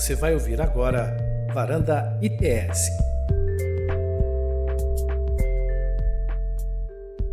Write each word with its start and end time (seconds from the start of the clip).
Você 0.00 0.14
vai 0.14 0.32
ouvir 0.32 0.58
agora 0.62 1.14
Varanda 1.52 2.18
ITS. 2.22 2.88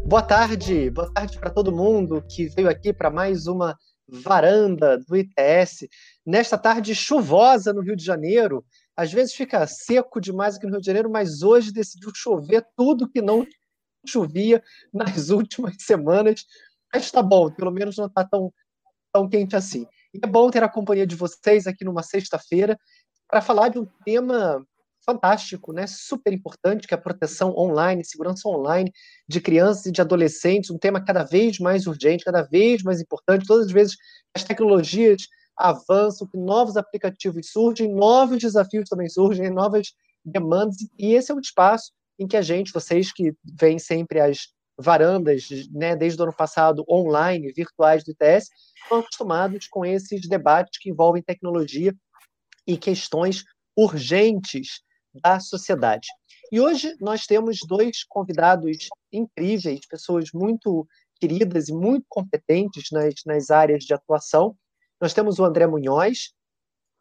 Boa 0.05 0.21
tarde, 0.21 0.89
boa 0.89 1.09
tarde 1.13 1.39
para 1.39 1.49
todo 1.49 1.71
mundo 1.71 2.21
que 2.27 2.49
veio 2.49 2.69
aqui 2.69 2.91
para 2.91 3.09
mais 3.09 3.47
uma 3.47 3.73
varanda 4.05 4.97
do 4.97 5.15
ITS. 5.15 5.88
Nesta 6.25 6.57
tarde 6.57 6.93
chuvosa 6.93 7.71
no 7.71 7.80
Rio 7.80 7.95
de 7.95 8.03
Janeiro, 8.03 8.66
às 8.97 9.13
vezes 9.13 9.34
fica 9.34 9.65
seco 9.65 10.20
demais 10.20 10.57
aqui 10.57 10.65
no 10.65 10.73
Rio 10.73 10.81
de 10.81 10.88
Janeiro, 10.88 11.09
mas 11.09 11.43
hoje 11.43 11.71
decidiu 11.71 12.11
chover 12.13 12.68
tudo 12.75 13.09
que 13.09 13.21
não 13.21 13.47
chovia 14.05 14.61
nas 14.93 15.29
últimas 15.31 15.77
semanas. 15.79 16.43
Mas 16.93 17.05
está 17.05 17.23
bom, 17.23 17.49
pelo 17.49 17.71
menos 17.71 17.95
não 17.95 18.07
está 18.07 18.25
tão, 18.25 18.52
tão 19.13 19.29
quente 19.29 19.55
assim. 19.55 19.88
E 20.18 20.20
é 20.23 20.27
bom 20.27 20.49
ter 20.49 20.63
a 20.63 20.70
companhia 20.70 21.05
de 21.05 21.15
vocês 21.15 21.68
aqui 21.68 21.86
numa 21.86 22.02
sexta-feira 22.02 22.77
para 23.30 23.39
falar 23.39 23.70
de 23.70 23.77
um 23.77 23.85
tema 24.03 24.66
fantástico, 25.05 25.71
né? 25.71 25.85
Super 25.85 26.34
importante, 26.34 26.88
que 26.88 26.93
é 26.93 26.98
a 26.98 27.02
proteção 27.02 27.55
online, 27.55 28.03
segurança 28.03 28.49
online 28.49 28.91
de 29.27 29.40
crianças 29.40 29.85
e 29.85 29.91
de 29.91 30.02
adolescentes, 30.02 30.71
um 30.71 30.77
tema 30.77 31.03
cada 31.03 31.23
vez 31.23 31.59
mais 31.59 31.85
urgente, 31.85 32.26
cada 32.26 32.41
vez 32.41 32.81
mais 32.81 32.99
importante. 32.99 33.45
Todas 33.45 33.67
as 33.67 33.71
vezes 33.71 33.95
as 34.35 34.43
tecnologias 34.43 35.27
avançam, 35.55 36.27
novos 36.34 36.77
aplicativos 36.77 37.52
surgem, 37.52 37.93
novos 37.93 38.40
desafios 38.40 38.90
também 38.90 39.07
surgem, 39.07 39.52
novas 39.52 39.93
demandas, 40.26 40.77
e 40.98 41.13
esse 41.13 41.31
é 41.31 41.35
um 41.35 41.40
espaço 41.40 41.91
em 42.20 42.27
que 42.27 42.35
a 42.35 42.41
gente, 42.41 42.73
vocês 42.73 43.13
que 43.13 43.34
vêm 43.59 43.77
sempre 43.77 44.20
às 44.20 44.48
varandas, 44.77 45.48
né, 45.72 45.95
desde 45.95 46.22
o 46.22 46.23
ano 46.23 46.34
passado, 46.34 46.85
online, 46.90 47.52
virtuais 47.52 48.04
do 48.04 48.12
ITS, 48.12 48.49
estão 48.84 48.99
acostumados 48.99 49.68
com 49.68 49.85
esses 49.85 50.27
debates 50.27 50.80
que 50.80 50.90
envolvem 50.90 51.23
tecnologia 51.23 51.95
e 52.66 52.77
questões 52.77 53.44
urgentes 53.76 54.82
da 55.21 55.40
sociedade. 55.40 56.07
E 56.51 56.60
hoje 56.60 56.96
nós 56.99 57.26
temos 57.26 57.60
dois 57.68 58.04
convidados 58.04 58.88
incríveis, 59.12 59.85
pessoas 59.88 60.29
muito 60.34 60.88
queridas 61.20 61.70
e 61.70 61.73
muito 61.73 62.05
competentes 62.07 62.90
nas, 62.91 63.16
nas 63.26 63.49
áreas 63.49 63.84
de 63.84 63.94
atuação. 63.94 64.56
Nós 65.01 65.13
temos 65.13 65.40
o 65.40 65.46
André 65.46 65.68
Munhoz, 65.68 66.34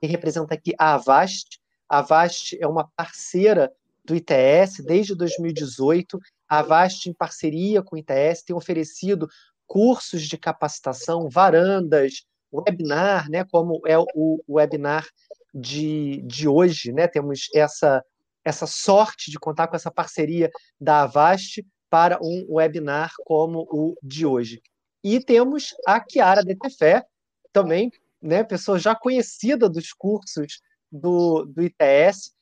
que 0.00 0.06
representa 0.06 0.55
aqui 0.55 0.75
a 0.78 0.95
Avast. 0.95 1.61
A 1.89 1.98
Avast 1.98 2.56
é 2.61 2.67
uma 2.67 2.91
parceira 2.97 3.72
do 4.05 4.15
ITS 4.15 4.84
desde 4.84 5.15
2018. 5.15 6.19
A 6.48 6.58
Avast, 6.61 7.08
em 7.08 7.12
parceria 7.12 7.83
com 7.83 7.97
o 7.97 7.98
ITS, 7.98 8.42
tem 8.44 8.55
oferecido 8.55 9.28
cursos 9.66 10.22
de 10.22 10.39
capacitação, 10.39 11.28
varandas, 11.28 12.25
webinar, 12.53 13.28
né, 13.28 13.44
como 13.44 13.80
é 13.86 13.98
o, 13.98 14.42
webinar 14.48 15.06
de, 15.53 16.22
de 16.22 16.48
hoje, 16.48 16.92
né, 16.92 17.08
temos 17.08 17.48
essa, 17.55 18.05
essa 18.44 18.66
sorte 18.66 19.30
de 19.30 19.38
contar 19.38 19.66
com 19.66 19.77
essa 19.77 19.91
parceria 19.91 20.50
da 20.80 21.03
Avast 21.03 21.66
para 21.91 22.19
um 22.22 22.47
webinar 22.48 23.12
como 23.25 23.66
o 23.70 23.94
de 24.03 24.25
hoje. 24.25 24.62
E 25.03 25.20
temos 25.20 25.75
a 25.86 26.03
Chiara 26.08 26.42
Detefé, 26.42 27.05
também, 27.53 27.91
né, 28.20 28.44
pessoa 28.44 28.78
já 28.78 28.94
conhecida 28.94 29.69
dos 29.69 29.92
cursos 29.92 30.60
do, 30.91 31.44
do 31.44 31.62
ITS, 31.62 32.33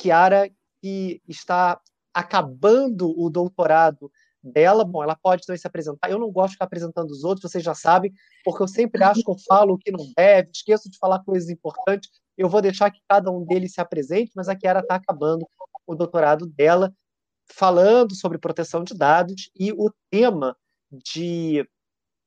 Chiara 0.00 0.50
que 0.80 1.20
está 1.28 1.78
acabando 2.14 3.12
o 3.18 3.30
doutorado 3.30 4.10
dela, 4.42 4.84
bom, 4.84 5.02
ela 5.02 5.16
pode 5.16 5.44
também 5.44 5.58
se 5.58 5.66
apresentar. 5.66 6.10
Eu 6.10 6.18
não 6.18 6.30
gosto 6.30 6.50
de 6.50 6.54
ficar 6.54 6.64
apresentando 6.64 7.10
os 7.10 7.24
outros, 7.24 7.50
vocês 7.50 7.62
já 7.62 7.74
sabem, 7.74 8.12
porque 8.44 8.62
eu 8.62 8.68
sempre 8.68 9.02
acho 9.04 9.22
que 9.22 9.30
eu 9.30 9.36
falo 9.46 9.74
o 9.74 9.78
que 9.78 9.90
não 9.90 10.06
deve, 10.16 10.50
esqueço 10.52 10.90
de 10.90 10.98
falar 10.98 11.22
coisas 11.24 11.48
importantes. 11.50 12.10
Eu 12.36 12.48
vou 12.48 12.62
deixar 12.62 12.90
que 12.90 13.00
cada 13.08 13.30
um 13.30 13.44
deles 13.44 13.72
se 13.74 13.80
apresente, 13.80 14.32
mas 14.34 14.48
a 14.48 14.56
Kiara 14.56 14.80
está 14.80 14.94
acabando 14.94 15.46
o 15.86 15.94
doutorado 15.94 16.46
dela, 16.46 16.92
falando 17.52 18.14
sobre 18.14 18.38
proteção 18.38 18.82
de 18.82 18.94
dados, 18.94 19.50
e 19.58 19.72
o 19.72 19.92
tema 20.10 20.56
de 20.90 21.66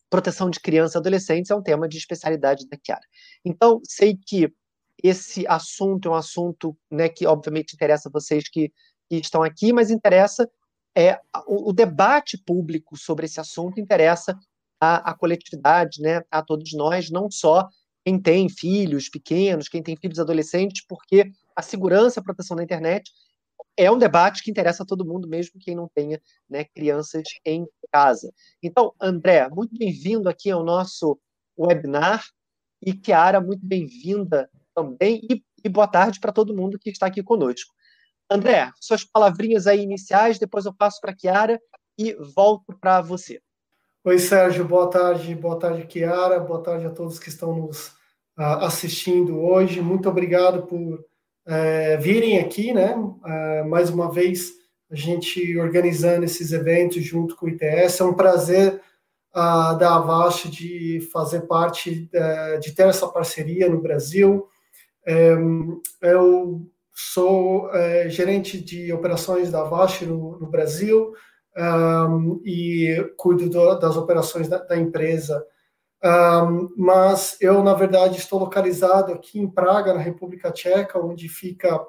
proteção 0.09 0.49
de 0.49 0.59
crianças 0.59 0.95
e 0.95 0.97
adolescentes 0.99 1.49
é 1.49 1.55
um 1.55 1.63
tema 1.63 1.87
de 1.87 1.97
especialidade 1.97 2.67
da 2.67 2.77
Kiara. 2.77 3.01
Então, 3.43 3.81
sei 3.83 4.15
que 4.15 4.53
esse 5.01 5.47
assunto 5.47 6.07
é 6.07 6.11
um 6.11 6.15
assunto 6.15 6.77
né, 6.91 7.09
que, 7.09 7.25
obviamente, 7.25 7.73
interessa 7.73 8.09
vocês 8.11 8.47
que, 8.47 8.71
que 9.19 9.25
estão 9.25 9.43
aqui, 9.43 9.73
mas 9.73 9.89
interessa 9.89 10.49
é 10.95 11.19
o, 11.47 11.69
o, 11.69 11.73
debate 11.73 12.37
público 12.37 12.95
sobre 12.95 13.25
esse 13.25 13.39
assunto 13.39 13.79
interessa 13.79 14.37
a, 14.79 15.13
coletividade, 15.13 16.01
né, 16.01 16.21
a 16.29 16.41
todos 16.41 16.73
nós, 16.73 17.09
não 17.09 17.31
só 17.31 17.67
quem 18.05 18.19
tem 18.19 18.49
filhos 18.49 19.09
pequenos, 19.09 19.69
quem 19.69 19.81
tem 19.81 19.95
filhos 19.95 20.19
adolescentes, 20.19 20.85
porque 20.85 21.31
a 21.55 21.61
segurança 21.61 22.19
e 22.19 22.21
a 22.21 22.23
proteção 22.23 22.57
da 22.57 22.63
internet 22.63 23.11
é 23.77 23.89
um 23.89 23.97
debate 23.97 24.43
que 24.43 24.51
interessa 24.51 24.83
a 24.83 24.85
todo 24.85 25.05
mundo, 25.05 25.27
mesmo 25.27 25.59
quem 25.59 25.73
não 25.73 25.89
tenha 25.95 26.21
né, 26.49 26.65
crianças 26.65 27.23
em 27.45 27.65
casa. 27.91 28.31
Então, 28.61 28.93
André, 29.01 29.47
muito 29.49 29.75
bem-vindo 29.77 30.27
aqui 30.27 30.51
ao 30.51 30.63
nosso 30.63 31.17
webinar 31.57 32.23
e 32.81 32.93
Kiara, 32.93 33.39
muito 33.39 33.65
bem-vinda 33.65 34.49
também 34.75 35.21
e, 35.29 35.41
e 35.63 35.69
boa 35.69 35.87
tarde 35.87 36.19
para 36.19 36.33
todo 36.33 36.55
mundo 36.55 36.77
que 36.77 36.89
está 36.89 37.07
aqui 37.07 37.23
conosco. 37.23 37.73
André, 38.29 38.71
suas 38.79 39.03
palavrinhas 39.03 39.67
aí 39.67 39.81
iniciais, 39.81 40.39
depois 40.39 40.65
eu 40.65 40.73
passo 40.73 40.99
para 41.01 41.11
a 41.11 41.15
Kiara 41.15 41.59
e 41.97 42.13
volto 42.35 42.75
para 42.79 43.01
você. 43.01 43.39
Oi, 44.05 44.19
Sérgio, 44.19 44.65
boa 44.65 44.89
tarde, 44.89 45.33
boa 45.35 45.57
tarde, 45.57 45.85
Kiara, 45.85 46.39
boa 46.39 46.61
tarde 46.61 46.85
a 46.85 46.89
todos 46.89 47.19
que 47.19 47.29
estão 47.29 47.55
nos 47.55 47.87
uh, 48.37 48.59
assistindo 48.61 49.39
hoje. 49.39 49.81
Muito 49.81 50.09
obrigado 50.09 50.63
por 50.63 50.99
uh, 50.99 52.01
virem 52.01 52.39
aqui, 52.39 52.73
né? 52.73 52.95
Uh, 52.95 53.69
mais 53.69 53.89
uma 53.89 54.11
vez, 54.11 54.51
a 54.91 54.95
gente 54.95 55.57
organizando 55.57 56.25
esses 56.25 56.51
eventos 56.51 57.03
junto 57.03 57.35
com 57.35 57.45
o 57.45 57.49
ITS. 57.49 57.99
É 57.99 58.03
um 58.03 58.13
prazer 58.13 58.81
uh, 59.33 59.77
da 59.77 59.95
Avast 59.95 60.49
de 60.49 61.07
fazer 61.11 61.41
parte, 61.41 62.09
de 62.61 62.71
ter 62.73 62.87
essa 62.87 63.07
parceria 63.07 63.69
no 63.69 63.81
Brasil. 63.81 64.47
Um, 65.07 65.81
eu 66.01 66.65
sou 66.93 67.69
é, 67.73 68.07
gerente 68.09 68.61
de 68.61 68.93
operações 68.93 69.51
da 69.51 69.61
Avast 69.61 70.05
no, 70.05 70.37
no 70.39 70.47
Brasil 70.47 71.13
um, 71.57 72.41
e 72.45 73.11
cuido 73.17 73.49
do, 73.49 73.75
das 73.75 73.97
operações 73.97 74.47
da, 74.47 74.59
da 74.59 74.77
empresa. 74.77 75.45
Um, 76.03 76.69
mas 76.77 77.37
eu, 77.39 77.63
na 77.63 77.73
verdade, 77.73 78.17
estou 78.17 78.39
localizado 78.39 79.13
aqui 79.13 79.39
em 79.39 79.49
Praga, 79.49 79.93
na 79.93 79.99
República 79.99 80.51
Tcheca, 80.51 80.99
onde 80.99 81.29
fica 81.29 81.79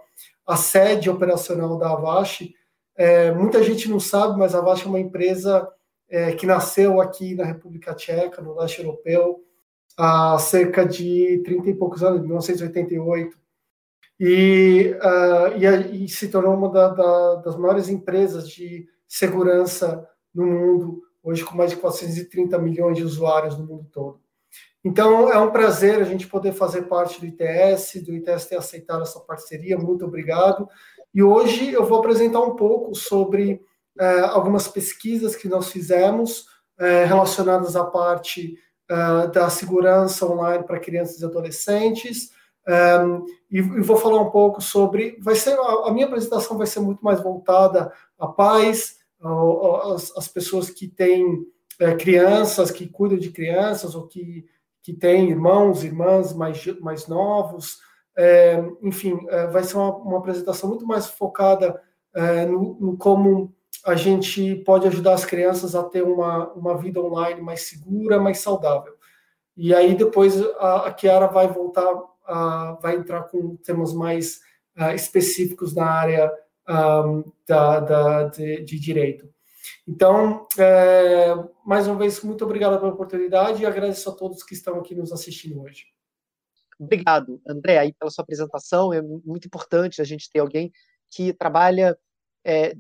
a 0.47 0.57
sede 0.57 1.11
operacional 1.11 1.77
da 1.77 1.91
Avast. 1.91 2.55
É, 2.97 3.33
muita 3.33 3.63
gente 3.63 3.91
não 3.91 3.99
sabe, 3.99 4.39
mas 4.39 4.55
a 4.55 4.59
Avast 4.59 4.87
é 4.87 4.89
uma 4.89 5.01
empresa 5.01 5.69
é, 6.09 6.33
que 6.33 6.47
nasceu 6.47 7.01
aqui 7.01 7.35
na 7.35 7.45
República 7.45 7.95
Tcheca, 7.95 8.41
no 8.41 8.55
leste 8.55 8.81
europeu, 8.81 9.41
há 9.97 10.39
cerca 10.39 10.87
de 10.87 11.43
30 11.45 11.71
e 11.71 11.75
poucos 11.75 12.03
anos, 12.03 12.23
1988 12.23 13.44
e, 14.19 14.97
uh, 15.03 15.57
e, 15.57 16.05
e, 16.05 16.09
se 16.09 16.29
tornou 16.29 16.55
uma 16.55 16.71
da, 16.71 16.89
da, 16.89 17.35
das 17.37 17.57
maiores 17.57 17.89
empresas 17.89 18.49
de 18.49 18.87
segurança 19.09 20.09
no 20.35 20.47
mundo, 20.47 21.03
hoje 21.23 21.45
com 21.45 21.57
mais 21.57 21.71
de 21.71 21.77
430 21.77 22.59
milhões 22.59 22.97
de 22.97 23.05
usuários 23.05 23.59
no 23.59 23.67
mundo 23.67 23.87
todo. 23.93 24.21
Então, 24.85 25.33
é 25.33 25.39
um 25.39 25.51
prazer 25.51 26.01
a 26.01 26.05
gente 26.05 26.27
poder 26.27 26.53
fazer 26.53 26.83
parte 26.83 27.19
do 27.19 27.27
ITS, 27.27 28.03
do 28.05 28.13
ITS 28.15 28.47
ter 28.47 28.57
aceitado 28.57 29.03
essa 29.03 29.19
parceria, 29.19 29.79
muito 29.79 30.05
obrigado. 30.05 30.69
E 31.15 31.23
hoje 31.23 31.73
eu 31.73 31.87
vou 31.87 32.01
apresentar 32.01 32.41
um 32.41 32.55
pouco 32.55 32.95
sobre 32.95 33.63
uh, 33.99 34.27
algumas 34.27 34.69
pesquisas 34.69 35.35
que 35.35 35.49
nós 35.49 35.71
fizemos 35.71 36.41
uh, 36.79 37.07
relacionadas 37.07 37.77
à 37.77 37.85
parte 37.85 38.59
uh, 38.91 39.31
da 39.33 39.49
segurança 39.49 40.27
online 40.27 40.65
para 40.65 40.79
crianças 40.79 41.21
e 41.21 41.25
adolescentes, 41.25 42.31
um, 42.67 43.27
e, 43.51 43.59
e, 43.59 43.81
vou 43.81 43.97
falar 43.97 44.21
um 44.21 44.31
pouco 44.31 44.61
sobre. 44.61 45.19
Vai 45.21 45.35
ser 45.35 45.59
a, 45.59 45.89
a, 45.89 45.93
minha 45.93 46.07
apresentação 46.07 46.57
vai 46.57 46.67
ser 46.67 46.81
muito 46.81 47.05
mais 47.05 47.23
voltada 47.23 47.93
pais, 48.37 48.99
as, 49.95 50.17
as 50.17 50.29
pessoas 50.29 50.71
que 50.71 50.89
têm 50.89 51.47
é, 51.79 51.95
crianças, 51.95 52.71
que 52.71 52.89
cuidam 52.89 53.19
de 53.19 53.31
crianças 53.31 53.95
ou 53.95 54.07
que, 54.07 54.47
que 54.83 54.95
têm 54.95 55.31
irmãos, 55.31 55.85
irmãs 55.85 56.33
mais, 56.33 56.65
mais 56.81 57.07
novos. 57.07 57.79
É, 58.17 58.63
enfim, 58.83 59.19
é, 59.29 59.47
vai 59.49 59.63
ser 59.63 59.77
uma, 59.77 59.95
uma, 59.97 60.19
apresentação 60.19 60.69
muito 60.69 60.87
mais 60.87 61.07
focada 61.07 61.81
no, 62.49 62.79
no, 62.79 62.97
como 62.97 63.53
a 63.85 63.97
gente 63.97 64.55
pode 64.65 64.87
ajudar 64.87 65.15
as 65.15 65.25
crianças 65.25 65.75
a 65.75 65.83
ter 65.83 66.03
uma, 66.03 66.49
uma 66.53 66.79
vida 66.79 67.01
online 67.01 67.41
mais 67.41 67.63
segura, 67.63 68.21
mais 68.21 68.39
saudável. 68.39 68.95
E 69.57 69.75
aí 69.75 69.97
depois 69.97 70.41
a, 70.59 70.87
a 70.87 70.93
Kiara 70.93 71.27
vai 71.27 71.49
voltar 71.49 71.93
uh, 72.29 72.81
vai 72.81 72.97
entrar 72.97 73.25
com 73.25 73.57
temas 73.57 73.93
mais 73.93 74.41
uh, 74.77 74.95
específicos 74.95 75.75
na 75.75 75.87
área 75.87 76.33
um, 76.69 77.25
da, 77.47 77.81
da 77.81 78.23
de, 78.25 78.65
de, 78.65 78.79
direito. 78.79 79.29
Então, 79.87 80.47
é, 80.59 81.35
mais 81.65 81.87
uma 81.87 81.97
vez, 81.97 82.23
muito 82.23 82.45
obrigado 82.45 82.79
pela 82.79 82.93
oportunidade 82.93 83.63
e 83.63 83.67
agradeço 83.67 84.09
a 84.09 84.15
todos 84.15 84.43
que 84.43 84.55
estão 84.55 84.79
aqui 84.79 84.95
nos 84.95 85.13
assistindo 85.13 85.61
hoje. 85.61 85.85
obrigado, 86.79 87.41
André, 87.47 87.79
aí 87.79 87.93
pela 87.93 88.11
sua 88.11 88.23
apresentação. 88.23 88.93
É 88.93 89.03
muito 89.03 89.47
importante 89.47 90.01
a 90.01 90.05
gente 90.05 90.31
ter 90.31 90.41
alguém 90.41 90.73
que 91.11 91.33
trabalha 91.33 91.97
é, 92.45 92.75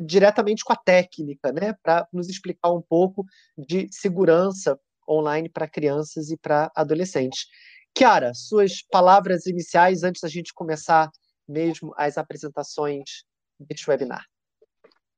diretamente 0.00 0.64
com 0.64 0.72
a 0.72 0.76
técnica, 0.76 1.52
né, 1.52 1.74
para 1.82 2.06
nos 2.12 2.28
explicar 2.28 2.72
um 2.72 2.82
pouco 2.82 3.24
de 3.56 3.88
segurança 3.90 4.78
online 5.08 5.48
para 5.48 5.68
crianças 5.68 6.30
e 6.30 6.36
para 6.36 6.70
adolescentes. 6.74 7.46
Kiara, 7.94 8.32
suas 8.34 8.82
palavras 8.82 9.46
iniciais 9.46 10.02
antes 10.02 10.20
da 10.20 10.28
gente 10.28 10.54
começar 10.54 11.10
mesmo 11.48 11.92
as 11.96 12.18
apresentações 12.18 13.24
deste 13.58 13.88
webinar. 13.88 14.24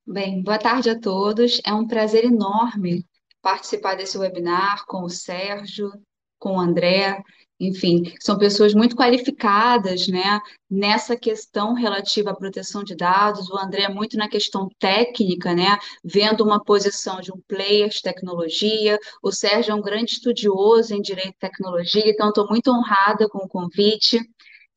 Bem, 0.06 0.42
boa 0.42 0.58
tarde 0.58 0.88
a 0.90 0.98
todos. 0.98 1.60
É 1.64 1.72
um 1.74 1.86
prazer 1.86 2.24
enorme 2.24 3.06
participar 3.42 3.96
desse 3.96 4.16
webinar 4.16 4.84
com 4.86 5.02
o 5.02 5.10
Sérgio, 5.10 5.90
com 6.38 6.56
o 6.56 6.60
André, 6.60 7.22
enfim, 7.60 8.14
são 8.18 8.38
pessoas 8.38 8.72
muito 8.72 8.96
qualificadas, 8.96 10.08
né, 10.08 10.40
nessa 10.70 11.14
questão 11.14 11.74
relativa 11.74 12.30
à 12.30 12.34
proteção 12.34 12.82
de 12.82 12.96
dados. 12.96 13.50
O 13.50 13.58
André 13.58 13.82
é 13.82 13.88
muito 13.88 14.16
na 14.16 14.28
questão 14.28 14.68
técnica, 14.78 15.54
né, 15.54 15.78
vendo 16.02 16.42
uma 16.42 16.64
posição 16.64 17.20
de 17.20 17.30
um 17.30 17.40
player 17.46 17.90
de 17.90 18.00
tecnologia. 18.00 18.98
O 19.22 19.30
Sérgio 19.30 19.72
é 19.72 19.74
um 19.74 19.82
grande 19.82 20.12
estudioso 20.12 20.94
em 20.94 21.02
direito 21.02 21.34
e 21.36 21.38
tecnologia, 21.38 22.08
então 22.08 22.28
estou 22.28 22.48
muito 22.48 22.70
honrada 22.70 23.28
com 23.28 23.38
o 23.38 23.48
convite. 23.48 24.18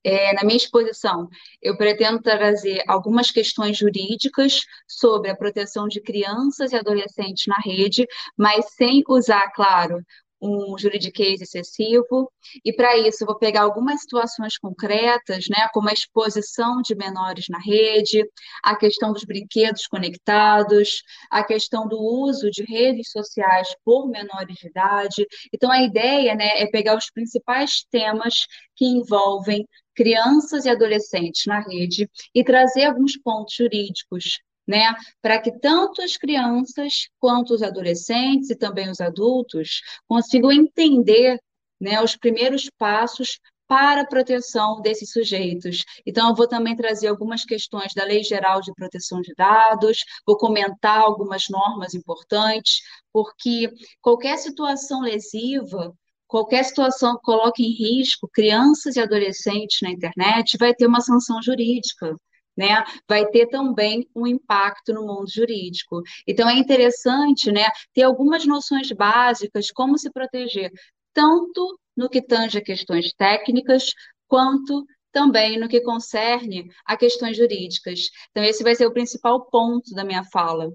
É, 0.06 0.34
na 0.34 0.44
minha 0.44 0.58
exposição, 0.58 1.30
eu 1.62 1.78
pretendo 1.78 2.22
trazer 2.22 2.84
algumas 2.90 3.32
questões 3.32 3.78
jurídicas 3.78 4.60
sobre 4.86 5.32
a 5.32 5.36
proteção 5.36 5.88
de 5.88 6.02
crianças 6.02 6.74
e 6.74 6.76
adolescentes 6.76 7.48
na 7.48 7.56
rede, 7.64 8.06
mas 8.38 8.66
sem 8.76 9.02
usar, 9.08 9.50
claro, 9.54 10.04
um 10.44 10.78
juridiquês 10.78 11.42
excessivo, 11.42 12.32
e 12.66 12.74
para 12.74 12.98
isso 12.98 13.26
vou 13.26 13.38
pegar 13.38 13.62
algumas 13.62 14.02
situações 14.02 14.58
concretas, 14.58 15.46
né, 15.50 15.68
como 15.74 15.90
a 15.90 15.94
exposição 15.94 16.82
de 16.82 16.96
menores 16.96 17.46
na 17.50 17.60
rede, 17.60 18.28
a 18.64 18.76
questão 18.76 19.14
dos 19.14 19.24
brinquedos 19.24 19.88
conectados, 19.88 21.02
a 21.32 21.44
questão 21.44 21.88
do 21.88 21.98
uso 21.98 22.52
de 22.52 22.64
redes 22.64 23.10
sociais 23.12 23.70
por 23.86 24.10
menores 24.10 24.58
de 24.58 24.68
idade. 24.68 25.26
Então 25.54 25.72
a 25.72 25.82
ideia, 25.82 26.36
né, 26.36 26.62
é 26.62 26.68
pegar 26.68 26.98
os 26.98 27.10
principais 27.10 27.86
temas 27.90 28.34
que 28.76 28.86
envolvem 28.86 29.66
crianças 29.96 30.66
e 30.66 30.70
adolescentes 30.70 31.44
na 31.46 31.60
rede 31.60 32.10
e 32.34 32.44
trazer 32.44 32.86
alguns 32.86 33.16
pontos 33.18 33.56
jurídicos 33.56 34.40
né, 34.68 34.94
para 35.22 35.40
que 35.40 35.52
tanto 35.60 36.02
as 36.02 36.18
crianças 36.18 37.10
quanto 37.20 37.54
os 37.54 37.62
adolescentes 37.62 38.50
e 38.50 38.56
também 38.56 38.90
os 38.90 39.02
adultos 39.02 39.82
consigam 40.08 40.52
entender 40.52 41.40
né, 41.80 42.02
os 42.02 42.16
primeiros 42.16 42.70
passos 42.78 43.40
para 43.68 44.02
a 44.02 44.08
proteção 44.08 44.82
desses 44.82 45.12
sujeitos. 45.12 45.84
Então, 46.06 46.30
eu 46.30 46.36
vou 46.36 46.48
também 46.48 46.76
trazer 46.76 47.08
algumas 47.08 47.44
questões 47.44 47.94
da 47.94 48.04
Lei 48.04 48.24
Geral 48.24 48.62
de 48.62 48.74
Proteção 48.74 49.22
de 49.22 49.34
Dados, 49.36 50.00
vou 50.28 50.38
comentar 50.38 51.00
algumas 51.00 51.46
normas 51.50 51.94
importantes, 51.94 52.82
porque 53.12 53.70
qualquer 54.02 54.38
situação 54.38 55.02
lesiva 55.02 55.94
qualquer 56.28 56.64
situação 56.64 57.16
que 57.16 57.22
coloque 57.22 57.64
em 57.64 57.72
risco 57.72 58.28
crianças 58.34 58.96
e 58.96 59.00
adolescentes 59.00 59.82
na 59.84 59.92
internet 59.92 60.58
vai 60.58 60.74
ter 60.74 60.88
uma 60.88 61.00
sanção 61.00 61.40
jurídica 61.44 62.16
né, 62.58 62.84
vai 63.08 63.26
ter 63.28 63.48
também 63.48 64.08
um 64.16 64.28
impacto 64.28 64.94
no 64.94 65.06
mundo 65.06 65.30
jurídico. 65.30 66.02
Então 66.28 66.50
é 66.50 66.54
interessante, 66.54 67.52
né, 67.52 67.68
ter 67.94 68.04
algumas 68.04 68.46
noções 68.46 68.92
básicas 68.92 69.72
como 69.72 69.98
se 69.98 70.12
proteger, 70.12 70.72
tanto 71.14 71.80
no 71.96 72.10
que 72.10 72.22
tange 72.22 72.58
a 72.58 72.64
questões 72.64 73.14
técnicas, 73.14 73.92
quanto 74.28 74.86
também 75.12 75.60
no 75.60 75.70
que 75.70 75.82
concerne 75.82 76.68
a 76.86 76.98
questões 76.98 77.38
jurídicas. 77.38 78.10
Então 78.32 78.44
esse 78.44 78.64
vai 78.64 78.76
ser 78.76 78.88
o 78.88 78.94
principal 78.94 79.46
ponto 79.50 79.94
da 79.94 80.04
minha 80.04 80.24
fala. 80.24 80.72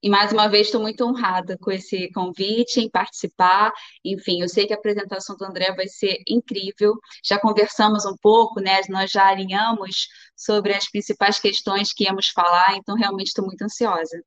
E 0.00 0.08
mais 0.08 0.32
uma 0.32 0.48
vez 0.48 0.68
estou 0.68 0.80
muito 0.80 1.04
honrada 1.04 1.58
com 1.58 1.72
esse 1.72 2.08
convite 2.12 2.80
em 2.80 2.88
participar. 2.88 3.72
Enfim, 4.04 4.40
eu 4.40 4.48
sei 4.48 4.64
que 4.64 4.72
a 4.72 4.76
apresentação 4.76 5.36
do 5.36 5.44
André 5.44 5.74
vai 5.74 5.88
ser 5.88 6.22
incrível. 6.28 6.94
Já 7.24 7.38
conversamos 7.38 8.06
um 8.06 8.16
pouco, 8.16 8.60
né? 8.60 8.80
Nós 8.88 9.10
já 9.10 9.26
alinhamos 9.26 10.06
sobre 10.36 10.72
as 10.72 10.88
principais 10.88 11.40
questões 11.40 11.92
que 11.92 12.04
íamos 12.04 12.28
falar, 12.28 12.76
então 12.76 12.94
realmente 12.94 13.28
estou 13.28 13.44
muito 13.44 13.62
ansiosa. 13.62 14.22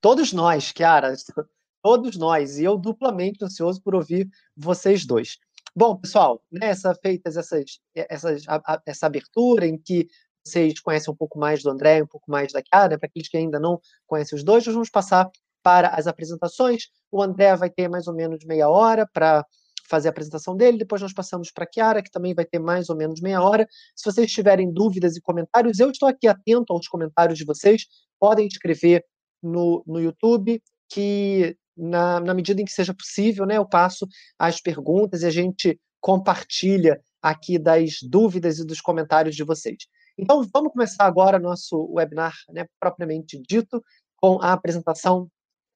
Todos 0.00 0.32
nós, 0.32 0.72
Kiara, 0.72 1.12
todos 1.82 2.16
nós, 2.16 2.58
e 2.58 2.64
eu 2.64 2.78
duplamente 2.78 3.44
ansioso 3.44 3.82
por 3.82 3.94
ouvir 3.94 4.26
vocês 4.56 5.04
dois. 5.04 5.36
Bom, 5.76 5.96
pessoal, 5.96 6.42
nessa 6.50 6.94
feitas 6.94 7.36
essas, 7.36 7.80
essas, 7.94 8.48
a, 8.48 8.56
a, 8.64 8.82
essa 8.86 9.06
abertura 9.06 9.66
em 9.66 9.76
que 9.76 10.08
vocês 10.46 10.78
conhecem 10.78 11.12
um 11.12 11.16
pouco 11.16 11.38
mais 11.38 11.62
do 11.62 11.70
André, 11.70 12.02
um 12.02 12.06
pouco 12.06 12.30
mais 12.30 12.52
da 12.52 12.60
Chiara, 12.60 12.98
para 12.98 13.06
aqueles 13.06 13.28
que 13.28 13.36
ainda 13.36 13.58
não 13.58 13.80
conhecem 14.06 14.36
os 14.36 14.44
dois, 14.44 14.66
nós 14.66 14.74
vamos 14.74 14.90
passar 14.90 15.30
para 15.62 15.88
as 15.88 16.06
apresentações. 16.06 16.88
O 17.10 17.22
André 17.22 17.56
vai 17.56 17.70
ter 17.70 17.88
mais 17.88 18.06
ou 18.06 18.14
menos 18.14 18.44
meia 18.44 18.68
hora 18.68 19.08
para 19.10 19.44
fazer 19.88 20.08
a 20.08 20.10
apresentação 20.10 20.56
dele, 20.56 20.78
depois 20.78 21.02
nós 21.02 21.12
passamos 21.12 21.50
para 21.50 21.64
a 21.64 21.68
Chiara, 21.72 22.02
que 22.02 22.10
também 22.10 22.34
vai 22.34 22.44
ter 22.44 22.58
mais 22.58 22.88
ou 22.88 22.96
menos 22.96 23.20
meia 23.20 23.42
hora. 23.42 23.66
Se 23.94 24.10
vocês 24.10 24.30
tiverem 24.30 24.72
dúvidas 24.72 25.16
e 25.16 25.20
comentários, 25.20 25.78
eu 25.78 25.90
estou 25.90 26.08
aqui 26.08 26.26
atento 26.26 26.72
aos 26.72 26.88
comentários 26.88 27.38
de 27.38 27.44
vocês, 27.44 27.86
podem 28.18 28.46
escrever 28.46 29.04
no, 29.42 29.82
no 29.86 30.00
YouTube, 30.00 30.62
que 30.88 31.56
na, 31.76 32.20
na 32.20 32.34
medida 32.34 32.62
em 32.62 32.64
que 32.64 32.72
seja 32.72 32.94
possível, 32.94 33.44
né, 33.44 33.56
eu 33.56 33.66
passo 33.66 34.06
as 34.38 34.60
perguntas 34.60 35.22
e 35.22 35.26
a 35.26 35.30
gente 35.30 35.78
compartilha 36.00 37.00
aqui 37.22 37.58
das 37.58 37.98
dúvidas 38.02 38.58
e 38.58 38.66
dos 38.66 38.80
comentários 38.80 39.34
de 39.34 39.44
vocês. 39.44 39.86
Então, 40.16 40.46
vamos 40.52 40.72
começar 40.72 41.04
agora 41.04 41.38
nosso 41.38 41.90
webinar 41.92 42.34
né, 42.50 42.66
propriamente 42.78 43.40
dito, 43.48 43.82
com 44.16 44.40
a 44.40 44.52
apresentação 44.52 45.28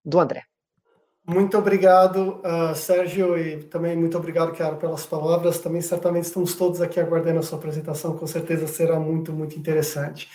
do 0.05 0.20
André. 0.20 0.43
Muito 1.26 1.58
obrigado, 1.58 2.40
uh, 2.40 2.75
Sérgio, 2.75 3.37
e 3.37 3.64
também 3.64 3.94
muito 3.94 4.17
obrigado, 4.17 4.56
Chiara, 4.56 4.76
pelas 4.76 5.05
palavras. 5.05 5.58
Também 5.58 5.82
certamente 5.82 6.25
estamos 6.25 6.55
todos 6.55 6.81
aqui 6.81 6.99
aguardando 6.99 7.40
a 7.40 7.43
sua 7.43 7.58
apresentação, 7.58 8.17
com 8.17 8.26
certeza 8.26 8.67
será 8.67 8.99
muito, 8.99 9.31
muito 9.31 9.58
interessante. 9.58 10.29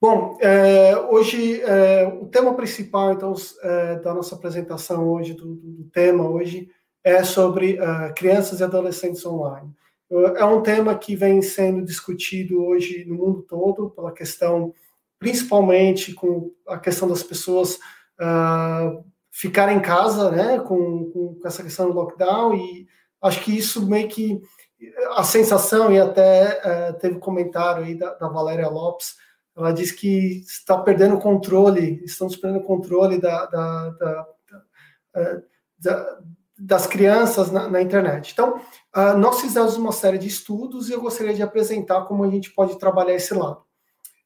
Bom, 0.00 0.36
é, 0.40 0.96
hoje 0.96 1.62
é, 1.62 2.06
o 2.06 2.26
tema 2.26 2.54
principal, 2.54 3.12
então, 3.12 3.32
é, 3.62 3.96
da 4.00 4.12
nossa 4.12 4.34
apresentação 4.34 5.08
hoje, 5.08 5.32
do, 5.32 5.54
do, 5.54 5.84
tema 5.92 6.28
hoje, 6.28 6.68
é 7.04 7.22
sobre 7.22 7.78
uh, 7.80 8.12
crianças 8.14 8.58
e 8.58 8.64
adolescentes 8.64 9.24
online. 9.24 9.72
É 10.08 10.44
um 10.44 10.62
tema 10.62 10.96
que 10.96 11.16
vem 11.16 11.42
sendo 11.42 11.84
discutido 11.84 12.64
hoje 12.64 13.04
no 13.04 13.16
mundo 13.16 13.42
todo, 13.42 13.90
pela 13.90 14.12
questão, 14.12 14.72
principalmente 15.18 16.14
com 16.14 16.52
a 16.68 16.78
questão 16.78 17.08
das 17.08 17.24
pessoas 17.24 17.74
uh, 18.20 19.04
ficarem 19.32 19.78
em 19.78 19.82
casa, 19.82 20.30
né, 20.30 20.60
com, 20.60 21.10
com, 21.10 21.40
essa 21.44 21.62
questão 21.62 21.90
do 21.90 21.94
lockdown, 21.94 22.54
e 22.54 22.86
acho 23.20 23.42
que 23.42 23.56
isso 23.56 23.84
meio 23.84 24.08
que 24.08 24.40
a 25.16 25.24
sensação, 25.24 25.92
e 25.92 25.98
até 25.98 26.90
uh, 26.90 26.98
teve 27.00 27.16
um 27.16 27.20
comentário 27.20 27.84
aí 27.84 27.96
da, 27.96 28.14
da, 28.14 28.28
Valéria 28.28 28.68
Lopes, 28.68 29.16
ela 29.56 29.72
diz 29.72 29.90
que 29.90 30.42
está 30.46 30.78
perdendo 30.78 31.16
o 31.16 31.20
controle, 31.20 32.00
estamos 32.04 32.36
perdendo 32.36 32.62
o 32.62 32.66
controle 32.66 33.20
da, 33.20 33.46
da, 33.46 33.90
da, 33.90 34.26
da 35.78 36.18
das 36.58 36.86
crianças 36.86 37.50
na, 37.50 37.68
na 37.68 37.82
internet. 37.82 38.32
Então, 38.32 38.60
uh, 38.96 39.16
nós 39.18 39.40
fizemos 39.40 39.76
uma 39.76 39.92
série 39.92 40.18
de 40.18 40.26
estudos 40.26 40.88
e 40.88 40.92
eu 40.92 41.00
gostaria 41.00 41.34
de 41.34 41.42
apresentar 41.42 42.02
como 42.02 42.24
a 42.24 42.30
gente 42.30 42.50
pode 42.50 42.78
trabalhar 42.78 43.14
esse 43.14 43.34
lado. 43.34 43.62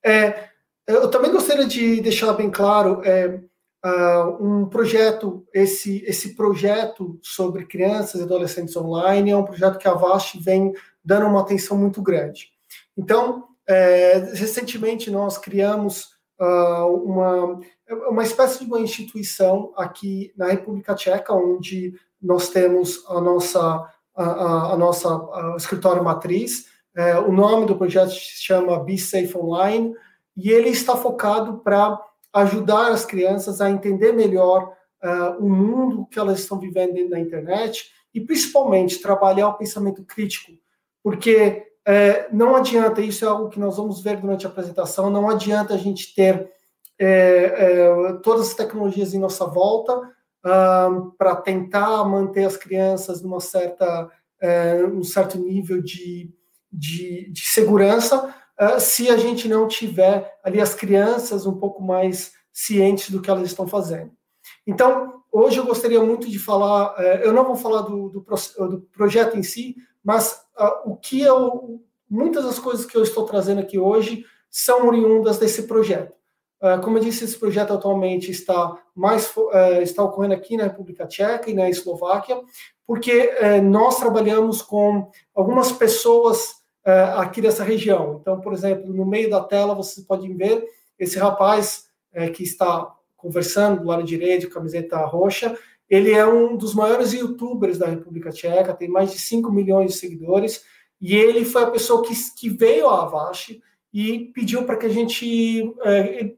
É, 0.05 0.49
eu 0.87 1.11
também 1.11 1.31
gostaria 1.31 1.67
de 1.67 2.01
deixar 2.01 2.33
bem 2.33 2.51
claro 2.51 3.03
é, 3.05 3.41
uh, 3.85 4.45
um 4.45 4.67
projeto, 4.67 5.47
esse, 5.53 6.03
esse 6.07 6.35
projeto 6.35 7.19
sobre 7.23 7.67
crianças 7.67 8.21
e 8.21 8.25
adolescentes 8.25 8.77
online 8.77 9.31
é 9.31 9.37
um 9.37 9.45
projeto 9.45 9.79
que 9.79 9.89
a 9.89 9.95
VAST 9.95 10.39
vem 10.41 10.73
dando 11.05 11.27
uma 11.27 11.41
atenção 11.41 11.77
muito 11.77 12.03
grande. 12.03 12.49
Então, 12.97 13.49
é, 13.69 14.19
recentemente 14.35 15.11
nós 15.11 15.39
criamos 15.39 16.07
uh, 16.41 16.87
uma, 17.05 17.61
uma 18.09 18.23
espécie 18.23 18.61
de 18.61 18.65
uma 18.65 18.81
instituição 18.81 19.73
aqui 19.77 20.33
na 20.37 20.49
República 20.49 20.95
Tcheca, 20.95 21.33
onde 21.33 21.95
nós 22.21 22.49
temos 22.49 23.05
a 23.09 23.21
nossa, 23.21 23.61
a, 24.15 24.25
a, 24.25 24.73
a 24.73 24.77
nossa 24.77 25.09
a 25.09 25.55
escritório 25.57 26.05
matriz. 26.05 26.67
É, 26.97 27.19
o 27.19 27.33
nome 27.33 27.67
do 27.67 27.77
projeto 27.77 28.11
se 28.11 28.43
chama 28.43 28.83
Be 28.83 28.99
Safe 28.99 29.37
Online 29.37 29.95
e 30.37 30.51
ele 30.51 30.71
está 30.71 30.97
focado 30.97 31.59
para 31.59 31.99
ajudar 32.33 32.91
as 32.91 33.05
crianças 33.05 33.61
a 33.61 33.71
entender 33.71 34.13
melhor 34.13 34.73
uh, 35.03 35.45
o 35.45 35.49
mundo 35.49 36.07
que 36.07 36.19
elas 36.19 36.41
estão 36.41 36.59
vivendo 36.59 37.09
na 37.09 37.19
internet 37.19 37.91
e 38.15 38.21
principalmente 38.21 39.01
trabalhar 39.01 39.49
o 39.49 39.55
pensamento 39.55 40.05
crítico, 40.05 40.53
porque 41.03 41.67
é, 41.87 42.29
não 42.33 42.55
adianta, 42.57 43.01
isso 43.01 43.25
é 43.25 43.29
algo 43.29 43.49
que 43.49 43.59
nós 43.59 43.77
vamos 43.77 44.03
ver 44.03 44.17
durante 44.19 44.47
a 44.47 44.51
apresentação, 44.51 45.11
não 45.11 45.29
adianta 45.29 45.75
a 45.75 45.79
gente 45.79 46.15
ter 46.15 46.53
é, 46.99 48.13
todas 48.23 48.49
as 48.49 48.55
tecnologias 48.55 49.15
em 49.15 49.19
nossa 49.19 49.47
volta, 49.47 50.01
para 50.43 51.37
tentar 51.37 52.05
manter 52.05 52.45
as 52.45 52.57
crianças 52.57 53.23
numa 53.23 53.41
certa 53.41 54.11
é, 54.41 54.83
um 54.85 55.03
certo 55.03 55.39
nível 55.39 55.83
de, 55.83 56.33
de, 56.73 57.31
de 57.31 57.47
segurança 57.47 58.35
uh, 58.61 58.81
se 58.81 59.09
a 59.09 59.17
gente 59.17 59.49
não 59.49 59.69
tiver 59.69 60.39
ali 60.43 60.61
as 60.61 60.75
crianças 60.75 61.47
um 61.47 61.59
pouco 61.59 61.83
mais 61.83 62.33
cientes 62.53 63.11
do 63.11 63.21
que 63.21 63.31
elas 63.31 63.47
estão 63.47 63.67
fazendo. 63.67 64.11
Então, 64.67 65.23
hoje 65.31 65.59
eu 65.59 65.67
gostaria 65.67 66.03
muito 66.03 66.29
de 66.29 66.39
falar, 66.39 66.95
uh, 66.99 67.23
eu 67.23 67.33
não 67.33 67.45
vou 67.45 67.55
falar 67.55 67.83
do, 67.83 68.09
do, 68.09 68.21
do 68.69 68.81
projeto 68.93 69.37
em 69.37 69.43
si, 69.43 69.77
mas 70.03 70.41
uh, 70.59 70.91
o 70.91 70.97
que 70.97 71.21
eu, 71.21 71.83
muitas 72.09 72.45
das 72.45 72.59
coisas 72.59 72.87
que 72.87 72.97
eu 72.97 73.03
estou 73.03 73.25
trazendo 73.25 73.61
aqui 73.61 73.79
hoje 73.79 74.25
são 74.51 74.87
oriundas 74.87 75.39
desse 75.39 75.65
projeto. 75.65 76.15
Uh, 76.63 76.79
como 76.83 76.99
eu 76.99 77.03
disse, 77.03 77.25
esse 77.25 77.39
projeto 77.39 77.73
atualmente 77.73 78.31
está 78.31 78.77
mais 78.95 79.35
uh, 79.35 79.81
está 79.83 80.05
ocorrendo 80.05 80.35
aqui 80.35 80.59
na 80.59 80.65
República 80.65 81.07
Tcheca 81.07 81.49
e 81.49 81.55
na 81.55 81.71
Eslováquia, 81.71 82.39
porque 82.87 83.33
uh, 83.41 83.63
nós 83.63 83.99
trabalhamos 83.99 84.61
com 84.61 85.11
algumas 85.35 85.73
pessoas 85.73 86.61
aqui 87.17 87.43
dessa 87.43 87.63
região. 87.63 88.19
Então, 88.21 88.41
por 88.41 88.55
exemplo, 88.55 88.93
no 88.93 89.05
meio 89.05 89.29
da 89.29 89.45
tela 89.45 89.75
vocês 89.75 90.05
podem 90.05 90.35
ver 90.35 90.65
esse 90.99 91.19
rapaz 91.19 91.85
que 92.35 92.43
está 92.43 92.91
conversando 93.19 93.83
do 93.83 93.87
lado 93.87 94.03
direito, 94.03 94.49
camiseta 94.49 94.97
roxa. 95.05 95.57
Ele 95.89 96.11
é 96.11 96.27
um 96.27 96.57
dos 96.57 96.75
maiores 96.75 97.13
YouTubers 97.13 97.77
da 97.77 97.87
República 97.87 98.31
Tcheca, 98.31 98.75
tem 98.75 98.89
mais 98.89 99.13
de 99.13 99.19
5 99.19 99.53
milhões 99.53 99.93
de 99.93 99.99
seguidores, 99.99 100.65
e 100.99 101.15
ele 101.15 101.45
foi 101.45 101.65
a 101.65 101.71
pessoa 101.71 102.03
que, 102.03 102.15
que 102.37 102.49
veio 102.49 102.89
à 102.89 103.03
Avashi 103.03 103.63
e 103.93 104.31
pediu 104.35 104.65
para 104.65 104.77
que 104.77 104.87
a 104.87 104.91
gente 104.91 105.75
é, 105.85 106.33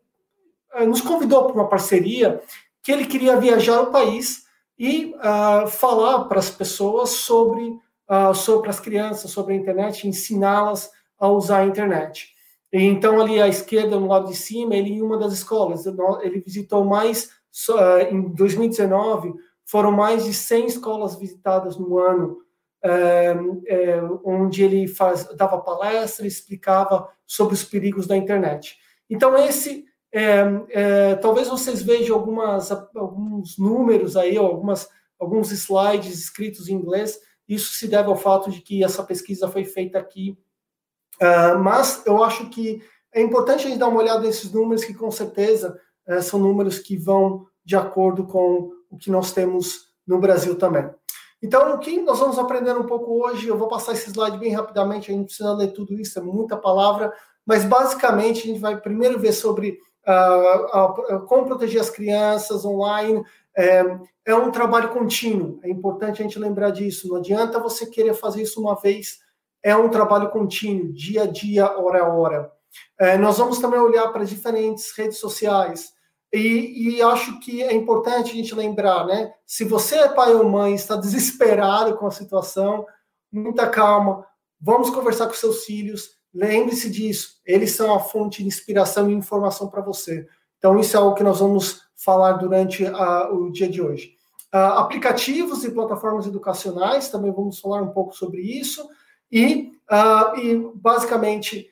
nos 0.86 1.00
convidou 1.00 1.44
para 1.44 1.54
uma 1.54 1.68
parceria 1.68 2.40
que 2.82 2.90
ele 2.90 3.06
queria 3.06 3.36
viajar 3.36 3.76
ao 3.76 3.90
país 3.90 4.42
e 4.78 5.14
uh, 5.14 5.68
falar 5.68 6.24
para 6.24 6.38
as 6.38 6.50
pessoas 6.50 7.10
sobre, 7.10 7.78
uh, 8.08 8.34
sobre 8.34 8.68
as 8.68 8.80
crianças, 8.80 9.30
sobre 9.30 9.54
a 9.54 9.56
internet, 9.56 10.08
ensiná-las 10.08 10.90
a 11.18 11.28
usar 11.28 11.58
a 11.58 11.66
internet. 11.66 12.32
E, 12.72 12.82
então, 12.82 13.20
ali 13.20 13.40
à 13.40 13.46
esquerda, 13.46 14.00
no 14.00 14.08
lado 14.08 14.26
de 14.26 14.36
cima, 14.36 14.74
ele 14.74 14.90
em 14.90 15.02
uma 15.02 15.18
das 15.18 15.32
escolas, 15.32 15.86
ele 15.86 16.40
visitou 16.40 16.84
mais, 16.84 17.30
uh, 17.68 18.00
em 18.10 18.22
2019, 18.22 19.34
foram 19.64 19.92
mais 19.92 20.24
de 20.24 20.34
100 20.34 20.66
escolas 20.66 21.14
visitadas 21.14 21.76
no 21.76 21.98
ano, 21.98 22.38
é, 22.84 23.36
é, 23.68 24.02
onde 24.24 24.64
ele 24.64 24.88
faz, 24.88 25.24
dava 25.36 25.58
palestra, 25.58 26.26
explicava 26.26 27.08
sobre 27.24 27.54
os 27.54 27.62
perigos 27.62 28.08
da 28.08 28.16
internet. 28.16 28.76
Então, 29.08 29.36
esse 29.38 29.84
é, 30.12 30.45
é, 30.69 31.14
talvez 31.16 31.49
vocês 31.49 31.83
vejam 31.83 32.14
algumas, 32.14 32.71
alguns 32.71 33.57
números 33.57 34.16
aí, 34.16 34.37
algumas, 34.37 34.88
alguns 35.19 35.50
slides 35.50 36.19
escritos 36.19 36.69
em 36.69 36.75
inglês. 36.75 37.19
Isso 37.49 37.73
se 37.73 37.88
deve 37.88 38.09
ao 38.09 38.16
fato 38.16 38.50
de 38.50 38.61
que 38.61 38.85
essa 38.85 39.02
pesquisa 39.02 39.49
foi 39.49 39.64
feita 39.64 39.99
aqui. 39.99 40.38
Uh, 41.21 41.59
mas 41.59 42.02
eu 42.04 42.23
acho 42.23 42.50
que 42.50 42.83
é 43.12 43.23
importante 43.23 43.66
a 43.66 43.69
gente 43.69 43.78
dar 43.78 43.88
uma 43.88 44.00
olhada 44.00 44.21
nesses 44.21 44.52
números, 44.52 44.85
que 44.85 44.95
com 44.95 45.11
certeza 45.11 45.78
uh, 46.09 46.23
são 46.23 46.38
números 46.38 46.78
que 46.78 46.97
vão 46.97 47.47
de 47.64 47.76
acordo 47.76 48.25
com 48.25 48.71
o 48.90 48.99
que 48.99 49.11
nós 49.11 49.33
temos 49.33 49.92
no 50.07 50.19
Brasil 50.19 50.57
também. 50.57 50.90
Então, 51.42 51.75
o 51.75 51.78
que 51.78 52.00
nós 52.02 52.19
vamos 52.19 52.38
aprender 52.38 52.76
um 52.76 52.87
pouco 52.87 53.25
hoje, 53.25 53.49
eu 53.49 53.59
vou 53.59 53.69
passar 53.69 53.92
esse 53.92 54.11
slide 54.11 54.38
bem 54.38 54.52
rapidamente, 54.52 55.11
a 55.11 55.14
gente 55.14 55.26
precisa 55.26 55.52
ler 55.52 55.73
tudo 55.73 55.95
isso, 55.95 56.19
é 56.19 56.23
muita 56.23 56.57
palavra, 56.57 57.12
mas 57.45 57.64
basicamente 57.64 58.42
a 58.42 58.47
gente 58.47 58.61
vai 58.61 58.81
primeiro 58.81 59.19
ver 59.19 59.33
sobre 59.33 59.78
uh, 60.06 61.14
uh, 61.16 61.26
como 61.26 61.47
proteger 61.47 61.80
as 61.80 61.90
crianças 61.90 62.64
online. 62.64 63.23
É, 63.56 63.82
é 64.25 64.35
um 64.35 64.50
trabalho 64.50 64.90
contínuo, 64.90 65.59
é 65.62 65.68
importante 65.68 66.21
a 66.21 66.25
gente 66.25 66.38
lembrar 66.38 66.71
disso. 66.71 67.09
Não 67.09 67.16
adianta 67.16 67.59
você 67.59 67.87
querer 67.87 68.14
fazer 68.14 68.42
isso 68.42 68.61
uma 68.61 68.75
vez, 68.75 69.18
é 69.62 69.76
um 69.76 69.88
trabalho 69.88 70.30
contínuo, 70.30 70.92
dia 70.92 71.23
a 71.25 71.26
dia, 71.26 71.71
hora 71.78 72.02
a 72.02 72.09
hora. 72.09 72.52
É, 72.99 73.18
nós 73.18 73.38
vamos 73.38 73.59
também 73.59 73.80
olhar 73.80 74.09
para 74.09 74.25
diferentes 74.25 74.92
redes 74.97 75.18
sociais. 75.18 75.92
E, 76.32 76.97
e, 76.97 77.02
acho 77.02 77.38
que 77.40 77.62
é 77.62 77.75
importante 77.75 78.30
a 78.30 78.35
gente 78.35 78.54
lembrar, 78.54 79.04
né? 79.06 79.35
Se 79.44 79.64
você 79.64 79.97
é 79.97 80.09
pai 80.09 80.32
ou 80.32 80.49
mãe, 80.49 80.75
está 80.75 80.97
desesperado 80.97 81.94
com 81.97 82.06
a 82.06 82.11
situação, 82.11 82.87
muita 83.30 83.68
calma, 83.68 84.26
vamos 84.59 84.88
conversar 84.88 85.26
com 85.26 85.35
seus 85.35 85.64
filhos, 85.64 86.16
Lembre-se 86.34 86.88
disso, 86.90 87.40
eles 87.44 87.72
são 87.72 87.94
a 87.94 88.00
fonte 88.00 88.42
de 88.42 88.48
inspiração 88.48 89.10
e 89.10 89.14
informação 89.14 89.68
para 89.68 89.82
você. 89.82 90.26
Então, 90.58 90.78
isso 90.78 90.96
é 90.96 91.00
algo 91.00 91.14
que 91.14 91.22
nós 91.22 91.40
vamos 91.40 91.82
falar 91.96 92.32
durante 92.32 92.86
a, 92.86 93.30
o 93.30 93.50
dia 93.50 93.68
de 93.68 93.82
hoje. 93.82 94.14
Uh, 94.54 94.78
aplicativos 94.78 95.64
e 95.64 95.70
plataformas 95.70 96.26
educacionais, 96.26 97.08
também 97.08 97.32
vamos 97.32 97.58
falar 97.58 97.82
um 97.82 97.90
pouco 97.90 98.14
sobre 98.14 98.40
isso. 98.40 98.88
E, 99.30 99.72
uh, 99.90 100.38
e 100.38 100.70
basicamente, 100.74 101.70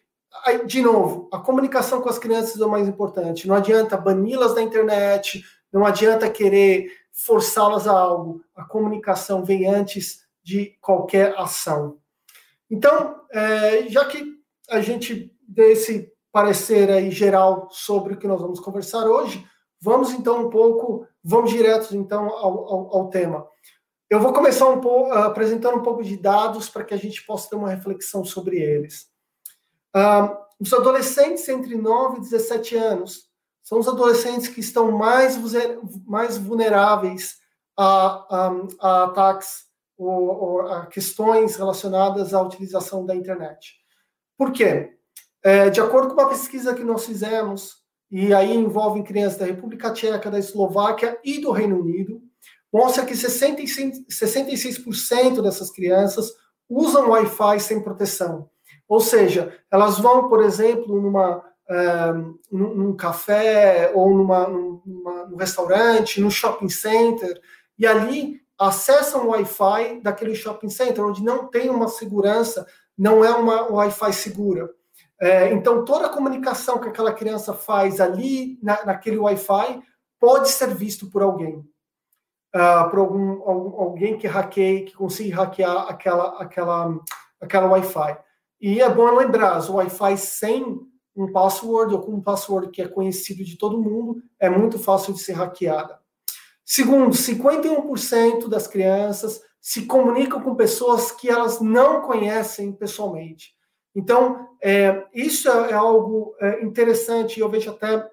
de 0.66 0.80
novo, 0.82 1.28
a 1.32 1.38
comunicação 1.38 2.00
com 2.00 2.08
as 2.08 2.18
crianças 2.18 2.60
é 2.60 2.64
o 2.64 2.70
mais 2.70 2.88
importante. 2.88 3.46
Não 3.46 3.54
adianta 3.54 3.96
bani-las 3.96 4.54
da 4.54 4.62
internet, 4.62 5.42
não 5.72 5.84
adianta 5.84 6.30
querer 6.30 6.90
forçá-las 7.12 7.86
a 7.86 7.92
algo. 7.92 8.42
A 8.54 8.64
comunicação 8.64 9.44
vem 9.44 9.66
antes 9.66 10.24
de 10.42 10.76
qualquer 10.80 11.34
ação. 11.36 11.98
Então, 12.70 13.20
é, 13.30 13.88
já 13.88 14.04
que 14.04 14.39
a 14.70 14.80
gente 14.80 15.36
dê 15.46 15.72
esse 15.72 16.12
parecer 16.32 16.90
aí 16.90 17.10
geral 17.10 17.68
sobre 17.70 18.14
o 18.14 18.16
que 18.16 18.28
nós 18.28 18.40
vamos 18.40 18.60
conversar 18.60 19.04
hoje, 19.06 19.44
vamos 19.80 20.10
então 20.12 20.46
um 20.46 20.50
pouco, 20.50 21.06
vamos 21.22 21.50
direto 21.50 21.94
então 21.96 22.28
ao, 22.28 22.72
ao, 22.72 22.96
ao 22.96 23.08
tema. 23.10 23.46
Eu 24.08 24.20
vou 24.20 24.32
começar 24.32 24.68
um 24.68 24.80
pouco 24.80 25.10
uh, 25.10 25.24
apresentando 25.24 25.78
um 25.78 25.82
pouco 25.82 26.02
de 26.02 26.16
dados 26.16 26.68
para 26.68 26.84
que 26.84 26.94
a 26.94 26.96
gente 26.96 27.24
possa 27.24 27.50
ter 27.50 27.56
uma 27.56 27.70
reflexão 27.70 28.24
sobre 28.24 28.58
eles. 28.58 29.08
Uh, 29.94 30.36
os 30.60 30.72
adolescentes 30.72 31.48
entre 31.48 31.76
9 31.76 32.18
e 32.18 32.20
17 32.20 32.76
anos 32.76 33.28
são 33.62 33.78
os 33.78 33.88
adolescentes 33.88 34.48
que 34.48 34.60
estão 34.60 34.90
mais, 34.92 35.36
mais 36.06 36.36
vulneráveis 36.36 37.38
a, 37.76 38.26
a, 38.28 38.52
a 38.80 39.04
ataques 39.04 39.64
ou, 39.96 40.10
ou 40.10 40.60
a 40.62 40.86
questões 40.86 41.56
relacionadas 41.56 42.34
à 42.34 42.42
utilização 42.42 43.06
da 43.06 43.14
internet. 43.14 43.79
Por 44.40 44.52
quê? 44.52 44.94
É, 45.42 45.68
de 45.68 45.82
acordo 45.82 46.14
com 46.14 46.22
uma 46.22 46.30
pesquisa 46.30 46.74
que 46.74 46.82
nós 46.82 47.04
fizemos, 47.04 47.74
e 48.10 48.32
aí 48.32 48.56
envolve 48.56 49.02
crianças 49.02 49.38
da 49.38 49.44
República 49.44 49.92
Tcheca, 49.92 50.30
da 50.30 50.38
Eslováquia 50.38 51.18
e 51.22 51.42
do 51.42 51.50
Reino 51.50 51.78
Unido, 51.78 52.22
mostra 52.72 53.04
que 53.04 53.12
66%, 53.12 54.06
66% 54.10 55.42
dessas 55.42 55.70
crianças 55.70 56.32
usam 56.66 57.10
Wi-Fi 57.10 57.60
sem 57.60 57.82
proteção. 57.82 58.48
Ou 58.88 58.98
seja, 58.98 59.54
elas 59.70 59.98
vão, 59.98 60.30
por 60.30 60.42
exemplo, 60.42 60.98
numa, 60.98 61.44
é, 61.68 62.12
num, 62.50 62.74
num, 62.74 62.96
café 62.96 63.92
ou 63.94 64.08
numa, 64.08 64.48
numa, 64.48 65.26
num 65.26 65.36
restaurante, 65.36 66.18
num 66.18 66.30
shopping 66.30 66.70
center, 66.70 67.38
e 67.78 67.86
ali 67.86 68.40
acessam 68.58 69.26
o 69.26 69.30
Wi-Fi 69.32 70.00
daquele 70.00 70.34
shopping 70.34 70.70
center, 70.70 71.04
onde 71.04 71.22
não 71.22 71.46
tem 71.48 71.68
uma 71.68 71.88
segurança 71.88 72.66
não 72.96 73.24
é 73.24 73.30
uma 73.30 73.72
Wi-Fi 73.72 74.12
segura. 74.12 74.70
É, 75.20 75.52
então, 75.52 75.84
toda 75.84 76.06
a 76.06 76.10
comunicação 76.10 76.78
que 76.78 76.88
aquela 76.88 77.12
criança 77.12 77.52
faz 77.52 78.00
ali, 78.00 78.58
na, 78.62 78.84
naquele 78.84 79.18
Wi-Fi, 79.18 79.82
pode 80.18 80.50
ser 80.50 80.74
visto 80.74 81.10
por 81.10 81.22
alguém. 81.22 81.58
Uh, 82.54 82.90
por 82.90 82.98
algum, 82.98 83.48
algum, 83.48 83.80
alguém 83.80 84.18
que 84.18 84.26
hackeie, 84.26 84.84
que 84.84 84.94
consiga 84.94 85.36
hackear 85.36 85.88
aquela, 85.88 86.42
aquela, 86.42 87.00
aquela 87.40 87.66
Wi-Fi. 87.66 88.18
E 88.60 88.80
é 88.80 88.88
bom 88.88 89.14
lembrar, 89.14 89.60
o 89.70 89.74
Wi-Fi 89.74 90.16
sem 90.16 90.80
um 91.14 91.32
password 91.32 91.94
ou 91.94 92.00
com 92.00 92.12
um 92.12 92.22
password 92.22 92.70
que 92.70 92.82
é 92.82 92.88
conhecido 92.88 93.44
de 93.44 93.56
todo 93.56 93.80
mundo, 93.80 94.22
é 94.38 94.48
muito 94.48 94.78
fácil 94.78 95.12
de 95.12 95.20
ser 95.20 95.32
hackeada. 95.32 95.98
Segundo, 96.64 97.16
51% 97.16 98.48
das 98.48 98.66
crianças 98.66 99.40
se 99.60 99.86
comunicam 99.86 100.40
com 100.40 100.54
pessoas 100.54 101.12
que 101.12 101.28
elas 101.28 101.60
não 101.60 102.00
conhecem 102.02 102.72
pessoalmente. 102.72 103.54
Então, 103.94 104.48
é, 104.62 105.04
isso 105.12 105.48
é, 105.50 105.70
é 105.70 105.74
algo 105.74 106.34
é, 106.40 106.62
interessante. 106.62 107.40
Eu 107.40 107.48
vejo 107.48 107.70
até 107.70 108.08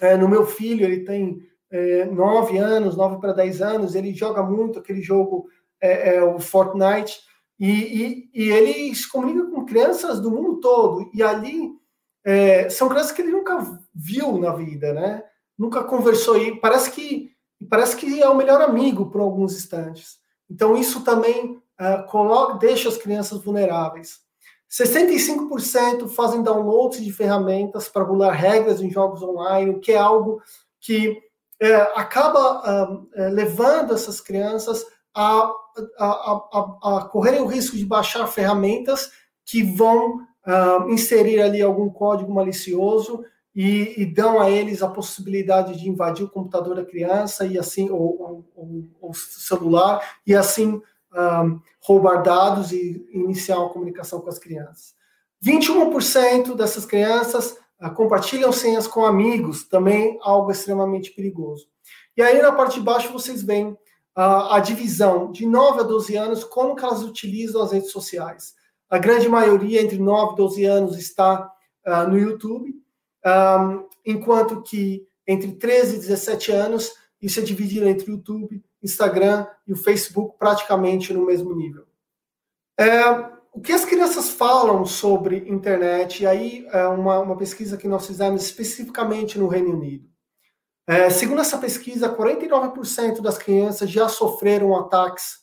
é, 0.00 0.16
no 0.16 0.28
meu 0.28 0.46
filho, 0.46 0.84
ele 0.84 1.04
tem 1.04 1.40
é, 1.70 2.04
nove 2.06 2.58
anos, 2.58 2.96
nove 2.96 3.20
para 3.20 3.32
dez 3.32 3.60
anos, 3.60 3.94
ele 3.94 4.14
joga 4.14 4.42
muito 4.42 4.78
aquele 4.78 5.02
jogo, 5.02 5.48
é, 5.80 6.16
é, 6.16 6.22
o 6.22 6.38
Fortnite, 6.38 7.20
e, 7.58 7.70
e, 7.70 8.30
e, 8.34 8.50
ele 8.50 8.94
se 8.94 9.06
comunica 9.06 9.50
com 9.50 9.66
crianças 9.66 10.18
do 10.18 10.30
mundo 10.30 10.60
todo. 10.60 11.10
E 11.12 11.22
ali 11.22 11.78
são 12.70 12.88
crianças 12.88 13.12
que 13.12 13.20
ele 13.20 13.32
nunca 13.32 13.78
viu 13.94 14.38
na 14.38 14.54
vida, 14.54 14.94
né? 14.94 15.22
Nunca 15.58 15.84
conversou. 15.84 16.38
E 16.38 16.58
parece 16.58 16.90
que, 16.90 17.30
parece 17.68 17.96
que 17.96 18.22
é 18.22 18.28
o 18.28 18.34
melhor 18.34 18.62
amigo 18.62 19.10
por 19.10 19.20
alguns 19.20 19.54
instantes. 19.54 20.19
Então, 20.50 20.76
isso 20.76 21.04
também 21.04 21.62
uh, 21.80 22.04
coloca, 22.08 22.58
deixa 22.58 22.88
as 22.88 22.96
crianças 22.96 23.42
vulneráveis. 23.42 24.18
65% 24.70 26.08
fazem 26.08 26.42
downloads 26.42 27.02
de 27.02 27.12
ferramentas 27.12 27.88
para 27.88 28.04
burlar 28.04 28.34
regras 28.34 28.80
em 28.80 28.90
jogos 28.90 29.22
online, 29.22 29.70
o 29.70 29.80
que 29.80 29.92
é 29.92 29.98
algo 29.98 30.40
que 30.80 31.20
é, 31.60 31.74
acaba 31.94 32.94
uh, 32.94 33.08
levando 33.32 33.92
essas 33.92 34.20
crianças 34.20 34.84
a, 35.14 35.52
a, 35.98 36.06
a, 36.06 36.98
a 36.98 37.04
correrem 37.04 37.42
o 37.42 37.46
risco 37.46 37.76
de 37.76 37.84
baixar 37.84 38.26
ferramentas 38.26 39.10
que 39.44 39.62
vão 39.62 40.26
inserir 40.88 41.42
ali 41.42 41.60
algum 41.60 41.90
código 41.90 42.32
malicioso 42.32 43.22
e, 43.54 44.02
e, 44.02 44.06
dão 44.06 44.40
a 44.40 44.48
eles 44.48 44.80
a 44.80 44.88
possibilidade 44.88 45.78
de 45.78 45.88
invadir 45.88 46.24
o 46.24 46.30
computador 46.30 46.76
da 46.76 46.84
criança 46.84 47.44
e 47.44 47.58
assim 47.58 47.90
ou, 47.90 48.44
o 49.00 49.12
celular 49.12 50.00
e 50.24 50.34
assim 50.34 50.80
um, 51.12 51.60
roubar 51.80 52.22
dados 52.22 52.72
e 52.72 53.04
iniciar 53.12 53.58
uma 53.58 53.70
comunicação 53.70 54.20
com 54.20 54.28
as 54.28 54.38
crianças. 54.38 54.94
21% 55.44 56.54
dessas 56.54 56.84
crianças 56.84 57.56
uh, 57.80 57.90
compartilham 57.92 58.52
senhas 58.52 58.86
com 58.86 59.04
amigos, 59.04 59.64
também 59.64 60.18
algo 60.22 60.50
extremamente 60.50 61.10
perigoso. 61.10 61.66
E 62.16 62.22
aí 62.22 62.40
na 62.40 62.52
parte 62.52 62.74
de 62.74 62.84
baixo 62.84 63.12
vocês 63.12 63.42
veem 63.42 63.68
uh, 63.70 63.78
a 64.50 64.60
divisão 64.60 65.32
de 65.32 65.46
9 65.46 65.80
a 65.80 65.82
12 65.82 66.16
anos, 66.16 66.44
como 66.44 66.76
que 66.76 66.84
elas 66.84 67.02
utilizam 67.02 67.62
as 67.62 67.72
redes 67.72 67.90
sociais. 67.90 68.54
A 68.88 68.98
grande 68.98 69.28
maioria 69.28 69.80
entre 69.80 69.98
9 69.98 70.34
e 70.34 70.36
12 70.36 70.64
anos 70.64 70.98
está 70.98 71.50
uh, 71.86 72.08
no 72.08 72.18
YouTube, 72.18 72.74
um, 73.26 73.88
enquanto 74.04 74.62
que 74.62 75.06
entre 75.26 75.52
13 75.52 75.96
e 75.96 76.00
17 76.00 76.52
anos, 76.52 76.92
isso 77.20 77.38
é 77.38 77.42
dividido 77.42 77.88
entre 77.88 78.10
o 78.10 78.14
YouTube, 78.14 78.64
Instagram 78.82 79.46
e 79.66 79.72
o 79.72 79.76
Facebook 79.76 80.36
praticamente 80.38 81.12
no 81.12 81.26
mesmo 81.26 81.54
nível. 81.54 81.86
É, 82.78 83.02
o 83.52 83.60
que 83.60 83.72
as 83.72 83.84
crianças 83.84 84.30
falam 84.30 84.84
sobre 84.86 85.48
internet, 85.48 86.22
e 86.22 86.26
aí 86.26 86.66
é 86.72 86.86
uma, 86.86 87.18
uma 87.20 87.36
pesquisa 87.36 87.76
que 87.76 87.88
nós 87.88 88.06
fizemos 88.06 88.42
especificamente 88.42 89.38
no 89.38 89.48
Reino 89.48 89.72
Unido. 89.72 90.08
É, 90.86 91.10
segundo 91.10 91.40
essa 91.40 91.58
pesquisa, 91.58 92.14
49% 92.14 93.20
das 93.20 93.38
crianças 93.38 93.90
já 93.90 94.08
sofreram 94.08 94.76
ataques 94.76 95.40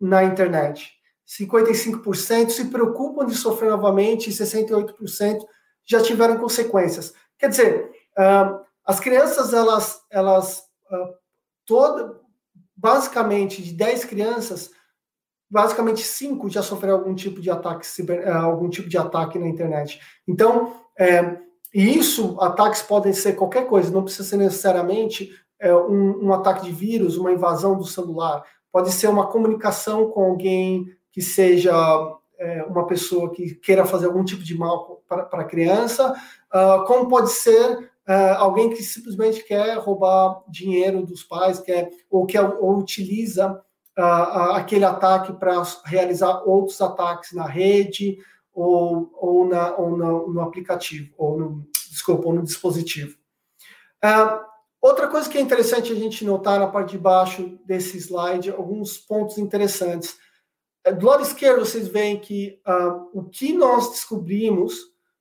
na 0.00 0.24
internet. 0.24 0.92
55% 1.26 2.50
se 2.50 2.64
preocupam 2.66 3.24
de 3.24 3.36
sofrer 3.36 3.70
novamente 3.70 4.28
e 4.28 4.32
68% 4.32 5.44
já 5.90 6.00
tiveram 6.00 6.38
consequências. 6.38 7.12
Quer 7.36 7.48
dizer, 7.48 7.90
uh, 8.16 8.60
as 8.84 9.00
crianças, 9.00 9.52
elas, 9.52 10.00
elas 10.08 10.60
uh, 10.88 11.14
toda, 11.66 12.20
basicamente, 12.76 13.60
de 13.60 13.72
10 13.72 14.04
crianças, 14.04 14.70
basicamente 15.50 16.02
5 16.02 16.48
já 16.48 16.62
sofreram 16.62 16.98
algum 16.98 17.12
tipo 17.12 17.40
de 17.40 17.50
ataque, 17.50 17.84
uh, 18.02 18.36
algum 18.36 18.70
tipo 18.70 18.88
de 18.88 18.96
ataque 18.96 19.36
na 19.36 19.48
internet. 19.48 20.00
Então, 20.28 20.76
é, 20.96 21.38
e 21.74 21.98
isso, 21.98 22.36
ataques 22.40 22.82
podem 22.82 23.12
ser 23.12 23.32
qualquer 23.32 23.66
coisa, 23.66 23.90
não 23.90 24.04
precisa 24.04 24.28
ser 24.28 24.36
necessariamente 24.36 25.32
é, 25.58 25.74
um, 25.74 26.26
um 26.26 26.32
ataque 26.32 26.66
de 26.66 26.72
vírus, 26.72 27.16
uma 27.16 27.32
invasão 27.32 27.76
do 27.76 27.84
celular. 27.84 28.44
Pode 28.70 28.92
ser 28.92 29.08
uma 29.08 29.26
comunicação 29.26 30.08
com 30.08 30.22
alguém 30.22 30.86
que 31.12 31.20
seja 31.20 31.72
é, 32.40 32.62
uma 32.64 32.86
pessoa 32.86 33.30
que 33.30 33.54
queira 33.56 33.84
fazer 33.84 34.06
algum 34.06 34.24
tipo 34.24 34.42
de 34.42 34.56
mal 34.56 35.02
para 35.06 35.42
a 35.42 35.44
criança, 35.44 36.14
uh, 36.52 36.84
como 36.86 37.06
pode 37.06 37.30
ser 37.30 37.90
uh, 38.08 38.36
alguém 38.38 38.70
que 38.70 38.82
simplesmente 38.82 39.44
quer 39.44 39.76
roubar 39.76 40.42
dinheiro 40.48 41.04
dos 41.04 41.22
pais, 41.22 41.60
quer, 41.60 41.90
ou, 42.08 42.24
que 42.24 42.38
utiliza 42.38 43.62
uh, 43.98 44.52
aquele 44.54 44.86
ataque 44.86 45.34
para 45.34 45.62
realizar 45.84 46.42
outros 46.46 46.80
ataques 46.80 47.32
na 47.32 47.44
rede 47.44 48.18
ou, 48.54 49.10
ou, 49.14 49.46
na, 49.46 49.76
ou 49.76 49.94
no, 49.94 50.32
no 50.32 50.40
aplicativo, 50.40 51.12
ou 51.18 51.38
no, 51.38 51.66
desculpa, 51.90 52.26
ou 52.26 52.32
no 52.32 52.42
dispositivo. 52.42 53.18
outra 54.80 55.08
coisa 55.08 55.28
que 55.28 55.36
é 55.36 55.40
interessante 55.42 55.92
a 55.92 55.94
gente 55.94 56.24
notar 56.24 56.58
na 56.58 56.66
parte 56.68 56.92
de 56.92 56.98
baixo 56.98 57.58
desse 57.66 57.98
slide, 57.98 58.50
alguns 58.50 58.96
pontos 58.96 59.36
interessantes. 59.36 60.18
Do 60.84 61.06
lado 61.06 61.22
esquerdo, 61.22 61.64
vocês 61.64 61.88
veem 61.88 62.18
que 62.18 62.58
uh, 62.66 63.10
o 63.12 63.24
que 63.24 63.52
nós 63.52 63.90
descobrimos 63.90 64.78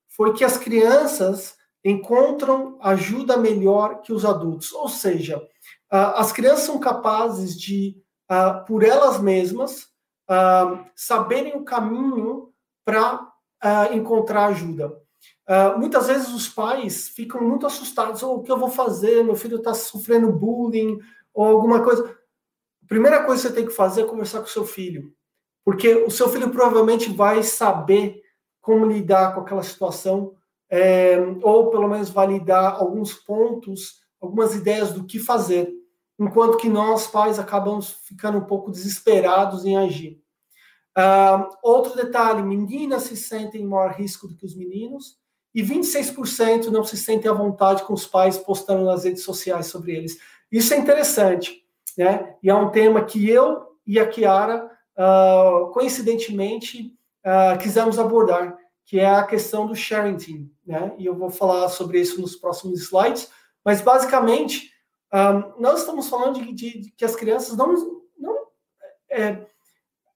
foi 0.07 0.33
que 0.33 0.45
as 0.45 0.57
crianças 0.57 1.57
encontram 1.83 2.77
ajuda 2.81 3.35
melhor 3.35 4.01
que 4.01 4.13
os 4.13 4.24
adultos. 4.24 4.72
Ou 4.72 4.87
seja, 4.87 5.37
uh, 5.37 6.15
as 6.15 6.31
crianças 6.31 6.61
são 6.61 6.79
capazes 6.79 7.59
de, 7.59 8.01
uh, 8.31 8.65
por 8.65 8.83
elas 8.83 9.19
mesmas, 9.19 9.87
saberem 10.95 11.55
o 11.57 11.63
caminho 11.63 12.53
para 12.85 13.33
encontrar 13.91 14.45
ajuda. 14.45 14.95
muitas 15.75 16.05
vezes 16.05 16.29
os 16.31 16.48
pais 16.48 17.09
ficam 17.09 17.41
muito 17.41 17.65
assustados: 17.65 18.22
oh, 18.22 18.35
o 18.35 18.43
que 18.43 18.51
eu 18.51 18.57
vou 18.59 18.69
fazer? 18.69 19.24
Meu 19.24 19.35
filho 19.35 19.57
está 19.57 19.74
sofrendo 19.74 20.31
bullying 20.31 21.00
ou 21.33 21.45
alguma 21.45 21.83
coisa. 21.83 22.15
A 22.83 22.87
primeira 22.87 23.24
coisa 23.24 23.41
que 23.41 23.48
você 23.48 23.55
tem 23.55 23.65
que 23.65 23.74
fazer 23.74 24.03
é 24.03 24.05
conversar 24.05 24.41
com 24.41 24.45
seu 24.45 24.63
filho 24.63 25.11
porque 25.63 25.93
o 25.95 26.09
seu 26.09 26.29
filho 26.29 26.50
provavelmente 26.50 27.11
vai 27.11 27.43
saber 27.43 28.22
como 28.61 28.85
lidar 28.85 29.33
com 29.33 29.41
aquela 29.41 29.63
situação, 29.63 30.33
é, 30.69 31.17
ou 31.41 31.69
pelo 31.69 31.87
menos 31.87 32.09
validar 32.09 32.75
alguns 32.75 33.13
pontos, 33.13 34.01
algumas 34.22 34.53
ideias 34.53 34.91
do 34.93 35.05
que 35.05 35.17
fazer, 35.17 35.72
enquanto 36.19 36.57
que 36.57 36.69
nós, 36.69 37.07
pais, 37.07 37.39
acabamos 37.39 37.91
ficando 38.05 38.37
um 38.37 38.43
pouco 38.43 38.72
desesperados 38.72 39.65
em 39.65 39.77
agir. 39.77 40.22
Uh, 40.98 41.48
outro 41.63 41.95
detalhe: 41.95 42.43
meninas 42.43 43.03
se 43.03 43.15
sentem 43.15 43.61
em 43.61 43.67
maior 43.67 43.91
risco 43.93 44.27
do 44.27 44.35
que 44.35 44.45
os 44.45 44.55
meninos, 44.55 45.17
e 45.55 45.63
26% 45.63 46.67
não 46.67 46.83
se 46.83 46.98
sentem 46.98 47.31
à 47.31 47.33
vontade 47.33 47.83
com 47.83 47.93
os 47.93 48.05
pais 48.05 48.37
postando 48.37 48.85
nas 48.85 49.03
redes 49.03 49.24
sociais 49.24 49.67
sobre 49.67 49.95
eles. 49.95 50.19
Isso 50.51 50.74
é 50.74 50.77
interessante, 50.77 51.63
né? 51.98 52.35
E 52.43 52.50
é 52.50 52.55
um 52.55 52.69
tema 52.69 53.03
que 53.03 53.29
eu 53.29 53.67
e 53.85 54.00
a 54.00 54.07
Kiara 54.07 54.69
uh, 55.00 55.72
coincidentemente, 55.72 56.94
uh, 57.25 57.57
quisemos 57.57 57.98
abordar, 57.98 58.57
que 58.85 59.00
é 59.00 59.09
a 59.09 59.24
questão 59.24 59.66
do 59.66 59.75
sharing 59.75 60.18
team, 60.18 60.50
né? 60.66 60.94
E 60.98 61.05
eu 61.05 61.16
vou 61.16 61.29
falar 61.29 61.70
sobre 61.70 62.01
isso 62.01 62.20
nos 62.20 62.35
próximos 62.35 62.81
slides, 62.81 63.31
mas 63.64 63.81
basicamente, 63.81 64.72
um, 65.14 65.18
ah, 65.18 65.53
nós 65.59 65.81
estamos 65.81 66.09
falando 66.09 66.40
de, 66.40 66.53
de, 66.53 66.81
de, 66.81 66.92
que 66.92 67.05
as 67.05 67.16
crianças 67.16 67.55
não. 67.55 68.01
não 68.18 68.48
é, 69.09 69.46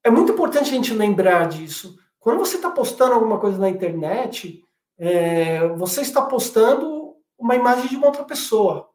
é 0.04 0.10
muito 0.10 0.32
importante 0.32 0.70
a 0.70 0.74
gente 0.74 0.94
lembrar 0.94 1.48
disso. 1.48 1.98
Quando 2.20 2.40
você 2.40 2.56
está 2.56 2.70
postando 2.70 3.14
alguma 3.14 3.40
coisa 3.40 3.58
na 3.58 3.70
internet, 3.70 4.64
é, 4.98 5.68
você 5.70 6.02
está 6.02 6.22
postando 6.22 7.16
uma 7.38 7.56
imagem 7.56 7.90
de 7.90 7.96
uma 7.96 8.08
outra 8.08 8.24
pessoa. 8.24 8.90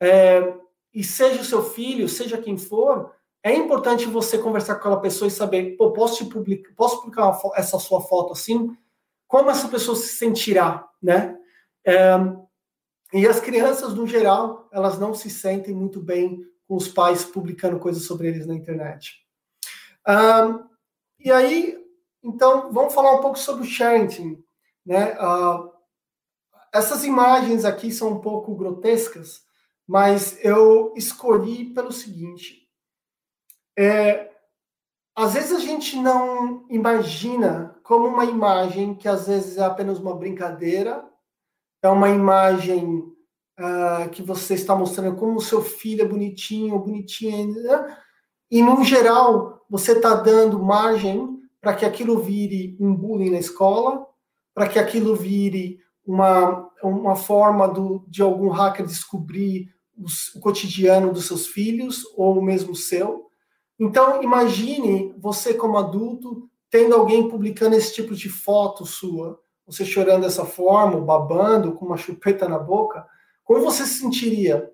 É, 0.00 0.54
e 0.92 1.02
seja 1.02 1.40
o 1.40 1.44
seu 1.44 1.62
filho, 1.62 2.08
seja 2.08 2.38
quem 2.38 2.56
for, 2.56 3.12
é 3.44 3.54
importante 3.54 4.06
você 4.06 4.38
conversar 4.38 4.74
com 4.74 4.80
aquela 4.80 5.00
pessoa 5.00 5.28
e 5.28 5.30
saber, 5.30 5.76
pô, 5.76 5.92
posso, 5.92 6.30
publicar, 6.30 6.72
posso 6.74 7.02
publicar 7.02 7.38
essa 7.56 7.78
sua 7.78 8.00
foto 8.00 8.32
assim? 8.32 8.74
Como 9.28 9.50
essa 9.50 9.68
pessoa 9.68 9.94
se 9.94 10.16
sentirá, 10.16 10.88
né? 11.02 11.38
É, 11.86 12.14
e 13.12 13.26
as 13.26 13.40
crianças, 13.40 13.92
no 13.92 14.06
geral, 14.06 14.66
elas 14.72 14.98
não 14.98 15.12
se 15.12 15.28
sentem 15.28 15.74
muito 15.74 16.00
bem 16.00 16.42
com 16.66 16.74
os 16.74 16.88
pais 16.88 17.22
publicando 17.22 17.78
coisas 17.78 18.04
sobre 18.04 18.28
eles 18.28 18.46
na 18.46 18.54
internet. 18.54 19.22
Um, 20.08 20.64
e 21.20 21.30
aí, 21.30 21.78
então, 22.22 22.72
vamos 22.72 22.94
falar 22.94 23.12
um 23.12 23.20
pouco 23.20 23.38
sobre 23.38 23.64
o 23.64 23.70
sharing, 23.70 24.42
né? 24.86 25.18
Uh, 25.20 25.70
essas 26.72 27.04
imagens 27.04 27.66
aqui 27.66 27.92
são 27.92 28.12
um 28.14 28.20
pouco 28.20 28.54
grotescas, 28.54 29.42
mas 29.86 30.42
eu 30.42 30.94
escolhi 30.96 31.66
pelo 31.66 31.92
seguinte: 31.92 32.63
é, 33.78 34.30
às 35.16 35.34
vezes 35.34 35.52
a 35.52 35.60
gente 35.60 35.96
não 35.96 36.66
imagina 36.68 37.76
como 37.82 38.08
uma 38.08 38.24
imagem 38.24 38.94
que 38.94 39.08
às 39.08 39.26
vezes 39.26 39.56
é 39.58 39.64
apenas 39.64 39.98
uma 39.98 40.16
brincadeira, 40.16 41.04
é 41.82 41.88
uma 41.88 42.08
imagem 42.08 43.14
uh, 43.60 44.08
que 44.10 44.22
você 44.22 44.54
está 44.54 44.74
mostrando 44.74 45.16
como 45.16 45.36
o 45.36 45.42
seu 45.42 45.62
filho 45.62 46.02
é 46.02 46.08
bonitinho, 46.08 46.78
bonitinha, 46.78 47.46
né? 47.46 47.96
e 48.50 48.62
no 48.62 48.82
geral 48.84 49.64
você 49.68 49.92
está 49.92 50.14
dando 50.14 50.62
margem 50.62 51.40
para 51.60 51.74
que 51.74 51.84
aquilo 51.84 52.20
vire 52.20 52.76
um 52.80 52.94
bullying 52.94 53.30
na 53.30 53.38
escola, 53.38 54.06
para 54.54 54.68
que 54.68 54.78
aquilo 54.78 55.16
vire 55.16 55.80
uma, 56.06 56.70
uma 56.82 57.16
forma 57.16 57.66
do, 57.66 58.04
de 58.06 58.22
algum 58.22 58.48
hacker 58.48 58.86
descobrir 58.86 59.72
os, 59.96 60.34
o 60.34 60.40
cotidiano 60.40 61.12
dos 61.12 61.26
seus 61.26 61.46
filhos 61.46 62.02
ou 62.16 62.42
mesmo 62.42 62.74
seu. 62.74 63.23
Então, 63.78 64.22
imagine 64.22 65.14
você 65.18 65.54
como 65.54 65.78
adulto 65.78 66.48
tendo 66.70 66.94
alguém 66.94 67.28
publicando 67.28 67.76
esse 67.76 67.94
tipo 67.94 68.14
de 68.14 68.28
foto 68.28 68.84
sua, 68.84 69.40
você 69.66 69.84
chorando 69.84 70.22
dessa 70.22 70.44
forma, 70.44 71.00
babando, 71.00 71.72
com 71.72 71.86
uma 71.86 71.96
chupeta 71.96 72.48
na 72.48 72.58
boca, 72.58 73.06
como 73.44 73.60
você 73.60 73.84
se 73.84 74.00
sentiria? 74.00 74.70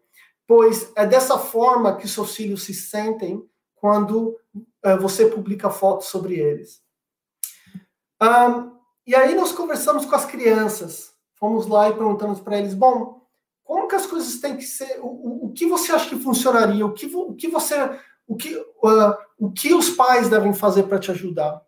Pois 0.47 0.93
é 0.97 1.07
dessa 1.07 1.39
forma 1.39 1.97
que 1.97 2.09
seus 2.09 2.35
filhos 2.35 2.63
se 2.65 2.75
sentem 2.75 3.45
quando 3.77 4.37
uh, 4.85 4.99
você 5.01 5.27
publica 5.27 5.71
fotos 5.71 6.09
sobre 6.09 6.39
eles. 6.39 6.83
Um, 8.23 8.73
e 9.07 9.15
aí 9.15 9.35
nós 9.35 9.53
conversamos 9.53 10.05
com 10.05 10.15
as 10.15 10.27
crianças, 10.27 11.15
fomos 11.37 11.67
lá 11.67 11.89
e 11.89 11.95
perguntamos 11.95 12.41
para 12.41 12.59
eles, 12.59 12.75
bom, 12.75 13.21
como 13.65 13.89
que 13.89 13.95
as 13.95 14.07
coisas 14.07 14.41
têm 14.41 14.57
que 14.57 14.65
ser, 14.65 15.01
o, 15.01 15.07
o, 15.07 15.47
o, 15.47 15.53
que 15.53 15.67
você 15.67 15.93
acha 15.93 16.09
que 16.09 16.23
funcionaria, 16.23 16.85
o 16.85 16.93
que, 16.93 17.07
o 17.15 17.35
que 17.35 17.49
você 17.49 17.75
o 18.31 18.37
que, 18.37 18.55
uh, 18.57 19.17
o 19.37 19.51
que 19.51 19.75
os 19.75 19.91
pais 19.91 20.29
devem 20.29 20.55
fazer 20.55 20.85
para 20.85 21.01
te 21.01 21.11
ajudar? 21.11 21.61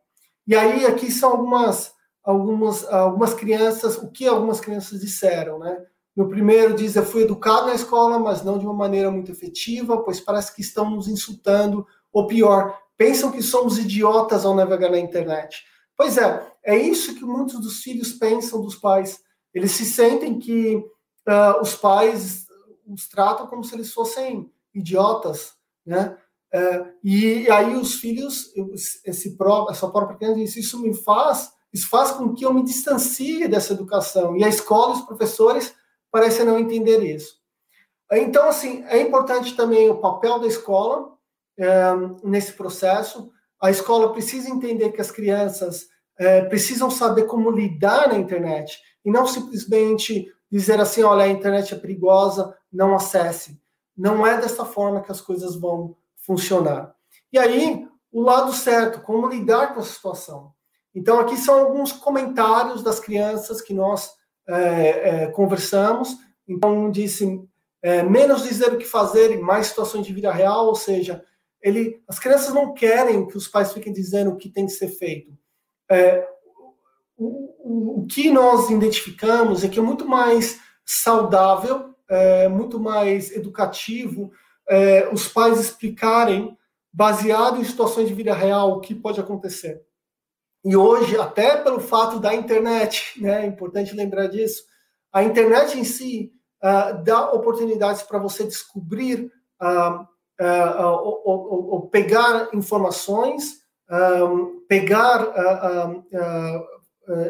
E 0.46 0.54
aí, 0.54 0.86
aqui 0.86 1.10
são 1.10 1.32
algumas, 1.32 1.92
algumas, 2.22 2.84
algumas 2.84 3.34
crianças, 3.34 3.98
o 3.98 4.12
que 4.12 4.28
algumas 4.28 4.60
crianças 4.60 5.00
disseram, 5.00 5.58
né? 5.58 5.84
No 6.14 6.28
primeiro 6.28 6.74
diz, 6.74 6.94
eu 6.94 7.04
fui 7.04 7.22
educado 7.22 7.66
na 7.66 7.74
escola, 7.74 8.16
mas 8.16 8.44
não 8.44 8.58
de 8.58 8.64
uma 8.64 8.74
maneira 8.74 9.10
muito 9.10 9.32
efetiva, 9.32 10.04
pois 10.04 10.20
parece 10.20 10.54
que 10.54 10.60
estão 10.60 10.88
nos 10.88 11.08
insultando, 11.08 11.84
ou 12.12 12.28
pior, 12.28 12.78
pensam 12.96 13.32
que 13.32 13.42
somos 13.42 13.76
idiotas 13.76 14.44
ao 14.44 14.54
navegar 14.54 14.90
na 14.90 15.00
internet. 15.00 15.64
Pois 15.96 16.16
é, 16.16 16.46
é 16.62 16.76
isso 16.76 17.16
que 17.16 17.24
muitos 17.24 17.60
dos 17.60 17.80
filhos 17.80 18.12
pensam 18.12 18.62
dos 18.62 18.76
pais. 18.76 19.20
Eles 19.52 19.72
se 19.72 19.84
sentem 19.84 20.38
que 20.38 20.76
uh, 20.76 21.60
os 21.60 21.74
pais 21.74 22.46
os 22.86 23.08
tratam 23.08 23.48
como 23.48 23.64
se 23.64 23.74
eles 23.74 23.92
fossem 23.92 24.48
idiotas, 24.72 25.54
né? 25.84 26.16
Uh, 26.54 26.92
e, 27.02 27.50
aí 27.50 27.74
os 27.74 27.94
filhos, 27.94 28.52
esse 29.06 29.36
próprio, 29.36 29.72
essa 29.72 29.88
própria 29.88 30.18
criança 30.18 30.60
isso 30.60 30.78
me 30.80 30.94
faz, 30.94 31.50
isso 31.72 31.88
faz 31.88 32.10
com 32.10 32.34
que 32.34 32.44
eu 32.44 32.52
me 32.52 32.62
distancie 32.62 33.48
dessa 33.48 33.72
educação. 33.72 34.36
E 34.36 34.44
a 34.44 34.48
escola 34.48 34.94
e 34.94 34.98
os 34.98 35.06
professores 35.06 35.74
parecem 36.10 36.44
não 36.44 36.58
entender 36.58 37.02
isso. 37.02 37.40
Então, 38.12 38.46
assim, 38.46 38.84
é 38.88 39.00
importante 39.00 39.56
também 39.56 39.88
o 39.88 39.98
papel 39.98 40.38
da 40.38 40.46
escola 40.46 41.14
é, 41.58 41.66
nesse 42.22 42.52
processo. 42.52 43.32
A 43.58 43.70
escola 43.70 44.12
precisa 44.12 44.50
entender 44.50 44.92
que 44.92 45.00
as 45.00 45.10
crianças 45.10 45.88
é, 46.18 46.42
precisam 46.42 46.90
saber 46.90 47.24
como 47.24 47.50
lidar 47.50 48.08
na 48.08 48.18
internet 48.18 48.78
e 49.02 49.10
não 49.10 49.26
simplesmente 49.26 50.30
dizer 50.50 50.78
assim, 50.78 51.02
olha, 51.02 51.24
a 51.24 51.28
internet 51.28 51.72
é 51.72 51.78
perigosa, 51.78 52.54
não 52.70 52.94
acesse. 52.94 53.58
Não 53.96 54.26
é 54.26 54.38
dessa 54.38 54.66
forma 54.66 55.00
que 55.00 55.10
as 55.10 55.20
coisas 55.22 55.56
vão 55.56 55.96
funcionar. 56.24 56.94
E 57.32 57.38
aí, 57.38 57.86
o 58.10 58.20
lado 58.20 58.52
certo, 58.52 59.00
como 59.00 59.28
lidar 59.28 59.74
com 59.74 59.80
a 59.80 59.84
situação. 59.84 60.52
Então, 60.94 61.18
aqui 61.18 61.36
são 61.36 61.58
alguns 61.58 61.92
comentários 61.92 62.82
das 62.82 63.00
crianças 63.00 63.60
que 63.60 63.72
nós 63.72 64.10
é, 64.46 65.24
é, 65.24 65.26
conversamos. 65.28 66.16
Então, 66.46 66.90
disse 66.90 67.42
é, 67.82 68.02
menos 68.02 68.42
dizer 68.42 68.72
o 68.72 68.78
que 68.78 68.84
fazer 68.84 69.32
e 69.32 69.40
mais 69.40 69.68
situações 69.68 70.06
de 70.06 70.12
vida 70.12 70.30
real, 70.30 70.66
ou 70.66 70.74
seja, 70.74 71.24
ele, 71.60 72.02
as 72.08 72.18
crianças 72.18 72.52
não 72.52 72.74
querem 72.74 73.26
que 73.26 73.36
os 73.36 73.48
pais 73.48 73.72
fiquem 73.72 73.92
dizendo 73.92 74.30
o 74.30 74.36
que 74.36 74.50
tem 74.50 74.66
que 74.66 74.72
ser 74.72 74.88
feito. 74.88 75.32
É, 75.90 76.28
o, 77.16 77.54
o, 77.58 78.00
o, 78.00 78.06
que 78.06 78.30
nós 78.30 78.68
identificamos 78.70 79.64
é 79.64 79.68
que 79.68 79.78
é 79.78 79.82
muito 79.82 80.06
mais 80.06 80.60
saudável, 80.84 81.94
é, 82.08 82.48
muito 82.48 82.78
mais 82.78 83.30
educativo 83.30 84.32
é, 84.68 85.08
os 85.12 85.28
pais 85.28 85.58
explicarem, 85.58 86.56
baseado 86.92 87.60
em 87.60 87.64
situações 87.64 88.08
de 88.08 88.14
vida 88.14 88.34
real, 88.34 88.72
o 88.72 88.80
que 88.80 88.94
pode 88.94 89.20
acontecer. 89.20 89.82
E 90.64 90.76
hoje, 90.76 91.18
até 91.18 91.56
pelo 91.56 91.80
fato 91.80 92.20
da 92.20 92.34
internet, 92.34 93.20
né, 93.20 93.44
é 93.44 93.46
importante 93.46 93.94
lembrar 93.94 94.28
disso, 94.28 94.62
a 95.12 95.22
internet 95.22 95.78
em 95.78 95.84
si 95.84 96.32
uh, 96.62 97.02
dá 97.02 97.30
oportunidades 97.32 98.02
para 98.02 98.18
você 98.18 98.44
descobrir 98.44 99.30
uh, 99.60 100.02
uh, 100.40 101.22
ou, 101.24 101.88
pegar 101.88 102.48
informações, 102.54 103.60
um, 103.90 104.64
pegar 104.66 105.34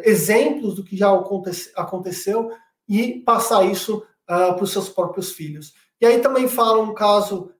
exemplos 0.05 0.77
do 0.77 0.85
que 0.85 0.97
já 0.97 1.13
aconte 1.13 1.51
aconteceu 1.75 2.53
e 2.89 3.19
passar 3.21 3.65
isso 3.65 4.07
para 4.25 4.63
os 4.63 4.71
seus 4.71 4.89
próprios 4.89 5.33
filhos. 5.33 5.73
E 6.03 6.07
aí 6.07 6.21
também 6.21 6.47
fala 6.49 6.83
um 6.83 6.93
caso 6.93 7.51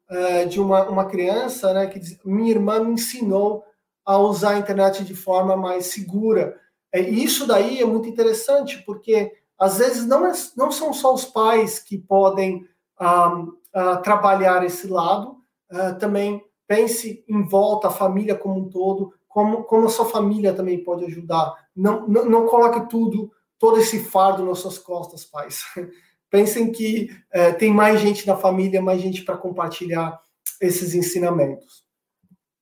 de 0.51 0.61
uma, 0.61 0.87
uma 0.91 1.07
criança 1.07 1.73
né, 1.73 1.87
que 1.87 1.99
diz, 1.99 2.19
minha 2.23 2.51
irmã 2.51 2.81
me 2.81 2.93
ensinou 2.93 3.65
a 4.05 4.19
usar 4.19 4.51
a 4.51 4.59
internet 4.59 5.05
de 5.05 5.15
forma 5.15 5.57
mais 5.57 5.87
segura. 5.87 6.61
É, 6.93 7.01
isso 7.01 7.47
daí 7.47 7.81
é 7.81 7.85
muito 7.85 8.09
interessante, 8.09 8.83
porque 8.85 9.33
às 9.59 9.79
vezes 9.79 10.07
não, 10.07 10.27
é, 10.27 10.33
não 10.57 10.71
são 10.71 10.93
só 10.93 11.15
os 11.15 11.25
pais 11.25 11.79
que 11.79 11.97
podem 11.97 12.67
um, 13.01 13.43
uh, 13.45 14.03
trabalhar 14.03 14.65
esse 14.65 14.87
lado, 14.87 15.37
uh, 15.71 15.99
também 15.99 16.45
pense 16.67 17.25
em 17.29 17.43
volta, 17.45 17.89
a 17.89 17.93
família 17.93 18.35
como 18.35 18.61
um 18.61 18.69
todo, 18.69 19.13
como, 19.29 19.65
como 19.65 19.87
a 19.87 19.91
sua 19.91 20.05
família 20.05 20.53
também 20.53 20.83
pode 20.83 21.05
ajudar. 21.05 21.55
Não, 21.75 22.07
não, 22.07 22.25
não 22.27 22.47
coloque 22.47 22.89
tudo, 22.89 23.31
todo 23.59 23.79
esse 23.79 24.01
fardo 24.05 24.45
nas 24.45 24.59
suas 24.59 24.79
costas, 24.79 25.25
pais. 25.25 25.63
Pensem 26.33 26.73
que 26.73 27.11
uh, 27.33 27.57
tem 27.59 27.73
mais 27.73 28.01
gente 28.01 28.27
na 28.27 28.37
família, 28.37 28.83
mais 28.83 29.01
gente 29.01 29.23
para 29.23 29.37
compartilhar 29.37 30.21
esses 30.61 30.95
ensinamentos. 30.95 31.85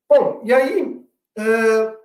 Bom, 0.07 0.41
e 0.43 0.53
aí 0.53 1.01
é, 1.37 1.95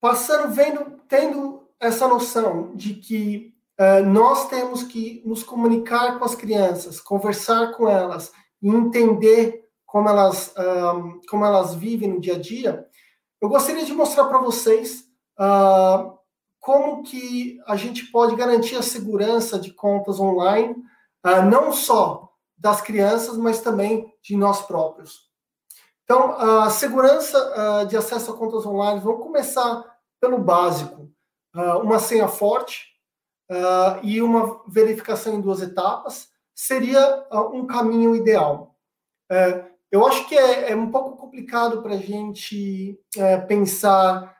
passando, 0.00 0.52
vendo, 0.52 1.00
tendo 1.08 1.62
essa 1.78 2.06
noção 2.06 2.74
de 2.74 2.94
que 2.94 3.54
é, 3.78 4.02
nós 4.02 4.48
temos 4.48 4.82
que 4.82 5.22
nos 5.24 5.42
comunicar 5.42 6.18
com 6.18 6.24
as 6.24 6.34
crianças, 6.34 7.00
conversar 7.00 7.72
com 7.72 7.88
elas 7.88 8.30
e 8.60 8.68
entender 8.68 9.66
como 9.86 10.08
elas, 10.08 10.54
um, 10.94 11.20
como 11.28 11.44
elas 11.44 11.74
vivem 11.74 12.10
no 12.10 12.20
dia 12.20 12.34
a 12.34 12.38
dia, 12.38 12.86
eu 13.40 13.48
gostaria 13.48 13.84
de 13.84 13.92
mostrar 13.92 14.26
para 14.26 14.38
vocês 14.38 15.06
uh, 15.38 16.12
como 16.60 17.02
que 17.02 17.58
a 17.66 17.74
gente 17.74 18.04
pode 18.12 18.36
garantir 18.36 18.76
a 18.76 18.82
segurança 18.82 19.58
de 19.58 19.72
contas 19.72 20.20
online, 20.20 20.76
uh, 21.26 21.42
não 21.50 21.72
só 21.72 22.32
das 22.56 22.80
crianças, 22.80 23.36
mas 23.36 23.60
também 23.60 24.12
de 24.22 24.36
nós 24.36 24.62
próprios. 24.62 25.30
Então, 26.04 26.32
a 26.32 26.68
segurança 26.70 27.86
de 27.88 27.96
acesso 27.96 28.32
a 28.32 28.36
contas 28.36 28.66
online, 28.66 28.98
vamos 28.98 29.22
começar 29.22 29.96
pelo 30.20 30.38
básico. 30.38 31.08
uma 31.84 32.00
senha 32.00 32.26
forte 32.26 32.88
e 34.02 34.20
uma 34.20 34.60
verificação 34.66 35.34
em 35.34 35.40
duas 35.40 35.62
etapas 35.62 36.28
seria 36.52 37.26
um 37.52 37.66
caminho 37.66 38.14
ideal. 38.14 38.76
É, 39.30 39.64
eu 39.90 40.06
acho 40.06 40.28
que 40.28 40.36
é, 40.36 40.72
é 40.72 40.76
um 40.76 40.90
pouco 40.90 41.16
complicado 41.16 41.80
para 41.80 41.94
a 41.94 41.98
gente 41.98 42.98
é, 43.16 43.38
pensar 43.38 44.36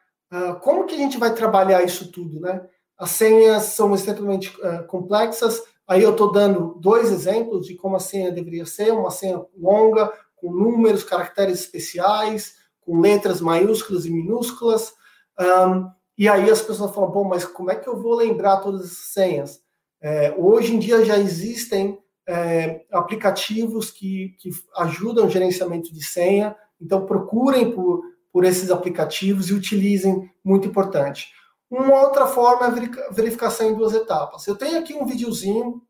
como 0.61 0.87
que 0.87 0.95
a 0.95 0.99
gente 0.99 1.19
vai 1.19 1.35
trabalhar 1.35 1.83
isso 1.83 2.12
tudo, 2.12 2.38
né? 2.40 2.64
As 2.97 3.11
senhas 3.11 3.64
são 3.64 3.93
extremamente 3.95 4.53
complexas. 4.87 5.61
Aí 5.90 6.05
eu 6.05 6.12
estou 6.12 6.31
dando 6.31 6.76
dois 6.79 7.11
exemplos 7.11 7.66
de 7.66 7.74
como 7.74 7.96
a 7.96 7.98
senha 7.98 8.31
deveria 8.31 8.64
ser, 8.64 8.92
uma 8.92 9.11
senha 9.11 9.44
longa, 9.59 10.09
com 10.37 10.53
números, 10.53 11.03
caracteres 11.03 11.59
especiais, 11.59 12.55
com 12.81 13.00
letras 13.00 13.40
maiúsculas 13.40 14.07
e 14.07 14.11
minúsculas. 14.11 14.92
Um, 15.37 15.90
e 16.16 16.29
aí 16.29 16.48
as 16.48 16.62
pessoas 16.62 16.94
falam, 16.94 17.11
bom, 17.11 17.24
mas 17.24 17.44
como 17.44 17.72
é 17.72 17.74
que 17.74 17.88
eu 17.88 18.00
vou 18.00 18.14
lembrar 18.14 18.59
todas 18.59 18.83
as 18.83 19.12
senhas? 19.12 19.61
É, 20.00 20.33
hoje 20.38 20.76
em 20.76 20.79
dia 20.79 21.05
já 21.05 21.18
existem 21.18 21.98
é, 22.24 22.85
aplicativos 22.92 23.90
que, 23.90 24.37
que 24.38 24.50
ajudam 24.76 25.26
o 25.26 25.31
gerenciamento 25.31 25.92
de 25.92 26.05
senha, 26.05 26.55
então 26.81 27.05
procurem 27.05 27.72
por, 27.72 28.00
por 28.33 28.44
esses 28.44 28.70
aplicativos 28.70 29.50
e 29.50 29.55
utilizem, 29.55 30.31
muito 30.44 30.68
importante. 30.68 31.33
Uma 31.70 32.02
outra 32.02 32.26
forma 32.26 32.66
é 32.66 32.68
a 32.68 33.12
verificação 33.12 33.70
em 33.70 33.74
duas 33.74 33.94
etapas. 33.94 34.46
Eu 34.46 34.56
tenho 34.56 34.80
aqui 34.80 34.92
um 34.92 35.06
videozinho, 35.06 35.80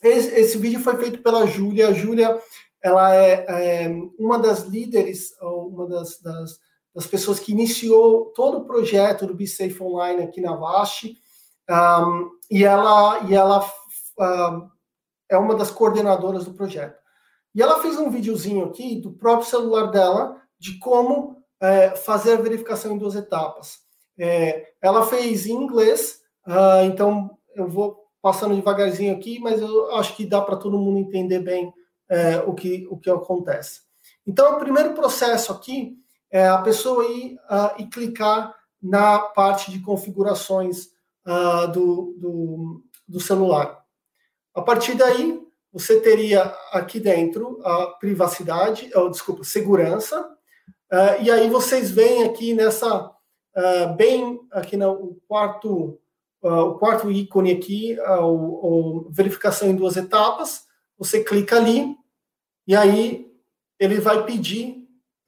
esse, 0.00 0.28
esse 0.28 0.58
vídeo 0.58 0.80
foi 0.80 0.96
feito 0.96 1.22
pela 1.22 1.44
Júlia. 1.44 1.88
A 1.88 1.92
Júlia 1.92 2.40
ela 2.80 3.14
é, 3.14 3.84
é 3.84 3.88
uma 4.16 4.38
das 4.38 4.60
líderes, 4.62 5.34
uma 5.40 5.88
das, 5.88 6.20
das, 6.20 6.60
das, 6.94 7.06
pessoas 7.06 7.40
que 7.40 7.50
iniciou 7.50 8.26
todo 8.26 8.58
o 8.58 8.64
projeto 8.64 9.26
do 9.26 9.34
Be 9.34 9.48
Safe 9.48 9.82
Online 9.82 10.22
aqui 10.22 10.40
na 10.40 10.54
Vast, 10.54 11.16
um, 11.68 12.30
e 12.48 12.64
ela, 12.64 13.24
e 13.28 13.34
ela 13.34 13.68
é 15.28 15.36
uma 15.36 15.56
das 15.56 15.70
coordenadoras 15.70 16.44
do 16.44 16.54
projeto. 16.54 16.96
E 17.54 17.60
ela 17.60 17.82
fez 17.82 17.98
um 17.98 18.10
videozinho 18.10 18.66
aqui 18.66 19.00
do 19.00 19.12
próprio 19.12 19.48
celular 19.48 19.90
dela 19.90 20.40
de 20.58 20.78
como 20.78 21.42
é, 21.60 21.90
fazer 21.90 22.34
a 22.34 22.40
verificação 22.40 22.92
em 22.92 22.98
duas 22.98 23.16
etapas. 23.16 23.87
É, 24.18 24.72
ela 24.82 25.06
fez 25.06 25.46
em 25.46 25.52
inglês, 25.52 26.20
uh, 26.46 26.84
então 26.84 27.38
eu 27.54 27.68
vou 27.68 28.04
passando 28.20 28.56
devagarzinho 28.56 29.14
aqui, 29.14 29.38
mas 29.38 29.60
eu 29.60 29.94
acho 29.96 30.16
que 30.16 30.26
dá 30.26 30.40
para 30.40 30.56
todo 30.56 30.78
mundo 30.78 30.98
entender 30.98 31.38
bem 31.38 31.72
é, 32.08 32.38
o, 32.38 32.54
que, 32.54 32.86
o 32.90 32.96
que 32.96 33.10
acontece. 33.10 33.82
Então, 34.26 34.56
o 34.56 34.58
primeiro 34.58 34.94
processo 34.94 35.52
aqui 35.52 35.96
é 36.30 36.46
a 36.46 36.58
pessoa 36.58 37.04
ir 37.06 37.34
uh, 37.50 37.80
e 37.80 37.86
clicar 37.86 38.54
na 38.80 39.18
parte 39.18 39.70
de 39.70 39.80
configurações 39.80 40.88
uh, 41.26 41.66
do, 41.68 42.14
do, 42.18 42.84
do, 43.06 43.20
celular. 43.20 43.82
A 44.54 44.62
partir 44.62 44.94
daí, 44.94 45.40
você 45.72 46.00
teria 46.00 46.42
aqui 46.72 47.00
dentro 47.00 47.60
a 47.64 47.86
privacidade, 47.98 48.90
ou, 48.94 49.10
desculpa, 49.10 49.44
segurança, 49.44 50.20
uh, 50.20 51.22
e 51.22 51.30
aí 51.30 51.48
vocês 51.48 51.90
veem 51.90 52.24
aqui 52.24 52.52
nessa, 52.52 53.10
bem 53.96 54.40
aqui 54.52 54.76
no 54.76 55.16
quarto, 55.26 55.98
o 56.40 56.74
quarto 56.74 57.10
ícone 57.10 57.52
aqui, 57.52 57.98
o, 58.20 59.06
o 59.06 59.10
verificação 59.10 59.68
em 59.68 59.74
duas 59.74 59.96
etapas, 59.96 60.66
você 60.96 61.24
clica 61.24 61.56
ali 61.56 61.96
e 62.66 62.76
aí 62.76 63.30
ele 63.78 64.00
vai 64.00 64.24
pedir 64.24 64.78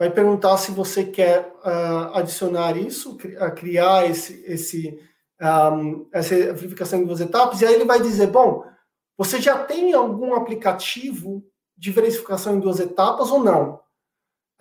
vai 0.01 0.09
perguntar 0.09 0.57
se 0.57 0.71
você 0.71 1.05
quer 1.05 1.53
uh, 1.63 2.15
adicionar 2.15 2.75
isso, 2.75 3.19
criar 3.55 4.09
esse, 4.09 4.43
esse, 4.47 4.99
um, 5.39 6.09
essa 6.11 6.35
verificação 6.55 7.01
em 7.01 7.05
duas 7.05 7.21
etapas, 7.21 7.61
e 7.61 7.67
aí 7.67 7.75
ele 7.75 7.85
vai 7.85 8.01
dizer, 8.01 8.29
bom, 8.29 8.65
você 9.19 9.39
já 9.39 9.63
tem 9.63 9.93
algum 9.93 10.33
aplicativo 10.33 11.45
de 11.77 11.91
verificação 11.91 12.57
em 12.57 12.61
duas 12.61 12.81
etapas 12.81 13.31
ou 13.31 13.45
não? 13.45 13.79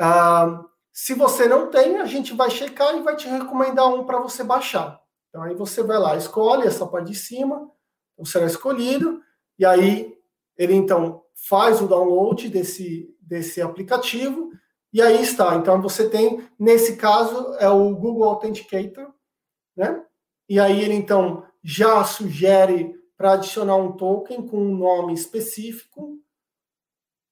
Uh, 0.01 0.68
se 0.91 1.13
você 1.13 1.47
não 1.47 1.69
tem, 1.69 1.97
a 1.97 2.05
gente 2.05 2.33
vai 2.33 2.49
checar 2.49 2.95
e 2.95 3.01
vai 3.01 3.15
te 3.15 3.27
recomendar 3.27 3.87
um 3.87 4.05
para 4.05 4.19
você 4.19 4.43
baixar. 4.43 5.01
Então 5.29 5.43
aí 5.43 5.55
você 5.55 5.83
vai 5.83 5.97
lá, 5.97 6.15
escolhe 6.15 6.67
essa 6.67 6.85
parte 6.85 7.11
de 7.11 7.15
cima, 7.15 7.69
então 8.13 8.25
será 8.25 8.45
escolhido, 8.45 9.21
e 9.57 9.65
aí 9.65 10.17
ele 10.57 10.73
então 10.73 11.23
faz 11.47 11.81
o 11.81 11.87
download 11.87 12.49
desse, 12.49 13.15
desse 13.21 13.61
aplicativo, 13.61 14.51
e 14.91 15.01
aí 15.01 15.21
está. 15.21 15.55
Então 15.55 15.81
você 15.81 16.09
tem, 16.09 16.43
nesse 16.57 16.97
caso, 16.97 17.53
é 17.59 17.69
o 17.69 17.95
Google 17.95 18.25
Authenticator, 18.25 19.13
né? 19.75 20.03
E 20.49 20.59
aí 20.59 20.81
ele 20.81 20.95
então 20.95 21.45
já 21.63 22.03
sugere 22.03 22.99
para 23.15 23.33
adicionar 23.33 23.75
um 23.75 23.91
token 23.91 24.47
com 24.47 24.57
um 24.57 24.75
nome 24.75 25.13
específico. 25.13 26.17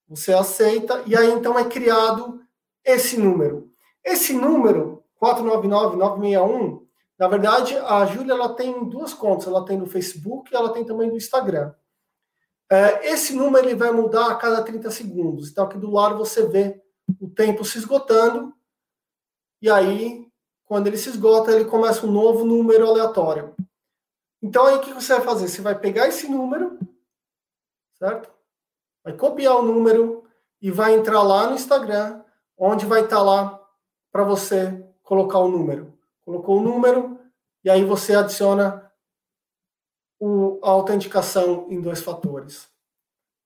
Você 0.08 0.34
aceita, 0.34 1.04
e 1.08 1.16
aí 1.16 1.32
então 1.32 1.58
é 1.58 1.66
criado 1.66 2.47
esse 2.94 3.18
número. 3.18 3.72
Esse 4.04 4.34
número, 4.34 5.04
499-961, 5.22 6.88
na 7.20 7.28
verdade, 7.28 7.76
a 7.78 8.06
Júlia 8.06 8.34
ela 8.34 8.54
tem 8.54 8.88
duas 8.88 9.14
contas. 9.14 9.48
Ela 9.48 9.66
tem 9.66 9.78
no 9.78 9.88
Facebook 9.88 10.52
e 10.52 10.56
ela 10.56 10.72
tem 10.72 10.86
também 10.86 11.10
no 11.10 11.18
Instagram. 11.18 11.74
É, 12.70 13.08
esse 13.12 13.34
número 13.34 13.66
ele 13.66 13.76
vai 13.76 13.92
mudar 13.92 14.28
a 14.28 14.36
cada 14.36 14.64
30 14.64 14.92
segundos. 14.92 15.50
Então, 15.50 15.66
aqui 15.66 15.78
do 15.78 15.92
lado 15.92 16.18
você 16.18 16.46
vê 16.46 16.82
o 17.20 17.30
tempo 17.30 17.66
se 17.66 17.78
esgotando. 17.78 18.54
E 19.62 19.70
aí, 19.70 20.28
quando 20.66 20.88
ele 20.88 20.98
se 20.98 21.10
esgota, 21.10 21.52
ele 21.52 21.66
começa 21.66 22.06
um 22.06 22.12
novo 22.12 22.46
número 22.46 22.88
aleatório. 22.88 23.56
Então, 24.42 24.66
aí 24.66 24.76
o 24.76 24.82
que 24.82 24.94
você 24.94 25.14
vai 25.16 25.24
fazer? 25.24 25.48
Você 25.48 25.62
vai 25.62 25.80
pegar 25.80 26.08
esse 26.08 26.28
número, 26.28 26.78
certo? 27.98 28.30
Vai 29.04 29.14
copiar 29.14 29.56
o 29.56 29.64
número 29.64 30.26
e 30.62 30.70
vai 30.70 30.94
entrar 30.94 31.24
lá 31.24 31.48
no 31.48 31.56
Instagram, 31.56 32.22
onde 32.58 32.86
vai 32.86 33.04
estar 33.04 33.22
lá 33.22 33.62
para 34.12 34.24
você 34.24 34.84
colocar 35.04 35.40
o 35.40 35.48
número. 35.48 35.94
Colocou 36.26 36.60
o 36.60 36.64
número 36.64 37.20
e 37.64 37.70
aí 37.70 37.84
você 37.84 38.16
adiciona 38.16 38.92
o, 40.20 40.60
a 40.64 40.70
autenticação 40.70 41.68
em 41.70 41.80
dois 41.80 42.02
fatores. 42.02 42.68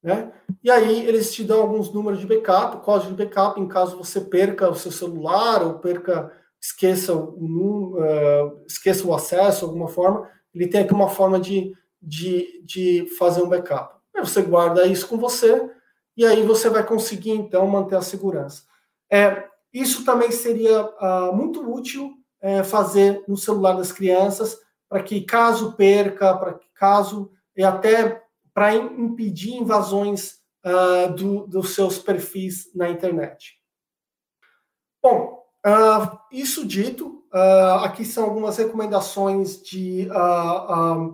Né? 0.02 0.32
E 0.64 0.72
aí 0.72 1.06
eles 1.06 1.32
te 1.32 1.44
dão 1.44 1.62
alguns 1.62 1.94
números 1.94 2.20
de 2.20 2.26
backup, 2.26 2.84
código 2.84 3.14
de 3.14 3.24
backup, 3.24 3.60
em 3.60 3.68
caso 3.68 3.98
você 3.98 4.22
perca 4.22 4.70
o 4.70 4.76
seu 4.76 4.92
celular 4.92 5.64
ou 5.64 5.80
perca, 5.80 6.32
esqueça 6.60 7.14
o, 7.14 7.96
uh, 8.00 8.64
esqueça 8.66 9.06
o 9.06 9.14
acesso 9.14 9.66
alguma 9.66 9.88
forma, 9.88 10.28
ele 10.54 10.68
tem 10.68 10.82
aqui 10.82 10.94
uma 10.94 11.10
forma 11.10 11.40
de, 11.40 11.76
de, 12.02 12.64
de 12.66 13.06
fazer 13.18 13.44
um 13.44 13.50
backup. 13.50 13.96
Aí 14.16 14.26
você 14.26 14.42
guarda 14.42 14.88
isso 14.88 15.08
com 15.08 15.18
você 15.18 15.70
e 16.18 16.26
aí 16.26 16.42
você 16.44 16.70
vai 16.70 16.86
conseguir 16.86 17.32
então 17.32 17.68
manter 17.68 17.96
a 17.96 18.02
segurança. 18.02 18.64
É, 19.12 19.48
isso 19.74 20.06
também 20.06 20.32
seria 20.32 20.86
uh, 20.86 21.36
muito 21.36 21.70
útil 21.70 22.14
é, 22.42 22.64
fazer 22.64 23.24
no 23.28 23.38
celular 23.38 23.74
das 23.74 23.92
crianças, 23.92 24.58
para 24.90 25.04
que 25.04 25.22
caso 25.22 25.74
perca, 25.74 26.36
para 26.38 26.54
que 26.56 26.68
caso 26.74 27.32
e 27.56 27.64
até 27.64 28.24
para 28.54 28.76
impedir 28.76 29.54
invasões 29.54 30.40
uh, 30.66 31.14
do, 31.14 31.48
dos 31.48 31.74
seus 31.74 31.98
perfis 31.98 32.70
na 32.76 32.90
internet. 32.90 33.58
Bom, 35.02 35.44
uh, 35.66 36.20
isso 36.32 36.66
dito, 36.66 37.24
uh, 37.34 37.84
aqui 37.84 38.04
são 38.04 38.26
algumas 38.26 38.58
recomendações 38.58 39.62
de 39.62 40.10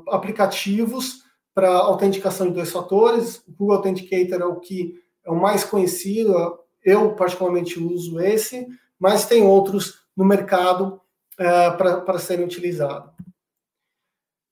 aplicativos 0.07 1.23
para 1.53 1.69
autenticação 1.69 2.47
de 2.47 2.53
dois 2.53 2.71
fatores. 2.71 3.43
O 3.47 3.51
Google 3.51 3.77
Authenticator 3.77 4.41
é 4.41 4.45
o 4.45 4.59
que 4.59 4.95
é 5.25 5.31
o 5.31 5.35
mais 5.35 5.63
conhecido, 5.63 6.59
eu 6.87 7.13
particularmente 7.15 7.77
uso 7.77 8.17
esse, 8.21 8.65
mas 8.97 9.25
tem 9.25 9.43
outros 9.43 10.05
no 10.15 10.23
mercado 10.23 11.01
para 11.35 12.17
serem 12.17 12.45
utilizados. 12.45 13.11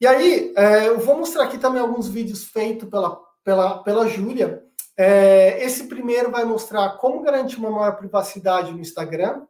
E 0.02 0.06
aí, 0.06 0.54
é, 0.58 0.90
eu 0.90 1.00
vou 1.00 1.18
mostrar 1.18 1.46
aqui 1.46 1.58
também 1.58 1.82
alguns 1.82 2.10
vídeos 2.10 2.44
feitos 2.44 2.90
pela, 2.90 3.18
pela, 3.44 3.82
pela 3.82 4.08
Júlia. 4.08 4.62
É, 4.98 5.64
esse 5.64 5.86
primeiro 5.86 6.30
vai 6.30 6.44
mostrar 6.44 6.98
como 6.98 7.22
garantir 7.22 7.58
uma 7.58 7.72
maior 7.72 7.96
privacidade 7.96 8.74
no 8.74 8.82
Instagram. 8.82 9.44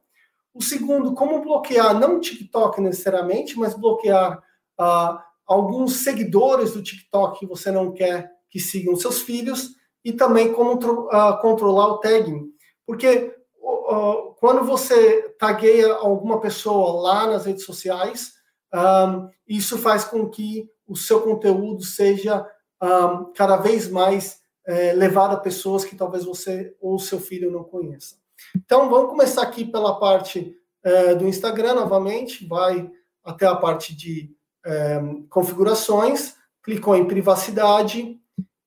O 0.54 0.62
segundo, 0.62 1.16
como 1.16 1.42
bloquear, 1.42 2.00
não 2.00 2.18
o 2.18 2.22
TikTok 2.22 2.80
necessariamente, 2.80 3.58
mas 3.58 3.74
bloquear 3.74 4.42
ah, 4.80 5.26
alguns 5.46 6.04
seguidores 6.04 6.74
do 6.74 6.84
TikTok 6.84 7.40
que 7.40 7.48
você 7.48 7.72
não 7.72 7.92
quer 7.92 8.32
que 8.50 8.60
sigam 8.60 8.96
seus 8.96 9.22
filhos. 9.22 9.72
E 10.04 10.14
também 10.14 10.54
como 10.54 10.74
uh, 10.74 11.42
controlar 11.42 11.88
o 11.88 11.98
tagging. 11.98 12.55
Porque 12.86 13.36
uh, 13.62 14.36
quando 14.40 14.64
você 14.64 15.30
tagueia 15.40 15.94
alguma 15.94 16.40
pessoa 16.40 17.02
lá 17.02 17.28
nas 17.28 17.46
redes 17.46 17.66
sociais, 17.66 18.34
um, 18.74 19.30
isso 19.48 19.78
faz 19.78 20.04
com 20.04 20.30
que 20.30 20.70
o 20.88 20.96
seu 20.96 21.22
conteúdo 21.22 21.84
seja 21.84 22.46
um, 22.82 23.32
cada 23.34 23.58
vez 23.58 23.90
mais 23.90 24.40
é, 24.66 24.94
levado 24.94 25.36
a 25.36 25.40
pessoas 25.40 25.86
que 25.86 25.96
talvez 25.96 26.26
você 26.26 26.76
ou 26.82 26.98
seu 27.00 27.20
filho 27.20 27.52
não 27.52 27.64
conheça. 27.64 28.16
Então, 28.56 28.90
vamos 28.90 29.10
começar 29.10 29.44
aqui 29.44 29.64
pela 29.64 30.00
parte 30.00 30.56
é, 30.84 31.16
do 31.16 31.28
Instagram, 31.28 31.76
novamente, 31.76 32.46
vai 32.46 32.90
até 33.24 33.46
a 33.46 33.56
parte 33.56 33.96
de 33.96 34.36
é, 34.66 35.00
configurações, 35.30 36.36
clicou 36.64 36.96
em 36.96 37.08
privacidade, 37.08 38.20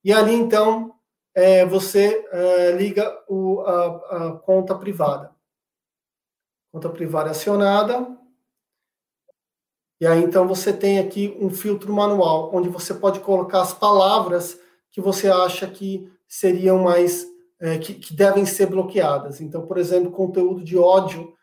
e 0.05 0.13
ali, 0.13 0.35
então, 0.35 0.95
é, 1.39 1.65
você 1.65 2.27
é, 2.33 2.73
liga 2.73 3.17
o, 3.29 3.61
a, 3.61 3.87
a 4.27 4.33
conta 4.33 4.75
privada. 4.75 5.31
Conta 6.73 6.89
privada 6.89 7.31
acionada, 7.31 8.19
e 10.01 10.07
aí, 10.07 10.23
então, 10.23 10.47
você 10.47 10.73
tem 10.73 11.01
aqui 11.01 11.37
um 11.41 11.51
filtro 11.51 11.93
manual, 11.93 12.55
onde 12.55 12.69
você 12.69 12.95
pode 12.95 13.19
colocar 13.19 13.63
as 13.63 13.75
palavras 13.75 14.59
que 14.93 15.01
você 15.01 15.29
acha 15.29 15.67
que 15.67 16.09
seriam 16.29 16.79
mais, 16.79 17.27
é, 17.61 17.79
que, 17.79 17.95
que, 17.95 18.15
devem 18.15 18.47
ser 18.47 18.67
bloqueadas. 18.67 19.41
Então, 19.41 19.67
por 19.67 19.77
exemplo, 19.77 20.13
conteúdo 20.13 20.63
de 20.63 20.79
ódio, 20.79 21.35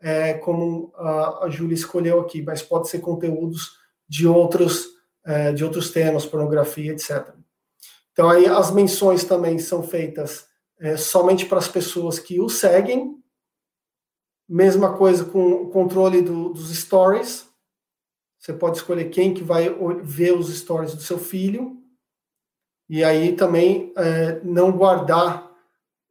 é, 0.00 0.34
como 0.34 0.92
a, 0.94 1.46
a 1.46 1.50
Júlia 1.50 1.74
escolheu 1.74 2.20
aqui, 2.20 2.40
mas 2.40 2.62
pode 2.62 2.88
ser 2.88 3.00
conteúdos 3.00 3.72
de 4.08 4.28
outros, 4.28 4.86
é, 5.24 5.52
de 5.52 5.64
outros 5.64 5.90
temas, 5.90 6.24
pornografia, 6.24 6.92
etc. 6.92 7.33
Então, 8.14 8.30
aí 8.30 8.46
as 8.46 8.70
menções 8.70 9.24
também 9.24 9.58
são 9.58 9.82
feitas 9.82 10.46
é, 10.78 10.96
somente 10.96 11.46
para 11.46 11.58
as 11.58 11.66
pessoas 11.66 12.18
que 12.18 12.40
o 12.40 12.48
seguem. 12.48 13.18
Mesma 14.48 14.96
coisa 14.96 15.24
com 15.24 15.52
o 15.52 15.70
controle 15.70 16.22
do, 16.22 16.50
dos 16.50 16.72
stories, 16.74 17.48
você 18.38 18.52
pode 18.52 18.76
escolher 18.76 19.06
quem 19.06 19.34
que 19.34 19.42
vai 19.42 19.68
ver 20.02 20.32
os 20.32 20.54
stories 20.54 20.94
do 20.94 21.00
seu 21.00 21.18
filho. 21.18 21.76
E 22.88 23.02
aí 23.02 23.34
também 23.34 23.92
é, 23.96 24.40
não 24.44 24.70
guardar, 24.70 25.50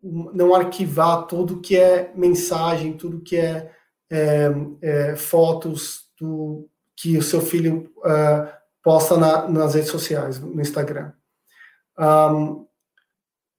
não 0.01 0.53
arquivar 0.53 1.25
tudo 1.27 1.61
que 1.61 1.77
é 1.77 2.11
mensagem, 2.15 2.97
tudo 2.97 3.21
que 3.21 3.37
é, 3.37 3.71
é, 4.11 4.49
é 4.81 5.15
fotos 5.15 6.11
do, 6.19 6.67
que 6.97 7.17
o 7.17 7.23
seu 7.23 7.39
filho 7.39 7.93
é, 8.03 8.53
posta 8.83 9.15
na, 9.15 9.47
nas 9.47 9.75
redes 9.75 9.91
sociais, 9.91 10.39
no 10.39 10.59
Instagram. 10.59 11.13
Um, 11.97 12.65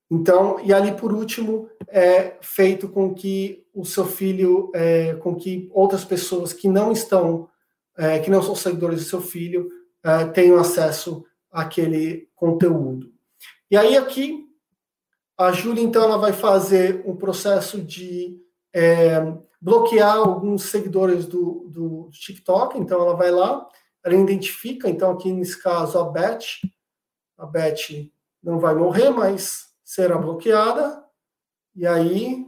então, 0.09 0.59
e 0.63 0.73
ali 0.73 0.91
por 0.93 1.11
último, 1.11 1.69
é 1.87 2.37
feito 2.41 2.87
com 2.87 3.13
que 3.13 3.65
o 3.73 3.83
seu 3.83 4.05
filho, 4.05 4.71
é, 4.73 5.15
com 5.15 5.35
que 5.35 5.69
outras 5.73 6.05
pessoas 6.05 6.53
que 6.53 6.67
não 6.67 6.91
estão 6.91 7.49
é, 7.97 8.19
que 8.19 8.29
não 8.29 8.41
são 8.41 8.55
seguidores 8.55 8.99
do 8.99 9.09
seu 9.09 9.21
filho 9.21 9.69
é, 10.03 10.25
tenham 10.25 10.59
acesso 10.59 11.25
àquele 11.51 12.29
conteúdo. 12.35 13.11
E 13.71 13.77
aí 13.77 13.97
aqui 13.97 14.45
a 15.37 15.51
Júlia 15.51 15.83
então 15.83 16.03
ela 16.03 16.17
vai 16.17 16.33
fazer 16.33 17.03
um 17.05 17.15
processo 17.15 17.81
de 17.81 18.39
é, 18.73 19.19
bloquear 19.61 20.17
alguns 20.17 20.63
seguidores 20.63 21.25
do, 21.25 21.67
do 21.69 22.09
TikTok. 22.11 22.77
Então 22.77 23.01
ela 23.01 23.15
vai 23.15 23.31
lá, 23.31 23.67
ela 24.03 24.15
identifica. 24.15 24.89
Então 24.89 25.11
aqui 25.11 25.31
nesse 25.31 25.61
caso 25.61 25.97
a 25.97 26.03
Beth, 26.03 26.45
a 27.37 27.45
Beth 27.45 28.09
não 28.45 28.59
vai 28.59 28.75
morrer, 28.75 29.09
mas 29.09 29.65
será 29.83 30.17
bloqueada. 30.17 31.03
E 31.75 31.85
aí 31.85 32.45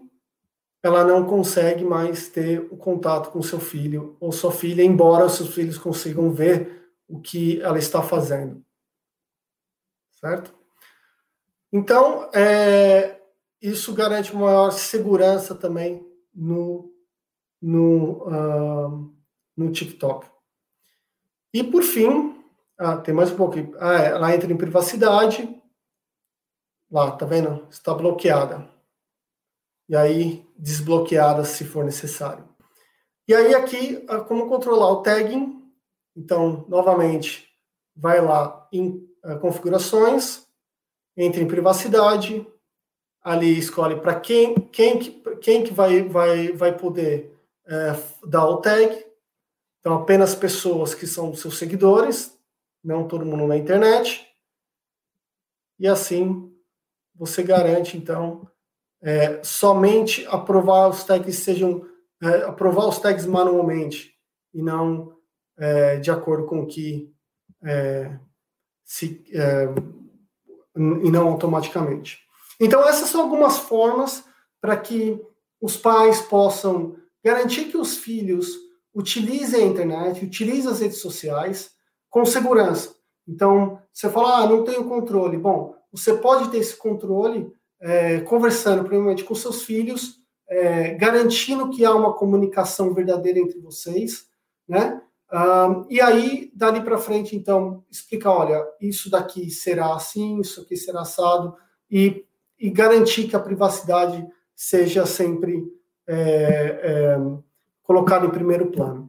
ela 0.84 1.04
não 1.04 1.26
consegue 1.26 1.84
mais 1.84 2.30
ter 2.30 2.60
o 2.72 2.78
contato 2.78 3.32
com 3.32 3.42
seu 3.42 3.60
filho 3.60 4.16
ou 4.20 4.32
sua 4.32 4.52
filha, 4.52 4.84
embora 4.84 5.28
seus 5.28 5.54
filhos 5.54 5.78
consigam 5.78 6.32
ver 6.32 6.94
o 7.08 7.20
que 7.20 7.60
ela 7.62 7.80
está 7.80 8.02
fazendo. 8.04 8.64
Certo? 10.22 10.54
Então, 11.74 12.30
é, 12.34 13.20
isso 13.62 13.94
garante 13.94 14.36
maior 14.36 14.72
segurança 14.72 15.56
também 15.56 16.06
no, 16.34 16.94
no, 17.62 18.28
uh, 18.28 19.16
no 19.56 19.72
TikTok. 19.72 20.28
E 21.54 21.64
por 21.64 21.82
fim, 21.82 22.42
ah, 22.78 22.98
tem 22.98 23.14
mais 23.14 23.32
um 23.32 23.36
pouquinho. 23.36 23.74
Ah, 23.80 24.02
é, 24.02 24.06
ela 24.10 24.34
entra 24.34 24.52
em 24.52 24.58
privacidade. 24.58 25.58
Lá, 26.90 27.12
tá 27.12 27.26
vendo? 27.26 27.68
Está 27.70 27.94
bloqueada. 27.94 28.70
E 29.90 29.96
aí, 29.96 30.46
desbloqueada 30.58 31.44
se 31.44 31.66
for 31.66 31.84
necessário. 31.84 32.48
E 33.28 33.34
aí, 33.34 33.54
aqui, 33.54 34.06
ah, 34.08 34.20
como 34.20 34.48
controlar 34.48 34.90
o 34.92 35.02
tagging. 35.02 35.62
Então, 36.16 36.66
novamente, 36.68 37.48
vai 37.96 38.22
lá 38.22 38.68
em 38.72 39.08
uh, 39.24 39.40
configurações, 39.40 40.48
entra 41.16 41.42
em 41.42 41.48
privacidade, 41.48 42.46
ali 43.22 43.58
escolhe 43.58 44.00
para 44.00 44.20
quem, 44.20 44.56
quem, 44.56 45.00
quem 45.42 45.64
que 45.64 45.74
vai, 45.74 46.04
vai, 46.04 46.52
vai 46.54 46.78
poder 46.78 47.38
uh, 47.66 48.28
dar 48.28 48.48
o 48.48 48.58
tag. 48.58 49.06
Então, 49.80 49.94
apenas 49.96 50.34
pessoas 50.34 50.96
que 50.96 51.06
são 51.06 51.36
seus 51.36 51.58
seguidores, 51.58 52.38
não 52.84 53.08
todo 53.08 53.26
mundo 53.26 53.46
na 53.46 53.58
internet. 53.58 54.26
E 55.80 55.88
assim, 55.88 56.52
você 57.18 57.44
garante, 57.44 57.98
então, 57.98 58.48
é, 59.02 59.42
somente 59.44 60.26
aprovar 60.28 60.90
os 60.90 61.04
tags 61.04 61.38
sejam 61.38 61.86
é, 62.22 62.44
aprovar 62.44 62.88
os 62.88 63.00
tags 63.00 63.26
manualmente 63.26 64.14
e 64.54 64.62
não 64.62 65.16
é, 65.58 65.98
de 65.98 66.10
acordo 66.10 66.46
com 66.46 66.62
o 66.62 66.68
que 66.68 67.14
é, 67.64 68.18
se, 68.84 69.24
é, 69.34 69.66
e 70.76 71.12
não 71.12 71.28
automaticamente. 71.30 72.20
Então, 72.60 72.88
essas 72.88 73.10
são 73.10 73.22
algumas 73.22 73.58
formas 73.58 74.24
para 74.60 74.76
que 74.78 75.22
os 75.62 75.78
pais 75.78 76.22
possam 76.22 76.96
garantir 77.24 77.66
que 77.66 77.78
os 77.78 77.98
filhos 77.98 78.56
utilizem 78.94 79.64
a 79.64 79.68
internet, 79.68 80.26
utilizem 80.26 80.72
as 80.72 80.80
redes 80.80 81.00
sociais 81.00 81.72
com 82.10 82.26
segurança. 82.26 82.96
Então, 83.28 83.80
você 83.94 84.10
fala, 84.10 84.38
ah, 84.38 84.48
não 84.48 84.64
tenho 84.64 84.86
controle. 84.86 85.38
Bom, 85.38 85.76
você 85.92 86.14
pode 86.14 86.50
ter 86.50 86.58
esse 86.58 86.76
controle 86.76 87.52
é, 87.80 88.20
conversando, 88.22 88.84
primeiramente, 88.84 89.24
com 89.24 89.36
seus 89.36 89.64
filhos, 89.64 90.18
é, 90.50 90.94
garantindo 90.96 91.70
que 91.70 91.84
há 91.86 91.94
uma 91.94 92.14
comunicação 92.14 92.94
verdadeira 92.94 93.40
entre 93.40 93.60
vocês, 93.60 94.28
né? 94.68 95.02
Um, 95.32 95.86
e 95.90 96.00
aí, 96.00 96.52
dali 96.56 96.82
para 96.82 96.98
frente, 96.98 97.36
então, 97.36 97.84
explicar, 97.92 98.32
olha, 98.32 98.66
isso 98.80 99.10
daqui 99.10 99.50
será 99.50 99.94
assim, 99.94 100.40
isso 100.40 100.62
aqui 100.62 100.78
será 100.78 101.02
assado, 101.02 101.54
e, 101.92 102.26
e 102.58 102.70
garantir 102.70 103.28
que 103.28 103.36
a 103.36 103.40
privacidade 103.40 104.26
seja 104.56 105.06
sempre 105.06 105.64
é, 106.08 106.16
é, 106.16 107.18
colocada 107.84 108.26
em 108.26 108.32
primeiro 108.32 108.72
plano. 108.72 109.07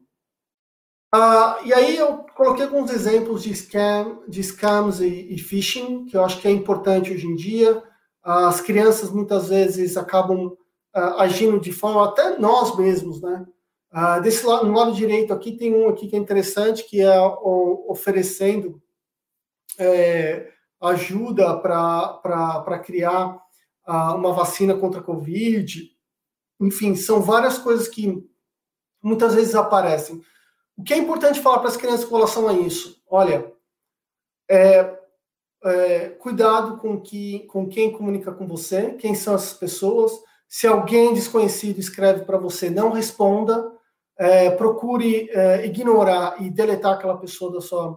Uh, 1.14 1.64
e 1.64 1.73
aí 1.73 1.97
eu 1.97 2.18
coloquei 2.37 2.64
alguns 2.64 2.90
exemplos 2.90 3.42
de, 3.42 3.55
scam, 3.55 4.23
de 4.29 4.42
scams 4.42 5.01
e, 5.01 5.35
e, 5.35 5.38
phishing, 5.38 6.05
que 6.05 6.16
eu 6.16 6.23
acho 6.23 6.38
que 6.38 6.47
é 6.47 6.51
importante 6.51 7.12
hoje 7.12 7.27
em 7.27 7.35
dia. 7.35 7.83
As 8.23 8.61
crianças 8.61 9.11
muitas 9.11 9.49
vezes 9.49 9.97
acabam 9.97 10.49
uh, 10.94 11.18
agindo 11.18 11.59
de 11.59 11.73
forma, 11.73 12.05
até 12.05 12.38
nós 12.38 12.77
mesmos, 12.77 13.23
né? 13.23 13.47
Ah, 13.90 14.21
desse 14.21 14.44
lado, 14.44 14.66
no 14.66 14.75
lado 14.75 14.92
direito 14.92 15.33
aqui 15.33 15.53
tem 15.53 15.75
um 15.75 15.88
aqui 15.88 16.09
que 16.09 16.16
é 16.16 16.18
interessante, 16.18 16.85
que 16.85 17.01
é 17.01 17.18
o, 17.21 17.87
oferecendo 17.88 18.83
é, 19.79 20.53
ajuda 20.81 21.57
para 21.59 22.79
criar 22.85 23.40
uma 23.87 24.35
vacina 24.35 24.75
contra 24.77 25.01
a 25.01 25.03
Covid. 25.03 25.90
Enfim, 26.61 26.94
são 26.94 27.23
várias 27.23 27.57
coisas 27.57 27.88
que 27.88 28.23
muitas 29.03 29.35
vezes 29.35 29.55
aparecem. 29.55 30.21
O 30.79 30.85
que 30.85 30.95
é 30.95 30.97
importante 30.97 31.41
falar 31.41 31.59
para 31.59 31.69
as 31.69 31.77
crianças 31.77 32.05
com 32.05 32.14
relação 32.14 32.49
a 32.49 32.53
isso? 32.53 33.03
Olha, 33.11 33.53
é, 34.49 34.97
é, 35.64 36.09
cuidado 36.11 36.79
com, 36.79 37.01
que, 37.01 37.41
com 37.41 37.69
quem 37.69 37.91
comunica 37.91 38.33
com 38.33 38.47
você, 38.47 38.93
quem 38.93 39.14
são 39.14 39.35
essas 39.35 39.55
pessoas. 39.55 40.12
Se 40.49 40.67
alguém 40.67 41.12
desconhecido 41.12 41.81
escreve 41.81 42.25
para 42.25 42.38
você, 42.38 42.71
não 42.71 42.91
responda 42.91 43.77
é, 44.19 44.51
procure 44.51 45.31
é, 45.31 45.64
ignorar 45.64 46.43
e 46.43 46.51
deletar 46.51 46.95
aquela 46.95 47.17
pessoa 47.17 47.53
da 47.53 47.61
sua, 47.61 47.93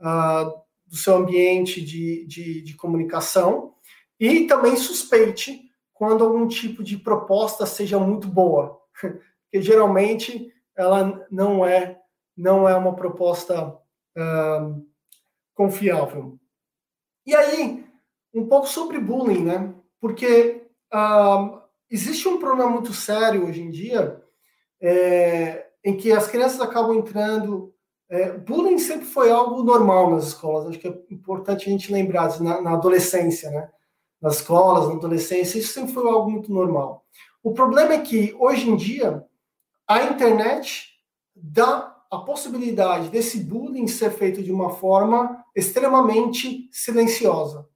uh, 0.00 0.60
do 0.84 0.96
seu 0.96 1.14
ambiente 1.14 1.80
de, 1.80 2.26
de, 2.26 2.60
de, 2.60 2.74
comunicação 2.74 3.74
e 4.18 4.46
também 4.48 4.76
suspeite 4.76 5.70
quando 5.94 6.24
algum 6.24 6.48
tipo 6.48 6.82
de 6.82 6.96
proposta 6.96 7.64
seja 7.66 7.98
muito 8.00 8.26
boa, 8.26 8.80
porque 9.00 9.62
geralmente 9.62 10.52
ela 10.76 11.24
não 11.30 11.64
é 11.64 11.99
não 12.40 12.66
é 12.66 12.74
uma 12.74 12.94
proposta 12.94 13.68
uh, 13.68 14.86
confiável. 15.54 16.38
E 17.26 17.34
aí, 17.34 17.84
um 18.32 18.46
pouco 18.46 18.66
sobre 18.66 18.98
bullying, 18.98 19.44
né? 19.44 19.74
Porque 20.00 20.66
uh, 20.92 21.60
existe 21.90 22.26
um 22.26 22.38
problema 22.38 22.70
muito 22.70 22.94
sério 22.94 23.46
hoje 23.46 23.60
em 23.60 23.70
dia 23.70 24.22
é, 24.80 25.66
em 25.84 25.96
que 25.96 26.10
as 26.10 26.26
crianças 26.26 26.60
acabam 26.60 26.96
entrando. 26.96 27.74
É, 28.08 28.32
bullying 28.32 28.78
sempre 28.78 29.06
foi 29.06 29.30
algo 29.30 29.62
normal 29.62 30.10
nas 30.10 30.28
escolas, 30.28 30.68
acho 30.68 30.78
que 30.78 30.88
é 30.88 30.98
importante 31.10 31.68
a 31.68 31.70
gente 31.70 31.92
lembrar 31.92 32.40
na, 32.40 32.60
na 32.60 32.72
adolescência, 32.72 33.50
né? 33.50 33.68
Nas 34.20 34.36
escolas, 34.36 34.88
na 34.88 34.94
adolescência, 34.94 35.58
isso 35.58 35.74
sempre 35.74 35.92
foi 35.92 36.08
algo 36.10 36.30
muito 36.30 36.52
normal. 36.52 37.04
O 37.42 37.52
problema 37.52 37.92
é 37.94 38.00
que, 38.00 38.34
hoje 38.38 38.68
em 38.68 38.76
dia, 38.76 39.24
a 39.86 40.02
internet 40.04 40.88
dá 41.34 41.99
a 42.10 42.18
possibilidade 42.18 43.08
desse 43.08 43.38
bullying 43.38 43.86
ser 43.86 44.10
feito 44.10 44.42
de 44.42 44.52
uma 44.52 44.70
forma 44.70 45.44
extremamente 45.54 46.68
silenciosa. 46.72 47.68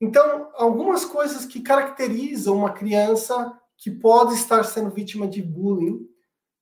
Então, 0.00 0.50
algumas 0.54 1.04
coisas 1.04 1.46
que 1.46 1.60
caracterizam 1.60 2.56
uma 2.56 2.72
criança 2.72 3.58
que 3.78 3.90
pode 3.90 4.34
estar 4.34 4.62
sendo 4.64 4.90
vítima 4.90 5.26
de 5.26 5.40
bullying, 5.40 6.06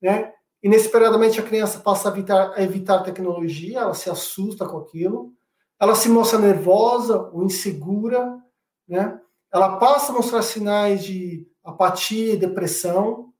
né? 0.00 0.32
Inesperadamente 0.62 1.40
a 1.40 1.42
criança 1.42 1.80
passa 1.80 2.08
a 2.08 2.12
evitar, 2.12 2.52
a 2.54 2.62
evitar 2.62 3.02
tecnologia, 3.02 3.80
ela 3.80 3.94
se 3.94 4.08
assusta 4.08 4.64
com 4.64 4.78
aquilo, 4.78 5.32
ela 5.80 5.96
se 5.96 6.08
mostra 6.08 6.38
nervosa 6.38 7.30
ou 7.32 7.42
insegura, 7.44 8.40
né? 8.86 9.20
Ela 9.52 9.76
passa 9.78 10.12
a 10.12 10.14
mostrar 10.14 10.42
sinais 10.42 11.04
de 11.04 11.46
apatia 11.64 12.34
e 12.34 12.38
depressão. 12.38 13.32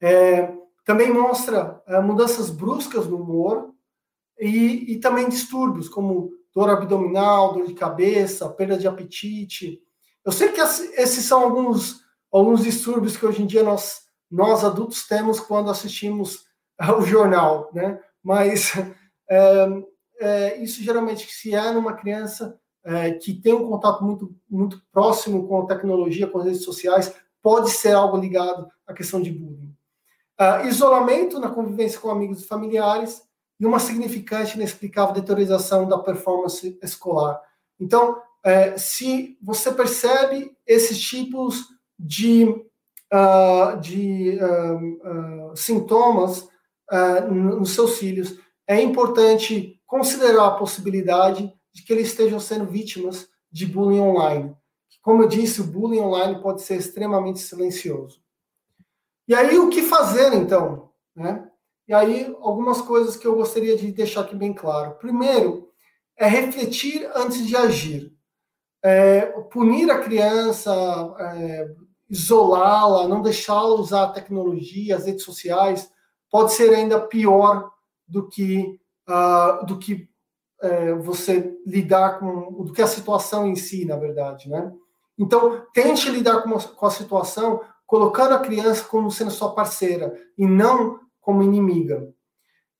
É, 0.00 0.50
também 0.84 1.12
mostra 1.12 1.82
é, 1.86 2.00
mudanças 2.00 2.50
bruscas 2.50 3.06
no 3.06 3.20
humor 3.20 3.72
e, 4.38 4.92
e 4.92 5.00
também 5.00 5.28
distúrbios 5.28 5.88
como 5.88 6.30
dor 6.54 6.70
abdominal, 6.70 7.54
dor 7.54 7.66
de 7.66 7.74
cabeça, 7.74 8.48
perda 8.50 8.76
de 8.76 8.86
apetite. 8.86 9.80
Eu 10.24 10.32
sei 10.32 10.52
que 10.52 10.60
esses 10.60 11.24
são 11.24 11.42
alguns 11.42 12.04
alguns 12.34 12.64
distúrbios 12.64 13.16
que 13.16 13.24
hoje 13.24 13.42
em 13.42 13.46
dia 13.46 13.62
nós, 13.62 14.02
nós 14.28 14.64
adultos 14.64 15.06
temos 15.06 15.38
quando 15.38 15.70
assistimos 15.70 16.44
ao 16.76 17.00
jornal, 17.02 17.70
né? 17.72 18.00
Mas 18.22 18.72
é, 19.30 19.68
é, 20.20 20.62
isso 20.62 20.82
geralmente 20.82 21.30
se 21.30 21.54
é 21.54 21.70
numa 21.70 21.94
criança 21.94 22.58
é, 22.84 23.12
que 23.12 23.32
tem 23.34 23.54
um 23.54 23.68
contato 23.68 24.02
muito, 24.04 24.34
muito 24.50 24.82
próximo 24.92 25.46
com 25.46 25.62
a 25.62 25.66
tecnologia, 25.66 26.26
com 26.26 26.38
as 26.38 26.44
redes 26.44 26.64
sociais, 26.64 27.14
pode 27.40 27.70
ser 27.70 27.92
algo 27.92 28.16
ligado 28.16 28.66
à 28.86 28.92
questão 28.92 29.22
de 29.22 29.30
bullying. 29.30 29.73
Uh, 30.40 30.66
isolamento 30.66 31.38
na 31.38 31.48
convivência 31.48 32.00
com 32.00 32.10
amigos 32.10 32.42
e 32.42 32.46
familiares 32.46 33.22
e 33.58 33.66
uma 33.66 33.78
significante 33.78 34.52
e 34.52 34.56
inexplicável 34.56 35.14
deteriorização 35.14 35.88
da 35.88 35.98
performance 35.98 36.78
escolar. 36.82 37.40
Então, 37.78 38.20
é, 38.44 38.76
se 38.76 39.38
você 39.42 39.72
percebe 39.72 40.54
esses 40.66 41.00
tipos 41.00 41.64
de, 41.98 42.44
uh, 42.44 43.80
de 43.80 44.38
uh, 44.38 45.52
uh, 45.52 45.56
sintomas 45.56 46.48
nos 47.30 47.70
seus 47.70 47.96
filhos, 47.98 48.38
é 48.68 48.80
importante 48.80 49.80
considerar 49.86 50.46
a 50.48 50.56
possibilidade 50.56 51.52
de 51.72 51.82
que 51.82 51.92
eles 51.92 52.08
estejam 52.08 52.38
sendo 52.38 52.66
vítimas 52.66 53.26
de 53.50 53.64
bullying 53.66 54.00
online. 54.00 54.54
Como 55.00 55.22
eu 55.22 55.28
disse, 55.28 55.62
o 55.62 55.64
bullying 55.64 56.00
online 56.00 56.40
pode 56.42 56.62
ser 56.62 56.76
extremamente 56.76 57.40
silencioso. 57.40 58.23
E 59.26 59.34
aí, 59.34 59.58
o 59.58 59.68
que 59.68 59.82
fazer, 59.82 60.34
então? 60.34 60.90
Né? 61.14 61.48
E 61.88 61.94
aí, 61.94 62.34
algumas 62.40 62.80
coisas 62.80 63.16
que 63.16 63.26
eu 63.26 63.34
gostaria 63.34 63.76
de 63.76 63.90
deixar 63.92 64.22
aqui 64.22 64.34
bem 64.34 64.52
claro. 64.52 64.94
Primeiro, 64.94 65.68
é 66.16 66.26
refletir 66.26 67.10
antes 67.14 67.46
de 67.46 67.56
agir. 67.56 68.12
É, 68.82 69.22
punir 69.50 69.90
a 69.90 70.00
criança, 70.00 70.70
é, 71.18 71.74
isolá-la, 72.08 73.08
não 73.08 73.22
deixá-la 73.22 73.74
usar 73.74 74.04
a 74.04 74.12
tecnologia, 74.12 74.96
as 74.96 75.06
redes 75.06 75.24
sociais, 75.24 75.90
pode 76.30 76.52
ser 76.52 76.74
ainda 76.74 77.00
pior 77.00 77.70
do 78.06 78.28
que, 78.28 78.78
uh, 79.08 79.64
do 79.66 79.78
que 79.78 80.08
uh, 80.62 81.00
você 81.00 81.56
lidar 81.66 82.18
com 82.18 82.64
do 82.64 82.72
que 82.72 82.82
a 82.82 82.86
situação 82.86 83.46
em 83.46 83.56
si, 83.56 83.84
na 83.84 83.96
verdade, 83.96 84.48
né? 84.48 84.72
Então, 85.18 85.64
tente 85.72 86.10
lidar 86.10 86.42
com, 86.42 86.58
com 86.58 86.86
a 86.86 86.90
situação 86.90 87.60
colocando 87.94 88.34
a 88.34 88.40
criança 88.40 88.82
como 88.82 89.08
sendo 89.08 89.30
sua 89.30 89.54
parceira 89.54 90.20
e 90.36 90.44
não 90.44 90.98
como 91.20 91.44
inimiga. 91.44 92.12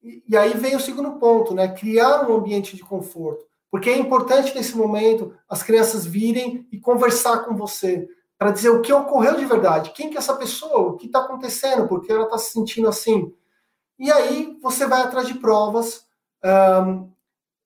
E, 0.02 0.24
e 0.28 0.36
aí 0.36 0.54
vem 0.54 0.74
o 0.74 0.80
segundo 0.80 1.20
ponto, 1.20 1.54
né? 1.54 1.68
Criar 1.68 2.28
um 2.28 2.34
ambiente 2.34 2.74
de 2.74 2.82
conforto. 2.82 3.44
Porque 3.70 3.90
é 3.90 3.96
importante 3.96 4.52
nesse 4.52 4.76
momento 4.76 5.32
as 5.48 5.62
crianças 5.62 6.04
virem 6.04 6.66
e 6.72 6.80
conversar 6.80 7.44
com 7.44 7.54
você 7.54 8.08
para 8.36 8.50
dizer 8.50 8.70
o 8.70 8.82
que 8.82 8.92
ocorreu 8.92 9.36
de 9.36 9.44
verdade, 9.44 9.92
quem 9.92 10.10
que 10.10 10.16
é 10.16 10.18
essa 10.18 10.34
pessoa, 10.34 10.80
o 10.80 10.96
que 10.96 11.06
está 11.06 11.20
acontecendo, 11.20 11.86
porque 11.86 12.10
ela 12.10 12.24
está 12.24 12.36
se 12.36 12.50
sentindo 12.50 12.88
assim. 12.88 13.32
E 13.96 14.10
aí 14.10 14.58
você 14.60 14.84
vai 14.84 15.02
atrás 15.02 15.28
de 15.28 15.34
provas, 15.34 16.08
um, 16.44 17.02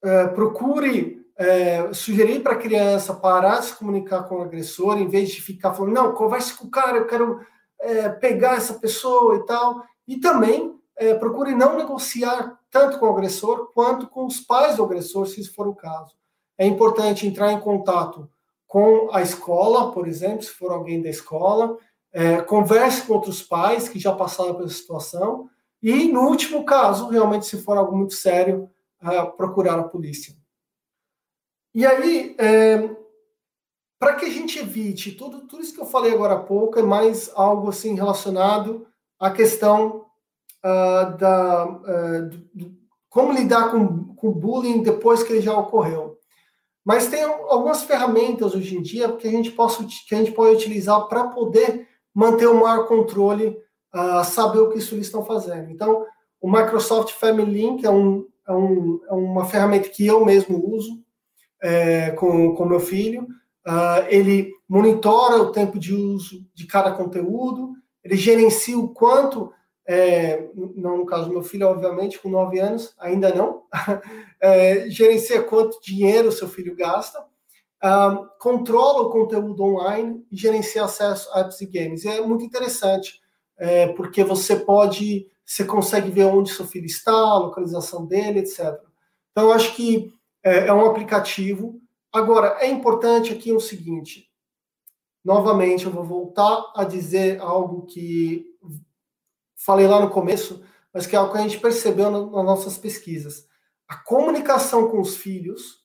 uh, 0.04 0.34
procure 0.34 1.17
uh, 1.38 1.94
sugerir 1.94 2.40
para 2.40 2.52
a 2.52 2.58
criança 2.58 3.14
parar 3.14 3.60
de 3.60 3.66
se 3.66 3.74
comunicar 3.74 4.24
com 4.24 4.36
o 4.36 4.42
agressor, 4.42 4.98
em 4.98 5.08
vez 5.08 5.30
de 5.30 5.40
ficar 5.40 5.74
falando, 5.74 5.94
não, 5.94 6.12
converse 6.12 6.54
com 6.54 6.66
o 6.66 6.70
cara, 6.70 6.98
eu 6.98 7.06
quero 7.06 7.40
uh, 7.40 8.20
pegar 8.20 8.56
essa 8.56 8.74
pessoa 8.74 9.36
e 9.36 9.46
tal. 9.46 9.82
E 10.06 10.16
também 10.16 10.76
procure 11.20 11.54
não 11.54 11.76
negociar 11.76 12.58
tanto 12.72 12.98
com 12.98 13.06
o 13.06 13.10
agressor 13.10 13.70
quanto 13.72 14.08
com 14.08 14.26
os 14.26 14.40
pais 14.40 14.76
do 14.76 14.82
agressor, 14.82 15.26
se 15.26 15.40
isso 15.40 15.54
for 15.54 15.68
o 15.68 15.74
caso. 15.74 16.12
É 16.56 16.66
importante 16.66 17.24
entrar 17.24 17.52
em 17.52 17.60
contato 17.60 18.28
com 18.66 19.08
a 19.12 19.22
escola, 19.22 19.92
por 19.92 20.06
exemplo, 20.06 20.42
se 20.42 20.50
for 20.50 20.70
alguém 20.70 21.00
da 21.00 21.08
escola, 21.08 21.78
é, 22.12 22.40
converse 22.42 23.02
com 23.02 23.14
outros 23.14 23.42
pais 23.42 23.88
que 23.88 23.98
já 23.98 24.14
passaram 24.14 24.54
pela 24.54 24.68
situação, 24.68 25.48
e, 25.82 26.12
no 26.12 26.22
último 26.22 26.64
caso, 26.64 27.08
realmente, 27.08 27.46
se 27.46 27.62
for 27.62 27.78
algo 27.78 27.96
muito 27.96 28.14
sério, 28.14 28.68
é, 29.00 29.24
procurar 29.24 29.78
a 29.78 29.84
polícia. 29.84 30.34
E 31.78 31.86
aí, 31.86 32.34
é, 32.38 32.90
para 34.00 34.16
que 34.16 34.24
a 34.24 34.28
gente 34.28 34.58
evite 34.58 35.12
tudo, 35.12 35.46
tudo 35.46 35.62
isso 35.62 35.72
que 35.72 35.80
eu 35.80 35.86
falei 35.86 36.12
agora 36.12 36.34
há 36.34 36.42
pouco, 36.42 36.76
é 36.76 36.82
mais 36.82 37.30
algo 37.36 37.68
assim 37.68 37.94
relacionado 37.94 38.84
à 39.16 39.30
questão 39.30 40.04
uh, 40.64 41.16
da 41.16 41.66
uh, 41.68 42.28
do, 42.28 42.38
do, 42.52 42.76
como 43.08 43.30
lidar 43.32 43.70
com, 43.70 44.12
com 44.16 44.32
bullying 44.32 44.82
depois 44.82 45.22
que 45.22 45.32
ele 45.32 45.40
já 45.40 45.56
ocorreu. 45.56 46.18
Mas 46.84 47.06
tem 47.06 47.22
algumas 47.22 47.84
ferramentas 47.84 48.56
hoje 48.56 48.76
em 48.76 48.82
dia 48.82 49.12
que 49.12 49.28
a 49.28 49.30
gente, 49.30 49.52
possa, 49.52 49.84
que 49.84 50.16
a 50.16 50.18
gente 50.18 50.32
pode 50.32 50.56
utilizar 50.56 51.06
para 51.06 51.28
poder 51.28 51.86
manter 52.12 52.48
o 52.48 52.60
maior 52.60 52.88
controle, 52.88 53.56
uh, 53.94 54.24
saber 54.24 54.58
o 54.58 54.70
que 54.70 54.78
isso 54.78 54.96
eles 54.96 55.06
estão 55.06 55.24
fazendo. 55.24 55.70
Então, 55.70 56.04
o 56.40 56.50
Microsoft 56.50 57.12
Family 57.12 57.52
Link 57.52 57.86
é, 57.86 57.90
um, 57.90 58.26
é, 58.48 58.52
um, 58.52 59.00
é 59.08 59.12
uma 59.12 59.44
ferramenta 59.44 59.88
que 59.88 60.04
eu 60.04 60.24
mesmo 60.24 60.74
uso 60.74 61.06
é, 61.62 62.10
com, 62.12 62.54
com 62.54 62.64
meu 62.64 62.80
filho. 62.80 63.22
Uh, 63.66 64.06
ele 64.08 64.52
monitora 64.68 65.42
o 65.42 65.52
tempo 65.52 65.78
de 65.78 65.94
uso 65.94 66.46
de 66.54 66.66
cada 66.66 66.92
conteúdo, 66.92 67.74
ele 68.02 68.16
gerencia 68.16 68.78
o 68.78 68.88
quanto 68.88 69.52
é, 69.88 70.50
não 70.76 70.98
no 70.98 71.06
caso 71.06 71.24
do 71.24 71.32
meu 71.32 71.42
filho, 71.42 71.66
obviamente, 71.66 72.18
com 72.18 72.28
9 72.28 72.60
anos, 72.60 72.94
ainda 72.98 73.34
não, 73.34 73.62
é, 74.38 74.90
gerencia 74.90 75.42
quanto 75.42 75.80
dinheiro 75.80 76.28
o 76.28 76.32
seu 76.32 76.46
filho 76.46 76.76
gasta, 76.76 77.24
um, 77.82 78.28
controla 78.38 79.02
o 79.02 79.10
conteúdo 79.10 79.62
online 79.62 80.22
e 80.30 80.36
gerencia 80.36 80.84
acesso 80.84 81.30
a 81.32 81.40
apps 81.40 81.62
e 81.62 81.66
games. 81.66 82.04
E 82.04 82.08
é 82.08 82.20
muito 82.20 82.44
interessante, 82.44 83.18
é, 83.56 83.86
porque 83.88 84.22
você 84.22 84.56
pode, 84.56 85.26
você 85.46 85.64
consegue 85.64 86.10
ver 86.10 86.24
onde 86.24 86.52
seu 86.52 86.66
filho 86.66 86.86
está, 86.86 87.12
a 87.12 87.38
localização 87.38 88.04
dele, 88.04 88.40
etc. 88.40 88.78
Então, 89.32 89.44
eu 89.44 89.52
acho 89.52 89.74
que 89.74 90.12
é, 90.48 90.66
é 90.68 90.72
um 90.72 90.86
aplicativo. 90.86 91.80
Agora, 92.12 92.56
é 92.60 92.66
importante 92.66 93.32
aqui 93.32 93.52
o 93.52 93.60
seguinte, 93.60 94.28
novamente, 95.24 95.84
eu 95.84 95.92
vou 95.92 96.04
voltar 96.04 96.72
a 96.74 96.84
dizer 96.84 97.40
algo 97.40 97.86
que 97.86 98.46
falei 99.56 99.86
lá 99.86 100.00
no 100.00 100.10
começo, 100.10 100.64
mas 100.92 101.06
que 101.06 101.14
é 101.14 101.18
algo 101.18 101.32
que 101.32 101.38
a 101.38 101.42
gente 101.42 101.60
percebeu 101.60 102.10
nas 102.10 102.44
nossas 102.44 102.78
pesquisas. 102.78 103.46
A 103.86 103.96
comunicação 103.96 104.88
com 104.88 105.00
os 105.00 105.16
filhos 105.16 105.84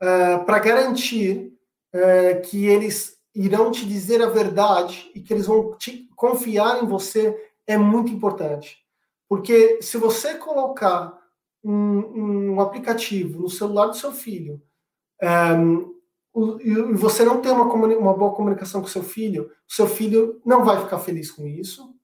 é, 0.00 0.38
para 0.38 0.58
garantir 0.58 1.52
é, 1.92 2.36
que 2.36 2.66
eles 2.66 3.18
irão 3.34 3.70
te 3.70 3.86
dizer 3.86 4.22
a 4.22 4.28
verdade 4.28 5.10
e 5.14 5.20
que 5.20 5.32
eles 5.32 5.46
vão 5.46 5.76
te 5.76 6.08
confiar 6.16 6.82
em 6.82 6.86
você 6.86 7.36
é 7.66 7.76
muito 7.76 8.10
importante. 8.12 8.78
Porque 9.28 9.80
se 9.80 9.96
você 9.96 10.34
colocar 10.34 11.21
um, 11.64 12.54
um 12.54 12.60
aplicativo 12.60 13.42
no 13.42 13.50
celular 13.50 13.86
do 13.86 13.96
seu 13.96 14.12
filho 14.12 14.60
é, 15.20 15.28
e 16.60 16.74
você 16.94 17.24
não 17.24 17.40
tem 17.40 17.52
uma, 17.52 17.64
uma 17.64 18.14
boa 18.14 18.34
comunicação 18.34 18.80
com 18.80 18.88
seu 18.88 19.02
filho, 19.02 19.50
seu 19.68 19.86
filho 19.86 20.40
não 20.44 20.64
vai 20.64 20.80
ficar 20.80 20.98
feliz 20.98 21.30
com 21.30 21.46
isso 21.46 21.94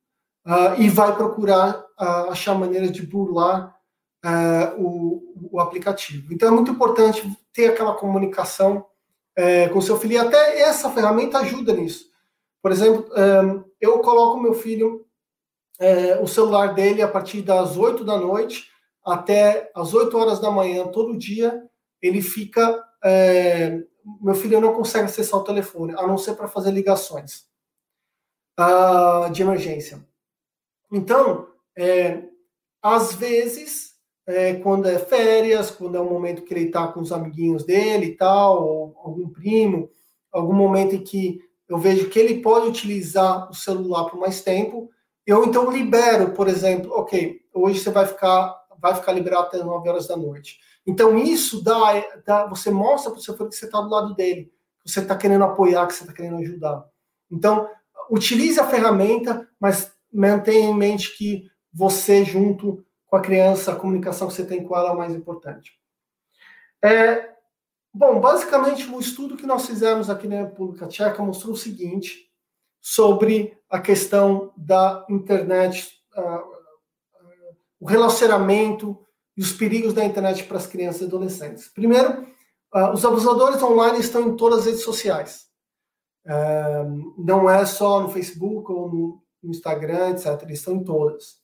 uh, 0.47 0.79
e 0.79 0.89
vai 0.91 1.17
procurar 1.17 1.81
uh, 1.99 2.31
achar 2.31 2.55
maneiras 2.55 2.93
de 2.93 3.07
burlar 3.07 3.75
uh, 4.25 4.83
o, 4.83 5.49
o, 5.53 5.61
aplicativo. 5.61 6.33
Então 6.33 6.49
é 6.49 6.51
muito 6.51 6.71
importante 6.71 7.27
ter 7.55 7.69
aquela 7.69 7.95
comunicação 7.95 8.85
eh, 9.41 9.69
com 9.69 9.81
seu 9.81 9.97
filho 9.97 10.15
e 10.15 10.19
até 10.19 10.61
essa 10.61 10.91
ferramenta 10.91 11.39
ajuda 11.39 11.73
nisso. 11.73 12.07
Por 12.61 12.73
exemplo, 12.73 13.09
um, 13.17 13.65
eu 13.81 14.01
coloco 14.01 14.41
meu 14.41 14.53
filho 14.53 15.07
eh, 15.79 16.19
o 16.21 16.27
celular 16.27 16.75
dele 16.75 17.03
a 17.03 17.09
partir 17.09 17.43
das 17.43 17.77
8 17.77 18.05
da 18.05 18.19
noite 18.19 18.69
até 19.09 19.71
as 19.75 19.95
8 19.95 20.17
horas 20.17 20.41
da 20.41 20.51
manhã, 20.51 20.87
todo 20.87 21.19
dia, 21.19 21.63
ele 22.01 22.23
fica. 22.23 22.85
Eh, 23.05 23.83
meu 24.23 24.35
filho 24.35 24.61
não 24.61 24.73
consegue 24.73 25.05
acessar 25.05 25.39
o 25.41 25.45
telefone, 25.45 25.95
a 25.97 26.07
não 26.07 26.17
ser 26.17 26.35
para 26.35 26.49
fazer 26.49 26.71
ligações 26.71 27.45
uh, 28.59 29.31
de 29.31 29.43
emergência. 29.43 30.03
Então, 30.91 31.49
é, 31.77 32.23
às 32.83 33.13
vezes, 33.13 33.95
é, 34.27 34.55
quando 34.55 34.87
é 34.87 34.99
férias, 34.99 35.71
quando 35.71 35.97
é 35.97 36.01
um 36.01 36.09
momento 36.09 36.43
que 36.43 36.53
ele 36.55 36.67
está 36.67 36.89
com 36.89 37.01
os 37.01 37.13
amiguinhos 37.13 37.65
dele 37.65 38.07
e 38.07 38.17
tal, 38.17 38.67
ou 38.67 38.97
algum 39.05 39.29
primo, 39.29 39.91
algum 40.33 40.55
momento 40.55 40.95
em 40.95 41.05
que 41.05 41.41
eu 41.69 41.79
vejo 41.79 42.09
que 42.09 42.19
ele 42.19 42.41
pode 42.41 42.69
utilizar 42.69 43.51
o 43.51 43.55
celular 43.55 44.05
por 44.05 44.19
mais 44.19 44.41
tempo, 44.41 44.91
eu 45.27 45.45
então 45.45 45.71
libero, 45.71 46.33
por 46.33 46.49
exemplo, 46.49 46.91
ok, 46.93 47.43
hoje 47.53 47.81
você 47.81 47.91
vai 47.91 48.07
ficar, 48.07 48.57
vai 48.81 48.95
ficar 48.95 49.13
liberado 49.13 49.47
até 49.47 49.59
9 49.59 49.89
horas 49.89 50.07
da 50.07 50.17
noite. 50.17 50.59
Então, 50.87 51.19
isso 51.19 51.63
dá, 51.63 52.03
dá 52.25 52.47
você 52.47 52.71
mostra 52.71 53.11
para 53.11 53.19
o 53.19 53.23
seu 53.23 53.37
filho 53.37 53.49
que 53.49 53.57
você 53.57 53.67
está 53.67 53.81
do 53.81 53.91
lado 53.91 54.15
dele, 54.15 54.53
que 54.83 54.91
você 54.91 55.01
está 55.01 55.17
querendo 55.17 55.45
apoiar, 55.45 55.87
que 55.87 55.95
você 55.95 56.03
está 56.03 56.13
querendo 56.13 56.39
ajudar. 56.39 56.85
Então, 57.31 57.69
utilize 58.11 58.59
a 58.59 58.67
ferramenta, 58.67 59.47
mas 59.61 59.93
mantenha 60.13 60.71
em 60.71 60.75
mente 60.75 61.17
que 61.17 61.51
você, 61.73 62.25
junto 62.25 62.85
com 63.07 63.17
a 63.17 63.21
criança, 63.21 63.73
a 63.73 63.77
comunicação 63.77 64.29
que 64.29 64.35
você 64.35 64.45
tem 64.45 64.65
com 64.65 64.77
ela 64.77 64.91
é 64.91 64.93
o 64.93 64.97
mais 64.97 65.15
importante. 65.15 65.73
É, 66.83 67.31
bom, 67.93 68.21
basicamente, 68.21 68.89
o 68.89 69.01
estudo 69.01 69.37
que 69.37 69.47
nós 69.47 69.67
fizemos 69.67 70.09
aqui 70.09 70.27
na 70.27 70.37
República 70.37 70.87
Tcheca 70.87 71.23
mostrou 71.23 71.55
o 71.55 71.57
seguinte 71.57 72.31
sobre 72.81 73.59
a 73.69 73.79
questão 73.81 74.53
da 74.57 75.05
internet, 75.11 75.98
o 77.81 77.87
relacionamento 77.87 78.99
e 79.37 79.41
os 79.41 79.53
perigos 79.53 79.95
da 79.95 80.05
internet 80.05 80.45
para 80.45 80.57
as 80.57 80.67
crianças 80.67 81.03
e 81.03 81.05
adolescentes. 81.05 81.69
Primeiro, 81.69 82.27
uh, 82.75 82.93
os 82.93 83.05
abusadores 83.05 83.63
online 83.63 84.01
estão 84.01 84.29
em 84.29 84.37
todas 84.37 84.61
as 84.61 84.67
redes 84.67 84.83
sociais. 84.83 85.47
não 87.17 87.49
é 87.49 87.65
só 87.65 88.01
no 88.01 88.11
Facebook 88.11 88.71
ou 88.71 88.91
no 88.91 89.23
Instagram, 89.45 90.11
etc. 90.11 90.43
Eles 90.43 90.59
estão 90.59 90.75
em 90.75 90.85
todas. 90.85 91.39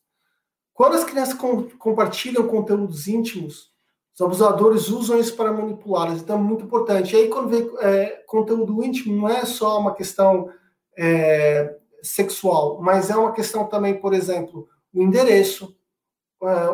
Quando 0.75 0.95
as 0.95 1.05
crianças 1.05 1.35
com, 1.35 1.69
compartilham 1.79 2.49
conteúdos 2.49 3.07
íntimos, 3.07 3.73
os 4.15 4.21
abusadores 4.21 4.89
usam 4.89 5.19
isso 5.19 5.37
para 5.37 5.53
manipulá-las. 5.53 6.21
Então, 6.21 6.37
é 6.37 6.41
muito 6.43 6.65
importante. 6.65 7.15
E 7.15 7.19
aí, 7.19 7.29
quando 7.29 7.49
vê 7.49 7.71
é, 7.81 8.23
conteúdo 8.27 8.83
íntimo, 8.85 9.17
não 9.17 9.29
é 9.29 9.45
só 9.45 9.79
uma 9.79 9.95
questão 9.95 10.51
é, 10.97 11.77
sexual, 12.03 12.81
mas 12.81 13.11
é 13.11 13.17
uma 13.17 13.33
questão 13.33 13.67
também, 13.67 13.95
por 14.01 14.13
exemplo, 14.13 14.69
o 14.93 15.03
endereço, 15.03 15.77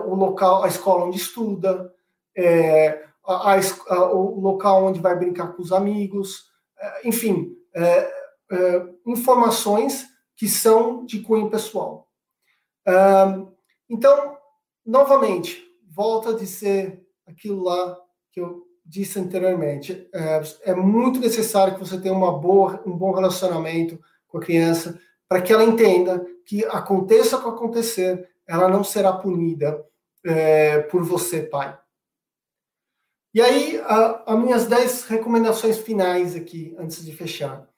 o 0.07 0.15
local, 0.15 0.65
a 0.65 0.69
escola 0.69 1.05
onde 1.05 1.17
estuda, 1.17 1.93
é, 2.37 3.05
a, 3.25 3.55
a, 3.55 4.13
o 4.13 4.41
local 4.41 4.85
onde 4.85 5.01
vai 5.01 5.17
brincar 5.17 5.49
com 5.53 5.63
os 5.63 5.73
amigos, 5.73 6.51
é, 6.79 7.09
enfim, 7.09 7.57
é, 7.75 8.11
informações 9.07 10.09
que 10.37 10.49
são 10.49 11.05
de 11.05 11.21
cunho 11.21 11.51
pessoal. 11.51 12.09
então, 13.89 14.37
novamente, 14.85 15.63
volta 15.89 16.35
de 16.35 16.47
ser 16.47 17.07
aquilo 17.27 17.63
lá 17.63 17.97
que 18.33 18.41
eu 18.41 18.67
disse 18.85 19.21
anteriormente. 19.21 20.09
É, 20.13 20.43
é 20.65 20.75
muito 20.75 21.21
necessário 21.21 21.75
que 21.75 21.81
você 21.81 22.01
tenha 22.01 22.15
uma 22.15 22.37
boa, 22.37 22.83
um 22.85 22.97
bom 22.97 23.13
relacionamento 23.13 24.01
com 24.27 24.39
a 24.39 24.41
criança 24.41 24.99
para 25.29 25.41
que 25.41 25.53
ela 25.53 25.63
entenda 25.63 26.27
que 26.45 26.65
aconteça 26.65 27.37
o 27.37 27.43
que 27.43 27.49
acontecer, 27.49 28.29
ela 28.51 28.69
não 28.69 28.83
será 28.83 29.13
punida 29.13 29.87
é, 30.25 30.81
por 30.81 31.05
você, 31.05 31.43
pai. 31.43 31.79
E 33.33 33.41
aí, 33.41 33.81
as 34.27 34.39
minhas 34.41 34.67
10 34.67 35.05
recomendações 35.05 35.79
finais 35.79 36.35
aqui, 36.35 36.75
antes 36.77 37.05
de 37.05 37.13
fechar. 37.13 37.69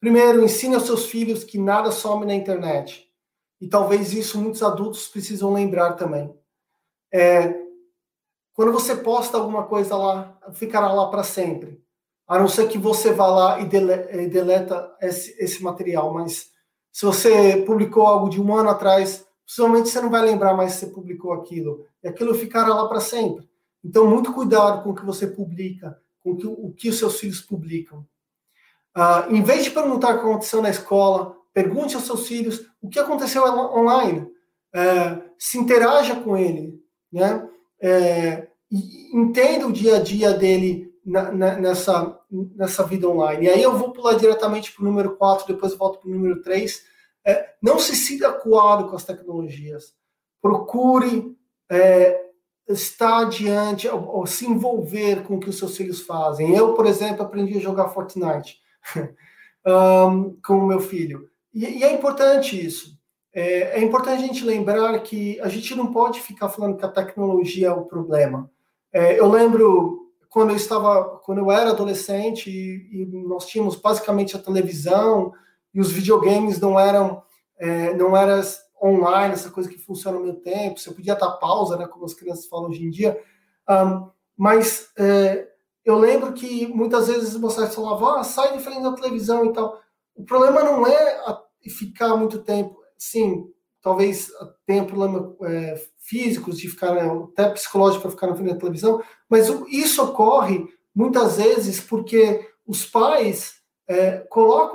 Primeiro, 0.00 0.42
ensine 0.42 0.74
aos 0.74 0.84
seus 0.84 1.04
filhos 1.04 1.44
que 1.44 1.58
nada 1.58 1.92
some 1.92 2.24
na 2.24 2.34
internet. 2.34 3.06
E 3.60 3.68
talvez 3.68 4.14
isso 4.14 4.40
muitos 4.40 4.62
adultos 4.62 5.06
precisam 5.06 5.52
lembrar 5.52 5.92
também. 5.92 6.34
É, 7.12 7.54
quando 8.54 8.72
você 8.72 8.96
posta 8.96 9.36
alguma 9.36 9.64
coisa 9.64 9.94
lá, 9.94 10.38
ficará 10.54 10.90
lá 10.90 11.10
para 11.10 11.22
sempre. 11.22 11.78
A 12.26 12.38
não 12.38 12.48
ser 12.48 12.68
que 12.68 12.78
você 12.78 13.12
vá 13.12 13.26
lá 13.26 13.60
e, 13.60 13.66
dele, 13.66 13.92
e 14.24 14.26
deleta 14.28 14.96
esse, 15.02 15.36
esse 15.38 15.62
material. 15.62 16.14
Mas 16.14 16.50
se 16.90 17.04
você 17.04 17.58
publicou 17.66 18.06
algo 18.06 18.30
de 18.30 18.40
um 18.40 18.56
ano 18.56 18.70
atrás, 18.70 19.26
possivelmente 19.52 19.90
você 19.90 20.00
não 20.00 20.10
vai 20.10 20.22
lembrar 20.22 20.54
mais 20.54 20.72
se 20.72 20.80
você 20.80 20.86
publicou 20.86 21.32
aquilo. 21.34 21.84
E 22.02 22.08
aquilo 22.08 22.34
ficará 22.34 22.74
lá 22.74 22.88
para 22.88 23.00
sempre. 23.00 23.46
Então, 23.84 24.06
muito 24.06 24.32
cuidado 24.32 24.82
com 24.82 24.90
o 24.90 24.94
que 24.94 25.04
você 25.04 25.26
publica, 25.26 26.00
com 26.20 26.30
o 26.30 26.36
que, 26.36 26.46
o 26.46 26.72
que 26.72 26.88
os 26.88 26.98
seus 26.98 27.20
filhos 27.20 27.42
publicam. 27.42 28.06
Uh, 28.96 29.34
em 29.34 29.42
vez 29.42 29.64
de 29.64 29.70
perguntar 29.70 30.14
o 30.14 30.20
que 30.20 30.26
aconteceu 30.26 30.62
na 30.62 30.70
escola, 30.70 31.36
pergunte 31.52 31.94
aos 31.94 32.04
seus 32.04 32.26
filhos 32.26 32.66
o 32.80 32.88
que 32.88 32.98
aconteceu 32.98 33.44
online. 33.44 34.20
Uh, 34.74 35.22
se 35.38 35.58
interaja 35.58 36.16
com 36.16 36.36
ele, 36.36 36.82
né? 37.12 37.46
Uh, 37.82 38.52
entenda 39.12 39.66
o 39.66 39.72
dia 39.72 39.96
a 39.96 40.02
dia 40.02 40.32
dele 40.32 40.94
na, 41.04 41.30
na, 41.30 41.56
nessa, 41.56 42.18
nessa 42.30 42.84
vida 42.84 43.06
online. 43.06 43.46
E 43.46 43.48
aí 43.50 43.62
eu 43.62 43.76
vou 43.76 43.92
pular 43.92 44.14
diretamente 44.14 44.72
para 44.72 44.82
o 44.82 44.86
número 44.86 45.16
4, 45.16 45.46
depois 45.46 45.74
volto 45.74 46.00
para 46.00 46.08
o 46.08 46.14
número 46.14 46.40
3. 46.40 46.91
É, 47.24 47.54
não 47.62 47.78
se 47.78 47.94
sinta 47.94 48.28
acuado 48.28 48.88
com 48.88 48.96
as 48.96 49.04
tecnologias. 49.04 49.94
Procure 50.40 51.36
é, 51.70 52.20
estar 52.68 53.20
adiante, 53.20 53.88
ou, 53.88 54.08
ou, 54.08 54.26
se 54.26 54.46
envolver 54.46 55.22
com 55.22 55.36
o 55.36 55.40
que 55.40 55.48
os 55.48 55.58
seus 55.58 55.76
filhos 55.76 56.00
fazem. 56.00 56.54
Eu, 56.54 56.74
por 56.74 56.86
exemplo, 56.86 57.22
aprendi 57.22 57.58
a 57.58 57.60
jogar 57.60 57.88
Fortnite 57.88 58.60
um, 59.66 60.36
com 60.44 60.58
o 60.58 60.66
meu 60.66 60.80
filho. 60.80 61.28
E, 61.54 61.78
e 61.78 61.84
é 61.84 61.92
importante 61.92 62.64
isso. 62.64 63.00
É, 63.34 63.78
é, 63.78 63.82
importante 63.82 64.22
a 64.22 64.26
gente 64.26 64.44
lembrar 64.44 64.98
que 65.00 65.40
a 65.40 65.48
gente 65.48 65.74
não 65.74 65.90
pode 65.90 66.20
ficar 66.20 66.50
falando 66.50 66.76
que 66.76 66.84
a 66.84 66.90
tecnologia 66.90 67.68
é 67.68 67.72
o 67.72 67.84
problema. 67.84 68.50
É, 68.92 69.18
eu 69.18 69.28
lembro 69.28 70.10
quando 70.28 70.50
eu 70.50 70.56
estava, 70.56 71.18
quando 71.24 71.38
eu 71.38 71.50
era 71.50 71.70
adolescente 71.70 72.50
e, 72.50 73.02
e, 73.02 73.06
nós 73.06 73.46
tínhamos 73.46 73.76
basicamente 73.76 74.36
a 74.36 74.40
televisão 74.40 75.32
e 75.74 75.80
os 75.80 75.90
videogames 75.90 76.60
não 76.60 76.78
eram, 76.78 77.22
é, 77.58 77.94
não 77.94 78.16
eram 78.16 78.40
online, 78.82 79.34
essa 79.34 79.50
coisa 79.50 79.68
que 79.68 79.78
funciona 79.78 80.16
ao 80.16 80.24
mesmo 80.24 80.40
tempo, 80.40 80.78
você 80.78 80.90
podia 80.90 81.14
dar 81.14 81.32
pausa, 81.32 81.76
né, 81.76 81.86
como 81.86 82.04
as 82.04 82.14
crianças 82.14 82.46
falam 82.46 82.70
hoje 82.70 82.84
em 82.84 82.90
dia, 82.90 83.20
um, 83.68 84.10
mas 84.36 84.90
é, 84.98 85.48
eu 85.84 85.98
lembro 85.98 86.32
que 86.32 86.66
muitas 86.66 87.08
vezes 87.08 87.34
você 87.34 87.66
falava, 87.68 88.20
ah, 88.20 88.24
sai 88.24 88.56
de 88.56 88.62
frente 88.62 88.82
da 88.82 88.92
televisão 88.92 89.46
e 89.46 89.52
tal. 89.52 89.80
O 90.14 90.24
problema 90.24 90.62
não 90.62 90.86
é 90.86 91.22
ficar 91.68 92.16
muito 92.16 92.40
tempo, 92.40 92.76
sim, 92.98 93.44
talvez 93.80 94.30
tenha 94.66 94.84
problema 94.84 95.34
é, 95.42 95.80
físicos 95.98 96.58
de 96.58 96.68
ficar, 96.68 96.94
né, 96.94 97.02
até 97.32 97.50
psicológico 97.50 98.02
para 98.02 98.10
ficar 98.10 98.26
na 98.28 98.34
frente 98.34 98.52
da 98.52 98.58
televisão, 98.58 99.02
mas 99.28 99.48
isso 99.68 100.02
ocorre 100.02 100.66
muitas 100.94 101.36
vezes 101.36 101.80
porque 101.80 102.48
os 102.66 102.84
pais 102.84 103.61
é, 103.88 104.26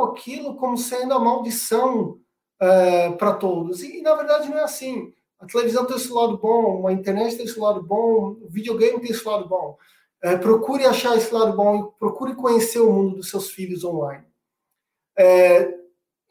aquilo 0.04 0.56
como 0.56 0.78
sendo 0.78 1.14
a 1.14 1.20
maldição 1.20 2.20
é, 2.60 3.12
para 3.12 3.34
todos. 3.34 3.84
E, 3.84 4.02
na 4.02 4.16
verdade 4.16 4.50
não 4.50 4.58
é 4.58 4.64
assim. 4.64 5.14
A 5.40 5.46
televisão 5.46 5.86
tem 5.86 5.96
esse 5.96 6.12
lado 6.12 6.38
bom, 6.38 6.88
a 6.88 6.92
internet 6.92 7.38
tem 7.38 7.46
esse 7.46 7.60
lado 7.60 7.84
bom, 7.84 8.38
o 8.42 8.48
videogame 8.50 9.00
tem 9.00 9.12
esse 9.12 9.28
lado 9.28 9.48
bom. 9.48 9.78
É, 10.22 10.36
procure 10.36 10.86
achar 10.86 11.16
esse 11.16 11.32
lado 11.34 11.56
bom 11.56 11.80
e 11.80 12.00
procure 12.00 12.34
conhecer 12.36 12.80
o 12.80 12.92
mundo 12.92 13.18
dos 13.18 13.30
seus 13.30 13.52
filhos 13.52 13.84
online. 13.84 14.26
É, 15.18 15.78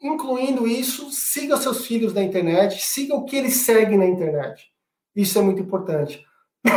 incluindo 0.01 0.67
isso, 0.67 1.09
siga 1.11 1.57
seus 1.57 1.85
filhos 1.85 2.13
na 2.13 2.21
internet, 2.21 2.83
siga 2.83 3.15
o 3.15 3.25
que 3.25 3.37
eles 3.37 3.57
seguem 3.57 3.97
na 3.97 4.05
internet. 4.05 4.71
Isso 5.15 5.39
é 5.39 5.41
muito 5.41 5.61
importante. 5.61 6.25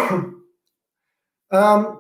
um, 1.52 1.99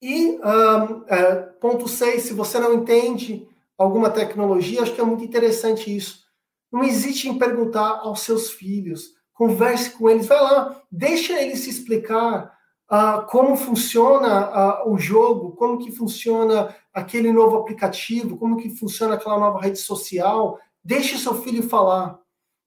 e 0.00 0.38
um, 0.38 1.04
é, 1.08 1.34
ponto 1.60 1.88
6, 1.88 2.22
se 2.22 2.34
você 2.34 2.58
não 2.58 2.74
entende 2.74 3.48
alguma 3.78 4.10
tecnologia, 4.10 4.82
acho 4.82 4.94
que 4.94 5.00
é 5.00 5.04
muito 5.04 5.24
interessante 5.24 5.94
isso. 5.94 6.24
Não 6.70 6.84
hesite 6.84 7.28
em 7.28 7.38
perguntar 7.38 8.00
aos 8.00 8.20
seus 8.20 8.50
filhos, 8.50 9.14
converse 9.32 9.90
com 9.90 10.08
eles, 10.08 10.26
vai 10.26 10.40
lá, 10.40 10.82
deixa 10.90 11.40
eles 11.40 11.60
se 11.60 11.70
explicar 11.70 12.52
uh, 12.90 13.26
como 13.26 13.56
funciona 13.56 14.82
uh, 14.84 14.92
o 14.92 14.98
jogo, 14.98 15.52
como 15.52 15.78
que 15.78 15.92
funciona 15.92 16.74
aquele 16.92 17.32
novo 17.32 17.56
aplicativo, 17.56 18.36
como 18.36 18.56
que 18.56 18.70
funciona 18.70 19.14
aquela 19.14 19.38
nova 19.38 19.60
rede 19.60 19.78
social, 19.78 20.58
deixe 20.82 21.18
seu 21.18 21.34
filho 21.42 21.62
falar. 21.62 22.18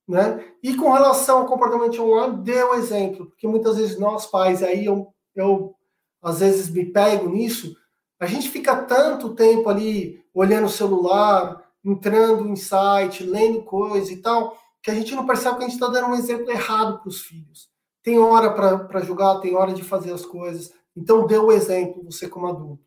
Né? 0.07 0.43
E 0.63 0.75
com 0.75 0.91
relação 0.91 1.39
ao 1.39 1.45
comportamento 1.45 2.01
online, 2.01 2.37
dê 2.43 2.63
um 2.63 2.73
exemplo, 2.73 3.27
porque 3.27 3.47
muitas 3.47 3.77
vezes 3.77 3.99
nós 3.99 4.25
pais, 4.25 4.63
aí 4.63 4.85
eu, 4.85 5.13
eu 5.35 5.75
às 6.21 6.39
vezes 6.39 6.69
me 6.69 6.85
pego 6.85 7.29
nisso, 7.29 7.75
a 8.19 8.25
gente 8.25 8.49
fica 8.49 8.75
tanto 8.83 9.33
tempo 9.33 9.69
ali 9.69 10.21
olhando 10.33 10.65
o 10.65 10.69
celular, 10.69 11.63
entrando 11.83 12.47
em 12.47 12.55
site, 12.55 13.23
lendo 13.23 13.63
coisa 13.63 14.11
e 14.11 14.17
tal, 14.17 14.57
que 14.81 14.91
a 14.91 14.93
gente 14.93 15.15
não 15.15 15.25
percebe 15.25 15.57
que 15.57 15.63
a 15.63 15.67
gente 15.67 15.75
está 15.75 15.87
dando 15.87 16.07
um 16.07 16.15
exemplo 16.15 16.49
errado 16.51 16.99
para 16.99 17.09
os 17.09 17.21
filhos. 17.21 17.69
Tem 18.03 18.17
hora 18.17 18.51
para 18.51 19.01
jogar, 19.01 19.39
tem 19.39 19.55
hora 19.55 19.73
de 19.73 19.83
fazer 19.83 20.11
as 20.11 20.25
coisas. 20.25 20.71
Então, 20.95 21.25
dê 21.25 21.37
o 21.37 21.51
exemplo, 21.51 22.03
você 22.03 22.27
como 22.27 22.47
adulto. 22.47 22.83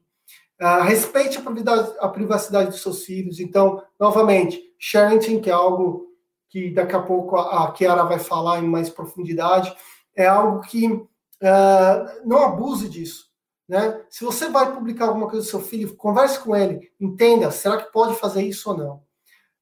Uh, 0.61 0.83
respeite 0.83 1.39
a 1.39 1.43
privacidade, 1.43 1.97
a 1.99 2.09
privacidade 2.09 2.71
dos 2.71 2.83
seus 2.83 3.05
filhos. 3.05 3.41
Então, 3.41 3.83
novamente, 3.99 4.61
sharing, 4.79 5.41
que 5.41 5.51
é 5.51 5.53
algo 5.53 6.07
que 6.49 6.71
daqui 6.71 6.95
a 6.95 7.03
pouco 7.03 7.37
a, 7.37 7.65
a 7.65 7.73
Kiara 7.73 8.05
vai 8.05 8.19
falar 8.19 8.61
em 8.61 8.69
mais 8.69 8.91
profundidade, 8.91 9.75
é 10.15 10.27
algo 10.27 10.61
que 10.61 11.03
uh, 11.43 12.27
não 12.29 12.45
abuse 12.45 12.89
disso. 12.89 13.31
Né? 13.69 14.03
Se 14.09 14.25
você 14.25 14.49
vai 14.49 14.73
publicar 14.73 15.07
alguma 15.07 15.29
coisa 15.29 15.45
do 15.45 15.51
seu 15.51 15.61
filho, 15.61 15.97
converse 15.97 16.39
com 16.39 16.55
ele, 16.55 16.91
entenda, 17.01 17.51
será 17.51 17.79
que 17.79 17.93
pode 17.93 18.15
fazer 18.17 18.43
isso 18.43 18.71
ou 18.71 18.77
não? 18.77 18.95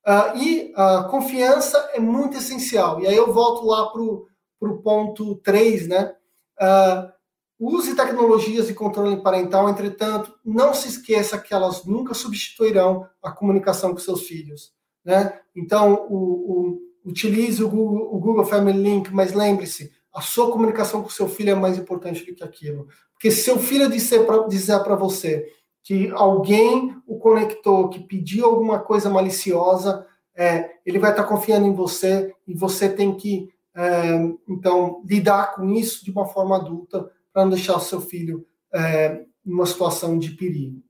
Uh, 0.06 0.36
e 0.36 0.72
a 0.76 1.04
confiança 1.04 1.78
é 1.92 2.00
muito 2.00 2.36
essencial. 2.36 3.00
E 3.00 3.06
aí 3.06 3.16
eu 3.16 3.32
volto 3.32 3.64
lá 3.66 3.86
para 3.90 4.00
o 4.00 4.82
ponto 4.82 5.36
3, 5.36 5.88
né? 5.88 6.14
Uh, 6.60 7.12
use 7.60 7.94
tecnologias 7.94 8.66
de 8.66 8.74
controle 8.74 9.22
parental, 9.22 9.68
entretanto, 9.68 10.34
não 10.44 10.72
se 10.72 10.88
esqueça 10.88 11.38
que 11.38 11.52
elas 11.52 11.84
nunca 11.84 12.14
substituirão 12.14 13.06
a 13.22 13.30
comunicação 13.30 13.92
com 13.92 13.98
seus 13.98 14.22
filhos. 14.22 14.72
Né? 15.04 15.38
Então, 15.54 16.06
o, 16.08 16.16
o, 16.16 16.78
utilize 17.04 17.62
o 17.62 17.68
Google, 17.68 18.14
o 18.14 18.18
Google 18.18 18.44
Family 18.44 18.82
Link, 18.82 19.12
mas 19.12 19.34
lembre-se, 19.34 19.92
a 20.12 20.20
sua 20.20 20.50
comunicação 20.50 21.02
com 21.02 21.08
seu 21.08 21.28
filho 21.28 21.50
é 21.50 21.54
mais 21.54 21.78
importante 21.78 22.24
do 22.24 22.34
que 22.34 22.44
aquilo. 22.44 22.88
Porque 23.12 23.30
se 23.30 23.42
seu 23.42 23.58
filho 23.58 23.90
disser 23.90 24.24
para 24.24 24.96
você 24.96 25.46
que 25.82 26.10
alguém 26.10 26.96
o 27.06 27.18
conectou, 27.18 27.88
que 27.88 28.00
pediu 28.00 28.44
alguma 28.44 28.78
coisa 28.80 29.08
maliciosa, 29.08 30.06
é, 30.34 30.70
ele 30.84 30.98
vai 30.98 31.10
estar 31.10 31.24
tá 31.24 31.28
confiando 31.28 31.66
em 31.66 31.74
você 31.74 32.34
e 32.46 32.54
você 32.54 32.88
tem 32.88 33.14
que, 33.14 33.48
é, 33.74 34.14
então, 34.48 35.02
lidar 35.04 35.54
com 35.54 35.70
isso 35.70 36.04
de 36.04 36.10
uma 36.10 36.26
forma 36.26 36.56
adulta 36.56 37.10
para 37.32 37.42
não 37.42 37.50
deixar 37.50 37.76
o 37.76 37.80
seu 37.80 38.00
filho 38.00 38.46
é, 38.72 39.24
em 39.44 39.52
uma 39.52 39.66
situação 39.66 40.18
de 40.18 40.30
perigo. 40.30 40.82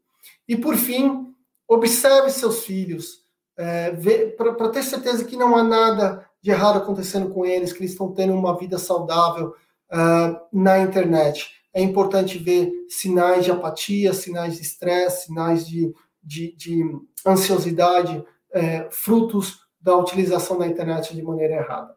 E, 0.49 0.57
por 0.57 0.77
fim, 0.77 1.35
observe 1.69 2.31
seus 2.31 2.65
filhos, 2.65 3.25
é, 3.57 3.91
para 4.37 4.69
ter 4.71 4.83
certeza 4.83 5.25
que 5.25 5.37
não 5.37 5.57
há 5.57 5.63
nada 5.63 6.30
de 6.43 6.51
errado 6.51 6.79
acontecendo 6.79 7.31
com 7.31 7.45
eles, 7.45 7.73
que 7.73 7.81
eles 7.81 7.93
estão 7.93 8.13
tendo 8.13 8.35
uma 8.35 8.57
vida 8.57 8.79
saudável 8.79 9.55
uh, 9.93 10.41
na 10.53 10.79
internet. 10.79 11.51
É 11.73 11.83
importante 11.83 12.39
ver 12.39 12.73
sinais 12.89 13.45
de 13.45 13.51
apatia, 13.51 14.13
sinais 14.13 14.57
de 14.57 14.63
estresse, 14.63 15.27
sinais 15.27 15.67
de, 15.67 15.95
de, 16.23 16.57
de 16.57 16.85
ansiosidade, 17.25 18.25
é, 18.53 18.89
frutos 18.91 19.61
da 19.81 19.97
utilização 19.97 20.59
da 20.59 20.67
internet 20.67 21.15
de 21.15 21.23
maneira 21.23 21.55
errada. 21.55 21.95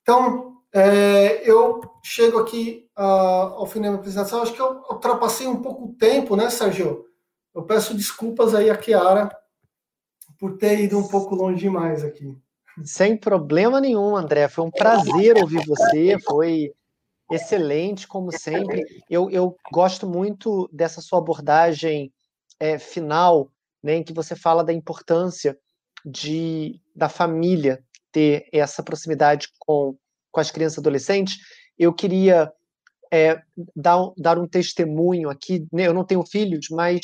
Então, 0.00 0.56
é, 0.72 1.48
eu 1.48 1.82
chego 2.02 2.38
aqui 2.38 2.88
uh, 2.98 3.02
ao 3.02 3.66
fim 3.66 3.80
da 3.80 3.92
apresentação. 3.92 4.42
Acho 4.42 4.54
que 4.54 4.60
eu 4.60 4.82
ultrapassei 4.90 5.46
um 5.46 5.60
pouco 5.60 5.84
o 5.84 5.92
tempo, 5.94 6.34
né, 6.34 6.48
Sérgio? 6.48 7.04
Eu 7.54 7.62
peço 7.64 7.94
desculpas 7.94 8.54
aí 8.54 8.70
a 8.70 8.76
Kiara 8.76 9.30
por 10.38 10.56
ter 10.56 10.80
ido 10.80 10.98
um 10.98 11.06
pouco 11.06 11.34
longe 11.34 11.60
demais 11.60 12.02
aqui. 12.02 12.34
Sem 12.84 13.16
problema 13.16 13.80
nenhum, 13.80 14.16
André. 14.16 14.48
Foi 14.48 14.64
um 14.64 14.70
prazer 14.70 15.36
ouvir 15.36 15.64
você. 15.66 16.18
Foi 16.20 16.72
excelente, 17.30 18.06
como 18.06 18.30
sempre. 18.32 18.82
Eu, 19.08 19.30
eu 19.30 19.56
gosto 19.70 20.06
muito 20.06 20.68
dessa 20.72 21.00
sua 21.00 21.18
abordagem 21.18 22.12
é, 22.58 22.78
final, 22.78 23.50
né, 23.82 23.96
em 23.96 24.04
que 24.04 24.12
você 24.12 24.36
fala 24.36 24.62
da 24.62 24.72
importância 24.72 25.58
de 26.04 26.80
da 26.94 27.08
família 27.08 27.82
ter 28.10 28.46
essa 28.52 28.82
proximidade 28.82 29.48
com, 29.58 29.96
com 30.30 30.40
as 30.40 30.50
crianças 30.50 30.76
e 30.76 30.80
adolescentes. 30.80 31.38
Eu 31.78 31.92
queria 31.92 32.52
é, 33.10 33.40
dar, 33.74 34.10
dar 34.16 34.38
um 34.38 34.46
testemunho 34.46 35.28
aqui. 35.28 35.66
Né? 35.72 35.86
Eu 35.86 35.94
não 35.94 36.04
tenho 36.04 36.24
filhos, 36.24 36.66
mas 36.70 37.00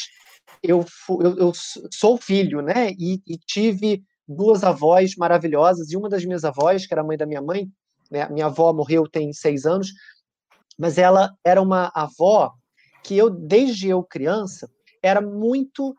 eu, 0.62 0.84
eu, 1.08 1.38
eu 1.38 1.52
sou 1.90 2.16
filho, 2.16 2.60
né? 2.62 2.90
E, 2.98 3.20
e, 3.26 3.36
tive 3.38 4.02
duas 4.28 4.62
avós 4.62 5.16
maravilhosas, 5.16 5.90
e 5.90 5.96
uma 5.96 6.08
das 6.08 6.24
minhas 6.24 6.44
avós, 6.44 6.86
que 6.86 6.92
era 6.92 7.00
a 7.00 7.04
mãe 7.04 7.16
da 7.16 7.26
minha 7.26 7.40
mãe, 7.40 7.68
né? 8.10 8.28
minha 8.28 8.46
avó 8.46 8.72
morreu 8.72 9.08
tem 9.08 9.32
seis 9.32 9.64
anos, 9.64 9.92
mas 10.78 10.98
ela 10.98 11.34
era 11.44 11.60
uma 11.60 11.90
avó 11.94 12.52
que 13.02 13.16
eu, 13.16 13.30
desde 13.30 13.88
eu 13.88 14.02
criança, 14.02 14.70
era 15.02 15.20
muito 15.20 15.94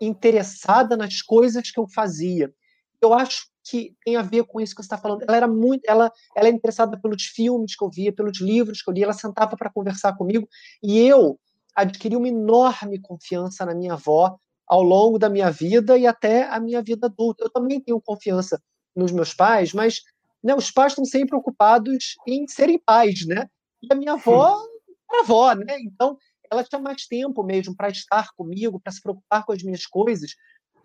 interessada 0.00 0.96
nas 0.96 1.20
coisas 1.20 1.70
que 1.70 1.78
eu 1.78 1.86
fazia. 1.86 2.52
Eu 3.00 3.12
acho 3.12 3.46
que 3.62 3.94
tem 4.04 4.16
a 4.16 4.22
ver 4.22 4.44
com 4.44 4.60
isso 4.60 4.74
que 4.74 4.82
você 4.82 4.86
está 4.86 4.98
falando. 4.98 5.22
Ela 5.22 5.36
era 5.36 5.48
muito, 5.48 5.82
ela, 5.86 6.10
ela 6.36 6.48
é 6.48 6.50
interessada 6.50 6.98
pelos 7.00 7.24
filmes 7.24 7.76
que 7.76 7.84
eu 7.84 7.90
via, 7.90 8.12
pelos 8.12 8.40
livros 8.40 8.82
que 8.82 8.90
eu 8.90 8.94
lia. 8.94 9.04
Ela 9.04 9.12
sentava 9.12 9.56
para 9.56 9.70
conversar 9.70 10.16
comigo 10.16 10.48
e 10.82 10.98
eu 10.98 11.38
adquiri 11.74 12.14
uma 12.16 12.28
enorme 12.28 13.00
confiança 13.00 13.64
na 13.64 13.74
minha 13.74 13.94
avó 13.94 14.36
ao 14.66 14.82
longo 14.82 15.18
da 15.18 15.28
minha 15.28 15.50
vida 15.50 15.96
e 15.98 16.06
até 16.06 16.48
a 16.48 16.58
minha 16.58 16.82
vida 16.82 17.06
adulta. 17.06 17.44
Eu 17.44 17.50
também 17.50 17.80
tenho 17.80 18.00
confiança 18.00 18.60
nos 18.94 19.12
meus 19.12 19.34
pais, 19.34 19.72
mas 19.72 20.00
né, 20.42 20.54
os 20.54 20.70
pais 20.70 20.92
estão 20.92 21.04
sempre 21.04 21.36
ocupados 21.36 22.14
em 22.26 22.46
serem 22.46 22.78
pais, 22.78 23.26
né? 23.26 23.48
E 23.82 23.92
a 23.92 23.96
minha 23.96 24.12
avó 24.12 24.62
era 25.10 25.22
avó, 25.22 25.52
né? 25.54 25.78
Então 25.80 26.16
ela 26.50 26.64
tinha 26.64 26.80
mais 26.80 27.06
tempo 27.06 27.42
mesmo 27.42 27.74
para 27.74 27.88
estar 27.88 28.28
comigo, 28.36 28.80
para 28.80 28.92
se 28.92 29.00
preocupar 29.00 29.44
com 29.44 29.52
as 29.52 29.62
minhas 29.62 29.86
coisas. 29.86 30.32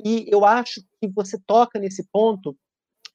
E 0.03 0.25
eu 0.29 0.45
acho 0.45 0.81
que 0.99 1.07
você 1.09 1.37
toca 1.45 1.77
nesse 1.79 2.07
ponto 2.11 2.57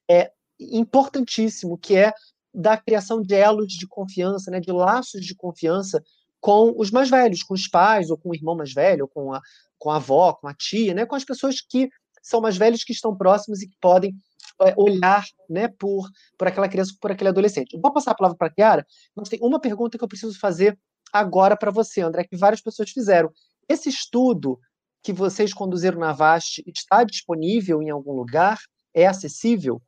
é 0.09 0.31
importantíssimo, 0.59 1.77
que 1.77 1.95
é 1.95 2.13
da 2.53 2.77
criação 2.77 3.21
de 3.21 3.35
elos 3.35 3.73
de 3.73 3.87
confiança, 3.87 4.49
né, 4.49 4.59
de 4.59 4.71
laços 4.71 5.25
de 5.25 5.35
confiança 5.35 6.01
com 6.45 6.75
os 6.77 6.91
mais 6.91 7.09
velhos, 7.09 7.41
com 7.41 7.55
os 7.55 7.67
pais, 7.67 8.11
ou 8.11 8.17
com 8.19 8.29
o 8.29 8.35
irmão 8.35 8.55
mais 8.55 8.71
velho, 8.71 9.05
ou 9.05 9.07
com 9.07 9.33
a, 9.33 9.41
com 9.79 9.89
a 9.89 9.95
avó, 9.95 10.31
com 10.31 10.47
a 10.47 10.53
tia, 10.53 10.93
né, 10.93 11.03
com 11.03 11.15
as 11.15 11.25
pessoas 11.25 11.59
que 11.59 11.89
são 12.21 12.39
mais 12.39 12.55
velhos, 12.55 12.83
que 12.83 12.93
estão 12.93 13.17
próximos 13.17 13.63
e 13.63 13.67
que 13.67 13.75
podem 13.81 14.15
é, 14.61 14.71
olhar 14.77 15.25
né, 15.49 15.67
por, 15.67 16.07
por 16.37 16.47
aquela 16.47 16.69
criança, 16.69 16.93
por 17.01 17.09
aquele 17.09 17.29
adolescente. 17.29 17.75
Vou 17.81 17.91
passar 17.91 18.11
a 18.11 18.15
palavra 18.15 18.37
para 18.37 18.47
a 18.49 18.53
Chiara, 18.53 18.85
mas 19.15 19.27
tem 19.27 19.39
uma 19.41 19.59
pergunta 19.59 19.97
que 19.97 20.03
eu 20.03 20.07
preciso 20.07 20.39
fazer 20.39 20.77
agora 21.11 21.57
para 21.57 21.71
você, 21.71 22.01
André, 22.01 22.25
que 22.25 22.37
várias 22.37 22.61
pessoas 22.61 22.91
fizeram. 22.91 23.31
Esse 23.67 23.89
estudo 23.89 24.59
que 25.01 25.11
vocês 25.11 25.51
conduziram 25.51 25.97
na 25.97 26.13
VAST 26.13 26.63
está 26.67 27.03
disponível 27.03 27.81
em 27.81 27.89
algum 27.89 28.13
lugar? 28.13 28.59
É 28.93 29.07
acessível? 29.07 29.81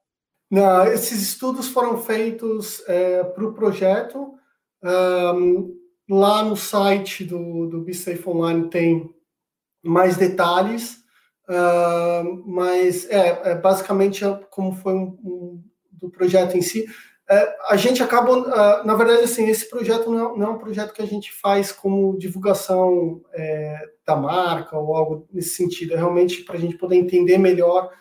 Não, 0.49 0.87
esses 0.87 1.21
estudos 1.21 1.67
foram 1.67 2.01
feitos 2.01 2.81
é, 2.87 3.23
para 3.23 3.45
o 3.45 3.53
projeto. 3.53 4.33
Um, 4.83 5.86
lá 6.09 6.43
no 6.43 6.55
site 6.55 7.23
do, 7.23 7.67
do 7.67 7.81
BeSafe 7.81 8.27
Online 8.27 8.69
tem 8.69 9.13
mais 9.83 10.17
detalhes, 10.17 11.03
uh, 11.49 12.43
mas 12.45 13.09
é, 13.09 13.51
é, 13.51 13.55
basicamente 13.55 14.23
é 14.23 14.39
como 14.49 14.73
foi 14.73 14.93
um, 14.93 15.17
um, 15.23 15.63
do 15.91 16.09
projeto 16.09 16.57
em 16.57 16.61
si. 16.61 16.85
É, 17.29 17.57
a 17.69 17.75
gente 17.75 18.01
acaba, 18.01 18.31
uh, 18.31 18.85
na 18.85 18.95
verdade, 18.95 19.23
assim, 19.23 19.49
esse 19.49 19.69
projeto 19.69 20.09
não 20.09 20.33
é, 20.33 20.37
não 20.37 20.47
é, 20.47 20.49
um 20.51 20.57
projeto 20.57 20.93
que 20.93 21.01
a 21.01 21.05
gente 21.05 21.33
faz 21.33 21.73
como 21.73 22.17
divulgação 22.17 23.21
é, 23.33 23.83
da 24.05 24.15
marca 24.15 24.77
ou 24.77 24.95
algo 24.95 25.27
nesse 25.31 25.55
sentido. 25.55 25.93
É 25.93 25.97
realmente 25.97 26.43
para 26.43 26.55
a 26.55 26.59
gente 26.59 26.77
poder 26.77 26.95
entender 26.95 27.37
melhor 27.37 27.91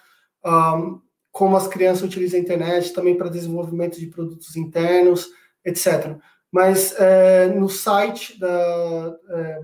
um, 0.45 1.01
como 1.33 1.57
as 1.57 1.67
crianças 1.67 2.05
utilizam 2.05 2.39
a 2.39 2.43
internet, 2.43 2.93
também 2.93 3.17
para 3.17 3.29
desenvolvimento 3.29 3.99
de 3.99 4.07
produtos 4.07 4.57
internos, 4.57 5.29
etc. 5.65 6.17
Mas 6.53 6.95
é, 6.99 7.49
no 7.49 7.69
site 7.69 8.39
da. 8.39 9.19
É, 9.31 9.61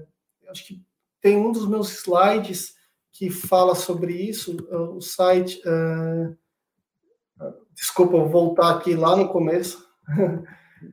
acho 0.49 0.66
que 0.66 0.83
tem 1.20 1.37
um 1.37 1.53
dos 1.53 1.66
meus 1.68 1.91
slides 1.93 2.74
que 3.12 3.30
fala 3.30 3.74
sobre 3.74 4.14
isso, 4.14 4.57
é 4.70 4.76
o 4.76 5.01
site. 5.01 5.61
É, 5.64 7.47
desculpa, 7.74 8.18
vou 8.18 8.28
voltar 8.28 8.76
aqui 8.76 8.95
lá 8.95 9.16
no 9.16 9.28
começo. 9.28 9.87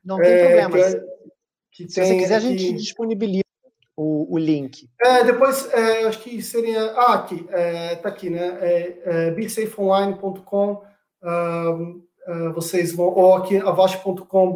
Não 0.04 0.18
tem 0.18 0.28
é, 0.32 0.62
problema. 0.62 1.00
Que, 1.72 1.86
que 1.86 1.92
Se 1.92 2.06
você 2.06 2.18
quiser, 2.18 2.36
a 2.36 2.40
gente 2.40 2.74
disponibiliza 2.74 3.44
o, 3.96 4.34
o 4.34 4.38
link. 4.38 4.90
É, 5.02 5.24
depois, 5.24 5.70
é, 5.74 6.06
acho 6.06 6.20
que 6.20 6.42
seria. 6.42 6.92
Ah, 6.92 7.16
aqui, 7.16 7.46
é, 7.50 7.96
tá 7.96 8.10
aqui, 8.10 8.30
né? 8.30 8.58
É, 8.62 9.02
é 9.04 9.32
bitsafeonline.com. 9.32 10.84
Uh, 11.22 12.09
uh, 12.28 12.54
vocês 12.54 12.94
vão. 12.94 13.08
Ou 13.08 13.36
aqui, 13.36 13.58
avast.com. 13.58 14.54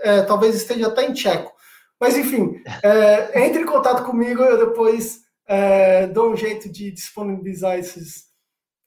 É, 0.00 0.22
talvez 0.22 0.54
esteja 0.54 0.88
até 0.88 1.06
em 1.06 1.12
tcheco. 1.12 1.52
Mas, 2.00 2.16
enfim, 2.16 2.60
é, 2.82 3.46
entre 3.46 3.62
em 3.62 3.66
contato 3.66 4.04
comigo, 4.04 4.42
eu 4.42 4.66
depois 4.68 5.20
é, 5.46 6.06
dou 6.06 6.32
um 6.32 6.36
jeito 6.36 6.68
de 6.68 6.90
disponibilizar 6.90 7.78
esses, 7.78 8.26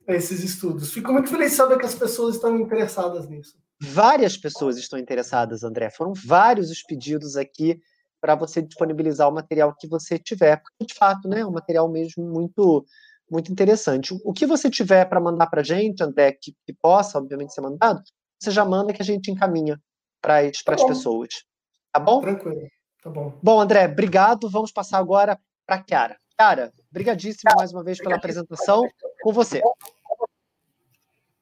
esses 0.08 0.44
estudos. 0.44 0.94
Fico 0.94 1.12
muito 1.12 1.30
feliz 1.30 1.52
de 1.52 1.58
saber 1.58 1.78
que 1.78 1.86
as 1.86 1.96
pessoas 1.96 2.36
estão 2.36 2.58
interessadas 2.58 3.28
nisso. 3.28 3.56
Várias 3.80 4.36
pessoas 4.36 4.78
estão 4.78 4.98
interessadas, 4.98 5.64
André. 5.64 5.90
Foram 5.90 6.14
vários 6.14 6.72
os 6.72 6.82
pedidos 6.84 7.36
aqui 7.36 7.80
para 8.20 8.36
você 8.36 8.62
disponibilizar 8.62 9.30
o 9.30 9.34
material 9.34 9.76
que 9.78 9.88
você 9.88 10.18
tiver, 10.18 10.58
porque 10.58 10.86
de 10.86 10.94
fato, 10.94 11.28
né, 11.28 11.42
é 11.42 11.46
um 11.46 11.52
material 11.52 11.88
mesmo 11.88 12.26
muito 12.26 12.84
muito 13.30 13.52
interessante. 13.52 14.18
O 14.24 14.34
que 14.34 14.46
você 14.46 14.70
tiver 14.70 15.06
para 15.06 15.20
mandar 15.20 15.48
para 15.48 15.62
a 15.62 15.64
gente, 15.64 16.02
André, 16.02 16.32
que, 16.32 16.56
que, 16.66 16.74
possa, 16.74 17.18
obviamente, 17.18 17.54
ser 17.54 17.62
mandado, 17.62 18.02
você 18.40 18.52
já 18.52 18.64
manda 18.64 18.94
que 18.94 19.02
a 19.02 19.06
gente 19.06 19.32
encaminha 19.32 19.80
para 20.22 20.40
as 20.40 20.64
tá 20.64 20.76
pessoas. 20.76 21.44
Tá 21.92 22.00
bom? 22.00 22.22
Tranquilo, 22.22 22.68
tá 23.04 23.10
bom. 23.10 23.38
Bom, 23.42 23.60
André, 23.60 23.86
obrigado. 23.86 24.50
Vamos 24.50 24.72
passar 24.72 25.00
agora 25.00 25.40
para 25.66 25.78
a 25.78 25.84
Chiara. 25.88 26.18
Chiara, 26.40 26.72
brigadíssimo 26.92 27.52
mais 27.56 27.74
uma 27.74 27.84
vez 27.84 27.98
pela 27.98 28.16
apresentação. 28.16 28.88
Com 29.22 29.34
você. 29.34 29.62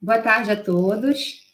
Boa 0.01 0.21
tarde 0.21 0.51
a 0.51 0.61
todos. 0.61 1.45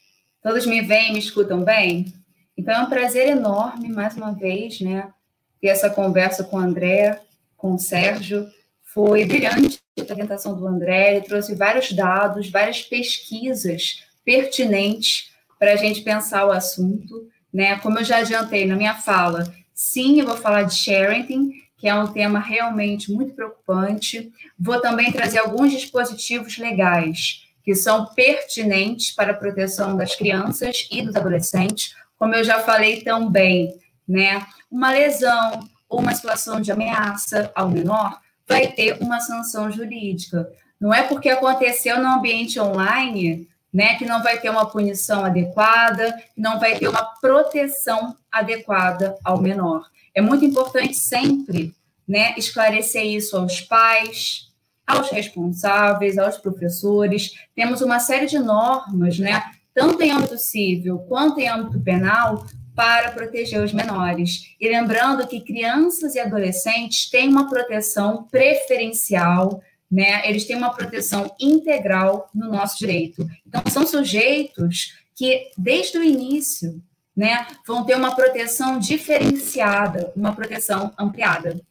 Todos 0.42 0.66
me 0.66 0.82
veem 0.82 1.10
e 1.10 1.14
me 1.14 1.20
escutam 1.20 1.64
bem? 1.64 2.14
Então, 2.58 2.74
é 2.74 2.80
um 2.84 2.90
prazer 2.90 3.28
enorme, 3.28 3.90
mais 3.90 4.16
uma 4.16 4.34
vez, 4.34 4.82
né, 4.82 5.12
ter 5.60 5.68
essa 5.68 5.90
conversa 5.90 6.44
com 6.44 6.58
o 6.58 6.60
André, 6.60 7.22
com 7.56 7.74
o 7.74 7.80
Sérgio. 7.80 8.48
Foi 8.94 9.24
brilhante 9.24 9.80
a 9.98 10.02
apresentação 10.02 10.54
do 10.54 10.68
André, 10.68 11.16
ele 11.16 11.26
trouxe 11.26 11.56
vários 11.56 11.94
dados, 11.94 12.50
várias 12.50 12.82
pesquisas 12.82 14.04
pertinentes 14.26 15.32
para 15.58 15.74
a 15.74 15.76
gente 15.78 16.02
pensar 16.02 16.46
o 16.46 16.52
assunto. 16.52 17.30
Né? 17.54 17.78
Como 17.80 18.00
eu 18.00 18.04
já 18.04 18.18
adiantei 18.18 18.66
na 18.66 18.76
minha 18.76 18.96
fala, 18.96 19.54
sim, 19.74 20.20
eu 20.20 20.26
vou 20.26 20.36
falar 20.36 20.64
de 20.64 20.76
sharing, 20.76 21.54
que 21.78 21.88
é 21.88 21.96
um 21.96 22.12
tema 22.12 22.40
realmente 22.40 23.12
muito 23.12 23.34
preocupante. 23.34 24.30
Vou 24.60 24.82
também 24.82 25.12
trazer 25.12 25.40
alguns 25.40 25.72
dispositivos 25.72 26.58
legais 26.58 27.48
que 27.64 27.74
são 27.74 28.08
pertinentes 28.08 29.12
para 29.12 29.32
a 29.32 29.38
proteção 29.38 29.96
das 29.96 30.16
crianças 30.16 30.88
e 30.92 31.02
dos 31.02 31.16
adolescentes, 31.16 31.96
como 32.18 32.36
eu 32.36 32.44
já 32.44 32.60
falei 32.60 33.02
também, 33.04 33.74
né? 34.08 34.46
Uma 34.70 34.92
lesão 34.92 35.60
ou 35.88 36.00
uma 36.00 36.14
situação 36.14 36.60
de 36.60 36.72
ameaça 36.72 37.52
ao 37.56 37.70
menor 37.70 38.20
vai 38.52 38.68
ter 38.68 38.98
uma 39.02 39.20
sanção 39.20 39.72
jurídica. 39.72 40.52
Não 40.80 40.94
é 40.94 41.04
porque 41.04 41.30
aconteceu 41.30 42.02
no 42.02 42.08
ambiente 42.08 42.60
online, 42.60 43.48
né, 43.74 43.96
que 43.96 44.06
não 44.06 44.22
vai 44.22 44.40
ter 44.40 44.50
uma 44.50 44.66
punição 44.66 45.24
adequada, 45.24 46.14
não 46.36 46.60
vai 46.60 46.78
ter 46.78 46.88
uma 46.88 47.06
proteção 47.22 48.16
adequada 48.32 49.16
ao 49.24 49.40
menor. 49.40 49.88
É 50.14 50.22
muito 50.22 50.44
importante 50.44 50.96
sempre, 50.96 51.74
né, 52.08 52.34
esclarecer 52.38 53.06
isso 53.06 53.38
aos 53.38 53.62
pais, 53.62 54.50
aos 54.86 55.10
responsáveis, 55.10 56.18
aos 56.18 56.38
professores. 56.38 57.32
Temos 57.56 57.82
uma 57.82 58.00
série 58.00 58.26
de 58.26 58.40
normas, 58.40 59.18
né, 59.18 59.42
tanto 59.74 60.02
em 60.02 60.12
âmbito 60.12 60.38
civil 60.38 61.00
quanto 61.08 61.40
em 61.40 61.48
âmbito 61.48 61.80
penal, 61.80 62.46
para 62.82 63.12
proteger 63.12 63.64
os 63.64 63.72
menores. 63.72 64.56
E 64.60 64.68
lembrando 64.68 65.28
que 65.28 65.40
crianças 65.40 66.16
e 66.16 66.20
adolescentes 66.20 67.08
têm 67.12 67.30
uma 67.30 67.48
proteção 67.48 68.24
preferencial, 68.24 69.62
né? 69.90 70.28
Eles 70.28 70.46
têm 70.46 70.56
uma 70.56 70.74
proteção 70.74 71.32
integral 71.40 72.28
no 72.34 72.50
nosso 72.50 72.80
direito. 72.80 73.30
Então, 73.46 73.62
são 73.70 73.86
sujeitos 73.86 74.98
que, 75.16 75.52
desde 75.56 76.00
o 76.00 76.04
início, 76.04 76.82
né, 77.16 77.46
vão 77.68 77.86
ter 77.86 77.96
uma 77.96 78.16
proteção 78.16 78.80
diferenciada, 78.80 80.12
uma 80.16 80.34
proteção 80.34 80.92
ampliada. 80.98 81.62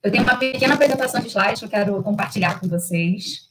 Eu 0.00 0.12
tenho 0.12 0.22
uma 0.22 0.36
pequena 0.36 0.74
apresentação 0.74 1.20
de 1.20 1.26
slides 1.26 1.58
que 1.58 1.64
eu 1.64 1.70
quero 1.70 2.00
compartilhar 2.04 2.60
com 2.60 2.68
vocês. 2.68 3.50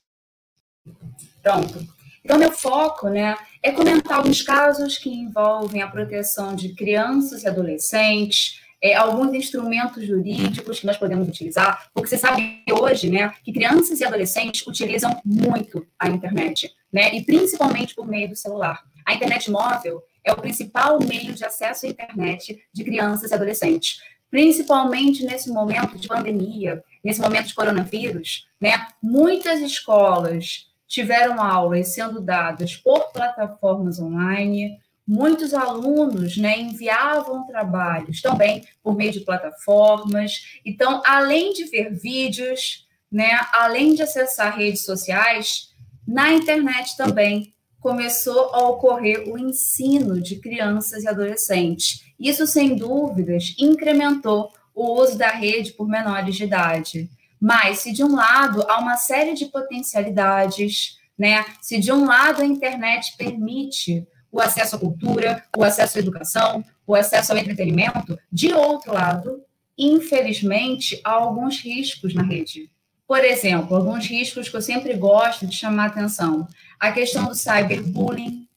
Pronto. 1.42 1.86
Então, 2.24 2.38
meu 2.38 2.52
foco 2.52 3.10
né, 3.10 3.36
é 3.62 3.72
comentar 3.72 4.18
alguns 4.18 4.42
casos 4.42 4.98
que 4.98 5.10
envolvem 5.10 5.82
a 5.82 5.88
proteção 5.88 6.56
de 6.56 6.74
crianças 6.74 7.44
e 7.44 7.48
adolescentes, 7.48 8.62
é, 8.82 8.96
alguns 8.96 9.34
instrumentos 9.34 10.06
jurídicos 10.06 10.80
que 10.80 10.86
nós 10.86 10.98
podemos 10.98 11.28
utilizar, 11.28 11.90
porque 11.94 12.10
você 12.10 12.18
sabe 12.18 12.64
hoje 12.72 13.10
né, 13.10 13.34
que 13.44 13.52
crianças 13.52 14.00
e 14.00 14.06
adolescentes 14.06 14.66
utilizam 14.66 15.22
muito 15.26 15.86
a 16.00 16.10
internet, 16.10 16.72
né, 16.92 17.14
e 17.14 17.24
principalmente 17.24 17.94
por 17.94 18.08
meio 18.08 18.30
do 18.30 18.36
celular. 18.36 18.82
A 19.06 19.14
internet 19.14 19.52
móvel 19.52 20.02
é 20.24 20.32
o 20.32 20.38
principal 20.38 21.00
meio 21.00 21.34
de 21.34 21.44
acesso 21.44 21.86
à 21.86 21.90
internet 21.90 22.62
de 22.74 22.84
crianças 22.84 23.32
e 23.32 23.34
adolescentes 23.34 24.00
principalmente 24.34 25.24
nesse 25.24 25.52
momento 25.52 25.96
de 25.96 26.08
pandemia, 26.08 26.84
nesse 27.04 27.22
momento 27.22 27.50
de 27.50 27.54
coronavírus, 27.54 28.48
né? 28.60 28.88
Muitas 29.00 29.62
escolas 29.62 30.73
tiveram 30.94 31.42
aulas 31.42 31.88
sendo 31.96 32.22
dadas 32.22 32.76
por 32.76 33.12
plataformas 33.12 34.00
online, 34.00 34.78
muitos 35.08 35.52
alunos 35.52 36.38
né, 36.38 36.60
enviavam 36.60 37.48
trabalhos 37.48 38.22
também 38.22 38.64
por 38.84 38.96
meio 38.96 39.12
de 39.12 39.22
plataformas. 39.22 40.60
Então, 40.64 41.02
além 41.04 41.52
de 41.52 41.64
ver 41.64 41.92
vídeos, 41.92 42.88
né, 43.12 43.40
além 43.54 43.96
de 43.96 44.04
acessar 44.04 44.56
redes 44.56 44.86
sociais, 44.86 45.74
na 46.08 46.32
internet 46.32 46.96
também 46.96 47.56
começou 47.80 48.54
a 48.54 48.70
ocorrer 48.70 49.28
o 49.28 49.36
ensino 49.36 50.22
de 50.22 50.36
crianças 50.36 51.04
e 51.04 51.08
adolescentes. 51.08 52.04
Isso, 52.20 52.46
sem 52.46 52.76
dúvidas, 52.76 53.56
incrementou 53.58 54.52
o 54.76 55.02
uso 55.02 55.18
da 55.18 55.30
rede 55.30 55.74
por 55.74 55.88
menores 55.88 56.36
de 56.36 56.44
idade. 56.44 57.10
Mas, 57.44 57.80
se 57.80 57.92
de 57.92 58.02
um 58.02 58.16
lado 58.16 58.64
há 58.70 58.80
uma 58.80 58.96
série 58.96 59.34
de 59.34 59.48
potencialidades, 59.48 60.98
né? 61.20 61.44
se 61.62 61.78
de 61.78 61.92
um 61.92 62.06
lado 62.06 62.42
a 62.42 62.46
internet 62.46 63.18
permite 63.18 64.08
o 64.32 64.40
acesso 64.40 64.78
à 64.78 64.80
cultura, 64.80 65.44
o 65.58 65.62
acesso 65.62 65.98
à 65.98 66.00
educação, 66.00 66.64
o 66.88 66.96
acesso 66.96 67.34
ao 67.34 67.38
entretenimento. 67.38 68.18
De 68.32 68.54
outro 68.54 68.94
lado, 68.94 69.44
infelizmente, 69.78 71.02
há 71.04 71.12
alguns 71.12 71.60
riscos 71.60 72.14
na 72.14 72.24
rede. 72.24 72.72
Por 73.06 73.26
exemplo, 73.26 73.76
alguns 73.76 74.08
riscos 74.08 74.48
que 74.48 74.56
eu 74.56 74.62
sempre 74.62 74.94
gosto 74.94 75.46
de 75.46 75.54
chamar 75.54 75.88
atenção: 75.88 76.48
a 76.80 76.94
questão 76.94 77.26
do 77.26 77.36
cyberbullying, 77.36 78.48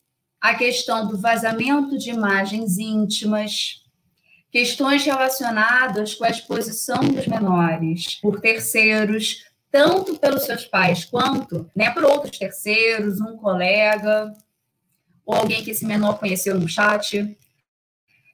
a 0.41 0.55
questão 0.55 1.09
do 1.09 1.19
vazamento 1.19 1.99
de 1.99 2.11
imagens 2.11 2.79
íntimas, 2.79 3.83
questões 4.57 5.05
relacionadas 5.05 6.15
com 6.15 6.25
a 6.25 6.31
exposição 6.31 7.01
dos 7.01 7.27
menores 7.27 8.19
por 8.23 8.41
terceiros, 8.41 9.45
tanto 9.71 10.19
pelos 10.19 10.45
seus 10.45 10.65
pais 10.65 11.05
quanto 11.05 11.71
né, 11.77 11.91
por 11.91 12.05
outros 12.05 12.39
terceiros, 12.39 13.21
um 13.21 13.37
colega, 13.37 14.33
ou 15.27 15.35
alguém 15.35 15.63
que 15.63 15.73
esse 15.73 15.85
menor 15.85 16.19
conheceu 16.19 16.59
no 16.59 16.67
chat. 16.67 17.37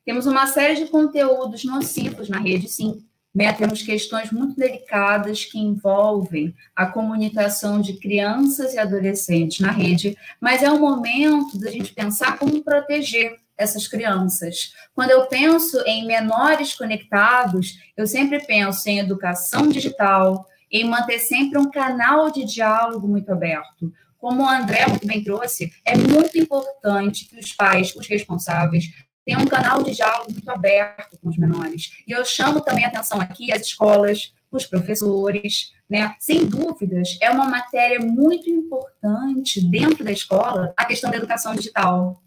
Temos 0.05 0.25
uma 0.25 0.47
série 0.47 0.77
de 0.77 0.87
conteúdos 0.87 1.65
nocivos 1.65 2.29
na 2.29 2.39
rede, 2.39 2.69
sim. 2.69 3.05
Né? 3.35 3.53
Temos 3.53 3.83
questões 3.83 4.31
muito 4.31 4.55
delicadas 4.55 5.45
que 5.45 5.59
envolvem 5.59 6.55
a 6.77 6.87
comunicação 6.87 7.81
de 7.81 7.95
crianças 7.95 8.75
e 8.75 8.79
adolescentes 8.79 9.59
na 9.59 9.73
rede, 9.73 10.17
mas 10.41 10.63
é 10.63 10.71
o 10.71 10.79
momento 10.79 11.59
da 11.59 11.69
gente 11.69 11.93
pensar 11.93 12.39
como 12.39 12.63
proteger 12.63 13.42
essas 13.57 13.87
crianças. 13.87 14.73
Quando 14.95 15.11
eu 15.11 15.27
penso 15.27 15.81
em 15.87 16.07
menores 16.07 16.75
conectados, 16.75 17.79
eu 17.97 18.07
sempre 18.07 18.45
penso 18.45 18.89
em 18.89 18.99
educação 18.99 19.69
digital, 19.69 20.47
em 20.71 20.85
manter 20.85 21.19
sempre 21.19 21.59
um 21.59 21.71
canal 21.71 22.31
de 22.31 22.45
diálogo 22.45 23.07
muito 23.07 23.31
aberto, 23.31 23.93
como 24.23 24.45
o 24.45 24.49
André 24.49 24.87
bem 25.05 25.23
trouxe, 25.25 25.73
é 25.85 25.97
muito 25.97 26.39
importante 26.39 27.25
que 27.25 27.39
os 27.41 27.53
pais, 27.53 27.93
os 27.97 28.07
responsáveis, 28.07 28.85
tenham 29.25 29.43
um 29.43 29.47
canal 29.47 29.83
de 29.83 29.97
diálogo 29.97 30.31
muito 30.31 30.49
aberto 30.49 31.19
com 31.21 31.29
os 31.29 31.37
menores. 31.37 31.91
E 32.07 32.13
eu 32.13 32.25
chamo 32.25 32.61
também 32.61 32.85
a 32.85 32.89
atenção 32.89 33.21
aqui 33.21 33.53
as 33.53 33.63
escolas, 33.63 34.33
os 34.51 34.65
professores, 34.65 35.73
né? 35.91 36.15
Sem 36.21 36.47
dúvidas, 36.47 37.19
é 37.21 37.31
uma 37.31 37.47
matéria 37.47 37.99
muito 37.99 38.49
importante 38.49 39.61
dentro 39.61 40.05
da 40.05 40.13
escola 40.13 40.73
a 40.77 40.85
questão 40.85 41.11
da 41.11 41.17
educação 41.17 41.55
digital, 41.55 42.22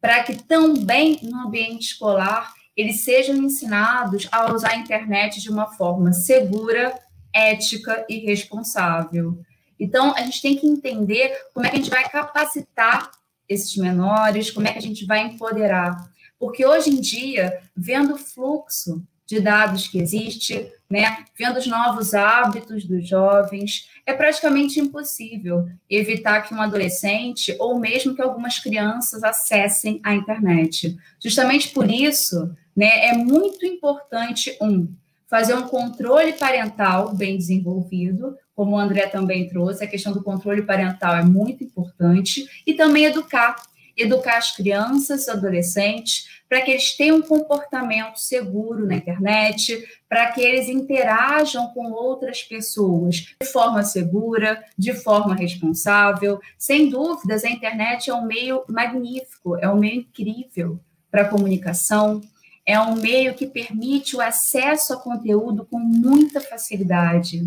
para 0.00 0.22
que 0.22 0.42
também 0.42 1.18
no 1.22 1.46
ambiente 1.46 1.92
escolar 1.92 2.52
eles 2.76 3.02
sejam 3.02 3.36
ensinados 3.36 4.28
a 4.30 4.52
usar 4.52 4.70
a 4.70 4.76
internet 4.76 5.40
de 5.40 5.50
uma 5.50 5.66
forma 5.66 6.12
segura, 6.12 6.96
ética 7.34 8.06
e 8.08 8.18
responsável. 8.18 9.40
Então, 9.80 10.14
a 10.14 10.20
gente 10.22 10.40
tem 10.40 10.56
que 10.56 10.66
entender 10.66 11.36
como 11.52 11.66
é 11.66 11.70
que 11.70 11.76
a 11.76 11.78
gente 11.78 11.90
vai 11.90 12.08
capacitar 12.08 13.10
esses 13.48 13.76
menores, 13.76 14.50
como 14.50 14.66
é 14.68 14.72
que 14.72 14.78
a 14.78 14.82
gente 14.82 15.06
vai 15.06 15.22
empoderar. 15.22 15.96
Porque 16.38 16.64
hoje 16.64 16.90
em 16.90 17.00
dia, 17.00 17.60
vendo 17.76 18.14
o 18.14 18.18
fluxo 18.18 19.02
de 19.26 19.40
dados 19.40 19.88
que 19.88 19.98
existe, 19.98 20.70
né, 20.88 21.24
vendo 21.36 21.58
os 21.58 21.66
novos 21.66 22.14
hábitos 22.14 22.84
dos 22.84 23.06
jovens, 23.08 23.88
é 24.08 24.14
praticamente 24.14 24.80
impossível 24.80 25.68
evitar 25.88 26.40
que 26.40 26.54
um 26.54 26.62
adolescente 26.62 27.54
ou 27.58 27.78
mesmo 27.78 28.14
que 28.14 28.22
algumas 28.22 28.58
crianças 28.58 29.22
acessem 29.22 30.00
a 30.02 30.14
internet. 30.14 30.96
Justamente 31.22 31.68
por 31.68 31.90
isso, 31.90 32.50
né, 32.74 33.08
é 33.08 33.12
muito 33.12 33.66
importante 33.66 34.56
um 34.62 34.88
fazer 35.26 35.52
um 35.52 35.68
controle 35.68 36.32
parental 36.32 37.14
bem 37.14 37.36
desenvolvido, 37.36 38.34
como 38.56 38.76
o 38.76 38.78
André 38.78 39.08
também 39.08 39.46
trouxe, 39.46 39.84
a 39.84 39.86
questão 39.86 40.14
do 40.14 40.22
controle 40.22 40.62
parental 40.62 41.14
é 41.14 41.22
muito 41.22 41.62
importante, 41.62 42.48
e 42.66 42.72
também 42.72 43.04
educar, 43.04 43.56
educar 43.98 44.38
as 44.38 44.54
crianças, 44.54 45.26
e 45.26 45.30
adolescentes, 45.30 46.28
para 46.48 46.62
que 46.62 46.70
eles 46.70 46.96
tenham 46.96 47.18
um 47.18 47.22
comportamento 47.22 48.16
seguro 48.16 48.86
na 48.86 48.96
internet, 48.96 49.86
para 50.08 50.32
que 50.32 50.40
eles 50.40 50.68
interajam 50.68 51.68
com 51.74 51.92
outras 51.92 52.42
pessoas 52.42 53.34
de 53.40 53.46
forma 53.46 53.82
segura, 53.82 54.64
de 54.76 54.94
forma 54.94 55.34
responsável. 55.34 56.40
Sem 56.56 56.88
dúvidas, 56.88 57.44
a 57.44 57.50
internet 57.50 58.08
é 58.08 58.14
um 58.14 58.24
meio 58.24 58.64
magnífico, 58.68 59.56
é 59.56 59.68
um 59.68 59.76
meio 59.76 60.00
incrível 60.00 60.80
para 61.10 61.22
a 61.22 61.28
comunicação, 61.28 62.22
é 62.64 62.80
um 62.80 62.96
meio 62.96 63.34
que 63.34 63.46
permite 63.46 64.16
o 64.16 64.20
acesso 64.20 64.92
a 64.92 65.00
conteúdo 65.00 65.66
com 65.66 65.78
muita 65.78 66.40
facilidade. 66.40 67.46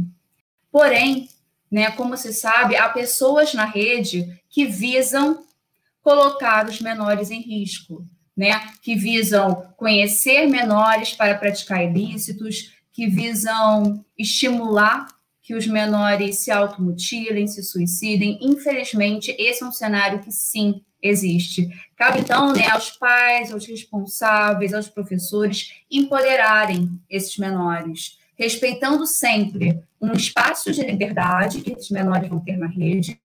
Porém, 0.71 1.29
né, 1.71 1.91
como 1.91 2.17
se 2.17 2.33
sabe, 2.33 2.75
há 2.75 2.89
pessoas 2.89 3.53
na 3.53 3.65
rede 3.65 4.39
que 4.49 4.65
visam 4.65 5.43
colocar 6.01 6.67
os 6.67 6.79
menores 6.79 7.31
em 7.31 7.41
risco, 7.41 8.05
né, 8.35 8.59
que 8.81 8.95
visam 8.95 9.73
conhecer 9.77 10.47
menores 10.47 11.13
para 11.13 11.35
praticar 11.35 11.83
ilícitos, 11.83 12.73
que 12.91 13.07
visam 13.07 14.03
estimular 14.17 15.07
que 15.41 15.55
os 15.55 15.67
menores 15.67 16.37
se 16.37 16.51
automutilem, 16.51 17.47
se 17.47 17.63
suicidem. 17.63 18.39
Infelizmente, 18.41 19.35
esse 19.37 19.63
é 19.63 19.65
um 19.65 19.71
cenário 19.71 20.19
que 20.19 20.31
sim 20.31 20.81
existe. 21.01 21.69
Cabe 21.95 22.19
então 22.19 22.53
né, 22.53 22.67
aos 22.69 22.91
pais, 22.91 23.51
aos 23.51 23.65
responsáveis, 23.65 24.73
aos 24.73 24.87
professores 24.87 25.73
empoderarem 25.89 26.89
esses 27.09 27.37
menores, 27.37 28.17
respeitando 28.37 29.05
sempre 29.05 29.81
um 30.01 30.13
espaço 30.13 30.71
de 30.71 30.83
liberdade 30.83 31.61
que 31.61 31.73
esses 31.73 31.89
menores 31.89 32.29
vão 32.29 32.39
ter 32.39 32.57
na 32.57 32.67
rede, 32.67 33.19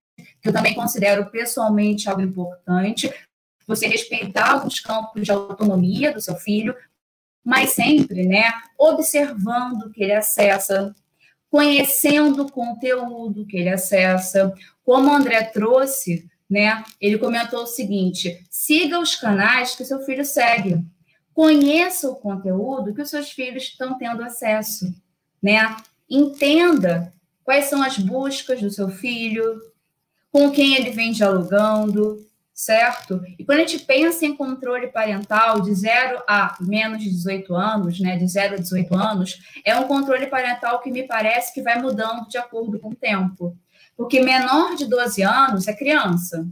eu 0.47 0.53
também 0.53 0.73
considero 0.73 1.29
pessoalmente 1.29 2.09
algo 2.09 2.21
importante, 2.21 3.13
você 3.67 3.87
respeitar 3.87 4.51
alguns 4.51 4.79
campos 4.79 5.23
de 5.23 5.31
autonomia 5.31 6.13
do 6.13 6.21
seu 6.21 6.35
filho, 6.35 6.75
mas 7.43 7.71
sempre, 7.71 8.25
né, 8.25 8.51
observando 8.77 9.83
o 9.83 9.89
que 9.89 10.03
ele 10.03 10.13
acessa, 10.13 10.95
conhecendo 11.49 12.43
o 12.43 12.51
conteúdo 12.51 13.45
que 13.45 13.57
ele 13.57 13.69
acessa, 13.69 14.53
como 14.83 15.09
o 15.09 15.13
André 15.13 15.43
trouxe, 15.43 16.29
né? 16.49 16.83
Ele 16.99 17.17
comentou 17.17 17.63
o 17.63 17.67
seguinte: 17.67 18.41
siga 18.49 18.99
os 18.99 19.15
canais 19.15 19.75
que 19.75 19.83
seu 19.83 19.99
filho 20.01 20.23
segue. 20.23 20.83
Conheça 21.33 22.09
o 22.09 22.15
conteúdo 22.15 22.93
que 22.93 23.01
os 23.01 23.09
seus 23.09 23.31
filhos 23.31 23.63
estão 23.63 23.97
tendo 23.97 24.23
acesso, 24.23 24.93
né? 25.41 25.75
Entenda 26.09 27.13
quais 27.43 27.65
são 27.65 27.83
as 27.83 27.97
buscas 27.97 28.61
do 28.61 28.71
seu 28.71 28.89
filho, 28.89 29.61
com 30.37 30.51
quem 30.51 30.75
ele 30.75 30.91
vem 30.91 31.11
dialogando, 31.11 32.23
certo? 32.53 33.19
E 33.39 33.43
quando 33.43 33.57
a 33.57 33.65
gente 33.65 33.79
pensa 33.79 34.23
em 34.23 34.35
controle 34.35 34.85
parental 34.85 35.61
de 35.61 35.73
0 35.73 36.21
a 36.27 36.55
menos 36.61 37.01
de 37.01 37.09
18 37.09 37.55
anos, 37.55 37.99
né, 37.99 38.17
de 38.17 38.27
0 38.27 38.53
a 38.53 38.57
18 38.57 38.95
anos, 38.95 39.39
é 39.65 39.75
um 39.75 39.87
controle 39.87 40.27
parental 40.27 40.79
que 40.79 40.91
me 40.91 41.07
parece 41.07 41.51
que 41.55 41.63
vai 41.63 41.81
mudando 41.81 42.27
de 42.27 42.37
acordo 42.37 42.79
com 42.79 42.89
o 42.89 42.95
tempo. 42.95 43.57
Porque 43.95 44.21
menor 44.21 44.75
de 44.75 44.85
12 44.85 45.23
anos 45.23 45.67
é 45.67 45.73
criança. 45.73 46.47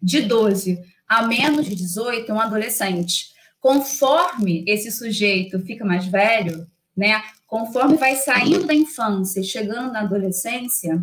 De 0.00 0.22
12 0.22 0.80
a 1.08 1.26
menos 1.26 1.66
de 1.66 1.74
18 1.74 2.30
é 2.30 2.32
um 2.32 2.40
adolescente. 2.40 3.32
Conforme 3.58 4.64
esse 4.68 4.92
sujeito 4.92 5.58
fica 5.58 5.84
mais 5.84 6.06
velho, 6.06 6.64
né, 6.96 7.20
conforme 7.48 7.96
vai 7.96 8.14
saindo 8.14 8.66
da 8.66 8.74
infância 8.74 9.40
e 9.40 9.44
chegando 9.44 9.92
na 9.92 10.02
adolescência, 10.02 11.02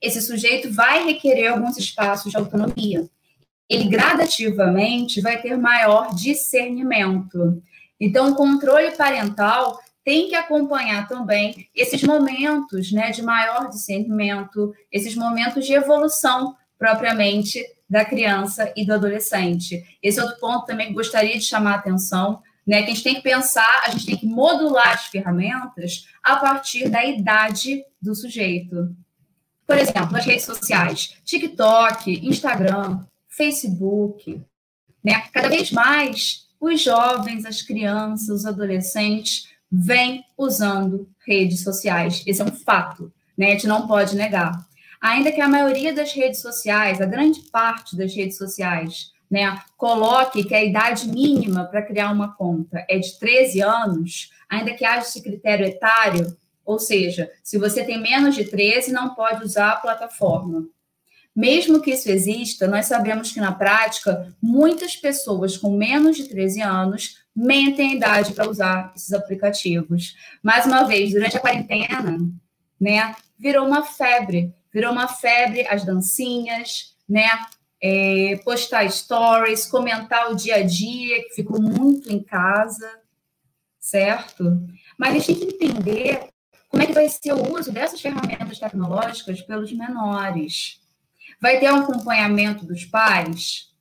esse 0.00 0.20
sujeito 0.20 0.72
vai 0.72 1.04
requerer 1.04 1.52
alguns 1.52 1.76
espaços 1.76 2.30
de 2.30 2.36
autonomia. 2.36 3.08
Ele 3.68 3.84
gradativamente 3.84 5.20
vai 5.20 5.40
ter 5.40 5.56
maior 5.56 6.14
discernimento. 6.14 7.62
Então, 8.00 8.30
o 8.30 8.34
controle 8.34 8.90
parental 8.92 9.78
tem 10.04 10.28
que 10.28 10.34
acompanhar 10.34 11.06
também 11.06 11.68
esses 11.74 12.02
momentos 12.02 12.90
né, 12.90 13.10
de 13.10 13.22
maior 13.22 13.68
discernimento, 13.68 14.74
esses 14.90 15.14
momentos 15.14 15.66
de 15.66 15.74
evolução 15.74 16.56
propriamente 16.78 17.62
da 17.88 18.04
criança 18.04 18.72
e 18.74 18.86
do 18.86 18.94
adolescente. 18.94 19.84
Esse 20.02 20.20
outro 20.20 20.38
ponto 20.40 20.64
também 20.64 20.92
gostaria 20.92 21.36
de 21.36 21.44
chamar 21.44 21.72
a 21.72 21.76
atenção, 21.76 22.40
né? 22.66 22.82
Que 22.82 22.92
a 22.92 22.94
gente 22.94 23.02
tem 23.02 23.14
que 23.16 23.22
pensar, 23.22 23.82
a 23.84 23.90
gente 23.90 24.06
tem 24.06 24.16
que 24.16 24.26
modular 24.26 24.92
as 24.92 25.06
ferramentas 25.06 26.06
a 26.22 26.36
partir 26.36 26.88
da 26.88 27.04
idade 27.04 27.82
do 28.00 28.14
sujeito. 28.14 28.94
Por 29.70 29.78
exemplo, 29.78 30.10
nas 30.10 30.26
redes 30.26 30.44
sociais, 30.44 31.14
TikTok, 31.24 32.26
Instagram, 32.26 33.04
Facebook, 33.28 34.42
né? 35.04 35.22
Cada 35.32 35.48
vez 35.48 35.70
mais 35.70 36.48
os 36.60 36.82
jovens, 36.82 37.44
as 37.44 37.62
crianças, 37.62 38.28
os 38.30 38.46
adolescentes 38.46 39.48
vêm 39.70 40.24
usando 40.36 41.08
redes 41.24 41.62
sociais. 41.62 42.24
Esse 42.26 42.42
é 42.42 42.44
um 42.44 42.50
fato, 42.50 43.12
né? 43.38 43.46
A 43.46 43.50
gente 43.50 43.68
não 43.68 43.86
pode 43.86 44.16
negar. 44.16 44.50
Ainda 45.00 45.30
que 45.30 45.40
a 45.40 45.48
maioria 45.48 45.94
das 45.94 46.12
redes 46.14 46.40
sociais, 46.40 47.00
a 47.00 47.06
grande 47.06 47.38
parte 47.52 47.96
das 47.96 48.12
redes 48.12 48.38
sociais, 48.38 49.12
né, 49.30 49.56
coloque 49.76 50.42
que 50.42 50.54
a 50.54 50.64
idade 50.64 51.08
mínima 51.08 51.64
para 51.64 51.82
criar 51.82 52.10
uma 52.10 52.34
conta 52.34 52.84
é 52.88 52.98
de 52.98 53.16
13 53.20 53.62
anos, 53.62 54.32
ainda 54.48 54.74
que 54.74 54.84
haja 54.84 55.06
esse 55.06 55.22
critério 55.22 55.64
etário, 55.64 56.36
ou 56.70 56.78
seja, 56.78 57.28
se 57.42 57.58
você 57.58 57.82
tem 57.82 58.00
menos 58.00 58.36
de 58.36 58.44
13, 58.44 58.92
não 58.92 59.12
pode 59.12 59.42
usar 59.42 59.72
a 59.72 59.76
plataforma. 59.76 60.68
Mesmo 61.34 61.80
que 61.80 61.90
isso 61.90 62.08
exista, 62.08 62.68
nós 62.68 62.86
sabemos 62.86 63.32
que 63.32 63.40
na 63.40 63.50
prática, 63.50 64.32
muitas 64.40 64.94
pessoas 64.94 65.56
com 65.56 65.76
menos 65.76 66.16
de 66.16 66.28
13 66.28 66.62
anos 66.62 67.18
mentem 67.34 67.90
a 67.90 67.94
idade 67.94 68.32
para 68.34 68.48
usar 68.48 68.92
esses 68.94 69.12
aplicativos. 69.12 70.16
Mais 70.40 70.64
uma 70.64 70.84
vez, 70.84 71.12
durante 71.12 71.36
a 71.36 71.40
quarentena, 71.40 72.18
né, 72.80 73.16
virou 73.36 73.66
uma 73.66 73.82
febre, 73.82 74.54
virou 74.72 74.92
uma 74.92 75.08
febre 75.08 75.66
as 75.66 75.84
dancinhas, 75.84 76.94
né, 77.08 77.28
é, 77.82 78.40
postar 78.44 78.88
stories, 78.88 79.66
comentar 79.66 80.30
o 80.30 80.36
dia 80.36 80.56
a 80.56 80.62
dia, 80.62 81.24
que 81.24 81.34
ficou 81.34 81.60
muito 81.60 82.12
em 82.12 82.22
casa, 82.22 82.88
certo? 83.80 84.44
Mas 84.96 85.16
a 85.16 85.18
gente 85.18 85.34
tem 85.34 85.48
que 85.48 85.64
entender 85.64 86.30
como 86.70 86.84
é 86.84 86.86
que 86.86 86.92
vai 86.92 87.08
ser 87.08 87.32
o 87.32 87.52
uso 87.52 87.72
dessas 87.72 88.00
ferramentas 88.00 88.58
tecnológicas 88.58 89.42
pelos 89.42 89.72
menores. 89.72 90.80
Vai 91.40 91.58
ter 91.58 91.70
um 91.70 91.80
acompanhamento 91.80 92.64
dos 92.64 92.84
pais? 92.84 93.74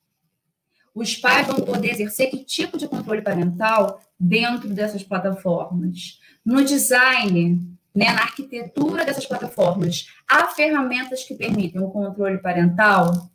Os 0.94 1.16
pais 1.16 1.46
vão 1.46 1.58
poder 1.58 1.92
exercer 1.92 2.32
que 2.32 2.44
tipo 2.44 2.78
de 2.78 2.88
controle 2.88 3.22
parental 3.22 4.02
dentro 4.20 4.68
dessas 4.70 5.04
plataformas? 5.04 6.20
No 6.44 6.66
design, 6.66 7.78
né, 7.94 8.12
na 8.12 8.24
arquitetura 8.24 9.06
dessas 9.06 9.28
plataformas, 9.28 10.08
há 10.28 10.48
ferramentas 10.48 11.24
que 11.24 11.36
permitem 11.36 11.82
o 11.82 11.92
controle 11.92 12.40
parental? 12.40 13.30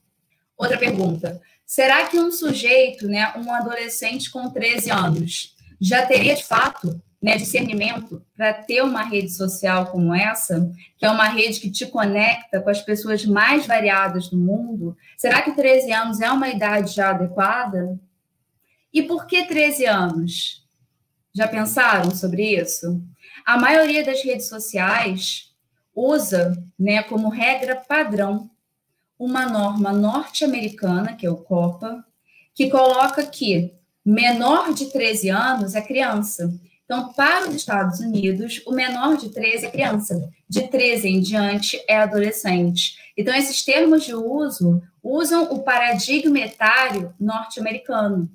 Outra 0.57 0.77
pergunta. 0.77 1.41
Será 1.65 2.09
que 2.09 2.19
um 2.19 2.33
sujeito, 2.33 3.07
né, 3.07 3.33
um 3.37 3.53
adolescente 3.55 4.31
com 4.31 4.51
13 4.51 4.91
anos, 4.91 5.57
já 5.81 6.05
teria 6.05 6.35
de 6.35 6.45
fato 6.45 7.01
né, 7.25 7.39
discernimento 7.39 8.23
para 8.37 8.53
ter 8.53 8.83
uma 8.83 9.03
rede 9.03 9.31
social 9.31 9.87
como 9.87 10.15
essa, 10.15 10.71
que 10.99 11.07
é 11.07 11.11
uma 11.11 11.27
rede 11.27 11.59
que 11.59 11.71
te 11.71 11.87
conecta 11.87 12.61
com 12.61 12.69
as 12.69 12.83
pessoas 12.83 13.25
mais 13.25 13.67
variadas 13.67 14.29
do 14.29 14.37
mundo? 14.37 14.95
Será 15.17 15.41
que 15.41 15.53
13 15.53 15.91
anos 15.91 16.21
é 16.21 16.31
uma 16.31 16.51
idade 16.51 16.93
já 16.93 17.09
adequada? 17.09 17.99
E 18.93 19.03
por 19.03 19.27
que 19.27 19.43
13 19.47 19.87
anos? 19.87 20.67
Já 21.35 21.49
pensaram 21.49 22.11
sobre 22.11 22.61
isso? 22.61 23.03
A 23.47 23.57
maioria 23.57 24.05
das 24.05 24.23
redes 24.23 24.47
sociais 24.47 25.51
usa 25.95 26.63
né, 26.79 27.03
como 27.05 27.31
regra 27.31 27.75
padrão 27.75 28.51
uma 29.19 29.47
norma 29.47 29.95
norte-americana, 29.95 31.15
que 31.15 31.25
é 31.25 31.31
o 31.31 31.39
COPA, 31.39 32.05
que 32.55 32.69
coloca 32.69 33.25
que 33.25 33.73
menor 34.05 34.75
de 34.75 34.93
13 34.93 35.31
anos 35.31 35.75
é 35.75 35.81
criança. 35.81 36.53
Então, 36.85 37.13
para 37.15 37.49
os 37.49 37.55
Estados 37.55 38.01
Unidos, 38.01 38.63
o 38.67 38.73
menor 38.73 39.17
de 39.17 39.31
13 39.31 39.67
é 39.67 39.71
criança, 39.71 40.31
de 40.49 40.69
13 40.69 41.09
em 41.09 41.21
diante 41.21 41.83
é 41.89 41.97
adolescente. 41.97 42.99
Então, 43.17 43.35
esses 43.35 43.65
termos 43.65 44.05
de 44.05 44.15
uso 44.15 44.83
usam 45.03 45.45
o 45.45 45.63
paradigma 45.63 46.39
etário 46.39 47.15
norte-americano. 47.19 48.31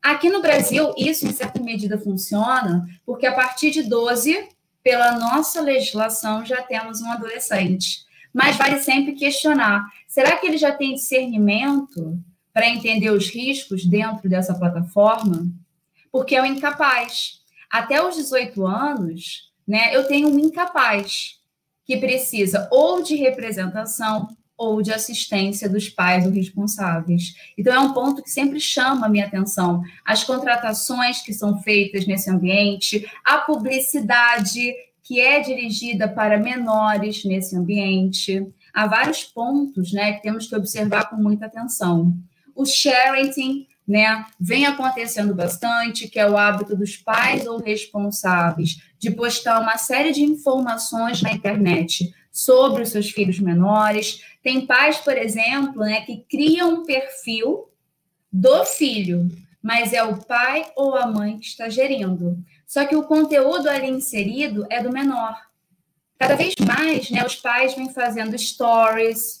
Aqui 0.00 0.30
no 0.30 0.40
Brasil, 0.40 0.94
isso 0.96 1.26
em 1.26 1.32
certa 1.32 1.60
medida 1.60 1.98
funciona, 1.98 2.86
porque 3.04 3.26
a 3.26 3.34
partir 3.34 3.70
de 3.70 3.82
12, 3.82 4.48
pela 4.82 5.12
nossa 5.18 5.60
legislação, 5.60 6.44
já 6.44 6.62
temos 6.62 7.00
um 7.00 7.10
adolescente. 7.10 8.04
Mas 8.32 8.56
vale 8.56 8.78
sempre 8.78 9.12
questionar: 9.12 9.84
será 10.08 10.36
que 10.36 10.46
ele 10.46 10.56
já 10.56 10.72
tem 10.72 10.94
discernimento 10.94 12.18
para 12.52 12.68
entender 12.68 13.10
os 13.10 13.28
riscos 13.28 13.84
dentro 13.84 14.28
dessa 14.28 14.54
plataforma? 14.54 15.46
Porque 16.10 16.34
é 16.34 16.42
o 16.42 16.46
incapaz. 16.46 17.39
Até 17.70 18.04
os 18.04 18.16
18 18.16 18.66
anos, 18.66 19.50
né, 19.66 19.94
eu 19.94 20.06
tenho 20.06 20.28
um 20.28 20.38
incapaz 20.38 21.38
que 21.84 21.96
precisa 21.96 22.68
ou 22.70 23.02
de 23.02 23.16
representação 23.16 24.28
ou 24.56 24.82
de 24.82 24.92
assistência 24.92 25.70
dos 25.70 25.88
pais 25.88 26.26
ou 26.26 26.32
responsáveis. 26.32 27.34
Então, 27.56 27.72
é 27.72 27.80
um 27.80 27.94
ponto 27.94 28.22
que 28.22 28.28
sempre 28.28 28.60
chama 28.60 29.06
a 29.06 29.08
minha 29.08 29.24
atenção. 29.24 29.82
As 30.04 30.22
contratações 30.22 31.22
que 31.22 31.32
são 31.32 31.62
feitas 31.62 32.06
nesse 32.06 32.28
ambiente, 32.28 33.10
a 33.24 33.38
publicidade 33.38 34.74
que 35.02 35.18
é 35.18 35.40
dirigida 35.40 36.06
para 36.06 36.38
menores 36.38 37.24
nesse 37.24 37.56
ambiente. 37.56 38.46
Há 38.72 38.86
vários 38.86 39.24
pontos 39.24 39.92
né, 39.92 40.12
que 40.12 40.22
temos 40.22 40.46
que 40.46 40.54
observar 40.54 41.08
com 41.08 41.16
muita 41.16 41.46
atenção. 41.46 42.14
O 42.54 42.66
sharing 42.66 43.66
né, 43.90 44.24
vem 44.38 44.66
acontecendo 44.66 45.34
bastante, 45.34 46.06
que 46.06 46.20
é 46.20 46.30
o 46.30 46.36
hábito 46.36 46.76
dos 46.76 46.96
pais 46.96 47.44
ou 47.44 47.58
responsáveis 47.58 48.80
de 48.96 49.10
postar 49.10 49.60
uma 49.60 49.76
série 49.78 50.12
de 50.12 50.22
informações 50.22 51.20
na 51.20 51.32
internet 51.32 52.14
sobre 52.30 52.84
os 52.84 52.90
seus 52.90 53.10
filhos 53.10 53.40
menores. 53.40 54.22
Tem 54.44 54.64
pais, 54.64 54.98
por 54.98 55.18
exemplo, 55.18 55.82
né, 55.82 56.02
que 56.02 56.24
criam 56.30 56.74
um 56.74 56.84
perfil 56.84 57.68
do 58.32 58.64
filho, 58.64 59.28
mas 59.60 59.92
é 59.92 60.04
o 60.04 60.18
pai 60.18 60.70
ou 60.76 60.94
a 60.94 61.08
mãe 61.08 61.40
que 61.40 61.46
está 61.46 61.68
gerindo. 61.68 62.38
Só 62.64 62.86
que 62.86 62.94
o 62.94 63.02
conteúdo 63.02 63.68
ali 63.68 63.88
inserido 63.88 64.68
é 64.70 64.80
do 64.80 64.92
menor. 64.92 65.36
Cada 66.16 66.36
vez 66.36 66.54
mais, 66.64 67.10
né, 67.10 67.26
os 67.26 67.34
pais 67.34 67.74
vêm 67.74 67.92
fazendo 67.92 68.38
stories, 68.38 69.39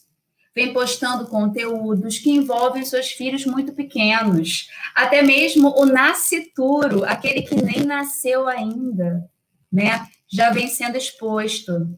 vêm 0.54 0.72
postando 0.72 1.26
conteúdos 1.26 2.18
que 2.18 2.30
envolvem 2.30 2.84
seus 2.84 3.10
filhos 3.10 3.44
muito 3.46 3.72
pequenos. 3.72 4.68
Até 4.94 5.22
mesmo 5.22 5.72
o 5.78 5.86
nascituro, 5.86 7.04
aquele 7.04 7.42
que 7.42 7.54
nem 7.54 7.84
nasceu 7.84 8.48
ainda, 8.48 9.28
né, 9.72 10.06
já 10.28 10.50
vem 10.50 10.68
sendo 10.68 10.96
exposto. 10.96 11.88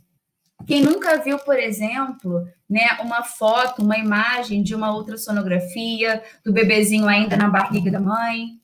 Quem 0.66 0.82
nunca 0.82 1.20
viu, 1.22 1.38
por 1.38 1.59
exemplo, 1.59 2.46
né, 2.68 2.98
uma 3.03 3.22
foto, 3.22 3.82
uma 3.82 3.98
imagem 3.98 4.62
de 4.62 4.74
uma 4.74 4.94
ultrassonografia 4.94 6.22
do 6.44 6.53
bebezinho 6.53 7.09
ainda 7.09 7.36
na 7.36 7.48
barriga 7.48 7.90
da 7.90 8.00
mãe? 8.00 8.61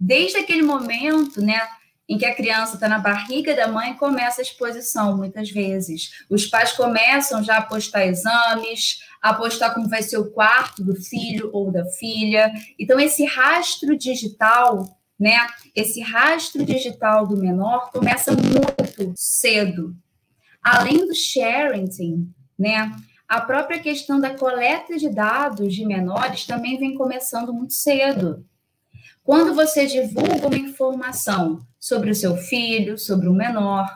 Desde 0.00 0.38
aquele 0.38 0.62
momento, 0.62 1.40
né, 1.40 1.60
em 2.08 2.16
que 2.16 2.24
a 2.24 2.34
criança 2.34 2.74
está 2.74 2.88
na 2.88 2.98
barriga 2.98 3.54
da 3.54 3.68
mãe, 3.68 3.94
começa 3.94 4.40
a 4.40 4.42
exposição, 4.42 5.16
muitas 5.16 5.50
vezes. 5.50 6.24
Os 6.30 6.46
pais 6.46 6.72
começam 6.72 7.42
já 7.44 7.58
a 7.58 7.62
postar 7.62 8.06
exames, 8.06 9.00
a 9.20 9.34
postar 9.34 9.74
como 9.74 9.88
vai 9.88 10.02
ser 10.02 10.18
o 10.18 10.30
quarto 10.30 10.84
do 10.84 10.94
filho 10.94 11.50
ou 11.52 11.70
da 11.70 11.84
filha. 11.84 12.52
Então, 12.78 12.98
esse 12.98 13.24
rastro 13.24 13.96
digital, 13.96 14.98
né? 15.18 15.36
Esse 15.74 16.00
rastro 16.00 16.64
digital 16.64 17.26
do 17.26 17.36
menor 17.36 17.90
começa 17.90 18.32
muito 18.32 19.12
cedo. 19.16 19.96
Além 20.62 21.06
do 21.06 21.14
sharing, 21.14 22.32
né? 22.58 22.94
A 23.28 23.40
própria 23.40 23.78
questão 23.78 24.18
da 24.18 24.34
coleta 24.34 24.96
de 24.96 25.10
dados 25.10 25.74
de 25.74 25.84
menores 25.84 26.46
também 26.46 26.78
vem 26.78 26.94
começando 26.94 27.52
muito 27.52 27.74
cedo. 27.74 28.46
Quando 29.22 29.54
você 29.54 29.84
divulga 29.84 30.46
uma 30.46 30.56
informação 30.56 31.60
sobre 31.78 32.10
o 32.10 32.14
seu 32.14 32.36
filho, 32.36 32.96
sobre 32.96 33.28
o 33.28 33.34
menor, 33.34 33.86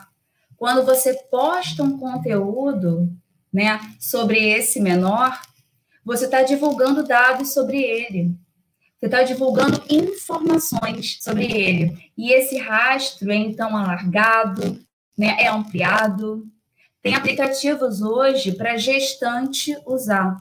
quando 0.59 0.85
você 0.85 1.15
posta 1.31 1.83
um 1.83 1.99
conteúdo 1.99 3.11
né, 3.53 3.81
sobre 4.01 4.39
esse 4.39 4.81
menor, 4.81 5.41
você 6.05 6.25
está 6.25 6.43
divulgando 6.43 7.07
dados 7.07 7.53
sobre 7.53 7.81
ele. 7.81 8.35
Você 8.99 9.07
está 9.07 9.23
divulgando 9.23 9.83
informações 9.91 11.19
sobre 11.21 11.45
ele. 11.45 12.11
E 12.17 12.33
esse 12.33 12.57
rastro 12.59 13.31
é 13.33 13.37
então 13.37 13.77
alargado, 13.77 14.81
né, 15.19 15.37
é 15.39 15.49
ampliado. 15.49 16.47
Tem 17.03 17.15
aplicativos 17.15 18.01
hoje 18.01 18.53
para 18.53 18.77
gestante 18.77 19.77
usar. 19.85 20.39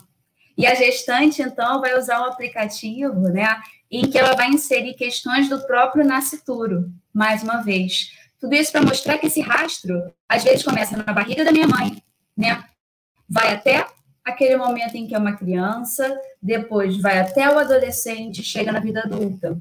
E 0.58 0.66
a 0.68 0.76
gestante, 0.76 1.42
então, 1.42 1.82
vai 1.82 1.98
usar 1.98 2.22
o 2.22 2.26
aplicativo 2.26 3.30
né, 3.30 3.60
em 3.90 4.10
que 4.10 4.18
ela 4.18 4.36
vai 4.36 4.50
inserir 4.50 4.94
questões 4.94 5.50
do 5.50 5.66
próprio 5.66 6.06
nascituro, 6.06 6.92
mais 7.12 7.42
uma 7.42 7.62
vez. 7.62 8.12
Tudo 8.40 8.54
isso 8.54 8.72
para 8.72 8.84
mostrar 8.84 9.18
que 9.18 9.28
esse 9.28 9.42
rastro, 9.42 10.14
às 10.30 10.44
vezes, 10.44 10.64
começa 10.64 10.96
na 10.96 11.14
barriga 11.14 11.44
da 11.44 11.52
minha 11.52 11.68
mãe, 11.68 12.02
né? 12.38 12.64
Vai 13.32 13.54
até 13.54 13.88
aquele 14.24 14.58
momento 14.58 14.96
em 14.96 15.08
que 15.08 15.16
é 15.16 15.18
uma 15.18 15.38
criança, 15.38 16.20
depois 16.42 16.98
vai 16.98 17.20
até 17.20 17.50
o 17.50 17.58
adolescente, 17.58 18.44
chega 18.44 18.72
na 18.72 18.80
vida 18.80 19.02
adulta. 19.02 19.60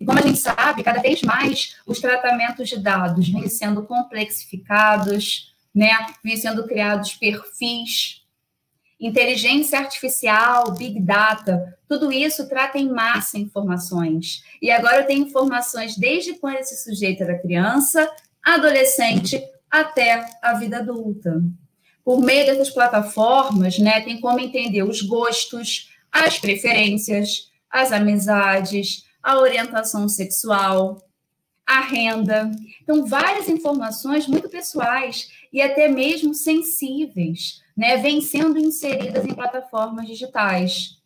E 0.00 0.04
como 0.04 0.18
a 0.18 0.22
gente 0.22 0.38
sabe, 0.38 0.82
cada 0.82 1.00
vez 1.00 1.22
mais 1.22 1.76
os 1.86 2.00
tratamentos 2.00 2.68
de 2.68 2.78
dados 2.78 3.28
vêm 3.28 3.48
sendo 3.48 3.84
complexificados, 3.84 5.54
né? 5.74 5.90
Vêm 6.22 6.36
sendo 6.36 6.66
criados 6.66 7.14
perfis 7.14 8.24
inteligência 9.00 9.78
artificial, 9.78 10.72
big 10.72 11.00
data, 11.00 11.76
tudo 11.86 12.10
isso 12.10 12.48
trata 12.48 12.78
em 12.78 12.88
massa 12.88 13.38
informações. 13.38 14.42
E 14.62 14.70
agora 14.70 15.00
eu 15.00 15.06
tenho 15.06 15.26
informações 15.26 15.96
desde 15.96 16.34
quando 16.34 16.56
esse 16.56 16.82
sujeito 16.82 17.22
era 17.22 17.38
criança, 17.38 18.10
adolescente, 18.42 19.42
até 19.70 20.26
a 20.40 20.54
vida 20.54 20.78
adulta. 20.78 21.42
Por 22.04 22.20
meio 22.20 22.46
dessas 22.46 22.70
plataformas, 22.70 23.78
né, 23.78 24.00
tem 24.02 24.20
como 24.20 24.38
entender 24.38 24.82
os 24.82 25.00
gostos, 25.00 25.90
as 26.12 26.38
preferências, 26.38 27.50
as 27.70 27.90
amizades, 27.90 29.04
a 29.22 29.38
orientação 29.38 30.08
sexual, 30.08 31.02
a 31.66 31.80
renda. 31.80 32.50
Então, 32.82 33.06
várias 33.06 33.48
informações 33.48 34.28
muito 34.28 34.48
pessoais 34.48 35.30
e 35.52 35.62
até 35.62 35.88
mesmo 35.88 36.34
sensíveis, 36.34 37.62
né, 37.76 37.96
vêm 37.96 38.20
sendo 38.20 38.58
inseridas 38.58 39.24
em 39.24 39.34
plataformas 39.34 40.06
digitais, 40.06 40.98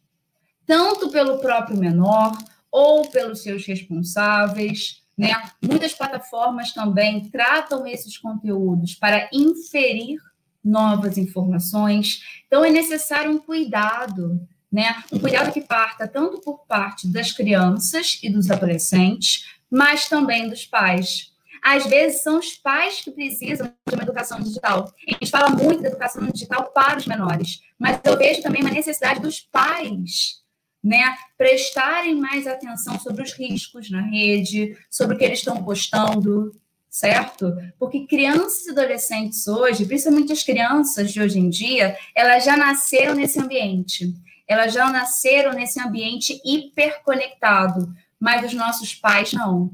tanto 0.67 1.11
pelo 1.11 1.39
próprio 1.39 1.79
menor 1.79 2.37
ou 2.71 3.09
pelos 3.09 3.43
seus 3.43 3.65
responsáveis. 3.65 5.03
Né? 5.17 5.33
Muitas 5.63 5.95
plataformas 5.95 6.73
também 6.73 7.29
tratam 7.31 7.87
esses 7.87 8.19
conteúdos 8.19 8.95
para 8.95 9.29
inferir 9.33 10.21
novas 10.65 11.17
informações. 11.17 12.23
Então, 12.47 12.65
é 12.65 12.71
necessário 12.71 13.31
um 13.31 13.39
cuidado, 13.39 14.41
né? 14.71 15.03
Um 15.13 15.19
cuidado 15.19 15.53
que 15.53 15.61
parta 15.61 16.07
tanto 16.07 16.41
por 16.41 16.67
parte 16.67 17.09
das 17.09 17.33
crianças 17.33 18.19
e 18.23 18.31
dos 18.31 18.51
adolescentes, 18.51 19.49
mas 19.71 20.09
também 20.09 20.49
dos 20.49 20.67
pais. 20.67 21.33
Às 21.63 21.87
vezes 21.87 22.23
são 22.23 22.39
os 22.39 22.55
pais 22.55 23.01
que 23.01 23.11
precisam 23.11 23.73
de 23.89 23.95
uma 23.95 24.03
educação 24.03 24.41
digital. 24.41 24.93
A 25.09 25.13
gente 25.13 25.31
fala 25.31 25.51
muito 25.51 25.83
da 25.83 25.89
educação 25.89 26.27
digital 26.27 26.71
para 26.73 26.99
os 26.99 27.07
menores, 27.07 27.61
mas 27.79 28.01
eu 28.05 28.17
vejo 28.17 28.43
também 28.43 28.63
uma 28.63 28.71
necessidade 28.71 29.21
dos 29.21 29.41
pais 29.41 30.39
né, 30.83 31.17
prestarem 31.37 32.15
mais 32.15 32.47
atenção 32.47 32.99
sobre 32.99 33.23
os 33.23 33.33
riscos 33.33 33.91
na 33.91 34.01
rede, 34.01 34.77
sobre 34.91 35.17
o 35.17 35.19
que 35.19 35.25
eles 35.25 35.41
estão 35.41 35.63
postando, 35.63 36.53
certo? 36.99 37.57
Porque 37.79 38.07
crianças 38.07 38.67
e 38.67 38.71
adolescentes 38.71 39.47
hoje, 39.47 39.87
principalmente 39.87 40.33
as 40.33 40.43
crianças 40.43 41.13
de 41.13 41.21
hoje 41.21 41.39
em 41.39 41.49
dia, 41.49 41.97
elas 42.13 42.45
já 42.45 42.57
nasceram 42.57 43.15
nesse 43.15 43.39
ambiente. 43.39 44.13
Elas 44.49 44.73
já 44.73 44.91
nasceram 44.91 45.53
nesse 45.53 45.81
ambiente 45.81 46.41
hiperconectado, 46.45 47.95
mas 48.19 48.45
os 48.45 48.53
nossos 48.53 48.95
pais 48.95 49.33
não. 49.33 49.71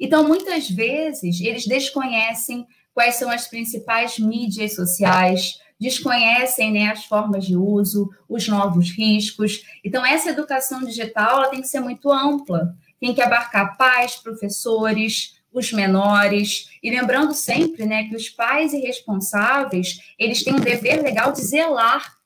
Então, 0.00 0.26
muitas 0.26 0.68
vezes, 0.68 1.40
eles 1.40 1.66
desconhecem 1.66 2.66
quais 2.92 3.14
são 3.14 3.30
as 3.30 3.46
principais 3.46 4.18
mídias 4.18 4.74
sociais, 4.74 5.60
desconhecem 5.78 6.72
né, 6.72 6.90
as 6.90 7.04
formas 7.04 7.46
de 7.46 7.56
uso, 7.56 8.10
os 8.28 8.48
novos 8.48 8.90
riscos. 8.90 9.62
Então, 9.84 10.04
essa 10.04 10.30
educação 10.30 10.80
digital 10.80 11.48
tem 11.50 11.60
que 11.60 11.68
ser 11.68 11.78
muito 11.78 12.10
ampla, 12.10 12.74
tem 12.98 13.14
que 13.14 13.22
abarcar 13.22 13.76
pais, 13.76 14.16
professores, 14.16 15.37
os 15.52 15.72
menores, 15.72 16.70
e 16.82 16.90
lembrando 16.90 17.32
sempre 17.32 17.86
né, 17.86 18.04
que 18.04 18.14
os 18.14 18.28
pais 18.28 18.72
e 18.72 18.78
responsáveis, 18.78 20.00
eles 20.18 20.42
têm 20.44 20.54
um 20.54 20.60
dever 20.60 21.02
legal 21.02 21.32
de 21.32 21.40
zelar 21.40 22.18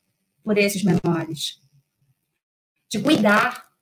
por 0.43 0.59
esses 0.59 0.83
menores, 0.83 1.61
de 2.89 2.99
cuidar, 2.99 3.73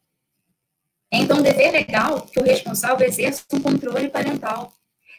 então, 1.12 1.38
um 1.38 1.42
dever 1.42 1.72
legal 1.72 2.22
que 2.22 2.38
o 2.38 2.44
responsável 2.44 3.06
exerça 3.06 3.44
um 3.52 3.60
controle 3.60 4.08
parental, 4.08 4.72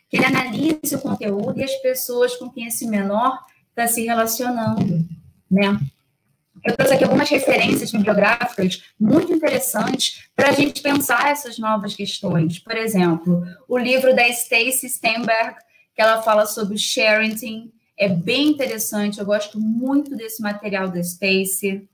que 0.10 0.18
ele 0.18 0.26
analise 0.26 0.96
o 0.96 1.02
conteúdo 1.02 1.60
e 1.60 1.64
as 1.64 1.76
pessoas 1.82 2.36
com 2.38 2.50
quem 2.50 2.68
esse 2.68 2.88
menor 2.88 3.38
está 3.70 3.88
se 3.88 4.06
relacionando, 4.06 5.06
né? 5.50 5.78
Eu 6.64 6.76
trouxe 6.76 6.94
aqui 6.94 7.04
algumas 7.04 7.30
referências 7.30 7.92
bibliográficas 7.92 8.84
muito 9.00 9.34
interessantes 9.34 10.26
para 10.36 10.50
a 10.50 10.52
gente 10.52 10.82
pensar 10.82 11.32
essas 11.32 11.58
novas 11.58 11.96
questões. 11.96 12.60
Por 12.60 12.78
exemplo, 12.78 13.44
o 13.68 13.78
livro 13.78 14.16
da 14.16 14.28
Stacy 14.28 14.88
Stenberg, 14.88 15.56
que 15.96 16.02
ela 16.02 16.22
fala 16.22 16.46
sobre 16.46 16.78
sharing, 16.78 17.72
é 17.98 18.08
bem 18.08 18.50
interessante, 18.50 19.20
eu 19.20 19.26
gosto 19.26 19.60
muito 19.60 20.16
desse 20.16 20.42
material 20.42 20.90
da 20.90 21.00
Stacy. 21.00 21.88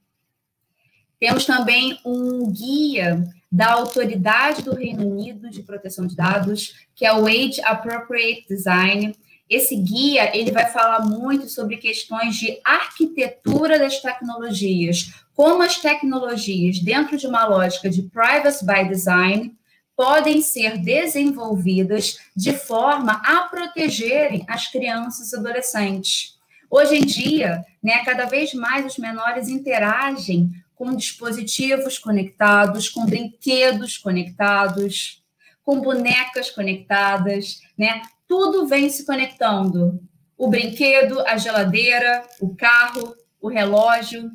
Temos 1.19 1.45
também 1.45 1.99
um 2.05 2.51
guia 2.51 3.23
da 3.51 3.73
Autoridade 3.73 4.61
do 4.61 4.75
Reino 4.75 5.07
Unido 5.07 5.49
de 5.49 5.63
Proteção 5.63 6.05
de 6.05 6.15
Dados, 6.15 6.75
que 6.93 7.05
é 7.05 7.13
o 7.13 7.25
Age 7.25 7.61
Appropriate 7.63 8.45
Design. 8.47 9.15
Esse 9.49 9.75
guia 9.75 10.35
ele 10.35 10.51
vai 10.51 10.65
falar 10.67 11.05
muito 11.05 11.47
sobre 11.47 11.77
questões 11.77 12.35
de 12.35 12.59
arquitetura 12.63 13.79
das 13.79 14.01
tecnologias, 14.01 15.13
como 15.33 15.61
as 15.61 15.77
tecnologias, 15.77 16.79
dentro 16.79 17.17
de 17.17 17.27
uma 17.27 17.45
lógica 17.45 17.89
de 17.89 18.01
privacy 18.03 18.65
by 18.65 18.89
design, 18.89 19.55
podem 19.95 20.41
ser 20.41 20.77
desenvolvidas 20.77 22.19
de 22.35 22.53
forma 22.53 23.21
a 23.25 23.41
protegerem 23.43 24.45
as 24.47 24.67
crianças 24.67 25.31
e 25.31 25.35
adolescentes. 25.35 26.37
Hoje 26.69 26.97
em 26.97 27.05
dia, 27.05 27.65
né, 27.81 28.03
cada 28.03 28.25
vez 28.25 28.53
mais 28.53 28.85
os 28.85 28.97
menores 28.97 29.47
interagem 29.47 30.51
com 30.75 30.95
dispositivos 30.95 31.97
conectados, 31.97 32.89
com 32.89 33.05
brinquedos 33.05 33.97
conectados, 33.97 35.23
com 35.63 35.81
bonecas 35.81 36.51
conectadas, 36.51 37.59
né? 37.77 38.01
Tudo 38.27 38.67
vem 38.67 38.89
se 38.89 39.05
conectando. 39.05 39.99
O 40.37 40.49
brinquedo, 40.49 41.21
a 41.21 41.37
geladeira, 41.37 42.27
o 42.39 42.55
carro, 42.55 43.15
o 43.41 43.47
relógio, 43.47 44.31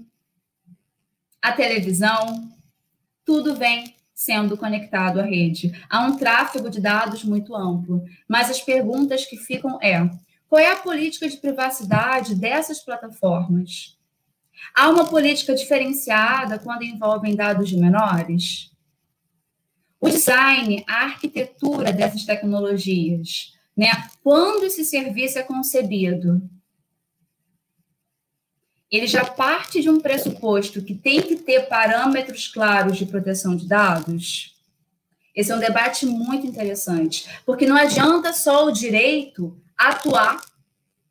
a 1.41 1.53
televisão, 1.53 2.51
tudo 3.25 3.55
vem 3.55 3.95
sendo 4.15 4.57
conectado 4.57 5.21
à 5.21 5.25
rede. 5.25 5.73
Há 5.91 6.05
um 6.05 6.17
tráfego 6.17 6.71
de 6.71 6.81
dados 6.81 7.25
muito 7.25 7.55
amplo, 7.55 8.05
mas 8.29 8.51
as 8.51 8.61
perguntas 8.61 9.25
que 9.27 9.37
ficam 9.37 9.79
é: 9.83 10.09
qual 10.49 10.61
é 10.61 10.71
a 10.71 10.77
política 10.77 11.29
de 11.29 11.37
privacidade 11.37 12.35
dessas 12.35 12.81
plataformas? 12.81 13.99
Há 14.75 14.89
uma 14.91 15.09
política 15.09 15.55
diferenciada 15.55 16.59
quando 16.59 16.85
envolvem 16.85 17.35
dados 17.35 17.69
de 17.69 17.77
menores? 17.77 18.71
O 20.01 20.09
design, 20.09 20.85
a 20.89 21.05
arquitetura 21.05 21.93
dessas 21.93 22.25
tecnologias, 22.25 23.53
né? 23.77 24.09
Quando 24.23 24.65
esse 24.65 24.85
serviço 24.85 25.39
é 25.39 25.43
concebido, 25.43 26.43
ele 28.91 29.07
já 29.07 29.25
parte 29.25 29.81
de 29.81 29.89
um 29.89 30.01
pressuposto 30.01 30.83
que 30.83 30.95
tem 30.95 31.23
que 31.23 31.37
ter 31.37 31.69
parâmetros 31.69 32.49
claros 32.49 32.99
de 32.99 33.07
proteção 33.07 33.57
de 33.57 33.67
dados? 33.67 34.55
Esse 35.35 35.51
é 35.51 35.57
um 35.57 35.61
debate 35.61 36.05
muito 36.05 36.47
interessante, 36.47 37.27
porque 37.47 37.67
não 37.67 37.77
adianta 37.77 38.33
só 38.35 38.67
o 38.67 38.71
direito 38.71 39.59
atuar 39.77 40.43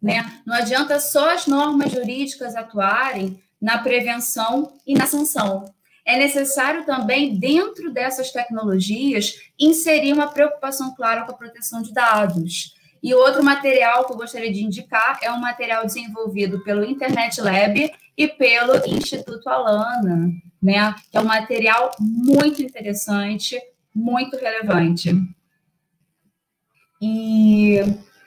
né? 0.01 0.41
Não 0.45 0.55
adianta 0.55 0.99
só 0.99 1.33
as 1.33 1.45
normas 1.45 1.91
jurídicas 1.91 2.55
atuarem 2.55 3.41
na 3.61 3.77
prevenção 3.77 4.73
e 4.87 4.95
na 4.95 5.05
sanção. 5.05 5.65
É 6.05 6.17
necessário 6.17 6.85
também, 6.85 7.37
dentro 7.37 7.91
dessas 7.91 8.31
tecnologias, 8.31 9.35
inserir 9.59 10.13
uma 10.13 10.27
preocupação 10.27 10.95
clara 10.95 11.23
com 11.25 11.31
a 11.31 11.37
proteção 11.37 11.81
de 11.81 11.93
dados. 11.93 12.75
E 13.03 13.13
outro 13.13 13.43
material 13.43 14.05
que 14.05 14.13
eu 14.13 14.17
gostaria 14.17 14.51
de 14.51 14.63
indicar 14.63 15.19
é 15.21 15.31
um 15.31 15.39
material 15.39 15.85
desenvolvido 15.85 16.63
pelo 16.63 16.83
Internet 16.83 17.41
Lab 17.41 17.91
e 18.15 18.27
pelo 18.27 18.75
Instituto 18.87 19.49
Alana, 19.49 20.29
né? 20.61 20.93
Que 21.09 21.17
é 21.17 21.19
um 21.19 21.25
material 21.25 21.91
muito 21.99 22.61
interessante, 22.61 23.59
muito 23.93 24.37
relevante. 24.37 25.15
E 27.01 27.79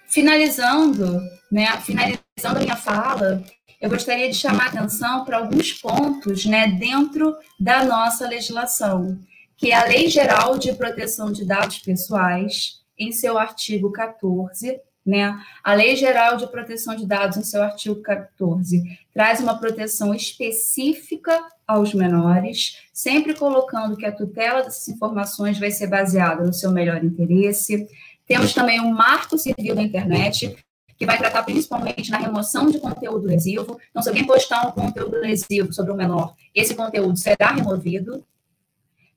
finalizando, 0.08 1.20
né, 1.50 1.66
finalizando 1.80 2.58
a 2.58 2.60
minha 2.60 2.76
fala, 2.76 3.44
eu 3.80 3.90
gostaria 3.90 4.28
de 4.30 4.36
chamar 4.36 4.66
a 4.66 4.68
atenção 4.68 5.24
para 5.24 5.38
alguns 5.38 5.72
pontos 5.72 6.44
né, 6.46 6.68
dentro 6.68 7.36
da 7.58 7.84
nossa 7.84 8.26
legislação, 8.28 9.18
que 9.56 9.70
é 9.70 9.74
a 9.74 9.84
Lei 9.84 10.08
Geral 10.08 10.58
de 10.58 10.72
Proteção 10.74 11.30
de 11.30 11.44
Dados 11.44 11.78
Pessoais, 11.78 12.80
em 12.98 13.12
seu 13.12 13.38
artigo 13.38 13.90
14, 13.92 14.80
né? 15.04 15.38
A 15.62 15.74
Lei 15.74 15.96
Geral 15.96 16.36
de 16.36 16.46
Proteção 16.46 16.94
de 16.94 17.06
Dados, 17.06 17.36
em 17.36 17.42
seu 17.42 17.62
artigo 17.62 17.96
14, 18.00 18.82
traz 19.12 19.40
uma 19.40 19.58
proteção 19.58 20.14
específica 20.14 21.46
aos 21.66 21.92
menores, 21.92 22.78
sempre 22.92 23.34
colocando 23.34 23.96
que 23.96 24.06
a 24.06 24.12
tutela 24.12 24.62
dessas 24.62 24.88
informações 24.88 25.58
vai 25.58 25.70
ser 25.70 25.88
baseada 25.88 26.44
no 26.44 26.54
seu 26.54 26.70
melhor 26.72 27.04
interesse. 27.04 27.86
Temos 28.26 28.54
também 28.54 28.80
um 28.80 28.92
marco 28.92 29.36
civil 29.36 29.74
da 29.74 29.82
internet, 29.82 30.56
que 30.97 31.07
vai 31.07 31.18
tratar 31.18 31.42
principalmente 31.42 32.11
na 32.11 32.18
remoção 32.18 32.70
de 32.70 32.78
conteúdo 32.78 33.26
lesivo. 33.26 33.78
Então, 33.90 34.03
se 34.03 34.09
alguém 34.09 34.26
postar 34.26 34.66
um 34.66 34.72
conteúdo 34.72 35.16
lesivo 35.16 35.72
sobre 35.72 35.92
o 35.92 35.97
menor, 35.97 36.34
esse 36.55 36.74
conteúdo 36.74 37.18
será 37.18 37.53
removido. 37.53 38.24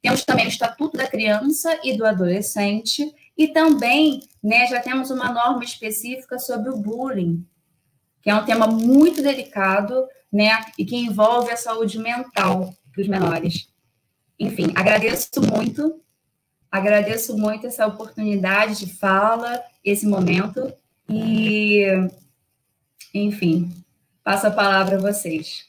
Temos 0.02 0.24
também 0.24 0.46
o 0.46 0.50
Estatuto 0.50 0.98
da 0.98 1.08
Criança 1.08 1.80
e 1.84 1.98
do 1.98 2.06
Adolescente, 2.06 3.14
e 3.38 3.48
também 3.48 4.22
né, 4.44 4.66
já 4.68 4.80
temos 4.80 5.12
uma 5.12 5.32
norma 5.32 5.64
específica 5.64 6.40
sobre 6.40 6.70
o 6.70 6.78
bullying, 6.78 7.46
que 8.22 8.30
é 8.30 8.36
um 8.36 8.46
tema 8.46 8.68
muito 8.68 9.22
delicado 9.22 10.08
né, 10.32 10.50
e 10.78 10.86
que 10.86 10.96
envolve 10.96 11.52
a 11.52 11.58
saúde 11.58 12.00
mental 12.00 12.74
dos 12.96 13.08
menores. 13.08 13.70
Enfim, 14.40 14.72
agradeço 14.76 15.42
muito, 15.42 16.02
agradeço 16.72 17.38
muito 17.38 17.68
essa 17.68 17.86
oportunidade 17.86 18.80
de 18.80 18.94
fala, 18.94 19.62
esse 19.84 20.06
momento, 20.06 20.74
e, 21.10 21.86
enfim, 23.14 23.72
passo 24.24 24.48
a 24.48 24.52
palavra 24.52 24.98
a 24.98 25.00
vocês. 25.00 25.66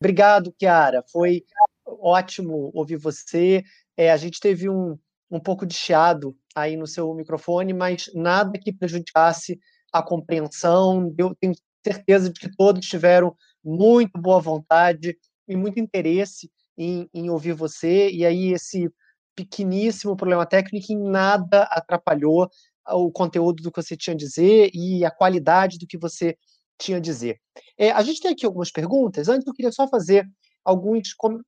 Obrigado, 0.00 0.52
Kiara. 0.52 1.02
Foi 1.10 1.44
ótimo 1.84 2.70
ouvir 2.72 2.96
você. 2.96 3.64
É, 3.96 4.12
a 4.12 4.16
gente 4.16 4.38
teve 4.38 4.68
um, 4.68 4.96
um 5.30 5.40
pouco 5.40 5.66
de 5.66 5.74
chiado 5.74 6.36
aí 6.54 6.76
no 6.76 6.86
seu 6.86 7.12
microfone, 7.14 7.72
mas 7.72 8.10
nada 8.14 8.58
que 8.58 8.72
prejudicasse 8.72 9.58
a 9.92 10.02
compreensão. 10.02 11.12
Eu 11.18 11.34
tenho 11.34 11.54
certeza 11.84 12.30
de 12.30 12.38
que 12.38 12.54
todos 12.56 12.86
tiveram 12.86 13.34
muito 13.64 14.20
boa 14.20 14.40
vontade 14.40 15.18
e 15.48 15.56
muito 15.56 15.80
interesse 15.80 16.50
em, 16.76 17.08
em 17.12 17.28
ouvir 17.28 17.52
você. 17.52 18.10
E 18.10 18.24
aí, 18.24 18.52
esse 18.52 18.88
pequeníssimo 19.34 20.16
problema 20.16 20.46
técnico 20.46 20.92
em 20.92 20.98
nada 20.98 21.62
atrapalhou 21.64 22.48
o 22.90 23.10
conteúdo 23.10 23.62
do 23.62 23.70
que 23.70 23.82
você 23.82 23.96
tinha 23.96 24.14
a 24.14 24.16
dizer 24.16 24.70
e 24.74 25.04
a 25.04 25.10
qualidade 25.10 25.78
do 25.78 25.86
que 25.86 25.98
você 25.98 26.36
tinha 26.78 26.98
a 26.98 27.00
dizer. 27.00 27.40
É, 27.76 27.90
a 27.90 28.02
gente 28.02 28.20
tem 28.20 28.30
aqui 28.30 28.46
algumas 28.46 28.70
perguntas. 28.70 29.28
Antes, 29.28 29.46
eu 29.46 29.52
queria 29.52 29.72
só 29.72 29.88
fazer 29.88 30.26
alguns 30.64 31.12
com... 31.14 31.40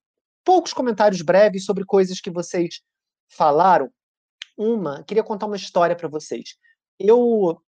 poucos 0.43 0.73
comentários 0.73 1.21
breves 1.21 1.65
sobre 1.65 1.85
coisas 1.85 2.19
que 2.19 2.29
vocês 2.29 2.81
falaram. 3.29 3.89
Uma, 4.57 5.03
queria 5.03 5.23
contar 5.23 5.47
uma 5.47 5.55
história 5.55 5.95
para 5.95 6.09
vocês. 6.09 6.55
Eu, 6.99 7.61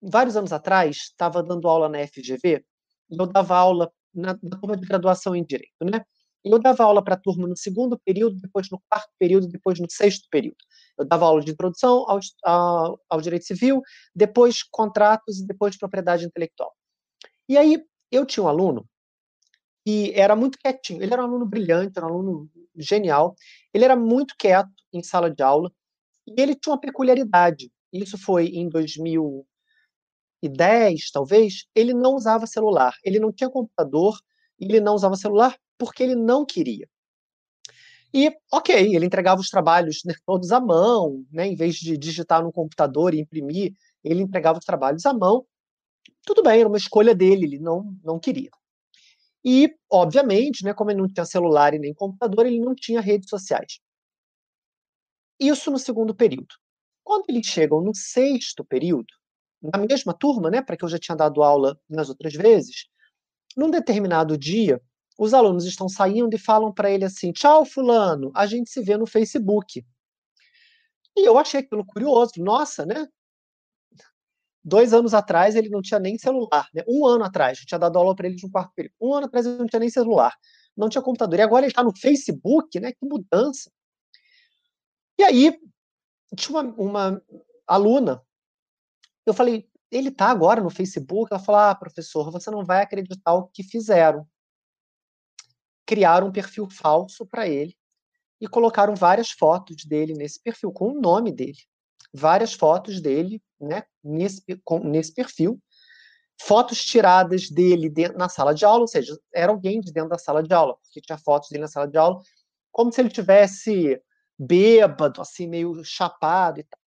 vários 0.00 0.36
anos 0.36 0.52
atrás, 0.52 0.96
estava 0.96 1.42
dando 1.42 1.68
aula 1.68 1.88
na 1.88 2.06
FGV 2.06 2.64
e 3.10 3.20
eu 3.20 3.26
dava 3.26 3.56
aula 3.56 3.92
na, 4.14 4.38
na 4.42 4.58
turma 4.58 4.76
de 4.76 4.86
graduação 4.86 5.36
em 5.36 5.44
Direito, 5.44 5.84
né? 5.84 6.04
Eu 6.44 6.58
dava 6.58 6.84
aula 6.84 7.02
para 7.02 7.14
a 7.14 7.18
turma 7.18 7.46
no 7.46 7.56
segundo 7.56 7.98
período, 7.98 8.40
depois 8.40 8.68
no 8.70 8.80
quarto 8.88 9.10
período, 9.18 9.46
depois 9.46 9.78
no 9.78 9.90
sexto 9.90 10.26
período. 10.30 10.56
Eu 10.98 11.04
dava 11.04 11.26
aula 11.26 11.40
de 11.40 11.52
introdução 11.52 12.04
ao, 12.08 12.18
ao, 12.44 13.00
ao 13.08 13.20
direito 13.20 13.44
civil, 13.44 13.80
depois 14.14 14.62
contratos 14.62 15.38
e 15.38 15.46
depois 15.46 15.76
propriedade 15.76 16.24
intelectual. 16.24 16.74
E 17.48 17.56
aí, 17.56 17.82
eu 18.10 18.26
tinha 18.26 18.44
um 18.44 18.48
aluno 18.48 18.86
que 19.84 20.12
era 20.14 20.36
muito 20.36 20.58
quietinho. 20.58 21.02
Ele 21.02 21.12
era 21.12 21.22
um 21.22 21.26
aluno 21.26 21.44
brilhante, 21.46 21.92
era 21.96 22.06
um 22.06 22.10
aluno 22.10 22.48
genial. 22.76 23.34
Ele 23.72 23.84
era 23.84 23.96
muito 23.96 24.34
quieto 24.38 24.70
em 24.92 25.02
sala 25.02 25.30
de 25.30 25.42
aula 25.42 25.72
e 26.26 26.40
ele 26.40 26.54
tinha 26.54 26.74
uma 26.74 26.80
peculiaridade. 26.80 27.72
Isso 27.92 28.16
foi 28.18 28.46
em 28.46 28.68
2010, 28.68 31.10
talvez. 31.12 31.66
Ele 31.74 31.92
não 31.92 32.14
usava 32.14 32.46
celular. 32.46 32.94
Ele 33.04 33.18
não 33.18 33.32
tinha 33.32 33.50
computador. 33.50 34.16
Ele 34.58 34.80
não 34.80 34.94
usava 34.94 35.16
celular 35.16 35.56
porque 35.78 36.02
ele 36.02 36.14
não 36.14 36.44
queria. 36.44 36.88
E, 38.14 38.30
ok, 38.52 38.94
ele 38.94 39.06
entregava 39.06 39.40
os 39.40 39.48
trabalhos 39.48 40.02
né, 40.04 40.14
todos 40.26 40.52
à 40.52 40.60
mão, 40.60 41.24
né, 41.30 41.46
em 41.46 41.54
vez 41.54 41.76
de 41.76 41.96
digitar 41.96 42.42
no 42.42 42.52
computador 42.52 43.14
e 43.14 43.20
imprimir, 43.20 43.72
ele 44.04 44.22
entregava 44.22 44.58
os 44.58 44.64
trabalhos 44.64 45.06
à 45.06 45.14
mão. 45.14 45.46
Tudo 46.24 46.42
bem, 46.42 46.60
era 46.60 46.68
uma 46.68 46.76
escolha 46.76 47.14
dele, 47.14 47.46
ele 47.46 47.58
não, 47.58 47.96
não 48.04 48.18
queria. 48.18 48.50
E, 49.44 49.74
obviamente, 49.90 50.64
né, 50.64 50.74
como 50.74 50.90
ele 50.90 51.00
não 51.00 51.08
tinha 51.08 51.24
celular 51.24 51.74
e 51.74 51.78
nem 51.78 51.94
computador, 51.94 52.46
ele 52.46 52.60
não 52.60 52.74
tinha 52.74 53.00
redes 53.00 53.28
sociais. 53.28 53.80
Isso 55.40 55.70
no 55.70 55.78
segundo 55.78 56.14
período. 56.14 56.54
Quando 57.02 57.24
eles 57.28 57.46
chegam 57.46 57.80
no 57.80 57.94
sexto 57.94 58.64
período, 58.64 59.12
na 59.60 59.78
mesma 59.78 60.14
turma, 60.14 60.50
né, 60.50 60.62
para 60.62 60.76
que 60.76 60.84
eu 60.84 60.88
já 60.88 60.98
tinha 60.98 61.16
dado 61.16 61.42
aula 61.42 61.78
nas 61.88 62.08
outras 62.08 62.34
vezes, 62.34 62.86
num 63.56 63.70
determinado 63.70 64.38
dia, 64.38 64.80
os 65.22 65.32
alunos 65.32 65.64
estão 65.64 65.88
saindo 65.88 66.34
e 66.34 66.38
falam 66.38 66.72
para 66.72 66.90
ele 66.90 67.04
assim: 67.04 67.32
Tchau, 67.32 67.64
Fulano, 67.64 68.32
a 68.34 68.44
gente 68.44 68.68
se 68.70 68.82
vê 68.82 68.96
no 68.96 69.06
Facebook. 69.06 69.86
E 71.16 71.28
eu 71.28 71.38
achei 71.38 71.60
aquilo 71.60 71.84
curioso. 71.86 72.32
Nossa, 72.38 72.84
né? 72.84 73.06
Dois 74.64 74.92
anos 74.92 75.14
atrás 75.14 75.54
ele 75.54 75.68
não 75.68 75.80
tinha 75.80 76.00
nem 76.00 76.18
celular. 76.18 76.68
Né? 76.74 76.82
Um 76.88 77.06
ano 77.06 77.24
atrás, 77.24 77.60
eu 77.60 77.66
tinha 77.66 77.78
dado 77.78 77.98
aula 77.98 78.16
para 78.16 78.26
ele 78.26 78.36
de 78.36 78.46
um 78.46 78.50
quarto 78.50 78.72
período. 78.74 78.94
Um 79.00 79.14
ano 79.14 79.26
atrás 79.26 79.46
ele 79.46 79.58
não 79.58 79.66
tinha 79.66 79.80
nem 79.80 79.90
celular. 79.90 80.34
Não 80.76 80.88
tinha 80.88 81.02
computador. 81.02 81.38
E 81.38 81.42
agora 81.42 81.64
ele 81.64 81.72
está 81.72 81.84
no 81.84 81.96
Facebook, 81.96 82.80
né? 82.80 82.92
Que 82.92 83.06
mudança. 83.06 83.70
E 85.18 85.22
aí, 85.22 85.56
tinha 86.36 86.58
uma, 86.58 86.74
uma 86.74 87.22
aluna. 87.66 88.20
Eu 89.24 89.34
falei, 89.34 89.68
ele 89.88 90.08
está 90.08 90.30
agora 90.30 90.60
no 90.60 90.70
Facebook? 90.70 91.32
Ela 91.32 91.42
falou, 91.42 91.60
ah, 91.60 91.74
professor, 91.74 92.30
você 92.32 92.50
não 92.50 92.64
vai 92.64 92.82
acreditar 92.82 93.34
o 93.34 93.46
que 93.48 93.62
fizeram. 93.62 94.26
Criaram 95.86 96.28
um 96.28 96.32
perfil 96.32 96.68
falso 96.68 97.26
para 97.26 97.48
ele 97.48 97.76
e 98.40 98.48
colocaram 98.48 98.94
várias 98.94 99.30
fotos 99.30 99.84
dele 99.84 100.14
nesse 100.14 100.40
perfil, 100.42 100.72
com 100.72 100.88
o 100.88 101.00
nome 101.00 101.30
dele. 101.30 101.58
Várias 102.12 102.52
fotos 102.52 103.00
dele 103.00 103.40
né, 103.60 103.84
nesse, 104.02 104.42
com, 104.64 104.80
nesse 104.80 105.14
perfil, 105.14 105.60
fotos 106.40 106.84
tiradas 106.84 107.48
dele 107.48 107.88
dentro, 107.88 108.18
na 108.18 108.28
sala 108.28 108.52
de 108.52 108.64
aula, 108.64 108.80
ou 108.80 108.88
seja, 108.88 109.16
era 109.32 109.52
alguém 109.52 109.80
de 109.80 109.92
dentro 109.92 110.10
da 110.10 110.18
sala 110.18 110.42
de 110.42 110.52
aula, 110.52 110.76
porque 110.82 111.00
tinha 111.00 111.18
fotos 111.18 111.48
dele 111.48 111.62
na 111.62 111.68
sala 111.68 111.86
de 111.86 111.96
aula, 111.96 112.20
como 112.72 112.92
se 112.92 113.00
ele 113.00 113.10
tivesse 113.10 114.00
bêbado, 114.38 115.20
assim, 115.20 115.46
meio 115.46 115.84
chapado 115.84 116.60
e 116.60 116.64
tal. 116.64 116.80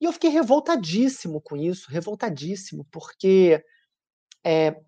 E 0.00 0.04
eu 0.04 0.12
fiquei 0.12 0.30
revoltadíssimo 0.30 1.40
com 1.40 1.56
isso, 1.56 1.90
revoltadíssimo, 1.90 2.86
porque 2.90 3.62
é, 4.44 4.80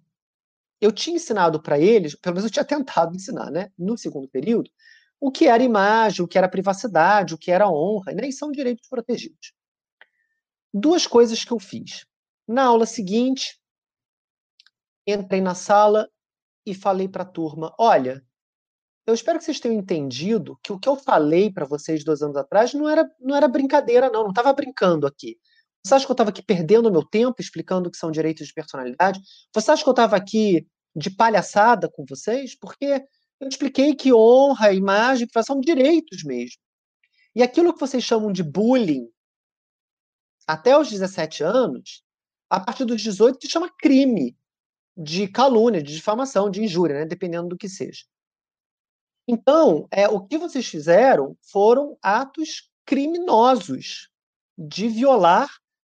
eu 0.80 0.92
tinha 0.92 1.16
ensinado 1.16 1.62
para 1.62 1.78
eles, 1.78 2.14
pelo 2.14 2.36
menos 2.36 2.44
eu 2.44 2.52
tinha 2.52 2.64
tentado 2.66 3.14
ensinar, 3.14 3.50
né, 3.50 3.70
no 3.78 3.96
segundo 3.98 4.28
período, 4.28 4.70
o 5.20 5.30
que 5.30 5.46
era 5.46 5.62
imagem, 5.62 6.24
o 6.24 6.28
que 6.28 6.38
era 6.38 6.48
privacidade, 6.48 7.34
o 7.34 7.38
que 7.38 7.50
era 7.50 7.68
honra, 7.68 8.12
nem 8.12 8.32
são 8.32 8.50
direitos 8.50 8.88
protegidos 8.88 9.52
duas 10.72 11.06
coisas 11.06 11.44
que 11.44 11.52
eu 11.52 11.58
fiz. 11.58 12.06
Na 12.46 12.64
aula 12.64 12.86
seguinte, 12.86 13.60
entrei 15.06 15.40
na 15.40 15.54
sala 15.54 16.08
e 16.64 16.74
falei 16.74 17.08
para 17.08 17.22
a 17.22 17.26
turma: 17.26 17.74
olha, 17.78 18.24
eu 19.06 19.14
espero 19.14 19.38
que 19.38 19.44
vocês 19.44 19.60
tenham 19.60 19.78
entendido 19.78 20.58
que 20.62 20.72
o 20.72 20.78
que 20.78 20.88
eu 20.88 20.96
falei 20.96 21.52
para 21.52 21.66
vocês 21.66 22.04
dois 22.04 22.22
anos 22.22 22.36
atrás 22.36 22.74
não 22.74 22.88
era, 22.88 23.08
não 23.18 23.36
era 23.36 23.48
brincadeira, 23.48 24.10
não, 24.10 24.22
não 24.22 24.30
estava 24.30 24.52
brincando 24.52 25.06
aqui. 25.06 25.38
Você 25.84 25.94
acha 25.94 26.04
que 26.04 26.10
eu 26.10 26.14
estava 26.14 26.30
aqui 26.30 26.42
perdendo 26.42 26.90
meu 26.90 27.04
tempo 27.04 27.40
explicando 27.40 27.88
o 27.88 27.92
que 27.92 27.96
são 27.96 28.10
direitos 28.10 28.46
de 28.46 28.52
personalidade? 28.52 29.20
Você 29.54 29.70
acha 29.70 29.82
que 29.82 29.88
eu 29.88 29.92
estava 29.92 30.16
aqui 30.16 30.66
de 30.94 31.10
palhaçada 31.10 31.88
com 31.88 32.04
vocês? 32.08 32.54
Porque 32.54 33.02
eu 33.40 33.48
expliquei 33.48 33.94
que 33.94 34.12
honra, 34.12 34.72
imagem, 34.72 35.26
são 35.44 35.60
direitos 35.60 36.22
mesmo. 36.22 36.60
E 37.34 37.42
aquilo 37.42 37.72
que 37.72 37.80
vocês 37.80 38.04
chamam 38.04 38.30
de 38.30 38.42
bullying, 38.42 39.08
até 40.46 40.76
os 40.76 40.90
17 40.90 41.42
anos, 41.42 42.02
a 42.50 42.60
partir 42.60 42.84
dos 42.84 43.00
18 43.00 43.38
se 43.40 43.48
chama 43.48 43.72
crime 43.78 44.36
de 44.96 45.28
calúnia, 45.28 45.82
de 45.82 45.94
difamação, 45.94 46.50
de 46.50 46.62
injúria, 46.62 47.00
né? 47.00 47.04
dependendo 47.06 47.48
do 47.48 47.56
que 47.56 47.68
seja. 47.68 48.04
Então, 49.26 49.86
é, 49.90 50.08
o 50.08 50.26
que 50.26 50.36
vocês 50.36 50.66
fizeram 50.66 51.36
foram 51.40 51.96
atos 52.02 52.68
criminosos 52.84 54.10
de 54.58 54.88
violar 54.88 55.48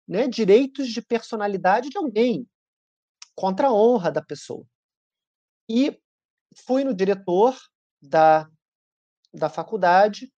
né, 0.10 0.28
direitos 0.28 0.90
de 0.90 1.04
personalidade 1.04 1.90
de 1.90 1.98
alguém, 1.98 2.48
contra 3.36 3.68
a 3.68 3.74
honra 3.74 4.12
da 4.12 4.24
pessoa. 4.24 4.66
E 5.70 5.96
fui 6.66 6.84
no 6.84 6.96
diretor 6.96 7.56
da, 8.02 8.50
da 9.32 9.50
faculdade 9.50 10.34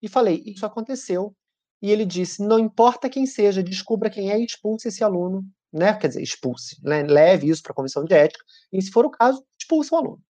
e 0.00 0.08
falei: 0.08 0.42
Isso 0.46 0.64
aconteceu, 0.64 1.36
e 1.82 1.90
ele 1.90 2.06
disse: 2.06 2.42
não 2.42 2.58
importa 2.58 3.10
quem 3.10 3.26
seja, 3.26 3.62
descubra 3.62 4.08
quem 4.08 4.32
é 4.32 4.40
e 4.40 4.44
expulse 4.44 4.88
esse 4.88 5.04
aluno, 5.04 5.46
né? 5.70 5.92
Quer 5.98 6.08
dizer, 6.08 6.22
expulse, 6.22 6.80
né? 6.82 7.02
leve 7.02 7.50
isso 7.50 7.62
para 7.62 7.72
a 7.72 7.76
comissão 7.76 8.02
de 8.02 8.14
ética, 8.14 8.42
e 8.72 8.80
se 8.80 8.90
for 8.90 9.04
o 9.04 9.10
caso, 9.10 9.44
expulse 9.60 9.94
o 9.94 9.98
aluno. 9.98 10.22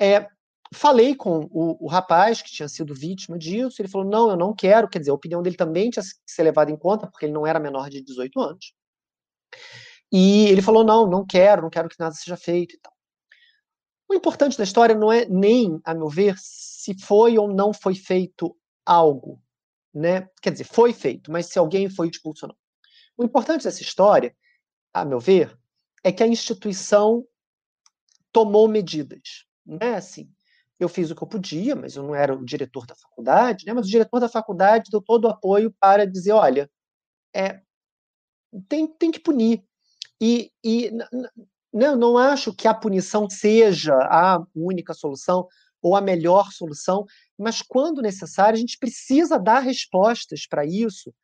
É, 0.00 0.28
falei 0.74 1.14
com 1.14 1.48
o, 1.50 1.86
o, 1.86 1.88
rapaz 1.88 2.42
que 2.42 2.50
tinha 2.50 2.68
sido 2.68 2.94
vítima 2.94 3.38
disso, 3.38 3.80
ele 3.80 3.88
falou: 3.88 4.08
não, 4.08 4.30
eu 4.30 4.36
não 4.36 4.54
quero, 4.54 4.88
quer 4.88 4.98
dizer, 4.98 5.10
a 5.10 5.14
opinião 5.14 5.42
dele 5.42 5.56
também 5.56 5.90
tinha 5.90 6.02
que 6.02 6.10
ser 6.26 6.42
levada 6.42 6.70
em 6.70 6.76
conta, 6.76 7.06
porque 7.06 7.26
ele 7.26 7.32
não 7.32 7.46
era 7.46 7.60
menor 7.60 7.88
de 7.90 8.02
18 8.02 8.40
anos. 8.40 8.72
E 10.12 10.46
ele 10.46 10.62
falou: 10.62 10.84
não, 10.84 11.06
não 11.06 11.26
quero, 11.26 11.62
não 11.62 11.70
quero 11.70 11.88
que 11.88 11.98
nada 11.98 12.14
seja 12.14 12.36
feito 12.36 12.74
e 12.74 12.78
tal. 12.80 12.92
O 14.08 14.14
importante 14.14 14.56
da 14.56 14.64
história 14.64 14.94
não 14.94 15.12
é 15.12 15.26
nem, 15.26 15.80
a 15.84 15.94
meu 15.94 16.08
ver, 16.08 16.34
se 16.38 16.98
foi 16.98 17.36
ou 17.36 17.46
não 17.46 17.74
foi 17.74 17.94
feito 17.94 18.56
algo 18.84 19.38
né? 19.98 20.28
Quer 20.40 20.52
dizer, 20.52 20.64
foi 20.64 20.92
feito, 20.92 21.30
mas 21.30 21.46
se 21.46 21.58
alguém 21.58 21.88
foi 21.88 22.08
expulso 22.08 22.46
ou 22.46 22.50
não. 22.50 22.56
O 23.16 23.24
importante 23.24 23.64
dessa 23.64 23.82
história, 23.82 24.34
a 24.92 25.04
meu 25.04 25.18
ver, 25.18 25.58
é 26.04 26.12
que 26.12 26.22
a 26.22 26.26
instituição 26.26 27.26
tomou 28.32 28.68
medidas, 28.68 29.44
né? 29.66 29.94
Assim, 29.94 30.30
eu 30.78 30.88
fiz 30.88 31.10
o 31.10 31.14
que 31.14 31.22
eu 31.22 31.28
podia, 31.28 31.74
mas 31.74 31.96
eu 31.96 32.02
não 32.02 32.14
era 32.14 32.34
o 32.34 32.44
diretor 32.44 32.86
da 32.86 32.94
faculdade, 32.94 33.66
né? 33.66 33.72
Mas 33.72 33.86
o 33.86 33.90
diretor 33.90 34.20
da 34.20 34.28
faculdade 34.28 34.90
deu 34.90 35.02
todo 35.02 35.24
o 35.24 35.28
apoio 35.28 35.74
para 35.80 36.06
dizer, 36.06 36.32
olha, 36.32 36.70
é, 37.34 37.60
tem, 38.68 38.86
tem 38.86 39.10
que 39.10 39.20
punir. 39.20 39.64
E, 40.20 40.52
e 40.64 40.90
não, 41.72 41.96
não 41.96 42.18
acho 42.18 42.54
que 42.54 42.68
a 42.68 42.74
punição 42.74 43.28
seja 43.28 43.94
a 43.94 44.42
única 44.54 44.94
solução 44.94 45.46
ou 45.82 45.94
a 45.94 46.00
melhor 46.00 46.50
solução, 46.50 47.04
mas 47.38 47.62
quando 47.62 48.02
necessário, 48.02 48.56
a 48.56 48.60
gente 48.60 48.78
precisa 48.78 49.38
dar 49.38 49.60
respostas 49.60 50.46
para 50.46 50.64
isso, 50.66 51.14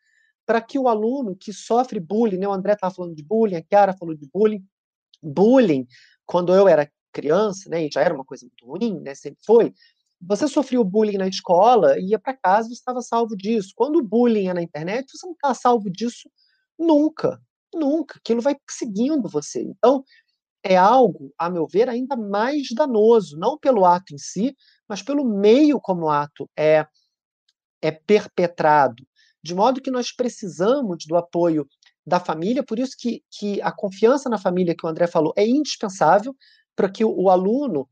para 0.46 0.60
que 0.60 0.78
o 0.78 0.88
aluno 0.88 1.34
que 1.34 1.52
sofre 1.52 1.98
bullying, 1.98 2.38
né, 2.38 2.46
o 2.46 2.52
André 2.52 2.74
estava 2.74 2.94
falando 2.94 3.14
de 3.14 3.24
bullying, 3.24 3.56
a 3.56 3.64
Chiara 3.68 3.96
falou 3.96 4.14
de 4.14 4.28
bullying, 4.32 4.64
bullying, 5.22 5.86
quando 6.26 6.54
eu 6.54 6.68
era 6.68 6.90
criança, 7.14 7.70
né, 7.70 7.86
e 7.86 7.90
já 7.92 8.02
era 8.02 8.14
uma 8.14 8.24
coisa 8.24 8.44
muito 8.46 8.66
ruim, 8.66 9.00
né, 9.00 9.14
sempre 9.14 9.40
foi, 9.46 9.72
você 10.26 10.48
sofreu 10.48 10.82
bullying 10.84 11.18
na 11.18 11.28
escola, 11.28 11.98
ia 11.98 12.18
para 12.18 12.36
casa, 12.36 12.68
você 12.68 12.74
estava 12.74 13.02
salvo 13.02 13.36
disso. 13.36 13.72
Quando 13.76 13.96
o 13.96 14.02
bullying 14.02 14.48
é 14.48 14.54
na 14.54 14.62
internet, 14.62 15.06
você 15.10 15.26
não 15.26 15.34
está 15.34 15.52
salvo 15.52 15.90
disso 15.90 16.30
nunca, 16.78 17.40
nunca. 17.74 18.18
Aquilo 18.18 18.40
vai 18.40 18.56
seguindo 18.68 19.28
você. 19.28 19.62
Então, 19.62 20.02
é 20.62 20.76
algo, 20.76 21.32
a 21.38 21.50
meu 21.50 21.66
ver, 21.66 21.90
ainda 21.90 22.16
mais 22.16 22.68
danoso, 22.74 23.36
não 23.36 23.58
pelo 23.58 23.84
ato 23.84 24.14
em 24.14 24.18
si, 24.18 24.56
mas 24.88 25.02
pelo 25.02 25.24
meio 25.24 25.78
como 25.78 26.06
o 26.06 26.10
ato 26.10 26.48
é, 26.56 26.86
é 27.82 27.90
perpetrado. 27.90 29.06
De 29.42 29.54
modo 29.54 29.82
que 29.82 29.90
nós 29.90 30.10
precisamos 30.10 31.04
do 31.06 31.16
apoio 31.16 31.68
da 32.06 32.18
família, 32.18 32.62
por 32.62 32.78
isso 32.78 32.96
que, 32.98 33.22
que 33.30 33.60
a 33.60 33.70
confiança 33.70 34.30
na 34.30 34.38
família 34.38 34.74
que 34.74 34.86
o 34.86 34.88
André 34.88 35.06
falou 35.06 35.34
é 35.36 35.46
indispensável 35.46 36.34
para 36.76 36.90
que 36.90 37.04
o, 37.04 37.10
o, 37.10 37.30
aluno, 37.30 37.88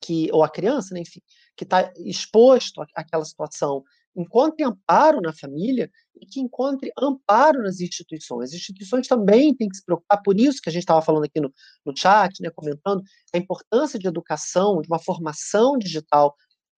que 0.00 0.30
ou 0.32 0.42
a 0.42 0.48
criança, 0.48 0.94
né, 0.94 1.00
enfim, 1.00 1.20
que 1.56 1.64
está 1.64 1.92
exposto 1.96 2.82
àquela 2.94 3.24
situação, 3.24 3.82
encontre 4.16 4.64
amparo 4.64 5.20
na 5.20 5.32
família 5.32 5.90
e 6.20 6.26
que 6.26 6.40
encontre 6.40 6.92
amparo 6.98 7.62
nas 7.62 7.80
instituições. 7.80 8.50
As 8.50 8.56
instituições 8.56 9.06
também 9.06 9.54
têm 9.54 9.68
que 9.68 9.76
se 9.76 9.84
preocupar, 9.84 10.22
por 10.22 10.38
isso 10.38 10.60
que 10.60 10.68
a 10.68 10.72
gente 10.72 10.82
estava 10.82 11.02
falando 11.02 11.24
aqui 11.24 11.40
no, 11.40 11.52
no 11.84 11.96
chat, 11.96 12.40
né, 12.42 12.50
comentando 12.50 13.02
a 13.32 13.38
importância 13.38 13.98
de 13.98 14.08
educação, 14.08 14.80
de 14.80 14.88
uma 14.88 14.98
formação 14.98 15.78
digital 15.78 16.34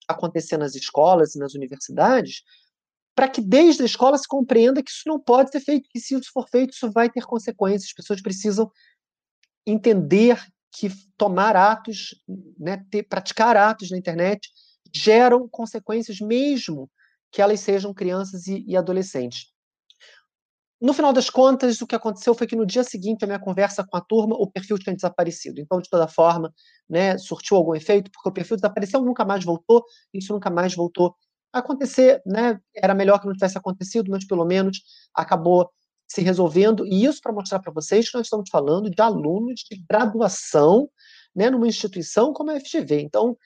acontecer 0.07 0.57
nas 0.57 0.75
escolas 0.75 1.35
e 1.35 1.39
nas 1.39 1.55
universidades, 1.55 2.43
para 3.15 3.29
que 3.29 3.41
desde 3.41 3.83
a 3.83 3.87
escola 3.87 4.19
se 4.19 4.27
compreenda 4.27 4.83
que 4.83 4.91
isso 4.91 5.03
não 5.07 5.21
pode 5.21 5.51
ser 5.51 5.61
feito, 5.61 5.89
que 5.91 6.01
se 6.01 6.15
isso 6.15 6.31
for 6.33 6.49
feito, 6.49 6.73
isso 6.73 6.91
vai 6.91 7.11
ter 7.11 7.25
consequências. 7.25 7.91
As 7.91 7.95
pessoas 7.95 8.23
precisam 8.23 8.71
entender 9.67 10.43
que 10.73 10.91
tomar 11.17 11.57
atos, 11.57 12.15
né, 12.59 12.85
ter, 12.91 13.03
praticar 13.03 13.57
atos 13.57 13.91
na 13.91 13.99
internet 13.99 14.49
geram 14.95 15.49
consequências 15.49 16.21
mesmo 16.21 16.91
que 17.31 17.41
elas 17.41 17.61
sejam 17.61 17.95
crianças 17.95 18.47
e, 18.47 18.65
e 18.67 18.77
adolescentes. 18.77 19.51
No 20.81 20.95
final 20.95 21.13
das 21.13 21.29
contas, 21.29 21.83
o 21.83 21.87
que 21.87 21.95
aconteceu 21.95 22.35
foi 22.35 22.47
que 22.47 22.57
no 22.57 22.65
dia 22.65 22.83
seguinte, 22.83 23.23
a 23.23 23.27
minha 23.27 23.39
conversa 23.39 23.85
com 23.87 23.97
a 23.99 24.01
turma, 24.01 24.35
o 24.37 24.51
perfil 24.51 24.79
tinha 24.79 24.97
desaparecido. 24.97 25.61
Então, 25.61 25.79
de 25.79 25.91
toda 25.91 26.09
forma, 26.09 26.53
né, 26.89 27.19
surtiu 27.19 27.59
algum 27.59 27.75
efeito, 27.75 28.11
porque 28.11 28.29
o 28.31 28.33
perfil 28.33 28.57
desapareceu, 28.57 29.03
nunca 29.03 29.23
mais 29.23 29.45
voltou, 29.45 29.85
isso 30.15 30.33
nunca 30.33 30.49
mais 30.49 30.75
voltou 30.75 31.15
a 31.53 31.59
acontecer, 31.59 32.23
né? 32.25 32.59
Era 32.75 32.95
melhor 32.95 33.21
que 33.21 33.27
não 33.27 33.35
tivesse 33.35 33.59
acontecido, 33.59 34.11
mas 34.11 34.27
pelo 34.27 34.45
menos 34.45 34.81
acabou 35.15 35.71
se 36.11 36.23
resolvendo. 36.23 36.85
E 36.85 37.05
isso 37.05 37.21
para 37.23 37.33
mostrar 37.33 37.61
para 37.61 37.73
vocês 37.73 38.11
que 38.11 38.17
nós 38.17 38.27
estamos 38.27 38.51
falando 38.51 38.91
de 38.91 39.01
alunos 39.01 39.61
de 39.61 39.81
graduação, 39.89 40.91
né, 41.35 41.49
numa 41.49 41.69
instituição 41.69 42.33
como 42.33 42.51
a 42.51 42.59
FGV. 42.59 43.01
Então, 43.01 43.39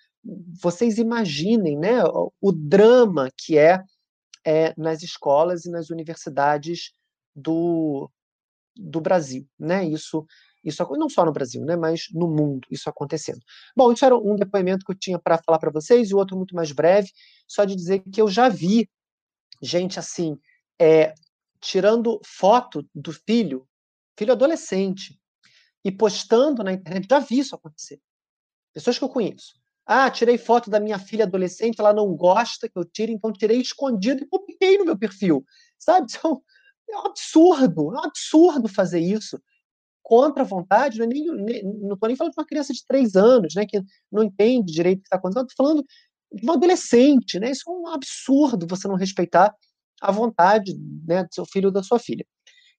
vocês 0.63 0.97
imaginem 0.97 1.79
né, 1.79 2.03
o 2.41 2.53
drama 2.53 3.29
que 3.37 3.59
é, 3.59 3.83
é 4.47 4.73
nas 4.79 5.03
escolas 5.03 5.67
e 5.67 5.71
nas 5.71 5.91
universidades 5.91 6.93
do, 7.37 8.11
do 8.75 8.99
Brasil. 8.99 9.47
Né? 9.59 9.85
Isso, 9.85 10.25
isso 10.65 10.83
não 10.93 11.11
só 11.11 11.23
no 11.27 11.33
Brasil, 11.33 11.63
né, 11.67 11.77
mas 11.77 12.07
no 12.15 12.27
mundo, 12.27 12.67
isso 12.71 12.89
acontecendo. 12.89 13.41
Bom, 13.77 13.93
isso 13.93 14.07
era 14.07 14.17
um 14.17 14.37
depoimento 14.37 14.87
que 14.87 14.93
eu 14.93 14.99
tinha 14.99 15.19
para 15.19 15.37
falar 15.37 15.59
para 15.59 15.71
vocês, 15.71 16.09
e 16.09 16.15
o 16.15 16.17
outro 16.17 16.35
muito 16.35 16.57
mais 16.57 16.73
breve, 16.73 17.11
só 17.47 17.67
de 17.67 17.77
dizer 17.77 18.03
que 18.11 18.23
eu 18.23 18.29
já 18.29 18.49
vi 18.49 18.89
gente 19.61 19.99
assim, 19.99 20.39
é, 20.81 21.13
tirando 21.65 22.21
foto 22.25 22.87
do 22.95 23.11
filho, 23.11 23.67
filho 24.19 24.33
adolescente, 24.33 25.19
e 25.83 25.91
postando 25.91 26.63
na 26.63 26.73
internet, 26.73 27.07
já 27.09 27.19
vi 27.19 27.39
isso 27.39 27.55
acontecer. 27.55 27.99
Pessoas 28.73 28.99
que 28.99 29.05
eu 29.05 29.09
conheço. 29.09 29.55
Ah, 29.87 30.11
tirei 30.11 30.37
foto 30.39 30.71
da 30.71 30.79
minha 30.79 30.99
filha 30.99 31.25
adolescente, 31.25 31.79
ela 31.79 31.93
não 31.93 32.15
gosta 32.15 32.69
que 32.69 32.79
eu 32.79 32.85
tire, 32.85 33.13
então 33.13 33.33
tirei 33.33 33.61
escondido 33.61 34.23
e 34.23 34.27
publiquei 34.27 34.77
no 34.79 34.85
meu 34.85 34.99
perfil. 34.99 35.45
Sabe? 35.79 36.07
Então, 36.19 36.43
é 36.91 36.99
um 36.99 37.07
absurdo, 37.07 37.95
é 37.95 37.97
um 37.97 38.05
absurdo 38.05 38.69
fazer 38.69 39.01
isso 39.01 39.41
contra 40.03 40.43
a 40.43 40.47
vontade, 40.47 40.99
não 40.99 41.09
estou 41.09 41.35
nem, 41.35 41.63
nem, 41.63 41.65
nem 41.65 42.17
falando 42.17 42.33
de 42.33 42.39
uma 42.39 42.47
criança 42.47 42.75
de 42.75 42.85
três 42.87 43.17
anos, 43.17 43.55
né, 43.55 43.65
que 43.65 43.83
não 44.13 44.23
entende 44.23 44.71
direito 44.71 44.99
o 44.99 45.01
que 45.01 45.07
está 45.07 45.17
acontecendo, 45.17 45.49
estou 45.49 45.67
falando 45.67 45.87
de 46.31 46.47
um 46.47 46.53
adolescente, 46.53 47.41
né, 47.41 47.51
isso 47.51 47.63
é 47.67 47.73
um 47.73 47.89
absurdo 47.89 48.67
você 48.69 48.87
não 48.87 48.97
respeitar 48.97 49.55
a 50.05 50.13
vontade 50.13 50.75
né, 51.07 51.25
do 51.25 51.35
seu 51.35 51.47
filho 51.47 51.69
ou 51.69 51.73
da 51.73 51.83
sua 51.83 51.99
filha. 51.99 52.25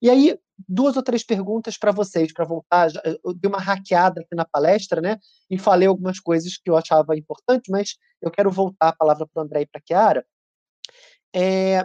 E 0.02 0.10
aí, 0.10 0.38
duas 0.68 0.96
ou 0.96 1.04
três 1.04 1.24
perguntas 1.24 1.78
para 1.78 1.92
vocês, 1.92 2.32
para 2.32 2.46
voltar. 2.46 2.90
Eu 3.24 3.34
dei 3.34 3.50
uma 3.50 3.60
hackeada 3.60 4.22
aqui 4.22 4.36
na 4.36 4.46
palestra, 4.46 5.02
né? 5.02 5.18
E 5.50 5.58
falei 5.58 5.88
algumas 5.88 6.20
coisas 6.20 6.58
que 6.58 6.70
eu 6.70 6.78
achava 6.78 7.18
importantes, 7.18 7.70
mas 7.72 7.96
eu 8.22 8.30
quero 8.30 8.52
voltar 8.52 8.90
a 8.90 8.96
palavra 8.96 9.26
para 9.26 9.42
o 9.42 9.44
André 9.44 9.62
e 9.62 9.66
para 9.66 9.82
a 9.82 9.88
Chiara. 9.88 10.26
É, 11.36 11.84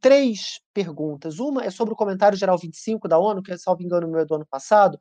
três 0.00 0.60
perguntas. 0.74 1.38
Uma 1.38 1.64
é 1.64 1.70
sobre 1.70 1.94
o 1.94 1.96
comentário 1.96 2.36
geral 2.36 2.58
25 2.58 3.06
da 3.06 3.18
ONU, 3.18 3.42
que, 3.42 3.56
salvo 3.58 3.82
engano, 3.82 4.08
meu 4.08 4.20
é 4.20 4.24
do 4.24 4.34
ano 4.34 4.46
passado. 4.46 4.98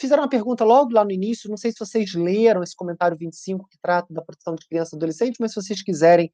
Fizeram 0.00 0.22
uma 0.22 0.28
pergunta 0.28 0.64
logo 0.64 0.92
lá 0.92 1.04
no 1.04 1.10
início, 1.10 1.50
não 1.50 1.56
sei 1.56 1.72
se 1.72 1.78
vocês 1.78 2.14
leram 2.14 2.62
esse 2.62 2.74
comentário 2.74 3.16
25 3.16 3.68
que 3.68 3.78
trata 3.82 4.12
da 4.12 4.22
proteção 4.22 4.54
de 4.54 4.66
crianças 4.66 4.92
e 4.92 4.96
adolescentes, 4.96 5.38
mas 5.40 5.52
se 5.52 5.60
vocês 5.60 5.82
quiserem 5.82 6.32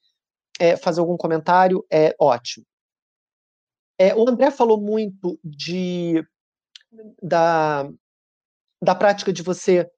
é, 0.59 0.77
fazer 0.77 1.01
algum 1.01 1.17
comentário, 1.17 1.85
é 1.91 2.15
ótimo. 2.19 2.65
É, 3.99 4.15
o 4.15 4.29
André 4.29 4.51
falou 4.51 4.81
muito 4.81 5.39
de, 5.43 6.25
da, 7.23 7.89
da 8.83 8.95
prática 8.95 9.33
de 9.33 9.43
você 9.43 9.89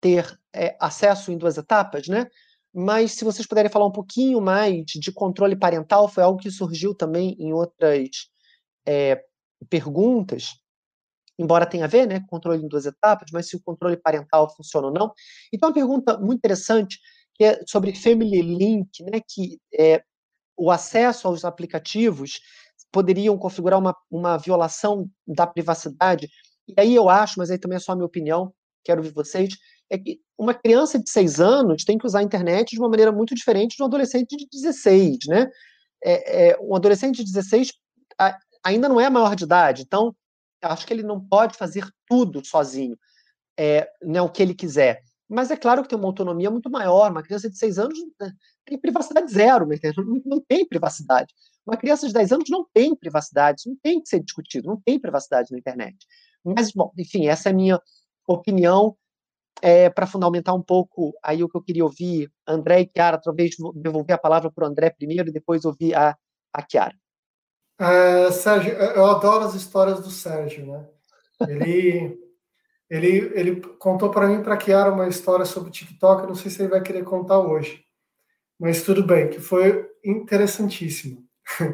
ter 0.00 0.38
é, 0.54 0.76
acesso 0.80 1.32
em 1.32 1.38
duas 1.38 1.56
etapas, 1.56 2.06
né? 2.06 2.26
Mas 2.72 3.12
se 3.12 3.24
vocês 3.24 3.46
puderem 3.46 3.70
falar 3.70 3.86
um 3.86 3.92
pouquinho 3.92 4.40
mais 4.40 4.84
de 4.84 5.10
controle 5.10 5.56
parental, 5.56 6.06
foi 6.08 6.22
algo 6.22 6.38
que 6.38 6.50
surgiu 6.50 6.94
também 6.94 7.34
em 7.38 7.52
outras 7.52 8.08
é, 8.86 9.24
perguntas, 9.68 10.60
embora 11.38 11.66
tenha 11.66 11.84
a 11.84 11.88
ver, 11.88 12.06
né, 12.06 12.24
controle 12.28 12.62
em 12.62 12.68
duas 12.68 12.84
etapas, 12.84 13.30
mas 13.32 13.48
se 13.48 13.56
o 13.56 13.62
controle 13.62 13.96
parental 13.96 14.54
funciona 14.54 14.88
ou 14.88 14.92
não. 14.92 15.12
Então, 15.52 15.68
uma 15.68 15.74
pergunta 15.74 16.18
muito 16.18 16.38
interessante 16.38 16.98
que 17.38 17.44
é 17.44 17.60
sobre 17.66 17.94
Family 17.94 18.42
Link, 18.42 19.02
né, 19.04 19.20
que 19.26 19.58
é 19.72 20.02
o 20.56 20.70
acesso 20.70 21.28
aos 21.28 21.44
aplicativos 21.44 22.40
poderiam 22.90 23.36
configurar 23.38 23.78
uma, 23.78 23.94
uma 24.10 24.36
violação 24.36 25.08
da 25.26 25.46
privacidade. 25.46 26.28
E 26.66 26.74
aí 26.78 26.94
eu 26.94 27.08
acho, 27.08 27.38
mas 27.38 27.50
aí 27.50 27.58
também 27.58 27.76
é 27.76 27.80
só 27.80 27.92
a 27.92 27.94
minha 27.94 28.06
opinião, 28.06 28.52
quero 28.84 29.00
ouvir 29.00 29.12
vocês, 29.12 29.54
é 29.90 29.98
que 29.98 30.20
uma 30.36 30.54
criança 30.54 30.98
de 30.98 31.08
6 31.08 31.40
anos 31.40 31.84
tem 31.84 31.96
que 31.96 32.06
usar 32.06 32.20
a 32.20 32.22
internet 32.22 32.70
de 32.70 32.78
uma 32.78 32.88
maneira 32.88 33.12
muito 33.12 33.34
diferente 33.34 33.76
de 33.76 33.82
um 33.82 33.86
adolescente 33.86 34.36
de 34.36 34.46
16, 34.50 35.18
né? 35.28 35.46
É, 36.02 36.50
é, 36.50 36.58
um 36.60 36.74
adolescente 36.76 37.24
de 37.24 37.32
16 37.32 37.72
a, 38.18 38.38
ainda 38.64 38.88
não 38.88 39.00
é 39.00 39.08
maior 39.10 39.34
de 39.34 39.44
idade, 39.44 39.82
então 39.82 40.14
acho 40.62 40.86
que 40.86 40.92
ele 40.92 41.02
não 41.02 41.20
pode 41.20 41.56
fazer 41.56 41.86
tudo 42.06 42.44
sozinho, 42.44 42.96
é, 43.58 43.88
né, 44.02 44.20
o 44.20 44.28
que 44.28 44.42
ele 44.42 44.54
quiser. 44.54 45.02
Mas 45.28 45.50
é 45.50 45.56
claro 45.56 45.82
que 45.82 45.88
tem 45.88 45.98
uma 45.98 46.08
autonomia 46.08 46.50
muito 46.50 46.70
maior. 46.70 47.10
Uma 47.10 47.22
criança 47.22 47.50
de 47.50 47.58
6 47.58 47.78
anos 47.78 47.98
né, 48.20 48.32
tem 48.64 48.78
privacidade 48.78 49.30
zero, 49.30 49.66
não, 49.96 50.22
não 50.24 50.40
tem 50.40 50.66
privacidade. 50.66 51.34
Uma 51.66 51.76
criança 51.76 52.06
de 52.06 52.14
10 52.14 52.32
anos 52.32 52.50
não 52.50 52.66
tem 52.72 52.96
privacidade, 52.96 53.60
isso 53.60 53.68
não 53.68 53.76
tem 53.82 54.00
que 54.00 54.08
ser 54.08 54.20
discutido, 54.20 54.68
não 54.68 54.80
tem 54.80 54.98
privacidade 54.98 55.52
na 55.52 55.58
internet. 55.58 55.98
Mas, 56.42 56.72
bom, 56.72 56.90
enfim, 56.96 57.26
essa 57.26 57.50
é 57.50 57.52
a 57.52 57.54
minha 57.54 57.80
opinião 58.26 58.96
é, 59.60 59.90
para 59.90 60.06
fundamentar 60.06 60.54
um 60.54 60.62
pouco 60.62 61.12
aí 61.22 61.42
o 61.42 61.48
que 61.48 61.56
eu 61.56 61.62
queria 61.62 61.84
ouvir, 61.84 62.30
André 62.46 62.82
e 62.82 62.90
Chiara, 62.90 63.20
talvez 63.20 63.56
devolver 63.74 64.14
a 64.14 64.18
palavra 64.18 64.50
para 64.50 64.64
o 64.64 64.68
André 64.68 64.90
primeiro 64.90 65.28
e 65.28 65.32
depois 65.32 65.64
ouvir 65.64 65.94
a, 65.94 66.16
a 66.54 66.64
Chiara. 66.66 66.94
Uh, 67.80 68.32
Sérgio, 68.32 68.72
eu 68.72 69.06
adoro 69.06 69.44
as 69.44 69.54
histórias 69.54 70.00
do 70.00 70.10
Sérgio, 70.10 70.66
né? 70.66 70.88
Ele, 71.46 72.18
ele, 72.90 73.30
ele 73.34 73.60
contou 73.78 74.10
para 74.10 74.26
mim, 74.26 74.42
para 74.42 74.54
a 74.54 74.60
Chiara, 74.60 74.92
uma 74.92 75.08
história 75.08 75.44
sobre 75.44 75.70
TikTok, 75.70 76.26
não 76.26 76.34
sei 76.34 76.50
se 76.50 76.62
ele 76.62 76.70
vai 76.70 76.82
querer 76.82 77.04
contar 77.04 77.38
hoje, 77.38 77.84
mas 78.58 78.82
tudo 78.82 79.02
bem, 79.04 79.28
que 79.28 79.40
foi 79.40 79.88
interessantíssimo. 80.04 81.26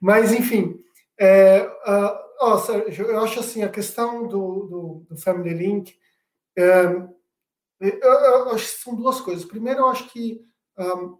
Mas, 0.00 0.32
enfim, 0.32 0.78
é, 1.18 1.62
uh, 1.62 2.18
oh, 2.40 2.58
Sérgio, 2.58 3.06
eu 3.06 3.18
acho 3.20 3.40
assim, 3.40 3.64
a 3.64 3.68
questão 3.68 4.28
do, 4.28 4.66
do, 4.66 5.06
do 5.08 5.16
Family 5.20 5.54
Link, 5.54 5.98
é, 6.56 6.84
Eu, 7.80 7.98
eu, 8.00 8.50
acho 8.50 8.64
que 8.64 8.82
são 8.82 8.94
duas 8.94 9.20
coisas. 9.20 9.44
Primeiro, 9.44 9.80
eu 9.80 9.88
acho 9.88 10.08
que 10.08 10.40
um, 10.78 11.16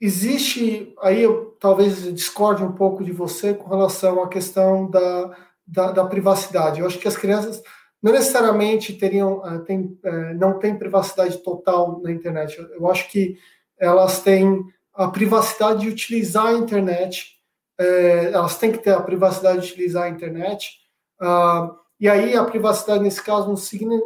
existe, 0.00 0.94
aí 1.00 1.22
eu 1.22 1.56
talvez 1.60 2.02
discorde 2.14 2.62
um 2.62 2.72
pouco 2.72 3.04
de 3.04 3.12
você 3.12 3.52
com 3.54 3.68
relação 3.68 4.22
à 4.22 4.28
questão 4.28 4.90
da, 4.90 5.36
da, 5.66 5.92
da 5.92 6.06
privacidade. 6.06 6.80
Eu 6.80 6.86
acho 6.86 6.98
que 6.98 7.08
as 7.08 7.16
crianças 7.16 7.62
não 8.02 8.12
necessariamente 8.12 8.94
teriam, 8.94 9.38
uh, 9.38 9.64
tem, 9.64 9.98
uh, 10.04 10.34
não 10.38 10.58
têm 10.58 10.78
privacidade 10.78 11.38
total 11.38 12.00
na 12.02 12.10
internet. 12.10 12.58
Eu, 12.72 12.90
acho 12.90 13.10
que 13.10 13.38
elas 13.78 14.22
têm 14.22 14.64
a 14.94 15.08
privacidade 15.08 15.80
de 15.80 15.88
utilizar 15.88 16.46
a 16.46 16.54
internet, 16.54 17.38
é, 17.78 18.30
elas 18.32 18.58
têm 18.58 18.72
que 18.72 18.78
ter 18.78 18.92
a 18.92 19.00
privacidade 19.00 19.60
de 19.60 19.72
utilizar 19.72 20.04
a 20.04 20.08
internet, 20.08 20.78
uh, 21.22 21.74
e 21.98 22.08
aí 22.08 22.34
a 22.34 22.44
privacidade, 22.44 23.02
nesse 23.02 23.22
caso, 23.22 23.54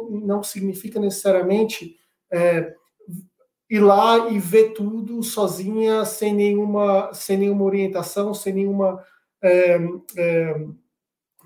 não, 0.09 0.43
significa, 0.43 0.99
necessariamente 0.99 1.97
é, 2.31 2.73
ir 3.69 3.79
lá 3.79 4.29
e 4.29 4.37
ver 4.37 4.73
tudo 4.73 5.23
sozinha, 5.23 6.03
sem 6.03 6.33
nenhuma, 6.33 7.13
sem 7.13 7.37
nenhuma 7.37 7.63
orientação, 7.63 8.33
sem 8.33 8.53
nenhuma 8.53 9.01
é, 9.41 9.77
é, 10.17 10.65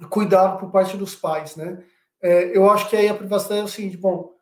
cuidado 0.09 0.59
por 0.59 0.71
parte 0.71 0.97
dos 0.97 1.15
pais, 1.15 1.55
né? 1.55 1.83
É, 2.21 2.55
eu 2.55 2.69
acho 2.69 2.89
que 2.89 2.95
aí 2.95 3.07
a 3.07 3.13
privacidade 3.13 3.61
é 3.61 3.63
o 3.63 3.67
seguinte, 3.67 3.97
bom, 3.97 4.33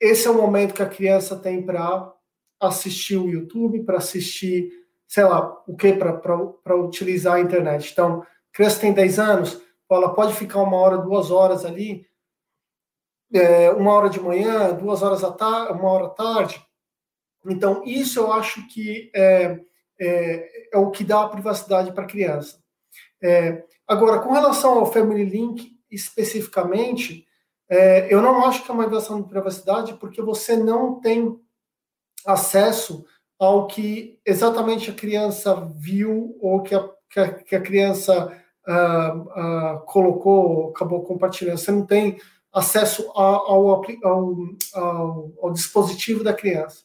esse 0.00 0.26
é 0.26 0.30
o 0.30 0.34
momento 0.34 0.74
que 0.74 0.82
a 0.82 0.88
criança 0.88 1.36
tem 1.36 1.64
para 1.64 2.12
assistir 2.60 3.16
o 3.16 3.28
YouTube, 3.28 3.84
para 3.84 3.98
assistir, 3.98 4.70
sei 5.06 5.24
lá, 5.24 5.62
o 5.66 5.76
que, 5.76 5.92
para 5.92 6.76
utilizar 6.76 7.34
a 7.34 7.40
internet. 7.40 7.90
Então, 7.92 8.24
criança 8.52 8.80
tem 8.80 8.92
10 8.92 9.18
anos, 9.18 9.60
ela 9.90 10.14
pode 10.14 10.34
ficar 10.34 10.62
uma 10.62 10.76
hora, 10.76 10.98
duas 10.98 11.30
horas 11.30 11.64
ali, 11.64 12.06
é, 13.32 13.70
uma 13.70 13.92
hora 13.92 14.08
de 14.08 14.20
manhã, 14.20 14.72
duas 14.74 15.02
horas 15.02 15.24
à 15.24 15.32
tarde, 15.32 15.72
uma 15.72 15.90
hora 15.90 16.06
à 16.06 16.10
tarde. 16.10 16.64
Então, 17.46 17.82
isso 17.84 18.20
eu 18.20 18.32
acho 18.32 18.66
que 18.68 19.10
é, 19.14 19.60
é, 20.00 20.68
é 20.72 20.78
o 20.78 20.90
que 20.90 21.04
dá 21.04 21.22
a 21.22 21.28
privacidade 21.28 21.92
para 21.92 22.04
a 22.04 22.08
criança. 22.08 22.62
É, 23.22 23.64
agora, 23.86 24.20
com 24.20 24.32
relação 24.32 24.78
ao 24.78 24.92
Family 24.92 25.24
Link 25.24 25.77
especificamente, 25.90 27.26
é, 27.68 28.12
eu 28.12 28.22
não 28.22 28.46
acho 28.46 28.64
que 28.64 28.70
é 28.70 28.74
uma 28.74 28.86
invasão 28.86 29.20
de 29.20 29.28
privacidade, 29.28 29.94
porque 29.94 30.22
você 30.22 30.56
não 30.56 31.00
tem 31.00 31.38
acesso 32.26 33.04
ao 33.38 33.66
que 33.66 34.18
exatamente 34.26 34.90
a 34.90 34.94
criança 34.94 35.54
viu 35.76 36.36
ou 36.40 36.62
que 36.62 36.74
a, 36.74 36.88
que 37.10 37.20
a, 37.20 37.32
que 37.32 37.56
a 37.56 37.60
criança 37.60 38.32
uh, 38.66 39.20
uh, 39.20 39.80
colocou, 39.86 40.70
acabou 40.70 41.02
compartilhando. 41.02 41.58
Você 41.58 41.70
não 41.70 41.86
tem 41.86 42.18
acesso 42.52 43.10
ao, 43.14 43.46
ao, 43.46 43.84
ao, 44.02 45.32
ao, 45.42 45.52
dispositivo 45.52 46.24
da 46.24 46.32
criança. 46.32 46.82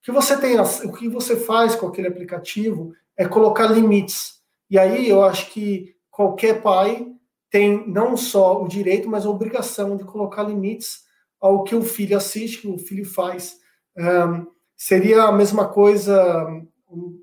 O 0.00 0.04
que 0.04 0.12
você 0.12 0.38
tem, 0.38 0.58
o 0.60 0.92
que 0.92 1.08
você 1.08 1.36
faz 1.36 1.74
com 1.74 1.88
aquele 1.88 2.08
aplicativo 2.08 2.92
é 3.16 3.26
colocar 3.26 3.66
limites. 3.66 4.40
E 4.70 4.78
aí 4.78 5.08
eu 5.08 5.24
acho 5.24 5.50
que 5.50 5.96
qualquer 6.10 6.62
pai 6.62 7.06
tem 7.50 7.88
não 7.88 8.16
só 8.16 8.62
o 8.62 8.68
direito, 8.68 9.08
mas 9.08 9.24
a 9.24 9.30
obrigação 9.30 9.96
de 9.96 10.04
colocar 10.04 10.42
limites 10.42 11.04
ao 11.40 11.64
que 11.64 11.74
o 11.74 11.82
filho 11.82 12.16
assiste, 12.16 12.62
que 12.62 12.68
o 12.68 12.78
filho 12.78 13.04
faz. 13.04 13.56
Um, 13.96 14.46
Seria 14.76 15.22
a 15.22 15.32
mesma 15.32 15.66
coisa, 15.66 16.46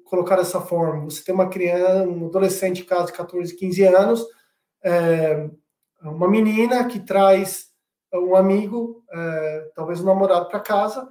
colocar 0.06 0.38
dessa 0.38 0.60
forma, 0.60 1.04
você 1.04 1.24
tem 1.24 1.36
uma 1.36 1.50
criança, 1.50 2.10
um 2.10 2.26
adolescente 2.26 2.82
em 2.82 2.86
casa 2.86 3.06
de 3.06 3.14
14, 3.14 3.56
15 3.56 3.84
anos, 3.84 4.26
é, 4.84 5.50
uma 6.02 6.28
menina 6.28 6.84
que 6.88 7.00
traz 7.00 7.68
um 8.12 8.36
amigo, 8.36 9.04
é, 9.12 9.72
talvez 9.76 10.02
um 10.02 10.06
namorado 10.06 10.50
para 10.50 10.60
casa, 10.60 11.08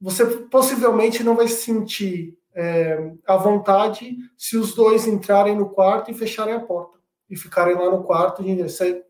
você 0.00 0.26
possivelmente 0.26 1.22
não 1.22 1.36
vai 1.36 1.46
se 1.46 1.62
sentir 1.62 2.36
é, 2.54 3.12
à 3.24 3.36
vontade 3.36 4.16
se 4.36 4.56
os 4.56 4.74
dois 4.74 5.06
entrarem 5.06 5.54
no 5.54 5.70
quarto 5.70 6.10
e 6.10 6.14
fecharem 6.14 6.54
a 6.54 6.60
porta 6.60 6.98
e 7.32 7.36
ficarem 7.36 7.74
lá 7.74 7.90
no 7.90 8.04
quarto. 8.04 8.44
Você 8.44 9.04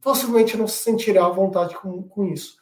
possivelmente 0.00 0.56
não 0.56 0.68
se 0.68 0.84
sentirá 0.84 1.26
à 1.26 1.30
vontade 1.30 1.76
com, 1.76 2.04
com 2.04 2.26
isso. 2.26 2.56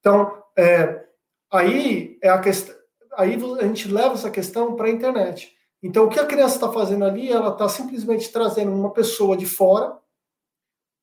Então, 0.00 0.42
é, 0.58 1.06
Aí 1.52 2.18
é 2.22 2.30
a 2.30 2.40
questão, 2.40 2.74
aí 3.12 3.36
a 3.60 3.66
gente 3.66 3.86
leva 3.86 4.14
essa 4.14 4.30
questão 4.30 4.74
para 4.74 4.86
a 4.86 4.90
internet. 4.90 5.54
Então, 5.82 6.06
o 6.06 6.08
que 6.08 6.18
a 6.18 6.24
criança 6.24 6.54
está 6.54 6.72
fazendo 6.72 7.04
ali, 7.04 7.30
ela 7.30 7.50
está 7.50 7.68
simplesmente 7.68 8.32
trazendo 8.32 8.72
uma 8.72 8.90
pessoa 8.90 9.36
de 9.36 9.44
fora 9.44 9.98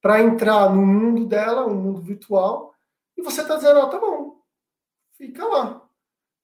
para 0.02 0.22
entrar 0.22 0.74
no 0.74 0.84
mundo 0.84 1.28
dela, 1.28 1.68
um 1.68 1.76
mundo 1.76 2.02
virtual, 2.02 2.74
e 3.16 3.22
você 3.22 3.42
está 3.42 3.58
dizendo, 3.58 3.80
ah, 3.80 3.90
tá 3.90 4.00
bom, 4.00 4.38
fica 5.18 5.46
lá. 5.46 5.88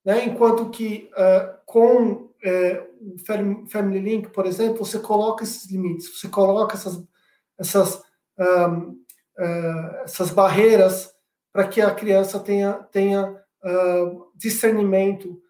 Né? 0.04 0.26
Enquanto 0.26 0.70
que 0.70 1.10
uh, 1.14 1.58
com 1.66 2.12
o 2.12 2.85
Family 3.68 4.00
Link, 4.00 4.30
por 4.30 4.46
exemplo, 4.46 4.86
você 4.86 5.00
coloca 5.00 5.44
esses 5.44 5.70
limites, 5.70 6.20
você 6.20 6.28
coloca 6.28 6.76
essas, 6.76 7.04
essas, 7.58 8.02
um, 8.40 8.90
uh, 9.40 9.96
essas 10.04 10.30
barreiras 10.32 11.12
para 11.52 11.68
que 11.68 11.82
a 11.82 11.94
criança 11.94 12.40
tenha, 12.40 12.74
tenha 12.92 13.32
uh, 13.32 14.32
discernimento, 14.36 15.42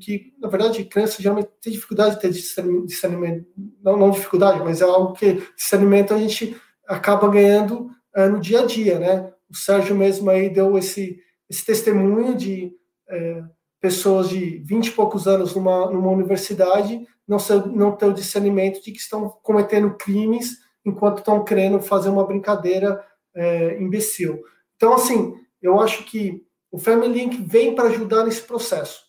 que, 0.00 0.34
na 0.38 0.48
verdade, 0.48 0.84
criança 0.84 1.22
geralmente 1.22 1.48
tem 1.62 1.72
dificuldade 1.72 2.16
de 2.16 2.20
ter 2.20 2.30
discernimento, 2.30 3.46
não, 3.82 3.96
não 3.96 4.10
dificuldade, 4.10 4.60
mas 4.60 4.82
é 4.82 4.84
algo 4.84 5.14
que 5.14 5.42
discernimento 5.56 6.12
a 6.12 6.18
gente 6.18 6.56
acaba 6.86 7.28
ganhando 7.28 7.90
uh, 8.16 8.28
no 8.30 8.40
dia 8.40 8.60
a 8.60 8.66
dia, 8.66 8.98
né? 8.98 9.32
O 9.48 9.56
Sérgio 9.56 9.96
mesmo 9.96 10.28
aí 10.28 10.50
deu 10.50 10.76
esse, 10.76 11.18
esse 11.48 11.64
testemunho 11.64 12.34
de 12.34 12.72
uh, 13.08 13.55
pessoas 13.80 14.28
de 14.28 14.58
20 14.58 14.86
e 14.86 14.92
poucos 14.92 15.26
anos 15.26 15.54
numa, 15.54 15.90
numa 15.90 16.10
universidade 16.10 17.06
não, 17.26 17.38
ser, 17.38 17.66
não 17.66 17.92
ter 17.92 18.06
o 18.06 18.14
discernimento 18.14 18.82
de 18.82 18.92
que 18.92 18.98
estão 18.98 19.28
cometendo 19.42 19.96
crimes 19.96 20.58
enquanto 20.84 21.18
estão 21.18 21.44
querendo 21.44 21.80
fazer 21.80 22.08
uma 22.08 22.26
brincadeira 22.26 23.04
é, 23.34 23.80
imbecil. 23.80 24.42
Então, 24.76 24.94
assim, 24.94 25.34
eu 25.60 25.80
acho 25.80 26.04
que 26.04 26.46
o 26.70 26.78
Family 26.78 27.12
Link 27.12 27.42
vem 27.42 27.74
para 27.74 27.88
ajudar 27.88 28.24
nesse 28.24 28.42
processo. 28.42 29.04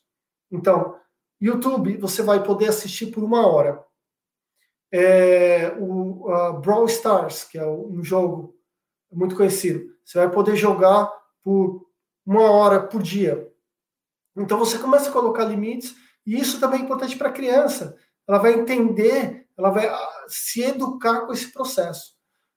Então, 0.52 0.96
YouTube, 1.40 1.98
você 1.98 2.22
vai 2.22 2.44
poder 2.44 2.70
assistir 2.70 3.08
por 3.08 3.24
uma 3.24 3.46
hora. 3.46 3.84
É, 4.92 5.74
o 5.78 6.32
uh, 6.32 6.54
Brawl 6.60 6.86
Stars, 6.86 7.44
que 7.44 7.58
é 7.58 7.66
um 7.66 8.04
jogo 8.04 8.56
muito 9.12 9.36
conhecido, 9.36 9.86
você 10.04 10.18
vai 10.18 10.32
poder 10.32 10.56
jogar 10.56 11.12
por 11.44 11.86
uma 12.26 12.50
hora 12.50 12.82
por 12.82 13.04
dia. 13.04 13.48
Então 14.38 14.58
você 14.58 14.78
começa 14.78 15.10
a 15.10 15.14
colocar 15.14 15.46
limites, 15.46 15.96
e 16.26 16.40
isso 16.40 16.60
também 16.60 16.82
é 16.82 16.84
importante 16.84 17.18
para 17.18 17.30
a 17.30 17.34
criança. 17.34 17.96
Ela 18.28 18.38
vai 18.38 18.54
entender, 18.54 19.48
ela 19.58 19.70
vai 19.70 19.88
ah, 19.88 20.26
se 20.28 20.62
educar 20.62 21.22
com 21.22 21.34
esse 21.34 21.52
processo. 21.52 22.16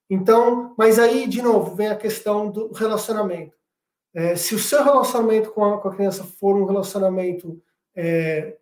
Então, 0.08 0.74
mas 0.76 0.98
aí, 0.98 1.26
de 1.28 1.40
novo, 1.40 1.76
vem 1.76 1.88
a 1.88 1.96
questão 1.96 2.50
do 2.50 2.72
relacionamento. 2.72 3.54
É, 4.12 4.34
se 4.34 4.56
o 4.56 4.58
seu 4.58 4.82
relacionamento 4.82 5.52
com 5.52 5.64
a, 5.64 5.80
com 5.80 5.88
a, 5.88 5.94
criança 5.94 6.24
for 6.24 6.56
um 6.56 6.64
relacionamento 6.64 7.62
é, 7.94 8.56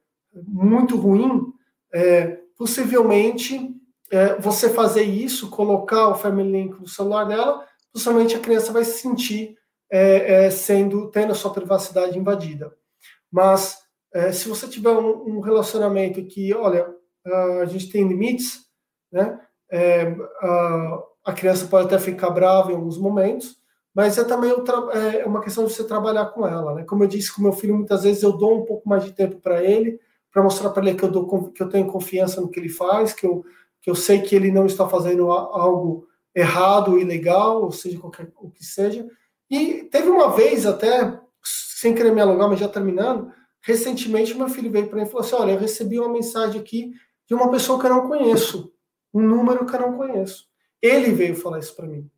muito 0.47 0.95
ruim, 0.97 1.53
é, 1.91 2.39
possivelmente 2.57 3.75
é, 4.11 4.35
você 4.35 4.69
fazer 4.69 5.05
isso, 5.05 5.49
colocar 5.49 6.09
o 6.09 6.15
Family 6.15 6.51
Link 6.51 6.79
no 6.79 6.87
celular 6.87 7.25
dela, 7.25 7.67
possivelmente 7.91 8.37
a 8.37 8.41
criança 8.41 8.73
vai 8.73 8.85
se 8.85 9.01
sentir 9.01 9.57
é, 9.91 10.45
é, 10.47 10.51
sendo 10.51 11.11
tendo 11.11 11.33
a 11.33 11.35
sua 11.35 11.53
privacidade 11.53 12.19
invadida. 12.19 12.77
Mas 13.31 13.79
se 14.33 14.49
você 14.49 14.67
tiver 14.67 14.91
um, 14.91 15.37
um, 15.37 15.41
relacionamento 15.41 16.25
que, 16.25 16.55
olha, 16.55 16.87
a 17.61 17.65
gente 17.67 17.91
tem 17.91 18.07
limites, 18.09 18.61
né? 19.13 19.39
A, 20.41 21.03
a 21.27 21.33
criança 21.33 21.67
pode 21.67 21.87
até 21.87 21.99
ficar 21.99 22.31
brava 22.31 22.73
em 22.73 22.75
alguns 22.75 22.97
momentos, 22.99 23.57
mas 23.95 24.17
é 24.17 24.25
também 24.25 24.51
é 24.51 25.27
uma 25.27 25.41
questão 25.41 25.65
de 25.65 25.73
você 25.73 25.85
trabalhar 25.85 26.27
com 26.27 26.47
ela, 26.47 26.75
né? 26.75 26.85
Como 26.85 27.05
eu 27.05 27.09
disse 27.09 27.35
com 27.35 27.43
meu 27.43 27.53
filho, 27.53 27.75
muitas 27.75 28.05
vezes 28.05 28.23
eu 28.23 28.33
dou 28.33 28.63
um 28.63 28.65
pouco 28.65 28.89
mais 28.89 29.05
de 29.05 29.13
tempo 29.13 29.41
para 29.41 29.63
ele, 29.63 30.01
para 30.33 30.43
mostrar 30.43 30.71
para 30.71 30.87
ele 30.87 30.97
que 30.97 31.05
eu, 31.05 31.11
dou, 31.11 31.51
que 31.51 31.63
eu 31.63 31.69
tenho 31.69 31.91
confiança 31.91 32.41
no 32.41 32.49
que 32.49 32.61
ele 32.61 32.69
faz, 32.69 33.13
que 33.13 33.27
eu, 33.27 33.45
que 33.81 33.91
eu 33.91 33.95
sei 33.95 34.23
que 34.23 34.35
ele 34.35 34.53
não 34.53 34.67
está 34.67 34.89
fazendo 34.89 35.31
algo 35.31 36.07
errado, 36.35 36.99
ilegal, 36.99 37.63
ou 37.65 37.73
seja, 37.73 37.99
qualquer 37.99 38.31
o 38.37 38.51
que 38.51 38.65
seja. 38.65 39.07
E 39.51 39.85
teve 39.85 40.09
uma 40.09 40.31
vez 40.31 40.65
até, 40.67 41.19
sem 41.79 41.95
querer 41.95 42.11
me 42.11 42.21
alongar, 42.21 42.49
mas 42.49 42.59
já 42.59 42.69
terminando, 42.69 43.33
recentemente 43.61 44.35
meu 44.35 44.49
filho 44.49 44.69
veio 44.69 44.89
para 44.89 44.97
mim 44.97 45.05
e 45.05 45.07
falou 45.07 45.25
assim: 45.25 45.37
Olha, 45.37 45.53
eu 45.53 45.61
recebi 45.61 45.97
uma 45.97 46.09
mensagem 46.09 46.61
aqui 46.61 46.93
de 47.25 47.35
uma 47.35 47.49
pessoa 47.53 47.79
que 47.79 47.87
eu 47.87 47.91
não 47.91 48.09
conheço, 48.09 48.73
um 49.15 49.23
número 49.23 49.65
que 49.65 49.77
eu 49.77 49.81
não 49.81 49.97
conheço. 49.97 50.49
Ele 50.83 51.13
veio 51.13 51.37
falar 51.37 51.61
isso 51.61 51.77
para 51.77 51.87
mim. 51.87 52.11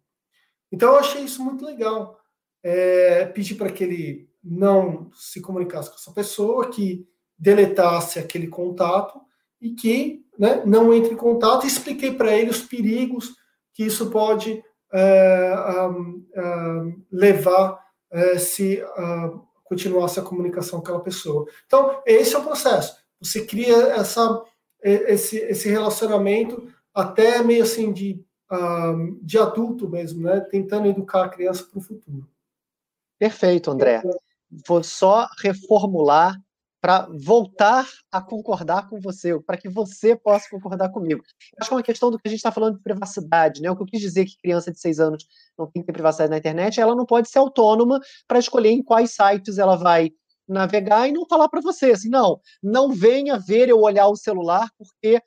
Então 0.73 0.93
eu 0.95 0.99
achei 0.99 1.23
isso 1.23 1.45
muito 1.45 1.63
legal. 1.63 2.19
É, 2.63 3.27
pedi 3.27 3.55
para 3.55 3.71
que 3.71 3.85
ele 3.85 4.31
não 4.43 5.11
se 5.13 5.43
comunicasse 5.43 5.91
com 5.91 5.97
essa 5.97 6.13
pessoa, 6.13 6.71
que 6.71 7.07
deletasse 7.39 8.19
aquele 8.19 8.49
contato 8.49 9.21
e 9.61 9.73
que 9.73 10.25
né, 10.39 10.63
não 10.65 10.95
entre 10.95 11.13
em 11.13 11.19
contato. 11.19 11.67
Expliquei 11.67 12.15
para 12.15 12.35
ele 12.35 12.49
os 12.49 12.63
perigos 12.63 13.35
que 13.75 13.85
isso 13.85 14.11
pode 14.11 14.65
é, 14.91 15.55
levar 17.13 17.79
é, 18.11 18.39
se 18.39 18.83
uh, 18.83 19.50
continuasse 19.71 20.19
a 20.19 20.23
comunicação 20.25 20.81
com 20.81 20.85
aquela 20.85 21.01
pessoa. 21.01 21.47
Então, 21.65 22.03
esse 22.05 22.35
é 22.35 22.39
o 22.39 22.43
processo. 22.43 22.97
Você 23.21 23.47
cria 23.47 23.77
essa, 23.93 24.43
esse, 24.83 25.37
esse 25.37 25.71
relacionamento 25.71 26.67
até 26.93 27.41
meio 27.41 27.63
assim 27.63 27.93
de, 27.93 28.21
uh, 28.51 29.17
de 29.23 29.39
adulto 29.39 29.89
mesmo, 29.89 30.25
né? 30.25 30.41
Tentando 30.41 30.89
educar 30.89 31.27
a 31.27 31.29
criança 31.29 31.63
para 31.63 31.79
o 31.79 31.83
futuro. 31.83 32.29
Perfeito, 33.17 33.71
André. 33.71 34.03
Vou 34.67 34.83
só 34.83 35.29
reformular 35.41 36.37
para 36.81 37.07
voltar 37.13 37.87
a 38.11 38.23
concordar 38.23 38.89
com 38.89 38.99
você, 39.01 39.39
para 39.41 39.57
que 39.57 39.69
você 39.69 40.17
possa 40.17 40.49
concordar 40.51 40.89
comigo. 40.91 41.23
Acho 41.61 41.69
que 41.69 41.75
é 41.75 41.77
uma 41.77 41.83
questão 41.83 42.11
do 42.11 42.19
que 42.19 42.27
a 42.27 42.31
gente 42.31 42.39
está 42.39 42.51
falando 42.51 42.77
de 42.77 42.83
privacidade, 42.83 43.61
né? 43.61 43.71
O 43.71 43.77
que 43.77 43.83
eu 43.83 43.87
quis 43.87 44.01
dizer 44.01 44.25
que 44.25 44.39
criança 44.39 44.73
de 44.73 44.81
seis 44.81 44.99
anos 44.99 45.27
não 45.59 45.67
tem 45.67 45.83
que 45.83 45.87
ter 45.87 45.93
privacidade 45.93 46.31
na 46.31 46.39
internet, 46.39 46.81
ela 46.81 46.95
não 46.95 47.05
pode 47.05 47.29
ser 47.29 47.39
autônoma 47.39 48.01
para 48.27 48.39
escolher 48.39 48.71
em 48.71 48.83
quais 48.83 49.13
sites 49.15 49.59
ela 49.59 49.77
vai 49.77 50.11
navegar 50.49 51.09
e 51.09 51.13
não 51.13 51.27
falar 51.27 51.49
para 51.49 51.61
você 51.61 51.93
assim, 51.93 52.09
não, 52.09 52.41
não 52.63 52.91
venha 52.91 53.39
ver 53.39 53.69
eu 53.69 53.79
olhar 53.79 54.09
o 54.09 54.17
celular 54.17 54.69
porque 54.77 55.23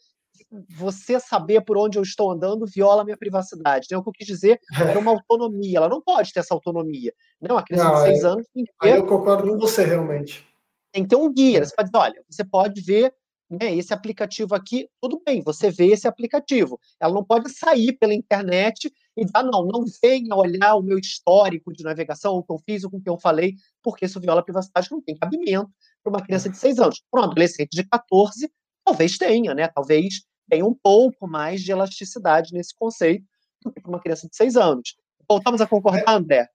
você 0.70 1.20
saber 1.20 1.62
por 1.62 1.78
onde 1.78 1.98
eu 1.98 2.04
estou 2.04 2.32
andando 2.32 2.66
viola 2.66 3.02
a 3.02 3.06
minha 3.06 3.18
privacidade. 3.18 3.86
Então, 3.86 4.00
o 4.00 4.04
que 4.04 4.10
eu 4.10 4.14
quis 4.14 4.28
dizer 4.28 4.60
era 4.80 5.00
uma 5.00 5.12
autonomia. 5.12 5.78
Ela 5.78 5.90
não 5.90 6.02
pode 6.02 6.32
ter 6.32 6.42
essa 6.42 6.54
autonomia. 6.54 7.12
Não, 7.42 7.58
a 7.58 7.64
criança 7.64 7.90
não, 7.90 7.96
de 7.96 8.02
seis 8.02 8.24
anos 8.24 8.48
tem 8.54 8.64
que 8.64 8.72
ter. 8.80 8.98
eu 8.98 9.08
concordo 9.08 9.50
com 9.50 9.58
você, 9.58 9.84
realmente. 9.84 10.46
Tem 10.94 11.04
que 11.04 11.10
ter 11.10 11.16
um 11.16 11.34
guia. 11.34 11.66
Você 11.66 11.76
pode 11.76 11.90
dizer, 11.90 11.98
olha, 11.98 12.24
você 12.30 12.46
pode 12.46 12.82
ver 12.82 13.14
né, 13.50 13.76
esse 13.76 13.94
aplicativo 13.94 14.56
aqui, 14.56 14.88
tudo 15.02 15.22
bem, 15.26 15.42
você 15.42 15.70
vê 15.70 15.88
esse 15.88 16.08
aplicativo. 16.08 16.80
Ela 17.00 17.14
não 17.14 17.24
pode 17.24 17.52
sair 17.52 17.94
pela 17.94 18.14
internet 18.14 18.92
e 19.18 19.22
dizer, 19.26 19.34
ah, 19.36 19.44
não, 19.44 19.66
não 19.66 19.84
venha 20.02 20.36
olhar 20.36 20.76
o 20.76 20.82
meu 20.82 20.98
histórico 20.98 21.74
de 21.74 21.84
navegação, 21.84 22.36
o 22.36 22.44
que 22.44 22.52
eu 22.52 22.60
fiz, 22.66 22.84
o 22.84 22.90
que 22.90 23.10
eu 23.10 23.18
falei, 23.18 23.56
porque 23.84 24.06
isso 24.06 24.20
viola 24.20 24.40
a 24.40 24.44
privacidade, 24.44 24.92
não 24.92 25.02
tem 25.02 25.16
cabimento 25.16 25.70
para 26.04 26.12
uma 26.12 26.22
criança 26.22 26.50
de 26.50 26.58
seis 26.58 26.80
anos. 26.80 27.04
Para 27.12 27.22
um 27.22 27.24
adolescente 27.26 27.72
de 27.72 27.84
14, 27.84 28.52
talvez 28.86 29.18
tenha, 29.18 29.54
né? 29.54 29.68
Talvez 29.68 30.24
tem 30.50 30.64
um 30.64 30.74
pouco 30.74 31.28
mais 31.28 31.62
de 31.62 31.72
elasticidade 31.72 32.54
nesse 32.54 32.76
conceito 32.76 33.26
do 33.64 33.72
que 33.72 33.82
para 33.82 33.90
uma 33.90 34.00
criança 34.00 34.28
de 34.28 34.36
seis 34.36 34.56
anos. 34.56 34.96
Voltamos 35.28 35.62
a 35.62 35.68
concordar, 35.68 36.04
é, 36.08 36.12
André? 36.12 36.48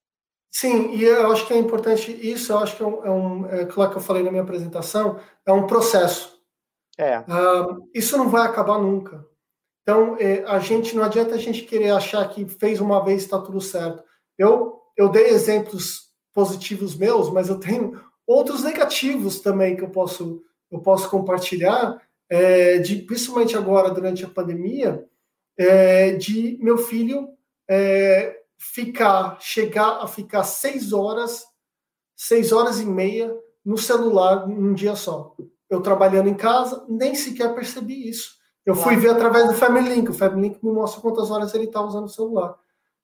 Sim, 0.51 0.95
e 0.95 1.05
eu 1.05 1.31
acho 1.31 1.47
que 1.47 1.53
é 1.53 1.59
importante 1.59 2.11
isso, 2.11 2.53
eu 2.53 2.59
acho 2.59 2.77
que 2.77 2.83
é 2.83 2.87
um, 2.87 3.05
é, 3.05 3.11
um, 3.11 3.47
é 3.47 3.65
claro 3.67 3.91
que 3.91 3.99
eu 3.99 4.03
falei 4.03 4.23
na 4.23 4.31
minha 4.31 4.43
apresentação, 4.43 5.21
é 5.47 5.53
um 5.53 5.67
processo. 5.67 6.39
É. 6.97 7.21
Uh, 7.21 7.89
isso 7.95 8.17
não 8.17 8.29
vai 8.29 8.47
acabar 8.47 8.79
nunca. 8.79 9.25
Então, 9.83 10.17
é, 10.19 10.45
a 10.45 10.59
gente 10.59 10.95
não 10.97 11.05
adianta 11.05 11.35
a 11.35 11.39
gente 11.39 11.63
querer 11.63 11.91
achar 11.91 12.29
que 12.29 12.47
fez 12.47 12.81
uma 12.81 13.05
vez 13.05 13.23
está 13.23 13.39
tudo 13.39 13.61
certo. 13.61 14.03
Eu, 14.37 14.81
eu 14.97 15.09
dei 15.09 15.29
exemplos 15.29 16.09
positivos 16.35 16.97
meus, 16.97 17.31
mas 17.31 17.49
eu 17.49 17.59
tenho 17.59 18.01
outros 18.27 18.63
negativos 18.63 19.41
também 19.41 19.77
que 19.77 19.83
eu 19.83 19.91
posso, 19.91 20.43
eu 20.71 20.81
posso 20.81 21.09
compartilhar 21.09 22.01
é, 22.29 22.79
de, 22.79 22.97
principalmente 22.97 23.57
agora 23.57 23.91
durante 23.91 24.25
a 24.25 24.29
pandemia, 24.29 25.07
é, 25.57 26.13
de 26.13 26.59
meu 26.61 26.79
filho 26.79 27.31
é, 27.69 28.38
ficar, 28.59 29.39
chegar 29.41 30.03
a 30.03 30.07
ficar 30.07 30.45
seis 30.45 30.93
horas, 30.93 31.45
seis 32.17 32.53
horas 32.53 32.81
e 32.81 32.85
meia 32.85 33.35
no 33.65 33.79
celular 33.79 34.47
num 34.49 34.75
dia 34.75 34.97
só. 34.97 35.35
Eu 35.71 35.81
trabalhando 35.81 36.29
em 36.29 36.35
casa, 36.35 36.85
nem 36.89 37.15
sequer 37.15 37.55
percebi 37.55 38.09
isso. 38.09 38.37
Eu 38.65 38.75
fui 38.75 38.97
ver 38.97 39.11
através 39.11 39.47
do 39.47 39.55
Family 39.55 39.95
Link. 39.95 40.11
O 40.11 40.15
Family 40.15 40.49
Link 40.49 40.63
me 40.63 40.73
mostra 40.73 41.01
quantas 41.01 41.31
horas 41.31 41.55
ele 41.55 41.65
está 41.65 41.81
usando 41.81 42.05
o 42.05 42.11
celular. 42.11 42.55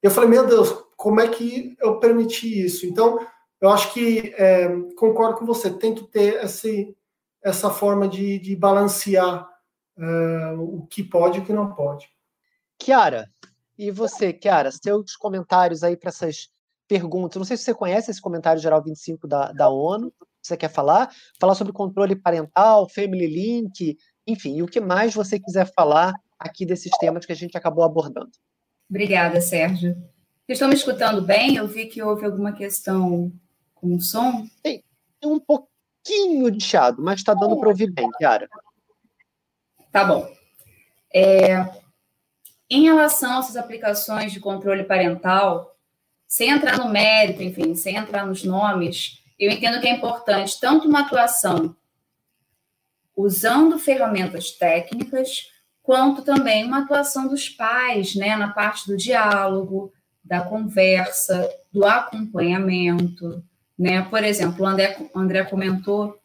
E 0.03 0.05
eu 0.05 0.11
falei, 0.11 0.29
meu 0.29 0.45
Deus, 0.45 0.71
como 0.95 1.19
é 1.19 1.27
que 1.27 1.75
eu 1.81 1.99
permiti 1.99 2.63
isso? 2.63 2.85
Então, 2.85 3.19
eu 3.59 3.69
acho 3.69 3.91
que 3.93 4.33
é, 4.37 4.67
concordo 4.95 5.39
com 5.39 5.45
você, 5.45 5.71
tem 5.71 5.95
que 5.95 6.03
ter 6.03 6.43
esse, 6.43 6.95
essa 7.43 7.69
forma 7.69 8.07
de, 8.07 8.37
de 8.37 8.55
balancear 8.55 9.49
uh, 9.97 10.61
o 10.61 10.85
que 10.87 11.03
pode 11.03 11.39
e 11.39 11.41
o 11.41 11.45
que 11.45 11.53
não 11.53 11.73
pode. 11.73 12.07
Kiara, 12.77 13.27
e 13.77 13.91
você, 13.91 14.31
Kiara, 14.31 14.71
seus 14.71 15.15
comentários 15.15 15.83
aí 15.83 15.97
para 15.97 16.09
essas 16.09 16.49
perguntas. 16.87 17.37
Não 17.37 17.45
sei 17.45 17.57
se 17.57 17.63
você 17.63 17.73
conhece 17.73 18.11
esse 18.11 18.21
comentário 18.21 18.61
geral 18.61 18.83
25 18.83 19.27
da, 19.27 19.51
da 19.51 19.69
ONU, 19.69 20.13
você 20.41 20.55
quer 20.55 20.69
falar? 20.69 21.09
Falar 21.39 21.55
sobre 21.55 21.73
controle 21.73 22.15
parental, 22.15 22.87
Family 22.89 23.27
Link, 23.27 23.97
enfim, 24.27 24.57
e 24.57 24.63
o 24.63 24.67
que 24.67 24.79
mais 24.79 25.13
você 25.13 25.39
quiser 25.39 25.71
falar 25.73 26.13
aqui 26.39 26.65
desses 26.65 26.91
temas 26.99 27.25
que 27.25 27.31
a 27.31 27.35
gente 27.35 27.57
acabou 27.57 27.83
abordando. 27.83 28.31
Obrigada, 28.89 29.41
Sérgio. 29.41 29.93
Vocês 30.45 30.57
estão 30.57 30.67
me 30.67 30.75
escutando 30.75 31.21
bem? 31.21 31.55
Eu 31.55 31.67
vi 31.67 31.87
que 31.87 32.01
houve 32.01 32.25
alguma 32.25 32.51
questão 32.51 33.31
com 33.73 33.95
o 33.95 33.99
som. 33.99 34.47
Tem, 34.61 34.83
tem 35.19 35.31
um 35.31 35.39
pouquinho 35.39 36.51
de 36.51 36.63
chiado, 36.63 37.01
mas 37.01 37.19
está 37.19 37.33
dando 37.33 37.59
para 37.59 37.69
ouvir 37.69 37.91
bem, 37.91 38.09
Kiara. 38.11 38.47
Tá 39.91 40.05
bom. 40.05 40.29
É, 41.13 41.63
em 42.69 42.83
relação 42.83 43.39
essas 43.39 43.55
aplicações 43.55 44.31
de 44.31 44.39
controle 44.39 44.83
parental, 44.83 45.75
sem 46.27 46.49
entrar 46.49 46.77
no 46.77 46.89
mérito, 46.89 47.43
enfim, 47.43 47.75
sem 47.75 47.95
entrar 47.95 48.25
nos 48.25 48.43
nomes, 48.43 49.21
eu 49.39 49.51
entendo 49.51 49.79
que 49.79 49.87
é 49.87 49.91
importante 49.91 50.59
tanto 50.59 50.87
uma 50.87 51.01
atuação 51.01 51.75
usando 53.15 53.79
ferramentas 53.79 54.51
técnicas, 54.51 55.51
quanto 55.81 56.21
também 56.23 56.65
uma 56.65 56.79
atuação 56.79 57.27
dos 57.27 57.47
pais, 57.47 58.15
né, 58.15 58.35
na 58.35 58.49
parte 58.49 58.87
do 58.87 58.97
diálogo, 58.97 59.93
da 60.23 60.41
conversa, 60.41 61.47
do 61.71 61.85
acompanhamento, 61.85 63.43
né? 63.77 64.01
Por 64.01 64.23
exemplo, 64.23 64.63
o 64.63 64.67
André, 64.67 64.97
o 65.13 65.19
André 65.19 65.43
comentou 65.43 66.17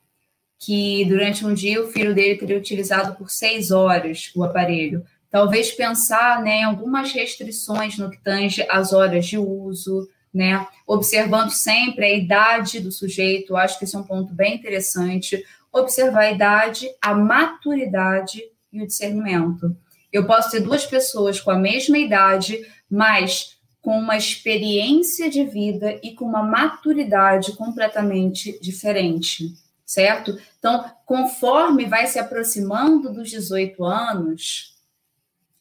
que 0.58 1.04
durante 1.04 1.44
um 1.44 1.52
dia 1.52 1.82
o 1.82 1.88
filho 1.88 2.14
dele 2.14 2.38
teria 2.38 2.56
utilizado 2.56 3.14
por 3.16 3.30
seis 3.30 3.70
horas 3.70 4.30
o 4.34 4.42
aparelho. 4.42 5.04
Talvez 5.30 5.70
pensar 5.70 6.42
né, 6.42 6.58
em 6.58 6.64
algumas 6.64 7.12
restrições 7.12 7.96
no 7.96 8.10
que 8.10 8.18
tange 8.18 8.66
as 8.68 8.92
horas 8.92 9.26
de 9.26 9.38
uso, 9.38 10.08
né? 10.34 10.66
observando 10.86 11.50
sempre 11.50 12.04
a 12.04 12.12
idade 12.12 12.80
do 12.80 12.90
sujeito, 12.90 13.56
acho 13.56 13.78
que 13.78 13.84
esse 13.84 13.94
é 13.94 13.98
um 13.98 14.04
ponto 14.04 14.34
bem 14.34 14.56
interessante. 14.56 15.44
Observar 15.72 16.22
a 16.22 16.32
idade, 16.32 16.88
a 17.00 17.14
maturidade 17.14 18.42
e 18.72 18.82
o 18.82 18.86
discernimento. 18.86 19.76
Eu 20.12 20.26
posso 20.26 20.50
ter 20.50 20.60
duas 20.60 20.84
pessoas 20.84 21.40
com 21.40 21.52
a 21.52 21.58
mesma 21.58 21.96
idade, 21.96 22.66
mas 22.90 23.56
com 23.80 23.98
uma 23.98 24.16
experiência 24.16 25.30
de 25.30 25.44
vida 25.44 25.98
e 26.02 26.12
com 26.12 26.24
uma 26.24 26.42
maturidade 26.42 27.52
completamente 27.52 28.58
diferente, 28.60 29.54
certo? 29.86 30.38
Então, 30.58 30.84
conforme 31.06 31.86
vai 31.86 32.06
se 32.06 32.18
aproximando 32.18 33.12
dos 33.12 33.30
18 33.30 33.82
anos, 33.84 34.74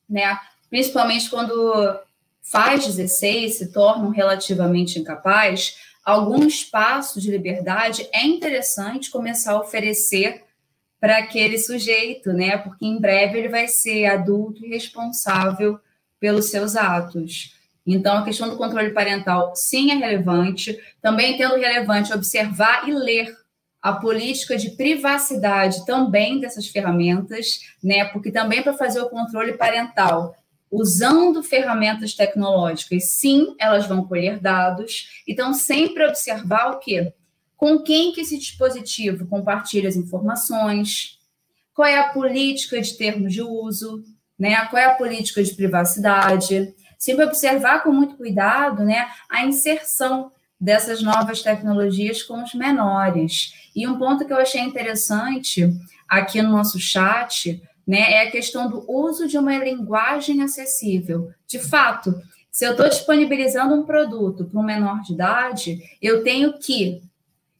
né, 0.10 0.38
principalmente 0.70 1.30
quando 1.30 2.00
faz 2.42 2.86
16, 2.86 3.58
se 3.58 3.72
tornam 3.72 4.10
relativamente 4.10 5.00
incapaz, 5.00 5.78
algum 6.04 6.46
espaço 6.48 7.22
de 7.22 7.30
liberdade 7.30 8.08
é 8.12 8.26
interessante 8.26 9.12
começar 9.12 9.54
a 9.54 9.60
oferecer 9.60 10.44
para 11.00 11.18
aquele 11.18 11.58
sujeito, 11.58 12.34
né? 12.34 12.58
Porque 12.58 12.86
em 12.86 13.00
breve 13.00 13.38
ele 13.38 13.50
vai 13.50 13.68
ser 13.68 14.06
adulto 14.06 14.66
e 14.66 14.70
responsável 14.70 15.80
pelos 16.20 16.50
seus 16.50 16.76
atos. 16.76 17.56
Então, 17.86 18.18
a 18.18 18.26
questão 18.26 18.50
do 18.50 18.58
controle 18.58 18.92
parental, 18.92 19.54
sim, 19.56 19.92
é 19.92 19.96
relevante. 19.96 20.78
Também 21.02 21.38
tendo 21.38 21.56
relevante 21.56 22.14
observar 22.14 22.88
e 22.88 22.94
ler 22.94 23.36
a 23.82 23.94
política 23.94 24.58
de 24.58 24.72
privacidade 24.72 25.86
também 25.86 26.40
dessas 26.40 26.68
ferramentas, 26.68 27.60
né? 27.84 28.06
Porque 28.06 28.32
também 28.32 28.62
para 28.62 28.74
fazer 28.74 29.00
o 29.02 29.10
controle 29.10 29.54
parental, 29.54 30.36
usando 30.70 31.42
ferramentas 31.42 32.14
tecnológicas, 32.14 33.06
sim, 33.12 33.56
elas 33.60 33.88
vão 33.88 34.06
colher 34.06 34.40
dados. 34.40 35.24
Então, 35.28 35.54
sempre 35.54 36.06
observar 36.06 36.72
o 36.72 36.80
quê? 36.80 37.14
Com 37.56 37.80
quem 37.80 38.12
que 38.12 38.22
esse 38.22 38.38
dispositivo 38.38 39.26
compartilha 39.28 39.90
as 39.90 39.96
informações? 39.96 41.18
Qual 41.74 41.88
é 41.88 41.98
a 41.98 42.10
política 42.10 42.82
de 42.82 42.98
termos 42.98 43.34
de 43.34 43.42
uso? 43.42 44.04
Né? 44.38 44.56
Qual 44.68 44.82
é 44.82 44.86
a 44.86 44.96
política 44.96 45.44
de 45.44 45.54
privacidade? 45.54 46.74
sempre 47.00 47.24
observar 47.24 47.82
com 47.82 47.94
muito 47.94 48.18
cuidado 48.18 48.84
né, 48.84 49.08
a 49.30 49.46
inserção 49.46 50.32
dessas 50.60 51.02
novas 51.02 51.42
tecnologias 51.42 52.22
com 52.22 52.44
os 52.44 52.54
menores. 52.54 53.54
E 53.76 53.88
um 53.88 53.98
ponto 53.98 54.26
que 54.26 54.34
eu 54.34 54.38
achei 54.38 54.62
interessante 54.62 55.72
aqui 56.08 56.42
no 56.42 56.52
nosso 56.52 56.80
chat 56.80 57.62
né, 57.88 58.14
é 58.14 58.28
a 58.28 58.32
questão 58.32 58.70
do 58.70 58.84
uso 58.92 59.28
de 59.28 59.38
uma 59.38 59.58
linguagem 59.58 60.42
acessível. 60.42 61.32
De 61.48 61.60
fato, 61.60 62.14
se 62.52 62.66
eu 62.66 62.72
estou 62.72 62.90
disponibilizando 62.90 63.74
um 63.74 63.84
produto 63.86 64.46
para 64.46 64.60
um 64.60 64.64
menor 64.64 65.02
de 65.02 65.14
idade, 65.14 65.80
eu 66.02 66.24
tenho 66.24 66.60
que 66.60 67.02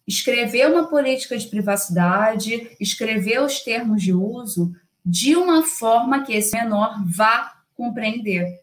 escrever 0.06 0.68
uma 0.68 0.88
política 0.88 1.38
de 1.38 1.48
privacidade, 1.48 2.76
escrever 2.80 3.42
os 3.42 3.60
termos 3.60 4.02
de 4.02 4.12
uso 4.12 4.74
de 5.06 5.36
uma 5.36 5.64
forma 5.64 6.24
que 6.24 6.34
esse 6.34 6.56
menor 6.58 7.02
vá 7.06 7.54
compreender. 7.76 8.60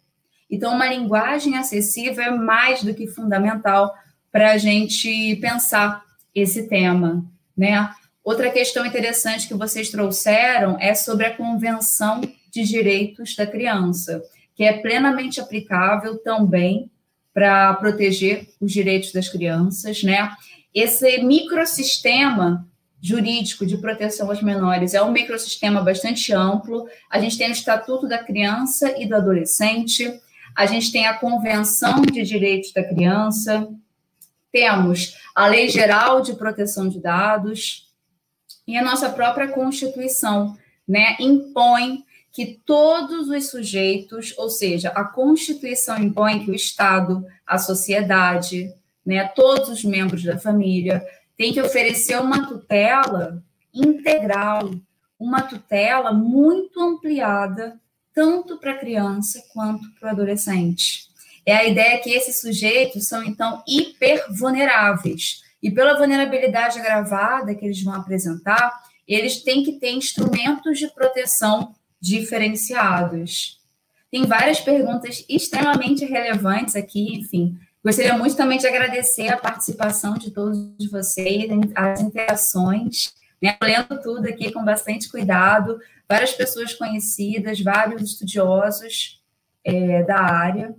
Então, 0.51 0.75
uma 0.75 0.87
linguagem 0.87 1.57
acessível 1.57 2.23
é 2.23 2.31
mais 2.31 2.83
do 2.83 2.95
que 2.95 3.07
fundamental 3.07 3.95
para 4.37 4.53
a 4.53 4.59
gente 4.59 5.35
pensar 5.37 6.05
esse 6.35 6.69
tema, 6.69 7.25
né? 7.57 7.91
Outra 8.23 8.51
questão 8.51 8.85
interessante 8.85 9.49
que 9.49 9.55
vocês 9.55 9.89
trouxeram 9.89 10.77
é 10.79 10.95
sobre 10.95 11.25
a 11.25 11.35
Convenção 11.35 12.21
de 12.53 12.63
Direitos 12.63 13.35
da 13.35 13.47
Criança, 13.47 14.23
que 14.55 14.63
é 14.63 14.75
plenamente 14.75 15.41
aplicável 15.41 16.19
também 16.19 16.91
para 17.33 17.73
proteger 17.77 18.47
os 18.61 18.71
direitos 18.71 19.11
das 19.11 19.27
crianças, 19.27 20.03
né? 20.03 20.31
Esse 20.75 21.23
microsistema 21.23 22.69
jurídico 23.01 23.65
de 23.65 23.79
proteção 23.79 24.29
aos 24.29 24.43
menores 24.43 24.93
é 24.93 25.03
um 25.03 25.13
microsistema 25.13 25.81
bastante 25.81 26.35
amplo. 26.35 26.87
A 27.11 27.19
gente 27.19 27.39
tem 27.39 27.49
o 27.49 27.53
Estatuto 27.53 28.07
da 28.07 28.19
Criança 28.19 29.01
e 29.01 29.07
do 29.07 29.17
Adolescente, 29.17 30.21
a 30.55 30.67
gente 30.67 30.93
tem 30.93 31.07
a 31.07 31.15
Convenção 31.15 32.03
de 32.03 32.23
Direitos 32.23 32.71
da 32.75 32.85
Criança, 32.85 33.67
temos 34.57 35.19
a 35.35 35.47
Lei 35.47 35.69
Geral 35.69 36.23
de 36.23 36.33
Proteção 36.33 36.89
de 36.89 36.99
Dados, 36.99 37.93
e 38.67 38.75
a 38.75 38.83
nossa 38.83 39.11
própria 39.11 39.49
Constituição, 39.49 40.57
né, 40.89 41.15
impõe 41.21 42.03
que 42.33 42.59
todos 42.65 43.29
os 43.29 43.51
sujeitos, 43.51 44.33
ou 44.39 44.49
seja, 44.49 44.89
a 44.89 45.05
Constituição 45.05 45.99
impõe 45.99 46.43
que 46.43 46.51
o 46.51 46.55
Estado, 46.55 47.23
a 47.47 47.59
sociedade, 47.59 48.73
né, 49.05 49.29
todos 49.29 49.69
os 49.69 49.85
membros 49.85 50.25
da 50.25 50.39
família 50.39 51.07
têm 51.37 51.53
que 51.53 51.61
oferecer 51.61 52.19
uma 52.19 52.47
tutela 52.49 53.45
integral, 53.75 54.71
uma 55.19 55.43
tutela 55.43 56.15
muito 56.15 56.81
ampliada, 56.81 57.79
tanto 58.15 58.57
para 58.57 58.73
a 58.73 58.79
criança 58.79 59.43
quanto 59.53 59.85
para 60.01 60.09
o 60.09 60.13
adolescente. 60.13 61.06
É 61.47 61.57
a 61.57 61.65
ideia 61.65 62.01
que 62.01 62.11
esses 62.11 62.41
sujeitos 62.41 63.07
são, 63.07 63.23
então, 63.23 63.63
hipervulneráveis. 63.69 65.43
E 65.63 65.71
pela 65.71 65.97
vulnerabilidade 65.97 66.79
agravada 66.79 67.55
que 67.55 67.65
eles 67.65 67.83
vão 67.83 67.95
apresentar, 67.95 68.83
eles 69.07 69.43
têm 69.43 69.63
que 69.63 69.79
ter 69.79 69.91
instrumentos 69.91 70.79
de 70.79 70.89
proteção 70.89 71.73
diferenciados. 72.01 73.61
Tem 74.11 74.25
várias 74.25 74.61
perguntas 74.61 75.25
extremamente 75.29 76.05
relevantes 76.05 76.75
aqui, 76.75 77.15
enfim. 77.15 77.57
Gostaria 77.85 78.17
muito 78.19 78.37
também 78.37 78.59
de 78.59 78.67
agradecer 78.67 79.29
a 79.29 79.37
participação 79.37 80.15
de 80.15 80.33
todos 80.33 80.91
vocês, 80.91 81.49
as 81.75 82.01
interações, 82.01 83.15
né? 83.41 83.57
lendo 83.63 84.01
tudo 84.03 84.27
aqui 84.27 84.51
com 84.51 84.65
bastante 84.65 85.09
cuidado, 85.09 85.79
várias 86.09 86.33
pessoas 86.33 86.75
conhecidas, 86.75 87.61
vários 87.61 88.03
estudiosos 88.03 89.23
é, 89.65 90.03
da 90.03 90.19
área. 90.19 90.75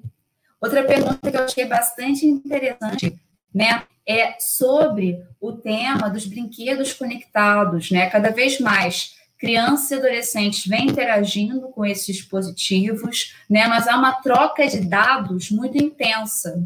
Outra 0.61 0.83
pergunta 0.83 1.31
que 1.31 1.37
eu 1.37 1.43
achei 1.43 1.65
bastante 1.65 2.25
interessante, 2.25 3.15
né, 3.53 3.83
é 4.07 4.35
sobre 4.39 5.21
o 5.39 5.51
tema 5.51 6.09
dos 6.09 6.25
brinquedos 6.25 6.93
conectados, 6.93 7.91
né? 7.91 8.09
Cada 8.09 8.29
vez 8.29 8.59
mais 8.59 9.15
crianças 9.37 9.91
e 9.91 9.95
adolescentes 9.95 10.65
vêm 10.65 10.87
interagindo 10.87 11.67
com 11.69 11.85
esses 11.85 12.15
dispositivos, 12.15 13.35
né? 13.49 13.67
Mas 13.67 13.87
há 13.87 13.97
uma 13.97 14.13
troca 14.13 14.65
de 14.65 14.79
dados 14.79 15.51
muito 15.51 15.77
intensa. 15.77 16.65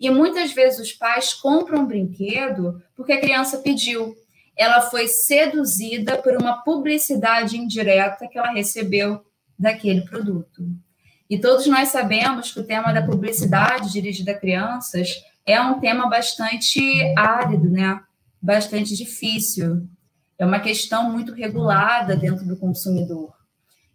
E 0.00 0.10
muitas 0.10 0.52
vezes 0.52 0.80
os 0.80 0.92
pais 0.92 1.34
compram 1.34 1.82
um 1.82 1.86
brinquedo 1.86 2.82
porque 2.96 3.12
a 3.12 3.20
criança 3.20 3.58
pediu. 3.58 4.14
Ela 4.56 4.82
foi 4.82 5.08
seduzida 5.08 6.18
por 6.18 6.36
uma 6.36 6.62
publicidade 6.62 7.56
indireta 7.56 8.28
que 8.28 8.38
ela 8.38 8.52
recebeu 8.52 9.24
daquele 9.58 10.02
produto. 10.02 10.64
E 11.28 11.38
todos 11.38 11.66
nós 11.66 11.88
sabemos 11.88 12.52
que 12.52 12.60
o 12.60 12.64
tema 12.64 12.92
da 12.92 13.02
publicidade 13.02 13.90
dirigida 13.90 14.32
a 14.32 14.38
crianças 14.38 15.24
é 15.46 15.60
um 15.60 15.80
tema 15.80 16.08
bastante 16.08 17.02
árido, 17.16 17.70
né? 17.70 18.00
Bastante 18.40 18.94
difícil. 18.94 19.88
É 20.38 20.44
uma 20.44 20.60
questão 20.60 21.10
muito 21.10 21.32
regulada 21.32 22.16
dentro 22.16 22.46
do 22.46 22.56
consumidor. 22.56 23.32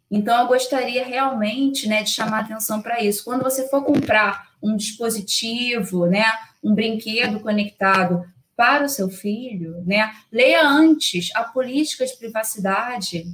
Então, 0.10 0.42
eu 0.42 0.48
gostaria 0.48 1.06
realmente 1.06 1.88
né, 1.88 2.02
de 2.02 2.10
chamar 2.10 2.40
atenção 2.40 2.82
para 2.82 3.04
isso. 3.04 3.24
Quando 3.24 3.44
você 3.44 3.68
for 3.68 3.84
comprar 3.84 4.50
um 4.62 4.76
dispositivo, 4.76 6.08
né, 6.08 6.26
um 6.64 6.74
brinquedo 6.74 7.40
conectado 7.40 8.26
para 8.56 8.86
o 8.86 8.90
seu 8.90 9.10
filho, 9.10 9.84
né, 9.86 10.12
leia 10.32 10.68
antes 10.68 11.30
a 11.36 11.44
política 11.44 12.06
de 12.06 12.18
privacidade 12.18 13.26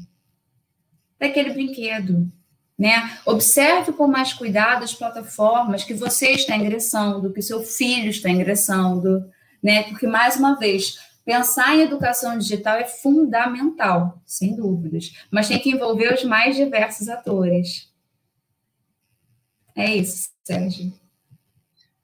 daquele 1.18 1.54
brinquedo. 1.54 2.30
Né? 2.78 3.20
Observe 3.26 3.94
com 3.94 4.06
mais 4.06 4.34
cuidado 4.34 4.84
as 4.84 4.94
plataformas 4.94 5.84
que 5.84 5.94
você 5.94 6.32
está 6.32 6.58
ingressando, 6.58 7.32
que 7.32 7.42
seu 7.42 7.64
filho 7.64 8.10
está 8.10 8.30
ingressando, 8.30 9.26
né? 9.64 9.84
Porque, 9.84 10.06
mais 10.06 10.36
uma 10.36 10.60
vez, 10.60 11.00
pensar 11.24 11.76
em 11.76 11.82
educação 11.82 12.38
digital 12.38 12.78
é 12.78 12.84
fundamental, 12.86 14.22
sem 14.26 14.56
dúvidas, 14.56 15.14
mas 15.32 15.48
tem 15.48 15.58
que 15.58 15.72
envolver 15.72 16.14
os 16.14 16.24
mais 16.24 16.56
diversos 16.56 17.08
atores. 17.08 17.92
É 19.76 19.96
isso, 19.96 20.30
Sérgio. 20.44 20.94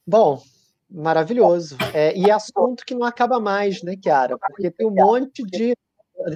Bom, 0.06 0.41
maravilhoso. 0.89 1.77
É, 1.93 2.18
e 2.18 2.30
assunto 2.31 2.84
que 2.85 2.95
não 2.95 3.06
acaba 3.06 3.39
mais, 3.39 3.84
né, 3.84 3.95
Kiara? 3.95 4.38
Porque 4.38 4.72
tem 4.72 4.88
um 4.88 4.95
monte 4.95 5.43
de 5.43 5.76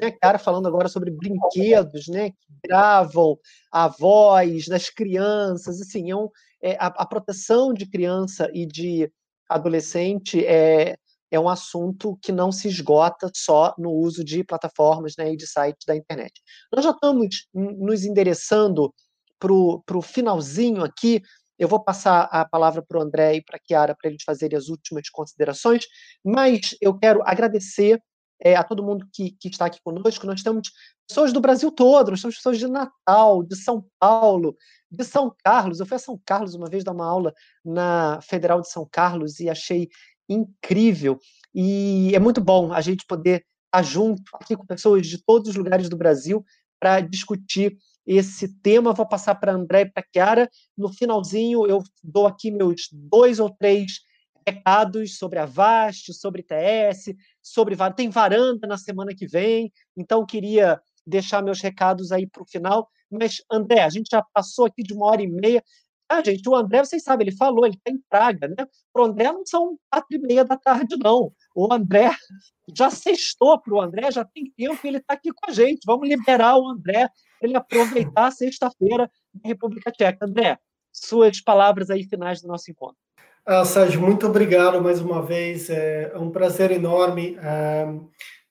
né, 0.02 0.12
cara 0.12 0.38
falando 0.38 0.68
agora 0.68 0.88
sobre 0.88 1.12
brinquedos, 1.12 2.08
né, 2.08 2.32
que 2.32 2.68
gravam 2.68 3.38
a 3.72 3.88
voz 3.88 4.68
das 4.68 4.90
crianças, 4.90 5.82
assim, 5.82 6.12
é, 6.12 6.16
um, 6.16 6.30
é 6.62 6.76
a, 6.76 6.88
a, 6.88 7.06
proteção 7.06 7.74
de 7.74 7.86
criança 7.86 8.50
e 8.54 8.66
de 8.66 9.12
adolescente 9.50 10.46
é, 10.46 10.98
é 11.32 11.40
um 11.40 11.50
assunto 11.50 12.18
que 12.22 12.32
não 12.32 12.52
se 12.52 12.68
esgota 12.68 13.30
só 13.36 13.74
no 13.78 13.92
uso 13.92 14.24
de 14.24 14.44
plataformas 14.44 15.14
né, 15.18 15.34
e 15.34 15.38
de 15.38 15.48
sites 15.48 15.86
da 15.86 15.96
internet. 15.96 16.34
Nós 16.74 16.84
já 16.84 16.92
estamos 16.92 17.48
nos 17.54 18.06
endereçando 18.06 18.94
para 19.40 19.98
o 19.98 20.02
finalzinho 20.02 20.84
aqui, 20.84 21.22
eu 21.58 21.68
vou 21.68 21.82
passar 21.82 22.24
a 22.32 22.44
palavra 22.46 22.82
para 22.82 22.98
o 22.98 23.02
André 23.02 23.36
e 23.36 23.44
para 23.44 23.58
a 23.58 23.60
Chiara 23.66 23.96
para 24.00 24.10
eles 24.10 24.24
fazerem 24.24 24.58
as 24.58 24.68
últimas 24.68 25.10
considerações, 25.10 25.86
mas 26.24 26.76
eu 26.82 26.98
quero 26.98 27.22
agradecer 27.26 28.02
é, 28.40 28.56
a 28.56 28.64
todo 28.64 28.84
mundo 28.84 29.08
que, 29.14 29.32
que, 29.32 29.48
está 29.48 29.66
aqui 29.66 29.80
conosco. 29.84 30.26
Nós 30.26 30.44
temos 30.44 30.72
pessoas 31.08 31.32
do 31.32 31.40
Brasil 31.40 31.72
todo, 31.72 32.12
nós 32.12 32.22
temos 32.22 32.36
pessoas 32.36 32.58
de 32.58 32.68
Natal, 32.68 33.44
de 33.44 33.56
São 33.56 33.86
Paulo, 34.00 34.56
de 34.92 35.04
São 35.04 35.34
Carlos. 35.44 35.80
Eu 35.80 35.86
fui 35.86 35.96
a 35.96 36.00
São 36.00 36.20
Carlos 36.26 36.54
uma 36.54 36.70
vez 36.70 36.84
dar 36.84 36.92
uma 36.92 37.06
aula 37.06 37.34
na 37.64 38.20
Federal 38.22 38.62
de 38.62 38.70
São 38.70 38.88
Carlos 38.90 39.40
e 39.40 39.50
achei 39.50 39.90
incrível. 40.28 41.20
E 41.54 42.12
é 42.14 42.20
muito 42.20 42.42
bom 42.42 42.74
a 42.74 42.82
gente 42.82 43.06
poder 43.06 43.46
estar 43.66 43.84
junto 43.84 44.24
aqui 44.34 44.56
com 44.56 44.66
pessoas 44.66 45.08
de 45.08 45.24
todos 45.24 45.50
os 45.50 45.56
lugares 45.56 45.90
do 45.90 45.98
Brasil 45.98 46.44
para 46.80 47.00
discutir 47.00 47.78
esse 48.06 48.48
tema. 48.62 48.94
Vou 48.94 49.08
passar 49.08 49.36
para 49.36 49.54
André 49.54 49.82
e 49.82 49.92
para 49.92 50.06
Chiara. 50.14 50.50
No 50.78 50.92
finalzinho, 50.92 51.66
eu 51.66 51.82
dou 52.04 52.28
aqui 52.28 52.52
meus 52.52 52.88
dois 52.92 53.40
ou 53.40 53.50
três 53.50 54.02
recados 54.48 55.18
sobre 55.18 55.40
a 55.40 55.46
VAST, 55.46 56.14
sobre 56.14 56.44
TS, 56.44 57.16
sobre 57.42 57.76
tem 57.96 58.10
varanda 58.10 58.68
na 58.68 58.78
semana 58.78 59.14
que 59.16 59.28
vem, 59.28 59.72
então 59.98 60.26
queria 60.26 60.80
deixar 61.06 61.44
meus 61.44 61.62
recados 61.62 62.12
aí 62.12 62.28
para 62.28 62.44
o 62.44 62.48
final. 62.48 62.90
Mas, 63.10 63.42
André, 63.52 63.82
a 63.84 63.90
gente 63.90 64.08
já 64.12 64.24
passou 64.34 64.66
aqui 64.66 64.84
de 64.84 64.94
uma 64.94 65.06
hora 65.06 65.22
e 65.22 65.28
meia. 65.28 65.64
Ah, 66.08 66.24
gente, 66.24 66.48
o 66.48 66.56
André, 66.56 66.84
vocês 66.84 67.04
sabem, 67.04 67.28
ele 67.28 67.36
falou, 67.36 67.66
ele 67.66 67.76
está 67.76 67.92
em 67.92 68.00
Praga, 68.10 68.48
né? 68.48 68.68
Para 68.94 69.02
o 69.02 69.06
André 69.06 69.32
não 69.32 69.46
são 69.46 69.78
quatro 69.92 70.16
e 70.16 70.20
meia 70.20 70.46
da 70.46 70.56
tarde, 70.56 70.96
não. 70.98 71.32
O 71.56 71.72
André 71.72 72.12
já 72.76 72.92
sextou 72.92 73.60
para 73.60 73.74
o 73.74 73.82
André, 73.82 74.12
já 74.12 74.24
tem 74.24 74.52
tempo 74.56 74.80
ele 74.86 74.98
está 74.98 75.16
aqui 75.16 75.32
com 75.34 75.50
a 75.50 75.54
gente. 75.54 75.84
Vamos 75.86 76.08
liberar 76.08 76.58
o 76.58 76.68
André 76.68 77.10
para 77.40 77.50
ele 77.50 77.58
aproveitar 77.58 78.28
a 78.28 78.32
sexta-feira 78.32 79.10
na 79.34 79.48
República 79.48 79.92
Tcheca. 79.92 80.26
André, 80.26 80.60
suas 80.92 81.42
palavras 81.42 81.90
aí 81.90 82.04
finais 82.04 82.42
do 82.42 82.48
nosso 82.48 82.70
encontro. 82.70 83.05
Ah, 83.48 83.64
Sérgio, 83.64 84.02
muito 84.02 84.26
obrigado 84.26 84.82
mais 84.82 85.00
uma 85.00 85.22
vez. 85.22 85.70
É, 85.70 86.12
é 86.12 86.18
um 86.18 86.32
prazer 86.32 86.72
enorme. 86.72 87.38
É, 87.40 87.86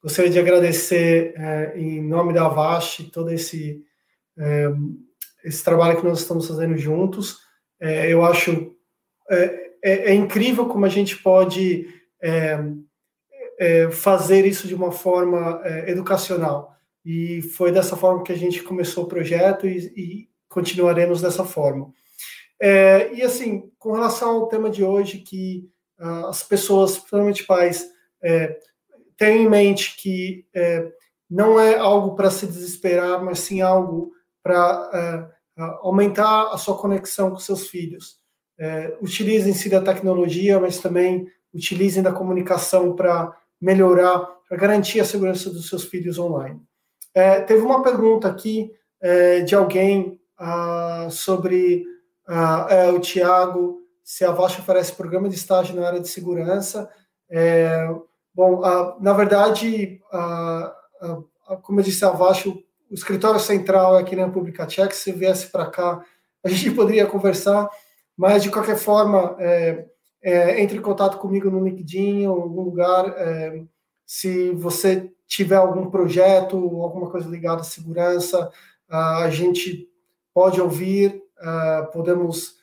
gostaria 0.00 0.30
de 0.30 0.38
agradecer, 0.38 1.34
é, 1.36 1.72
em 1.76 2.00
nome 2.00 2.32
da 2.32 2.46
Avast, 2.46 3.10
todo 3.10 3.32
esse, 3.32 3.82
é, 4.38 4.68
esse 5.44 5.64
trabalho 5.64 5.98
que 5.98 6.06
nós 6.06 6.20
estamos 6.20 6.46
fazendo 6.46 6.76
juntos. 6.78 7.40
É, 7.80 8.08
eu 8.08 8.24
acho 8.24 8.72
é, 9.28 9.72
é, 9.82 10.14
incrível 10.14 10.66
como 10.66 10.86
a 10.86 10.88
gente 10.88 11.16
pode 11.16 11.88
fazer 13.92 14.46
isso 14.46 14.66
de 14.66 14.74
uma 14.74 14.92
forma 14.92 15.60
educacional. 15.86 16.72
E 17.04 17.42
foi 17.42 17.70
dessa 17.72 17.96
forma 17.96 18.22
que 18.22 18.32
a 18.32 18.36
gente 18.36 18.62
começou 18.62 19.04
o 19.04 19.08
projeto 19.08 19.66
e, 19.66 19.92
e 19.96 20.28
continuaremos 20.48 21.20
dessa 21.20 21.44
forma. 21.44 21.92
É, 22.66 23.12
e 23.12 23.20
assim, 23.20 23.70
com 23.78 23.92
relação 23.92 24.36
ao 24.36 24.48
tema 24.48 24.70
de 24.70 24.82
hoje, 24.82 25.18
que 25.18 25.68
uh, 26.00 26.28
as 26.28 26.42
pessoas, 26.42 26.96
principalmente 26.96 27.44
pais, 27.44 27.86
é, 28.22 28.58
tenham 29.18 29.42
em 29.42 29.50
mente 29.50 29.94
que 29.98 30.46
é, 30.54 30.90
não 31.28 31.60
é 31.60 31.76
algo 31.76 32.16
para 32.16 32.30
se 32.30 32.46
desesperar, 32.46 33.22
mas 33.22 33.40
sim 33.40 33.60
algo 33.60 34.12
para 34.42 35.28
é, 35.58 35.62
aumentar 35.82 36.54
a 36.54 36.56
sua 36.56 36.74
conexão 36.78 37.32
com 37.32 37.36
seus 37.36 37.68
filhos. 37.68 38.16
É, 38.58 38.96
Utilizem-se 39.02 39.68
da 39.68 39.82
tecnologia, 39.82 40.58
mas 40.58 40.78
também 40.78 41.26
utilizem 41.52 42.02
da 42.02 42.14
comunicação 42.14 42.96
para 42.96 43.30
melhorar, 43.60 44.20
para 44.48 44.56
garantir 44.56 45.00
a 45.00 45.04
segurança 45.04 45.50
dos 45.50 45.68
seus 45.68 45.84
filhos 45.84 46.18
online. 46.18 46.62
É, 47.12 47.42
teve 47.42 47.60
uma 47.60 47.82
pergunta 47.82 48.26
aqui 48.26 48.72
de 49.44 49.54
alguém 49.54 50.18
ah, 50.38 51.08
sobre 51.10 51.84
ah, 52.26 52.66
é, 52.70 52.90
o 52.90 53.00
Tiago, 53.00 53.82
se 54.02 54.24
a 54.24 54.30
Vast 54.32 54.60
oferece 54.60 54.92
programa 54.92 55.28
de 55.28 55.34
estágio 55.34 55.74
na 55.74 55.86
área 55.86 56.00
de 56.00 56.08
segurança. 56.08 56.90
É, 57.28 57.88
bom, 58.34 58.60
na 59.00 59.12
verdade, 59.12 60.00
como 61.62 61.80
eu 61.80 61.84
disse, 61.84 62.04
a 62.04 62.10
Vast, 62.10 62.48
o, 62.48 62.62
o 62.90 62.94
escritório 62.94 63.40
central 63.40 63.98
é 63.98 64.02
aqui 64.02 64.14
na 64.14 64.26
República 64.26 64.66
Tcheca, 64.66 64.94
se 64.94 65.12
viesse 65.12 65.48
para 65.48 65.66
cá, 65.66 66.04
a 66.44 66.48
gente 66.48 66.70
poderia 66.76 67.06
conversar, 67.06 67.68
mas 68.16 68.42
de 68.42 68.50
qualquer 68.50 68.76
forma, 68.76 69.36
é, 69.38 69.86
é, 70.22 70.62
entre 70.62 70.78
em 70.78 70.82
contato 70.82 71.18
comigo 71.18 71.50
no 71.50 71.64
LinkedIn 71.64 72.26
ou 72.26 72.38
em 72.38 72.42
algum 72.42 72.62
lugar, 72.62 73.08
é, 73.16 73.62
se 74.06 74.50
você 74.52 75.10
tiver 75.26 75.56
algum 75.56 75.90
projeto, 75.90 76.56
alguma 76.56 77.10
coisa 77.10 77.28
ligada 77.28 77.62
à 77.62 77.64
segurança, 77.64 78.50
a 78.88 79.28
gente 79.30 79.88
pode 80.32 80.60
ouvir, 80.60 81.23
podemos 81.92 82.54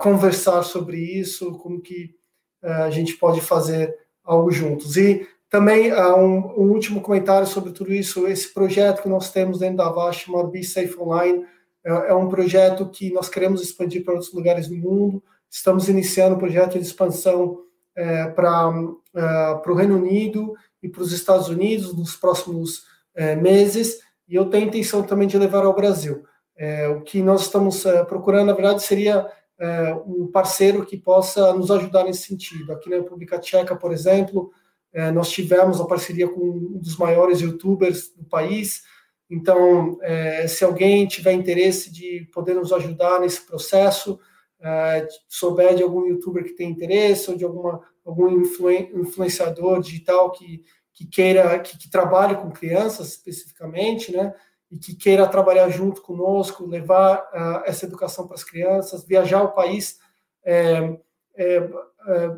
conversar 0.00 0.62
sobre 0.62 0.98
isso, 0.98 1.52
como 1.58 1.80
que 1.80 2.14
a 2.62 2.90
gente 2.90 3.14
pode 3.14 3.40
fazer 3.40 3.94
algo 4.24 4.50
juntos. 4.50 4.96
E 4.96 5.26
também 5.48 5.92
um, 5.94 6.60
um, 6.60 6.72
último 6.72 7.00
comentário 7.00 7.46
sobre 7.46 7.72
tudo 7.72 7.92
isso, 7.92 8.26
esse 8.26 8.52
projeto 8.52 9.02
que 9.02 9.08
nós 9.08 9.30
temos 9.30 9.60
dentro 9.60 9.76
da 9.76 9.86
Avast, 9.86 10.26
chamado 10.26 10.48
Be 10.48 10.64
Safe 10.64 10.98
Online, 10.98 11.44
é, 11.84 12.10
é 12.10 12.14
um 12.14 12.28
projeto 12.28 12.90
que 12.90 13.12
nós 13.12 13.28
queremos 13.28 13.62
expandir 13.62 14.04
para 14.04 14.14
outros 14.14 14.32
lugares 14.32 14.66
do 14.66 14.76
mundo, 14.76 15.22
estamos 15.48 15.88
iniciando 15.88 16.34
um 16.34 16.38
projeto 16.38 16.72
de 16.72 16.84
expansão 16.84 17.60
é, 17.94 18.26
para 18.26 18.72
é, 19.14 19.70
o 19.70 19.74
Reino 19.74 19.96
Unido 19.96 20.54
e 20.82 20.88
para 20.88 21.02
os 21.02 21.12
Estados 21.12 21.48
Unidos 21.48 21.96
nos 21.96 22.16
próximos 22.16 22.82
é, 23.14 23.36
meses, 23.36 24.00
e 24.28 24.34
eu 24.34 24.50
tenho 24.50 24.66
intenção 24.66 25.04
também 25.04 25.28
de 25.28 25.38
levar 25.38 25.64
ao 25.64 25.74
Brasil. 25.74 26.24
É, 26.56 26.88
o 26.88 27.02
que 27.02 27.22
nós 27.22 27.42
estamos 27.42 27.84
é, 27.84 28.04
procurando, 28.04 28.46
na 28.46 28.52
verdade, 28.54 28.82
seria 28.82 29.30
é, 29.58 29.94
um 30.06 30.26
parceiro 30.26 30.84
que 30.84 30.96
possa 30.96 31.52
nos 31.52 31.70
ajudar 31.70 32.04
nesse 32.04 32.26
sentido. 32.26 32.72
Aqui 32.72 32.88
na 32.88 32.96
República 32.96 33.38
Tcheca, 33.38 33.76
por 33.76 33.92
exemplo, 33.92 34.52
nós 35.12 35.28
tivemos 35.28 35.78
a 35.78 35.84
parceria 35.84 36.26
com 36.26 36.40
um 36.40 36.78
dos 36.78 36.96
maiores 36.96 37.42
youtubers 37.42 38.08
do 38.16 38.24
país, 38.24 38.82
então, 39.28 39.98
se 40.48 40.64
alguém 40.64 41.06
tiver 41.06 41.32
interesse 41.32 41.92
de 41.92 42.26
poder 42.32 42.54
nos 42.54 42.72
ajudar 42.72 43.20
nesse 43.20 43.44
processo, 43.44 44.18
uh, 44.60 45.06
souber 45.28 45.74
de 45.74 45.82
algum 45.82 46.06
youtuber 46.06 46.44
que 46.44 46.54
tem 46.54 46.70
interesse 46.70 47.30
ou 47.30 47.36
de 47.36 47.44
alguma, 47.44 47.80
algum 48.04 48.30
influen 48.40 48.90
influenciador 48.94 49.80
digital 49.80 50.30
que, 50.32 50.62
que 50.92 51.06
queira, 51.06 51.58
que, 51.58 51.76
que 51.78 51.90
trabalhe 51.90 52.36
com 52.36 52.50
crianças 52.50 53.08
especificamente, 53.08 54.12
né? 54.12 54.34
E 54.70 54.78
que 54.78 54.94
queira 54.94 55.26
trabalhar 55.28 55.68
junto 55.68 56.02
conosco, 56.02 56.66
levar 56.66 57.18
uh, 57.32 57.62
essa 57.64 57.86
educação 57.86 58.26
para 58.26 58.34
as 58.34 58.44
crianças, 58.44 59.04
viajar 59.04 59.42
o 59.42 59.52
país 59.52 59.98
é, 60.44 60.96
é, 61.36 61.56
é, 61.56 62.36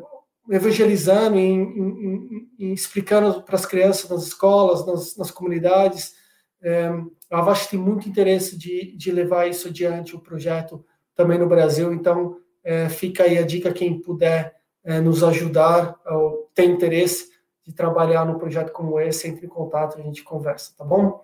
evangelizando 0.49 1.37
e, 1.37 2.73
explicando 2.73 3.43
para 3.43 3.55
as 3.55 3.65
crianças 3.65 4.09
nas 4.09 4.23
escolas, 4.23 4.85
nas, 4.85 5.15
nas 5.15 5.31
comunidades. 5.31 6.15
É, 6.61 6.87
a 7.31 7.39
Avast 7.39 7.69
tem 7.69 7.79
muito 7.79 8.09
interesse 8.09 8.57
de, 8.57 8.95
de 8.97 9.11
levar 9.11 9.47
isso 9.47 9.67
adiante, 9.67 10.15
o 10.15 10.19
projeto 10.19 10.83
também 11.15 11.37
no 11.37 11.47
Brasil. 11.47 11.93
Então, 11.93 12.37
é, 12.63 12.89
fica 12.89 13.23
aí 13.23 13.37
a 13.37 13.45
dica, 13.45 13.71
quem 13.71 14.01
puder 14.01 14.55
é, 14.83 14.99
nos 14.99 15.23
ajudar 15.23 15.95
ou 16.05 16.49
tem 16.53 16.71
interesse 16.71 17.29
de 17.65 17.73
trabalhar 17.73 18.25
num 18.25 18.39
projeto 18.39 18.71
como 18.71 18.99
esse, 18.99 19.27
entre 19.27 19.45
em 19.45 19.49
contato, 19.49 19.99
a 19.99 20.01
gente 20.01 20.23
conversa, 20.23 20.73
tá 20.75 20.83
bom? 20.83 21.23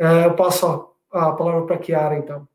É, 0.00 0.24
eu 0.24 0.32
passo 0.32 0.88
a, 1.12 1.32
palavra 1.32 1.66
para 1.66 1.76
a 1.76 1.78
Kiara, 1.78 2.16
então. 2.16 2.48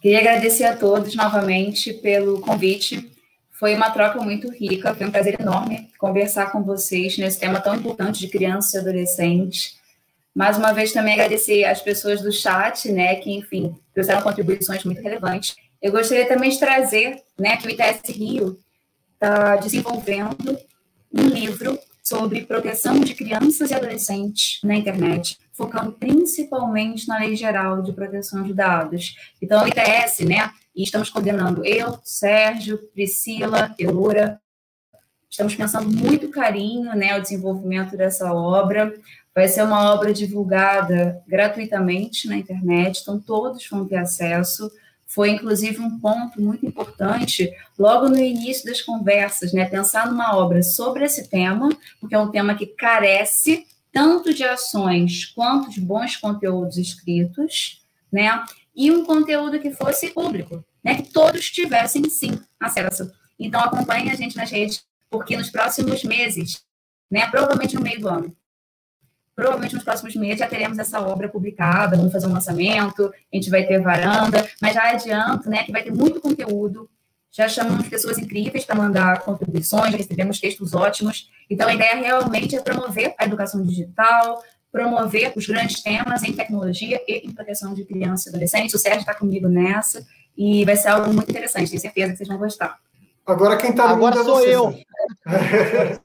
Queria 0.00 0.20
agradecer 0.20 0.64
a 0.64 0.74
todos 0.74 1.14
novamente 1.14 1.92
pelo 1.92 2.40
convite. 2.40 3.12
Foi 3.50 3.74
uma 3.74 3.90
troca 3.90 4.18
muito 4.22 4.50
rica, 4.50 4.94
foi 4.94 5.06
um 5.06 5.10
prazer 5.10 5.38
enorme 5.38 5.90
conversar 5.98 6.50
com 6.50 6.62
vocês 6.62 7.18
nesse 7.18 7.38
tema 7.38 7.60
tão 7.60 7.74
importante 7.74 8.20
de 8.20 8.28
crianças 8.28 8.72
e 8.72 8.78
adolescentes. 8.78 9.78
Mais 10.34 10.56
uma 10.56 10.72
vez 10.72 10.92
também 10.92 11.12
agradecer 11.12 11.64
às 11.64 11.82
pessoas 11.82 12.22
do 12.22 12.32
chat, 12.32 12.90
né, 12.90 13.16
que 13.16 13.30
enfim, 13.30 13.76
trouxeram 13.92 14.22
contribuições 14.22 14.82
muito 14.82 15.02
relevantes. 15.02 15.54
Eu 15.82 15.92
gostaria 15.92 16.26
também 16.26 16.48
de 16.48 16.58
trazer 16.58 17.22
né, 17.38 17.58
que 17.58 17.66
o 17.66 17.70
ITS 17.70 18.16
Rio 18.16 18.58
está 19.12 19.56
desenvolvendo 19.56 20.58
um 21.12 21.28
livro 21.28 21.78
sobre 22.02 22.46
proteção 22.46 22.98
de 22.98 23.14
crianças 23.14 23.70
e 23.70 23.74
adolescentes 23.74 24.58
na 24.64 24.74
internet, 24.74 25.38
focando 25.60 25.92
principalmente 25.92 27.06
na 27.06 27.18
Lei 27.18 27.36
Geral 27.36 27.82
de 27.82 27.92
Proteção 27.92 28.42
de 28.42 28.54
Dados. 28.54 29.14
Então, 29.42 29.62
o 29.62 29.68
ITS, 29.68 30.20
né, 30.20 30.50
e 30.74 30.82
estamos 30.82 31.10
coordenando 31.10 31.62
eu, 31.66 31.98
Sérgio, 32.02 32.78
Priscila, 32.94 33.74
Elora, 33.78 34.40
estamos 35.28 35.54
pensando 35.54 35.90
muito 35.90 36.30
carinho, 36.30 36.96
né, 36.96 37.14
o 37.18 37.20
desenvolvimento 37.20 37.94
dessa 37.94 38.32
obra. 38.32 38.94
Vai 39.34 39.48
ser 39.48 39.62
uma 39.62 39.92
obra 39.92 40.14
divulgada 40.14 41.22
gratuitamente 41.28 42.26
na 42.26 42.38
internet, 42.38 43.02
então 43.02 43.20
todos 43.20 43.68
vão 43.68 43.86
ter 43.86 43.96
acesso 43.96 44.70
foi 45.12 45.30
inclusive 45.30 45.80
um 45.80 45.98
ponto 45.98 46.40
muito 46.40 46.64
importante 46.64 47.52
logo 47.76 48.08
no 48.08 48.16
início 48.16 48.64
das 48.64 48.80
conversas, 48.80 49.52
né? 49.52 49.64
Pensar 49.64 50.06
numa 50.06 50.36
obra 50.36 50.62
sobre 50.62 51.04
esse 51.04 51.28
tema, 51.28 51.68
porque 51.98 52.14
é 52.14 52.18
um 52.18 52.30
tema 52.30 52.54
que 52.54 52.64
carece 52.64 53.66
tanto 53.92 54.32
de 54.32 54.44
ações 54.44 55.26
quanto 55.26 55.70
de 55.70 55.80
bons 55.80 56.16
conteúdos 56.16 56.76
escritos, 56.76 57.84
né? 58.12 58.44
E 58.74 58.90
um 58.90 59.04
conteúdo 59.04 59.58
que 59.58 59.70
fosse 59.70 60.10
público, 60.10 60.64
né? 60.82 60.94
Que 60.96 61.10
todos 61.10 61.50
tivessem 61.50 62.08
sim 62.08 62.40
acesso. 62.58 63.10
Então 63.38 63.60
acompanhe 63.60 64.10
a 64.10 64.14
gente 64.14 64.36
nas 64.36 64.50
redes, 64.50 64.84
porque 65.08 65.36
nos 65.36 65.50
próximos 65.50 66.04
meses, 66.04 66.62
né? 67.10 67.28
Provavelmente 67.30 67.74
no 67.74 67.82
meio 67.82 68.00
do 68.00 68.08
ano, 68.08 68.36
Provavelmente 69.40 69.74
nos 69.74 69.84
próximos 69.84 70.14
meses 70.16 70.38
já 70.38 70.46
teremos 70.46 70.78
essa 70.78 71.00
obra 71.00 71.26
publicada, 71.26 71.96
vamos 71.96 72.12
fazer 72.12 72.26
um 72.26 72.32
lançamento, 72.32 73.10
a 73.32 73.36
gente 73.36 73.48
vai 73.48 73.66
ter 73.66 73.80
varanda, 73.80 74.46
mas 74.60 74.74
já 74.74 74.90
adianto 74.90 75.48
né, 75.48 75.64
que 75.64 75.72
vai 75.72 75.82
ter 75.82 75.90
muito 75.90 76.20
conteúdo. 76.20 76.90
Já 77.30 77.48
chamamos 77.48 77.88
pessoas 77.88 78.18
incríveis 78.18 78.64
para 78.64 78.74
mandar 78.74 79.20
contribuições, 79.20 79.94
recebemos 79.94 80.40
textos 80.40 80.74
ótimos. 80.74 81.30
Então, 81.48 81.68
a 81.68 81.74
ideia 81.74 81.94
realmente 81.94 82.56
é 82.56 82.60
promover 82.60 83.14
a 83.18 83.24
educação 83.24 83.62
digital, 83.62 84.42
promover 84.72 85.32
os 85.36 85.46
grandes 85.46 85.82
temas 85.82 86.22
em 86.22 86.32
tecnologia 86.32 87.00
e 87.06 87.26
em 87.26 87.32
proteção 87.32 87.74
de 87.74 87.84
crianças 87.84 88.26
e 88.26 88.28
adolescentes. 88.30 88.74
O 88.74 88.78
Sérgio 88.78 89.00
está 89.00 89.14
comigo 89.14 89.48
nessa 89.48 90.04
e 90.36 90.64
vai 90.64 90.76
ser 90.76 90.88
algo 90.88 91.12
muito 91.12 91.30
interessante, 91.30 91.70
tenho 91.70 91.80
certeza 91.80 92.12
que 92.12 92.16
vocês 92.18 92.28
vão 92.28 92.38
gostar. 92.38 92.78
Agora 93.26 93.56
quem 93.56 93.70
está 93.70 93.88
Agora 93.90 94.22
sou 94.24 94.42
eu. 94.42 94.74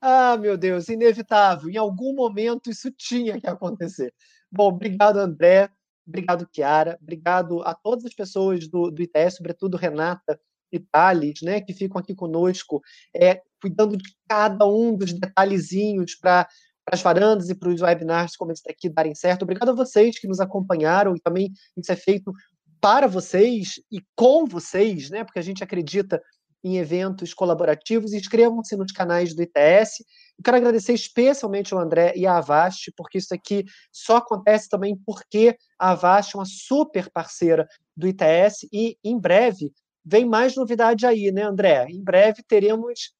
Ah, 0.00 0.36
meu 0.36 0.56
Deus, 0.56 0.88
inevitável. 0.88 1.68
Em 1.68 1.76
algum 1.76 2.14
momento 2.14 2.70
isso 2.70 2.90
tinha 2.90 3.40
que 3.40 3.46
acontecer. 3.48 4.12
Bom, 4.50 4.68
obrigado, 4.68 5.18
André. 5.18 5.68
Obrigado, 6.08 6.48
Chiara. 6.50 6.98
Obrigado 7.02 7.62
a 7.62 7.74
todas 7.74 8.06
as 8.06 8.14
pessoas 8.14 8.66
do, 8.66 8.90
do 8.90 9.02
sobretudo 9.30 9.76
Renata 9.76 10.40
e 10.72 10.78
Thales, 10.78 11.42
né, 11.42 11.60
que 11.60 11.74
ficam 11.74 11.98
aqui 11.98 12.14
conosco, 12.14 12.80
é, 13.14 13.42
cuidando 13.60 13.96
de 13.96 14.14
cada 14.26 14.66
um 14.66 14.96
dos 14.96 15.12
detalhezinhos 15.12 16.14
para 16.14 16.48
as 16.90 17.02
varandas 17.02 17.50
e 17.50 17.54
para 17.54 17.68
os 17.68 17.82
webinars, 17.82 18.36
como 18.36 18.50
eles 18.50 18.62
aqui 18.68 18.88
darem 18.88 19.14
certo. 19.14 19.42
Obrigado 19.42 19.70
a 19.70 19.74
vocês 19.74 20.18
que 20.18 20.26
nos 20.26 20.40
acompanharam 20.40 21.14
e 21.14 21.20
também 21.20 21.52
isso 21.76 21.92
é 21.92 21.96
feito 21.96 22.32
para 22.80 23.06
vocês 23.06 23.80
e 23.90 24.00
com 24.14 24.46
vocês, 24.46 25.10
né, 25.10 25.24
porque 25.24 25.38
a 25.38 25.42
gente 25.42 25.62
acredita 25.62 26.22
em 26.62 26.78
eventos 26.78 27.32
colaborativos. 27.34 28.12
Inscrevam-se 28.12 28.76
nos 28.76 28.92
canais 28.92 29.34
do 29.34 29.42
ITS. 29.42 30.00
Eu 30.38 30.44
quero 30.44 30.56
agradecer 30.56 30.92
especialmente 30.92 31.74
ao 31.74 31.80
André 31.80 32.12
e 32.16 32.26
à 32.26 32.38
Avast, 32.38 32.92
porque 32.96 33.18
isso 33.18 33.34
aqui 33.34 33.64
só 33.92 34.18
acontece 34.18 34.68
também 34.68 34.96
porque 35.04 35.56
a 35.78 35.90
Avast 35.90 36.36
é 36.36 36.38
uma 36.38 36.46
super 36.46 37.10
parceira 37.10 37.66
do 37.96 38.06
ITS 38.06 38.68
e 38.72 38.96
em 39.02 39.18
breve 39.18 39.72
vem 40.04 40.24
mais 40.24 40.56
novidade 40.56 41.06
aí, 41.06 41.30
né, 41.30 41.42
André? 41.42 41.86
Em 41.88 42.02
breve 42.02 42.42
teremos 42.46 43.12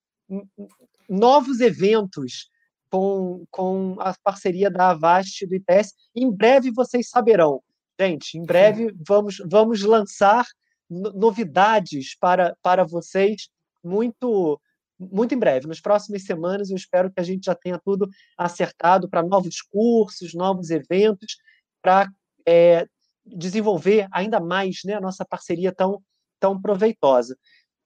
novos 1.08 1.60
eventos 1.60 2.48
com, 2.90 3.44
com 3.50 3.96
a 3.98 4.14
parceria 4.22 4.70
da 4.70 4.90
Avast 4.90 5.46
do 5.46 5.54
ITS. 5.54 5.92
Em 6.14 6.30
breve 6.30 6.70
vocês 6.70 7.08
saberão. 7.10 7.62
Gente, 8.00 8.38
em 8.38 8.44
breve 8.44 8.94
vamos, 9.06 9.38
vamos 9.50 9.82
lançar 9.82 10.46
novidades 10.90 12.16
para, 12.18 12.56
para 12.62 12.84
vocês 12.84 13.48
muito 13.82 14.60
muito 15.00 15.32
em 15.32 15.38
breve, 15.38 15.68
nas 15.68 15.80
próximas 15.80 16.24
semanas, 16.24 16.70
eu 16.70 16.76
espero 16.76 17.08
que 17.08 17.20
a 17.20 17.22
gente 17.22 17.44
já 17.44 17.54
tenha 17.54 17.78
tudo 17.78 18.08
acertado 18.36 19.08
para 19.08 19.22
novos 19.22 19.62
cursos, 19.62 20.34
novos 20.34 20.70
eventos, 20.70 21.36
para 21.80 22.08
é, 22.44 22.84
desenvolver 23.24 24.08
ainda 24.12 24.40
mais 24.40 24.80
né, 24.84 24.94
a 24.94 25.00
nossa 25.00 25.24
parceria 25.24 25.72
tão, 25.72 26.02
tão 26.40 26.60
proveitosa. 26.60 27.36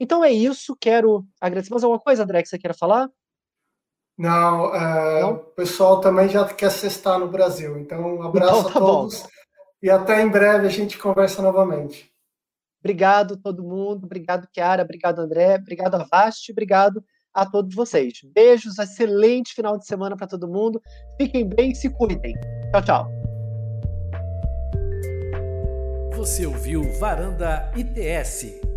Então 0.01 0.25
é 0.25 0.33
isso. 0.33 0.77
Quero 0.81 1.27
agradecer. 1.41 1.71
Mais 1.71 1.85
alguma 1.85 2.01
coisa, 2.01 2.23
André, 2.23 2.43
que 2.43 2.49
você 2.49 2.59
queira 2.59 2.75
falar? 2.75 3.09
Não, 4.17 4.75
é, 4.75 5.21
Não? 5.21 5.33
o 5.33 5.39
pessoal 5.39 6.01
também 6.01 6.29
já 6.29 6.47
quer 6.47 6.71
cestar 6.71 7.19
no 7.19 7.29
Brasil. 7.29 7.79
Então, 7.79 8.17
um 8.17 8.23
abraço 8.23 8.61
então, 8.61 8.73
tá 8.73 8.79
a 8.79 8.83
todos. 8.83 9.23
Bom. 9.23 9.29
E 9.83 9.91
até 9.91 10.23
em 10.23 10.29
breve 10.29 10.67
a 10.67 10.71
gente 10.71 10.99
conversa 10.99 11.43
novamente. 11.43 12.12
Obrigado 12.83 13.37
todo 13.37 13.63
mundo, 13.63 14.07
obrigado 14.07 14.49
Kiara, 14.53 14.83
obrigado 14.83 15.21
André, 15.21 15.55
obrigado 15.55 15.95
Avast, 15.95 16.51
obrigado 16.51 17.05
a 17.33 17.49
todos 17.49 17.75
vocês. 17.75 18.21
Beijos, 18.35 18.79
excelente 18.79 19.55
final 19.55 19.79
de 19.79 19.87
semana 19.87 20.17
para 20.17 20.27
todo 20.27 20.49
mundo. 20.49 20.83
Fiquem 21.17 21.49
bem, 21.49 21.75
se 21.75 21.89
cuidem. 21.89 22.35
Tchau, 22.73 22.83
tchau. 22.83 23.11
Você 26.17 26.47
ouviu 26.47 26.83
Varanda 26.99 27.71
ITS 27.77 28.72